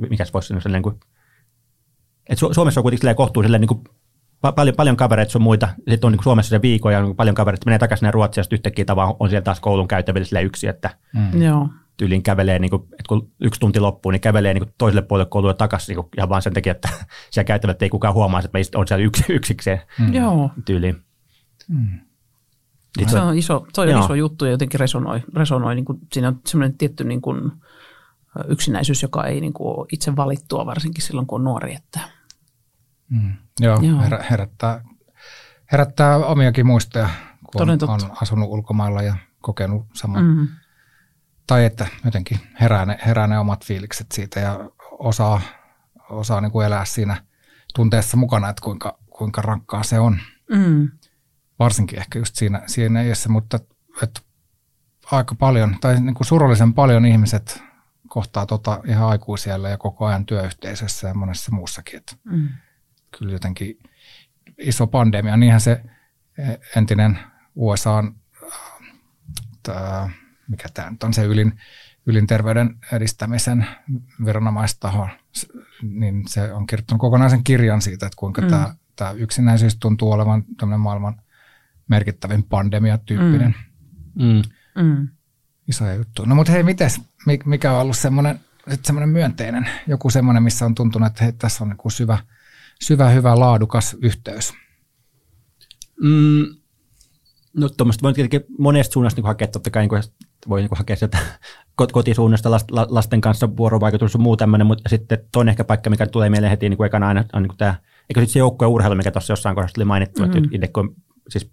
mikä 0.10 0.26
se 0.26 0.34
voisi 0.34 0.48
sanoa, 0.48 0.62
silleen, 0.62 0.84
niin 0.84 1.00
kuin, 1.00 1.00
että 2.30 2.54
Suomessa 2.54 2.80
on 2.80 2.84
kuitenkin 2.84 3.16
kohtuu 3.16 3.44
silleen, 3.44 3.62
niin 3.62 3.68
kuin, 3.68 3.84
paljon, 4.56 4.76
paljon 4.76 4.98
kavereita 4.98 5.38
on 5.38 5.42
muita, 5.42 5.68
sitten 5.90 6.08
on 6.08 6.12
niin 6.12 6.24
Suomessa 6.24 6.50
se 6.50 6.62
viikko 6.62 6.90
ja 6.90 7.02
paljon 7.18 7.36
kavereita 7.36 7.66
menee 7.66 7.80
takaisin 7.80 8.14
Ruotsiin, 8.14 8.40
ja 8.40 8.44
sitten 8.44 8.58
yhtäkkiä 8.58 8.86
tavallaan 8.86 9.16
on 9.20 9.30
siellä 9.30 9.44
taas 9.44 9.60
koulun 9.60 9.88
käytävillä 9.88 10.40
yksi, 10.40 10.68
että 10.68 10.90
mm. 11.14 11.42
Joo 11.42 11.70
tyyliin 12.02 12.24
kävelee, 12.24 12.60
niin 12.60 12.70
kuin, 12.70 12.84
että 12.84 13.04
kun 13.10 13.32
yksi 13.42 13.60
tunti 13.60 13.80
loppuu, 13.80 14.12
niin 14.12 14.22
kävelee 14.22 14.54
niin 14.54 14.64
kuin 14.64 14.74
toiselle 14.78 15.02
puolelle 15.02 15.30
koulua 15.30 15.54
takaisin 15.54 15.96
niin 15.96 16.06
ihan 16.18 16.30
vaan 16.30 16.42
sen 16.42 16.54
takia, 16.54 16.72
että 16.72 16.90
siellä 17.32 17.48
käyttävät 17.48 17.82
ei 17.82 17.90
kukaan 17.90 18.14
huomaa, 18.14 18.40
että 18.40 18.50
meistä 18.54 18.78
on 18.78 18.88
siellä 18.88 19.06
yksi, 19.06 19.24
yksikseen 19.34 19.82
mm. 20.00 20.12
tyyliin. 20.66 21.04
Mm. 21.68 22.00
Se 23.08 23.20
on 23.20 23.38
iso, 23.38 23.68
toi 23.74 23.94
on 23.94 24.04
iso 24.04 24.14
juttu 24.14 24.46
ja 24.46 24.52
jotenkin 24.52 24.80
resonoi. 24.80 25.24
resonoi 25.36 25.76
niin 25.76 25.86
kuin, 25.86 26.00
siinä 26.14 26.28
on 26.28 26.40
semmoinen 26.46 26.78
tietty 26.78 27.04
niin 27.04 27.22
kuin, 27.22 27.52
yksinäisyys, 28.48 29.02
joka 29.02 29.26
ei 29.26 29.42
niin 29.42 29.54
kuin, 29.54 29.80
ole 29.80 29.88
itse 29.92 30.16
valittua, 30.16 30.66
varsinkin 30.66 31.04
silloin 31.04 31.28
kun 31.28 31.42
on 31.42 31.44
nuori. 31.44 31.76
Että. 31.76 32.00
Mm. 33.10 33.34
Joo, 33.60 33.80
Joo. 33.82 34.00
herättää, 34.30 34.84
herättää 35.72 36.18
omiakin 36.18 36.66
muistoja, 36.66 37.10
kun 37.52 37.70
on, 37.70 37.70
on 37.70 38.00
asunut 38.22 38.50
ulkomailla 38.50 39.02
ja 39.02 39.16
kokenut 39.42 39.86
saman. 39.94 40.26
Mm-hmm. 40.26 40.48
Tai 41.48 41.66
että 41.66 41.88
jotenkin 42.06 42.40
herää 42.62 42.86
ne, 42.86 43.00
herää 43.06 43.28
ne 43.28 43.40
omat 43.40 43.66
fiilikset 43.66 44.12
siitä 44.12 44.40
ja 44.40 44.70
osaa, 44.92 45.42
osaa 46.10 46.42
niin 46.42 46.52
kuin 46.52 46.66
elää 46.66 46.86
siinä 46.86 47.24
tunteessa 47.76 48.18
mukana, 48.18 48.50
että 48.50 48.62
kuinka, 48.62 48.98
kuinka 49.10 49.42
rankkaa 49.42 49.84
se 49.84 50.00
on. 50.00 50.20
Mm. 50.50 50.92
Varsinkin 51.60 52.00
ehkä 52.00 52.20
just 52.20 52.36
siinä, 52.36 52.62
siinä 52.66 53.02
iässä, 53.02 53.30
mutta 53.30 53.60
että 54.04 54.22
aika 55.12 55.36
paljon, 55.36 55.78
tai 55.82 56.00
niin 56.00 56.16
kuin 56.16 56.28
surullisen 56.28 56.74
paljon 56.74 57.06
ihmiset 57.06 57.64
kohtaa 58.08 58.46
tota 58.46 58.82
ihan 58.86 59.10
aikuisiellä 59.10 59.70
ja 59.70 59.78
koko 59.78 60.06
ajan 60.06 60.26
työyhteisössä 60.26 61.08
ja 61.08 61.14
monessa 61.14 61.52
muussakin. 61.52 61.98
Että 61.98 62.16
mm. 62.24 62.50
Kyllä 63.20 63.34
jotenkin 63.34 63.80
iso 64.58 64.88
pandemia, 64.88 65.38
niinhän 65.38 65.62
se 65.62 65.84
entinen 66.76 67.20
USA, 67.56 68.04
tää, 69.64 70.10
mikä 70.52 70.70
tämä 70.74 70.92
nyt 70.92 71.04
on 71.04 71.14
se 71.14 71.24
ylin, 71.24 71.60
ylin 72.06 72.28
terveyden 72.28 72.78
edistämisen 72.92 73.68
viranomaistaho, 74.26 75.08
niin 75.82 76.28
se 76.28 76.54
on 76.54 76.68
kirjoittanut 76.68 77.00
kokonaisen 77.00 77.44
kirjan 77.44 77.82
siitä, 77.82 78.06
että 78.06 78.18
kuinka 78.18 78.42
mm. 78.42 78.48
tämä, 78.48 78.76
tämä 78.96 79.12
yksinäisyys 79.12 79.78
tuntuu 79.78 80.12
olevan 80.12 80.46
maailman 80.78 81.22
merkittävin 81.88 82.44
pandemia-tyyppinen. 82.44 83.56
Mm. 84.16 84.42
Mm. 84.76 85.08
Isoja 85.68 85.94
juttuja. 85.94 86.30
No 86.30 86.36
mutta 86.36 86.52
hei, 86.52 86.64
mites, 86.64 87.02
mikä 87.46 87.72
on 87.72 87.82
ollut 87.82 87.98
semmoinen, 87.98 88.40
semmoinen 88.84 89.10
myönteinen, 89.10 89.70
joku 89.88 90.10
semmoinen, 90.10 90.44
missä 90.44 90.66
on 90.66 90.76
tuntunut, 90.76 91.08
että 91.08 91.24
hei, 91.24 91.34
tässä 91.34 91.64
on 91.64 91.70
niin 91.70 91.92
syvä, 91.92 92.18
syvä, 92.82 93.10
hyvä, 93.10 93.40
laadukas 93.40 93.98
yhteys? 94.02 94.54
Mm, 96.04 96.46
no 97.54 97.70
tuommoista 97.70 98.04
voi 98.04 98.14
tietenkin 98.14 98.56
monesta 98.58 98.94
suunnasta 98.94 99.22
niin 99.22 99.28
hakea, 99.28 99.48
totta 99.48 99.70
kai 99.70 99.88
niin 99.88 100.04
voi 100.50 100.62
niin 100.62 100.70
hakea 100.72 100.96
sieltä 100.96 101.18
kotisuunnasta 101.92 102.52
lasten 102.90 103.22
kanssa 103.22 103.58
vuorovaikutus 103.58 104.14
ja 104.14 104.20
muu 104.20 104.38
tämmöinen, 104.38 104.68
mutta 104.68 104.90
sitten 104.90 105.20
toinen 105.32 105.52
ehkä 105.52 105.64
paikka, 105.64 105.90
mikä 105.90 106.08
tulee 106.08 106.30
mieleen 106.30 106.50
heti 106.50 106.70
niin 106.70 106.78
kuin 106.78 106.88
ekana 106.88 107.08
aina, 107.08 107.24
on 107.34 107.42
niin 107.42 107.50
kuin 107.50 107.58
tämä, 107.58 107.76
eikö 108.10 108.20
sitten 108.20 108.34
se 108.34 108.40
joukko 108.40 108.68
urheilu, 108.68 108.96
mikä 108.96 109.12
tuossa 109.12 109.34
jossain 109.34 109.56
kohdassa 109.56 109.80
oli 109.80 109.86
mainittu, 109.86 110.22
mm-hmm. 110.22 110.38
että 110.38 110.50
itse 110.56 110.68
kun 110.68 110.96
siis 111.30 111.52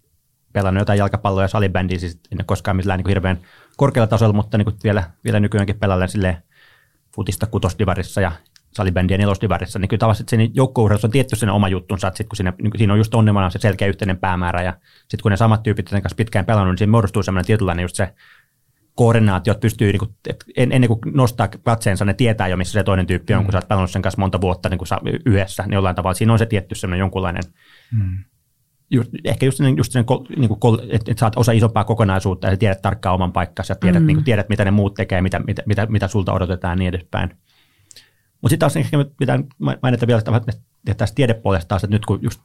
pelannut 0.52 0.80
jotain 0.80 0.98
jalkapalloa 0.98 1.42
ja 1.42 1.48
salibändiä, 1.48 1.98
siis 1.98 2.20
en 2.32 2.38
ole 2.38 2.44
koskaan 2.44 2.76
millään 2.76 2.98
niin 2.98 3.04
kuin 3.04 3.10
hirveän 3.10 3.38
korkealla 3.76 4.06
tasolla, 4.06 4.32
mutta 4.32 4.58
niin 4.58 4.64
kuin 4.64 4.76
vielä, 4.84 5.10
vielä 5.24 5.40
nykyäänkin 5.40 5.78
pelailen 5.78 6.08
silleen 6.08 6.36
futista 7.14 7.46
kutosdivarissa 7.46 8.20
ja 8.20 8.32
salibändiä 8.74 9.18
nelosdivarissa, 9.18 9.78
niin 9.78 9.88
kyllä 9.88 10.00
tavallaan 10.00 10.24
siinä 10.28 10.48
joukkueurheilussa 10.54 11.06
on 11.06 11.12
tietty 11.12 11.36
sen 11.36 11.50
oma 11.50 11.68
juttunsa, 11.68 12.08
että 12.08 12.18
sit 12.18 12.28
kun 12.28 12.36
siinä, 12.36 12.52
niin 12.62 12.72
siinä 12.76 12.92
on 12.92 12.98
just 12.98 13.14
onnelmana 13.14 13.50
se 13.50 13.58
selkeä 13.58 13.88
yhteinen 13.88 14.18
päämäärä 14.18 14.62
ja 14.62 14.74
sitten 14.98 15.22
kun 15.22 15.30
ne 15.30 15.36
samat 15.36 15.62
tyypit 15.62 15.88
sen 15.88 16.02
kanssa 16.02 16.16
pitkään 16.16 16.44
pelannut, 16.44 16.72
niin 16.72 16.78
siinä 16.78 16.90
muodostuu 16.90 17.22
semmoinen 17.22 17.46
tietynlainen 17.46 17.82
just 17.82 17.96
se 17.96 18.14
koordinaatio, 18.98 19.52
että 19.52 19.60
pystyy, 19.60 19.92
niin 19.92 19.98
kuin, 19.98 20.10
että 20.28 20.44
ennen 20.56 20.88
kuin 20.88 21.00
nostaa 21.14 21.48
katseensa, 21.48 22.04
ne 22.04 22.14
tietää 22.14 22.48
jo, 22.48 22.56
missä 22.56 22.72
se 22.72 22.84
toinen 22.84 23.06
tyyppi 23.06 23.34
on, 23.34 23.40
mm. 23.40 23.44
kun 23.44 23.52
sä 23.52 23.58
oot 23.58 23.68
pelannut 23.68 23.90
sen 23.90 24.02
kanssa 24.02 24.20
monta 24.20 24.40
vuotta 24.40 24.68
niin 24.68 24.78
kuin 24.78 24.88
yhdessä, 25.26 25.62
niin 25.62 25.72
jollain 25.72 25.96
tavalla 25.96 26.14
siinä 26.14 26.32
on 26.32 26.38
se 26.38 26.46
tietty 26.46 26.74
semmoinen 26.74 27.00
jonkunlainen 27.00 27.42
mm 27.92 28.18
just, 28.90 29.10
ehkä 29.24 29.46
just, 29.46 29.60
just 29.76 29.92
sen, 29.92 30.04
niin 30.36 30.48
kuin, 30.48 30.80
että, 30.82 31.10
että 31.12 31.20
saat 31.20 31.36
osa 31.36 31.52
isompaa 31.52 31.84
kokonaisuutta 31.84 32.48
ja 32.48 32.56
tiedät 32.56 32.82
tarkkaan 32.82 33.14
oman 33.14 33.32
paikkansa 33.32 33.72
ja 33.72 33.76
tiedät, 33.76 34.02
mm. 34.02 34.06
niin 34.06 34.16
kuin, 34.16 34.24
tiedät 34.24 34.48
mitä 34.48 34.64
ne 34.64 34.70
muut 34.70 34.94
tekee, 34.94 35.22
mitä, 35.22 35.38
mitä, 35.38 35.62
mitä, 35.66 35.86
mitä 35.86 36.08
sulta 36.08 36.32
odotetaan 36.32 36.72
ja 36.72 36.76
niin 36.76 36.88
edespäin. 36.88 37.28
Mutta 38.40 38.48
sitten 38.48 38.58
taas 38.58 38.76
ehkä 38.76 39.04
pitää 39.18 39.38
mainita 39.82 40.06
vielä 40.06 40.22
että 40.38 40.94
tästä 40.94 41.14
tiedepuolesta 41.14 41.68
taas, 41.68 41.84
että 41.84 41.94
nyt 41.94 42.06
kun 42.06 42.18
just 42.22 42.40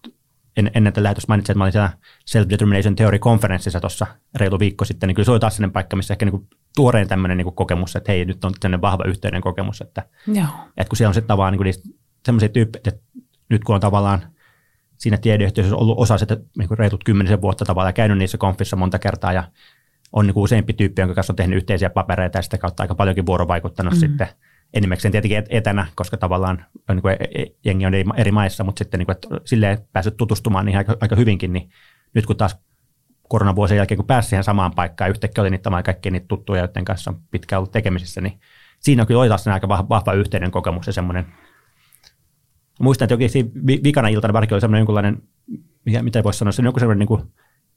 en, 0.57 0.71
ennen 0.73 0.93
tätä 0.93 1.03
lähetystä 1.03 1.31
mainitsin, 1.31 1.53
että 1.53 1.57
mä 1.57 1.63
olin 1.63 1.71
siellä 1.71 1.89
Self-Determination 2.25 2.95
Theory-konferenssissa 2.95 3.79
tuossa 3.79 4.07
reilu 4.35 4.59
viikko 4.59 4.85
sitten, 4.85 5.07
niin 5.07 5.15
kyllä 5.15 5.25
se 5.25 5.31
oli 5.31 5.39
taas 5.39 5.55
sellainen 5.55 5.73
paikka, 5.73 5.95
missä 5.95 6.13
ehkä 6.13 6.25
niin 6.25 6.31
kuin 6.31 6.47
tuorein 6.75 7.07
tämmöinen 7.07 7.37
niin 7.37 7.55
kokemus, 7.55 7.95
että 7.95 8.11
hei, 8.11 8.25
nyt 8.25 8.45
on 8.45 8.51
sellainen 8.61 8.81
vahva 8.81 9.03
yhteinen 9.07 9.41
kokemus, 9.41 9.81
että, 9.81 10.03
Joo. 10.27 10.45
että 10.77 10.89
kun 10.89 10.97
siellä 10.97 11.09
on 11.09 11.13
sitten 11.13 11.27
tavallaan 11.27 11.57
niin 11.57 11.73
sellaisia 12.25 12.49
tyyppejä, 12.49 12.81
että 12.85 13.01
nyt 13.49 13.63
kun 13.63 13.75
on 13.75 13.81
tavallaan 13.81 14.21
siinä 14.97 15.17
tiedeyhteisössä 15.17 15.75
ollut 15.75 15.99
osa 15.99 16.17
sitä 16.17 16.37
niin 16.57 16.67
kuin 16.67 16.77
reitut 16.77 17.03
kymmenisen 17.03 17.41
vuotta 17.41 17.65
tavallaan 17.65 17.93
käynyt 17.93 18.17
niissä 18.17 18.37
konfissa 18.37 18.75
monta 18.75 18.99
kertaa 18.99 19.33
ja 19.33 19.43
on 20.11 20.27
niin 20.27 20.33
kuin 20.33 20.43
useampi 20.43 20.73
tyyppi, 20.73 21.01
jonka 21.01 21.15
kanssa 21.15 21.33
on 21.33 21.35
tehnyt 21.35 21.57
yhteisiä 21.57 21.89
papereita 21.89 22.37
ja 22.37 22.41
sitä 22.41 22.57
kautta 22.57 22.83
aika 22.83 22.95
paljonkin 22.95 23.25
vuorovaikuttanut 23.25 23.93
mm. 23.93 23.99
sitten 23.99 24.27
enimmäkseen 24.73 25.11
tietenkin 25.11 25.43
etänä, 25.49 25.87
koska 25.95 26.17
tavallaan 26.17 26.65
niin 26.89 27.01
kuin 27.01 27.17
e, 27.19 27.41
e, 27.41 27.45
jengi 27.65 27.85
on 27.85 27.93
eri 28.17 28.31
maissa, 28.31 28.63
mutta 28.63 28.79
sitten 28.79 28.97
niin 28.97 29.05
kuin, 29.05 29.15
että 29.15 29.27
silleen 29.45 29.77
päässyt 29.93 30.17
tutustumaan 30.17 30.65
niihin 30.65 30.77
aika, 30.77 30.97
aika 31.01 31.15
hyvinkin, 31.15 31.53
niin 31.53 31.69
nyt 32.13 32.25
kun 32.25 32.37
taas 32.37 32.57
koronavuosien 33.29 33.77
jälkeen, 33.77 33.97
kun 33.97 34.07
pääsi 34.07 34.29
siihen 34.29 34.43
samaan 34.43 34.71
paikkaan, 34.75 35.09
yhtäkkiä 35.09 35.41
oli 35.41 35.49
niitä 35.49 35.83
kaikkia 35.83 36.11
niitä 36.11 36.27
tuttuja, 36.27 36.61
joiden 36.61 36.85
kanssa 36.85 37.11
on 37.11 37.19
pitkään 37.31 37.59
ollut 37.59 37.71
tekemisissä, 37.71 38.21
niin 38.21 38.39
siinä 38.79 39.03
on 39.03 39.07
kyllä 39.07 39.27
taas 39.27 39.47
aika 39.47 39.67
vahva, 39.67 40.13
yhteinen 40.13 40.51
kokemus 40.51 40.87
ja 40.87 40.93
semmoinen 40.93 41.25
Muistan, 42.79 43.05
että 43.05 43.13
jokin 43.13 43.51
vikana 43.83 44.07
iltana 44.07 44.33
varsinkin 44.33 44.55
oli 44.55 44.61
semmoinen 44.61 44.79
jonkunlainen, 44.79 45.21
mitä 46.01 46.23
voisi 46.23 46.39
sanoa, 46.39 46.51
se 46.51 46.61
on 46.61 46.65
joku 46.65 46.79
semmoinen 46.79 46.99
niin 46.99 47.07
kuin, 47.07 47.21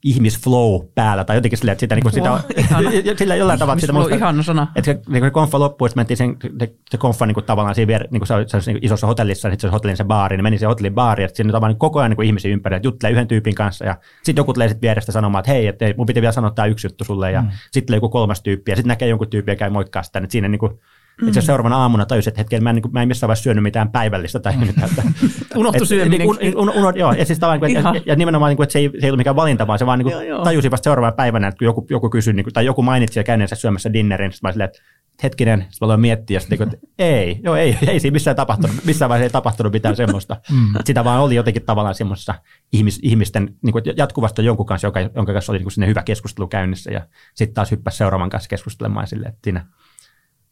ihmisflow 0.07 0.81
päällä 0.95 1.25
tai 1.25 1.37
jotenkin 1.37 1.59
silleen, 1.59 1.73
että 1.73 1.81
sitä, 1.81 1.95
niin 1.95 2.13
sitä, 2.13 2.31
wow, 2.31 3.17
sillä 3.19 3.37
jollain 3.37 3.59
tavalla 3.59 3.81
sitä 3.81 3.93
muista, 3.93 4.15
ihana 4.15 4.43
sana. 4.43 4.67
Että 4.77 4.93
se, 4.93 5.01
niin 5.09 5.25
se 5.25 5.31
konfa 5.31 5.61
loppui, 5.61 5.87
että 5.87 5.97
mentiin 5.97 6.17
sen, 6.17 6.37
se, 6.59 6.75
se 6.91 6.99
konfa 6.99 7.27
niin 7.27 7.35
kuin, 7.35 7.45
tavallaan 7.45 7.75
siinä 7.75 7.87
vier, 7.87 8.09
niin 8.11 8.21
kuin 8.21 8.29
se, 8.29 8.61
se, 8.61 8.73
niin 8.73 8.85
isossa 8.85 9.07
hotellissa, 9.07 9.51
sitten 9.51 9.71
se 9.71 9.73
hotellin 9.73 9.97
se 9.97 10.05
baari, 10.05 10.37
niin 10.37 10.43
meni 10.43 10.59
se 10.59 10.67
hotellin 10.67 10.95
baari, 10.95 11.25
ja 11.25 11.29
siinä 11.33 11.53
tavallaan 11.53 11.73
niin 11.73 11.79
koko 11.79 11.99
ajan 11.99 12.11
niin 12.11 12.17
kuin 12.17 12.27
ihmisiä 12.27 12.53
ympäri, 12.53 12.77
että 12.77 12.89
juttelee 12.89 13.13
yhden 13.13 13.29
tyypin 13.29 13.55
kanssa, 13.55 13.85
ja 13.85 13.97
sitten 14.23 14.41
joku 14.41 14.53
tulee 14.53 14.69
sitten 14.69 14.83
vierestä 14.83 15.13
sanomaan, 15.13 15.41
että 15.41 15.53
hei, 15.53 15.67
että 15.67 15.85
mun 15.97 16.07
piti 16.07 16.21
vielä 16.21 16.33
sanoa 16.33 16.51
tämä 16.51 16.67
yksi 16.67 16.87
juttu 16.87 17.05
sulle, 17.05 17.33
ja 17.33 17.43
mm. 17.43 17.49
sitten 17.71 17.87
tulee 17.87 17.97
joku 17.97 18.09
kolmas 18.09 18.43
tyyppi, 18.43 18.71
ja 18.73 18.77
sitten 18.77 18.89
näkee 18.89 19.09
jonkun 19.09 19.31
tyypin 19.31 19.53
ja 19.53 19.57
käy 19.57 19.71
moikkaa 19.71 20.03
sitä, 20.03 20.19
että 20.19 20.33
siinä 20.33 20.49
niin 20.49 20.59
kuin, 20.59 20.81
Mm. 21.23 21.29
Itse 21.29 21.41
seuraavana 21.41 21.77
aamuna 21.77 22.07
tajusin, 22.07 22.31
että 22.31 22.41
hetken, 22.41 22.63
mä 22.63 22.71
en, 22.71 22.75
niin 22.75 22.83
kuin, 22.83 22.93
mä 22.93 23.03
en 23.03 23.09
missään 23.09 23.29
vaiheessa 23.29 23.43
syönyt 23.43 23.63
mitään 23.63 23.91
päivällistä 23.91 24.41
tai 24.41 24.57
mm. 24.57 24.67
mitään. 24.67 24.91
Unohtu 25.57 25.87
syöminen. 25.87 26.29
Un, 26.29 26.39
un, 26.57 26.71
un, 26.71 26.99
joo, 26.99 27.13
ja, 27.13 27.25
siis 27.25 27.39
tavallaan, 27.39 27.73
ja, 27.73 27.95
ja 28.07 28.17
nimenomaan, 28.17 28.51
niin 28.51 28.57
kuin, 28.57 28.65
että 28.65 28.73
se 28.73 28.79
ei, 28.79 28.91
se 29.01 29.07
ei 29.07 29.11
ollut 29.11 29.19
mikään 29.19 29.37
valinta, 29.37 29.67
vaan 29.67 29.79
se 29.79 29.87
vaan 29.87 29.99
niin 29.99 30.13
kuin, 30.13 30.29
joo, 30.29 30.45
tajusin 30.45 30.71
vasta 30.71 30.85
seuraavana 30.85 31.13
päivänä, 31.13 31.49
että 31.49 31.59
kun 31.59 31.65
joku, 31.65 31.87
joku 31.91 32.11
kysyi, 32.11 32.33
niin 32.33 32.45
kuin, 32.45 32.55
tai 32.55 32.67
joku 32.67 32.83
mainitsi 32.83 33.19
ja 33.19 33.25
käyneensä 33.25 33.57
syömässä 33.57 33.93
dinnerin, 33.93 34.33
sitten 34.33 34.49
mä 34.49 34.53
silleen, 34.53 34.69
että 34.69 34.83
hetkinen, 35.23 35.61
sitten 35.61 35.79
mä 35.81 35.87
aloin 35.87 36.01
miettiä, 36.01 36.41
sitten, 36.41 36.63
että 36.63 36.77
ei, 36.99 37.41
joo, 37.43 37.57
ei, 37.57 37.79
ei 37.87 38.01
siinä 38.01 38.13
missään 38.13 38.37
tapahtunut, 38.37 38.77
missään 38.85 39.09
vaiheessa 39.09 39.27
ei 39.27 39.33
tapahtunut 39.33 39.73
mitään 39.73 39.97
semmoista. 39.97 40.37
Mm. 40.51 40.75
Sitä 40.85 41.05
vaan 41.05 41.21
oli 41.21 41.35
jotenkin 41.35 41.63
tavallaan 41.63 41.95
semmoisessa 41.95 42.35
ihmis, 42.73 43.01
ihmisten, 43.03 43.55
niin 43.63 43.73
kuin 43.73 43.85
jatkuvasti 43.97 44.45
jonkun 44.45 44.67
kanssa, 44.67 44.87
joka, 44.87 45.01
jonka 45.01 45.33
kanssa 45.33 45.53
oli 45.53 45.59
niin 45.59 45.65
kuin 45.65 45.73
sinne 45.73 45.87
hyvä 45.87 46.03
keskustelu 46.03 46.49
käynnissä, 46.49 46.91
ja 46.91 47.07
sitten 47.35 47.55
taas 47.55 47.71
hyppäsi 47.71 47.97
seuraavan 47.97 48.31
kanssa 48.31 48.49
keskustelemaan 48.49 49.07
silleen, 49.07 49.29
että 49.29 49.41
siinä 49.45 49.67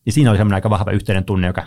ja 0.06 0.12
siinä 0.12 0.30
oli 0.30 0.38
semmoinen 0.38 0.54
aika 0.54 0.70
vahva 0.70 0.90
yhteinen 0.90 1.24
tunne, 1.24 1.46
joka 1.46 1.66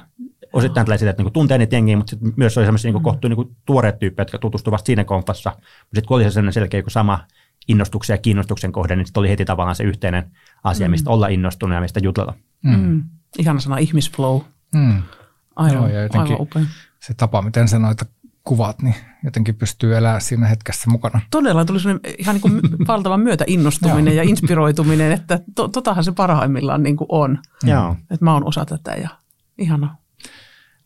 osittain 0.53 0.85
tulee 0.85 0.97
siitä, 0.97 1.09
että 1.09 1.23
niinku 1.23 1.31
tuntee 1.31 1.57
niitä 1.57 1.75
jengiä, 1.75 1.97
mutta 1.97 2.09
sitten 2.09 2.33
myös 2.35 2.57
oli 2.57 2.65
semmoisia 2.65 2.89
niinku 2.89 2.99
mm. 2.99 3.03
kohtuu 3.03 3.27
niinku 3.27 3.55
tuoreet 3.65 3.99
tyyppejä, 3.99 4.23
jotka 4.23 4.37
tutustuivat 4.37 4.85
siinä 4.85 5.03
konfassa. 5.03 5.49
Mutta 5.49 5.65
sitten 5.83 6.07
kun 6.07 6.15
oli 6.15 6.31
sellainen 6.31 6.53
selkeä 6.53 6.79
joku 6.79 6.89
sama 6.89 7.19
innostuksen 7.67 8.13
ja 8.13 8.17
kiinnostuksen 8.17 8.71
kohde, 8.71 8.95
niin 8.95 9.05
sitten 9.05 9.19
oli 9.21 9.29
heti 9.29 9.45
tavallaan 9.45 9.75
se 9.75 9.83
yhteinen 9.83 10.31
asia, 10.63 10.87
mm. 10.87 10.91
mistä 10.91 11.09
olla 11.09 11.27
innostunut 11.27 11.75
ja 11.75 11.81
mistä 11.81 11.99
jutella. 12.03 12.33
Mm. 12.63 12.79
Mm. 12.79 13.03
Ihana 13.37 13.59
sana 13.59 13.77
ihmisflow. 13.77 14.41
Mm. 14.75 15.01
Aivan, 15.55 15.93
Joo, 15.93 16.01
aivan 16.13 16.41
upea. 16.41 16.63
Se 16.99 17.13
tapa, 17.13 17.41
miten 17.41 17.67
sä 17.67 17.79
noita 17.79 18.05
kuvat, 18.47 18.81
niin 18.81 18.95
jotenkin 19.23 19.55
pystyy 19.55 19.97
elämään 19.97 20.21
siinä 20.21 20.47
hetkessä 20.47 20.89
mukana. 20.89 21.21
Todella 21.31 21.65
tuli 21.65 21.79
ihan 22.17 22.35
niin 22.35 22.41
kuin 22.41 22.61
valtavan 22.87 23.19
myötä 23.19 23.43
innostuminen 23.47 24.15
ja 24.15 24.23
inspiroituminen, 24.23 25.11
että 25.11 25.39
to, 25.55 25.67
totahan 25.67 26.03
se 26.03 26.11
parhaimmillaan 26.11 26.83
niin 26.83 26.97
kuin 26.97 27.07
on. 27.09 27.39
Joo. 27.63 27.95
Että 28.01 28.25
mä 28.25 28.33
oon 28.33 28.47
osa 28.47 28.65
tätä 28.65 28.91
ja 28.91 29.09
ihana. 29.57 29.95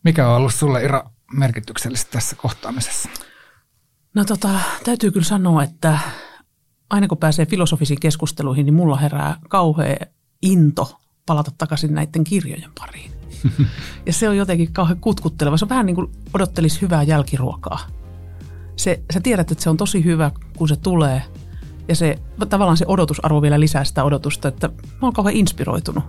Mikä 0.04 0.28
on 0.28 0.36
ollut 0.36 0.54
sulle 0.54 0.84
Ira 0.84 1.10
merkityksellistä 1.32 2.10
tässä 2.12 2.36
kohtaamisessa? 2.36 3.08
No 4.14 4.24
tota, 4.24 4.48
täytyy 4.84 5.10
kyllä 5.10 5.24
sanoa, 5.24 5.62
että 5.62 5.98
aina 6.90 7.08
kun 7.08 7.18
pääsee 7.18 7.46
filosofisiin 7.46 8.00
keskusteluihin, 8.00 8.66
niin 8.66 8.74
mulla 8.74 8.96
herää 8.96 9.36
kauhea 9.48 9.96
into 10.42 11.00
palata 11.26 11.50
takaisin 11.58 11.94
näiden 11.94 12.24
kirjojen 12.24 12.70
pariin. 12.78 13.21
Ja 14.06 14.12
se 14.12 14.28
on 14.28 14.36
jotenkin 14.36 14.72
kauhean 14.72 15.00
kutkutteleva. 15.00 15.56
Se 15.56 15.64
on 15.64 15.68
vähän 15.68 15.86
niin 15.86 15.96
kuin 15.96 16.10
odottelisi 16.34 16.80
hyvää 16.82 17.02
jälkiruokaa. 17.02 17.78
Se, 18.76 19.02
sä 19.14 19.20
tiedät, 19.20 19.50
että 19.50 19.64
se 19.64 19.70
on 19.70 19.76
tosi 19.76 20.04
hyvä, 20.04 20.30
kun 20.56 20.68
se 20.68 20.76
tulee. 20.76 21.22
Ja 21.88 21.96
se, 21.96 22.18
tavallaan 22.48 22.76
se 22.76 22.84
odotusarvo 22.88 23.42
vielä 23.42 23.60
lisää 23.60 23.84
sitä 23.84 24.04
odotusta, 24.04 24.48
että 24.48 24.68
mä 24.68 24.98
oon 25.00 25.12
kauhean 25.12 25.36
inspiroitunut 25.36 26.04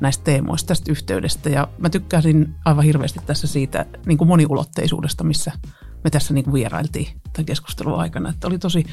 näistä 0.00 0.24
teemoista, 0.24 0.68
tästä 0.68 0.92
yhteydestä. 0.92 1.48
Ja 1.48 1.68
mä 1.78 1.90
tykkäsin 1.90 2.54
aivan 2.64 2.84
hirveästi 2.84 3.20
tässä 3.26 3.46
siitä 3.46 3.86
niin 4.06 4.18
kuin 4.18 4.28
moniulotteisuudesta, 4.28 5.24
missä 5.24 5.52
me 6.04 6.10
tässä 6.10 6.34
niin 6.34 6.44
kuin 6.44 6.54
vierailtiin 6.54 7.08
tämän 7.32 7.46
keskustelun 7.46 8.00
aikana. 8.00 8.28
Että 8.28 8.46
oli 8.46 8.58
tosi, 8.58 8.86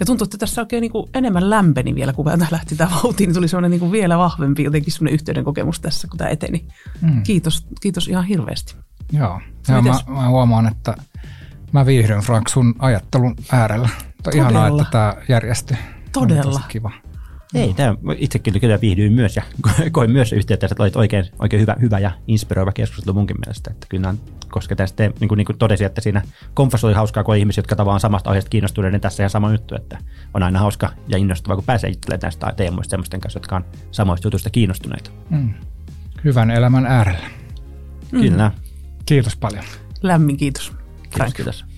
ja 0.00 0.06
tuntui, 0.06 0.24
että 0.24 0.38
tässä 0.38 0.60
oikein 0.60 0.80
niin 0.80 0.92
kuin 0.92 1.10
enemmän 1.14 1.50
lämpeni 1.50 1.94
vielä, 1.94 2.12
kun 2.12 2.24
tämä 2.24 2.46
lähti 2.50 2.76
tämä 2.76 2.90
vauhtiin, 2.90 3.28
niin 3.28 3.34
tuli 3.34 3.48
sellainen 3.48 3.70
niin 3.70 3.80
kuin 3.80 3.92
vielä 3.92 4.18
vahvempi 4.18 4.62
jotenkin 4.64 4.92
sellainen 4.92 5.14
yhteyden 5.14 5.44
kokemus 5.44 5.80
tässä, 5.80 6.08
kun 6.08 6.18
tämä 6.18 6.30
eteni. 6.30 6.66
Mm. 7.00 7.22
Kiitos, 7.22 7.66
kiitos 7.80 8.08
ihan 8.08 8.24
hirveästi. 8.24 8.76
Joo, 9.12 9.40
ja 9.68 9.82
mä, 9.82 9.94
mä, 10.06 10.28
huomaan, 10.28 10.66
että 10.66 10.94
mä 11.72 11.86
viihdyn 11.86 12.20
Frank 12.20 12.48
sun 12.48 12.74
ajattelun 12.78 13.34
äärellä. 13.52 13.88
Todella. 14.22 14.50
Ihanaa, 14.50 14.68
että 14.68 14.84
tämä 14.90 15.14
järjestyi. 15.28 15.76
Todella. 16.12 16.60
Kiva. 16.68 16.90
Ei, 17.54 17.74
tämä, 17.74 17.94
itsekin 18.16 18.60
kyllä 18.60 18.80
viihdyin 18.80 19.12
myös 19.12 19.36
ja 19.36 19.42
koin 19.92 20.10
myös 20.10 20.32
yhteyttä, 20.32 20.66
että 20.66 20.82
olit 20.82 20.96
oikein, 20.96 21.24
oikein 21.38 21.60
hyvä, 21.60 21.76
hyvä 21.80 21.98
ja 21.98 22.10
inspiroiva 22.28 22.72
keskustelu 22.72 23.14
munkin 23.14 23.36
mielestä. 23.46 23.70
Että 23.70 23.86
kyllä 23.90 24.14
koska 24.52 24.76
tästä, 24.76 25.10
niin 25.20 25.28
kuin, 25.28 25.36
niin 25.36 25.46
kuin 25.46 25.58
todesin, 25.58 25.86
että 25.86 26.00
siinä 26.00 26.22
konfassa 26.54 26.86
oli 26.86 26.94
hauskaa, 26.94 27.24
kun 27.24 27.36
ihmisiä, 27.36 27.58
jotka 27.58 27.76
tavallaan 27.76 28.00
samasta 28.00 28.30
aiheesta 28.30 28.50
kiinnostuneiden 28.50 29.00
tässä 29.00 29.22
ja 29.22 29.28
sama 29.28 29.52
juttu, 29.52 29.74
että 29.74 29.98
on 30.34 30.42
aina 30.42 30.58
hauska 30.58 30.92
ja 31.08 31.18
innostavaa, 31.18 31.56
kun 31.56 31.64
pääsee 31.64 31.90
itselleen 31.90 32.20
tästä 32.20 32.52
teemoista 32.56 32.90
semmoisten 32.90 33.20
kanssa, 33.20 33.36
jotka 33.36 33.56
on 33.56 33.64
samoista 33.90 34.26
jutuista 34.26 34.50
kiinnostuneita. 34.50 35.10
Mm. 35.30 35.54
Hyvän 36.24 36.50
elämän 36.50 36.86
äärellä. 36.86 37.30
Kyllä. 38.10 38.50
Kiitos 39.06 39.36
paljon. 39.36 39.64
Lämmin 40.02 40.36
kiitos. 40.36 40.72
Kiitos, 41.10 41.34
kiitos. 41.34 41.71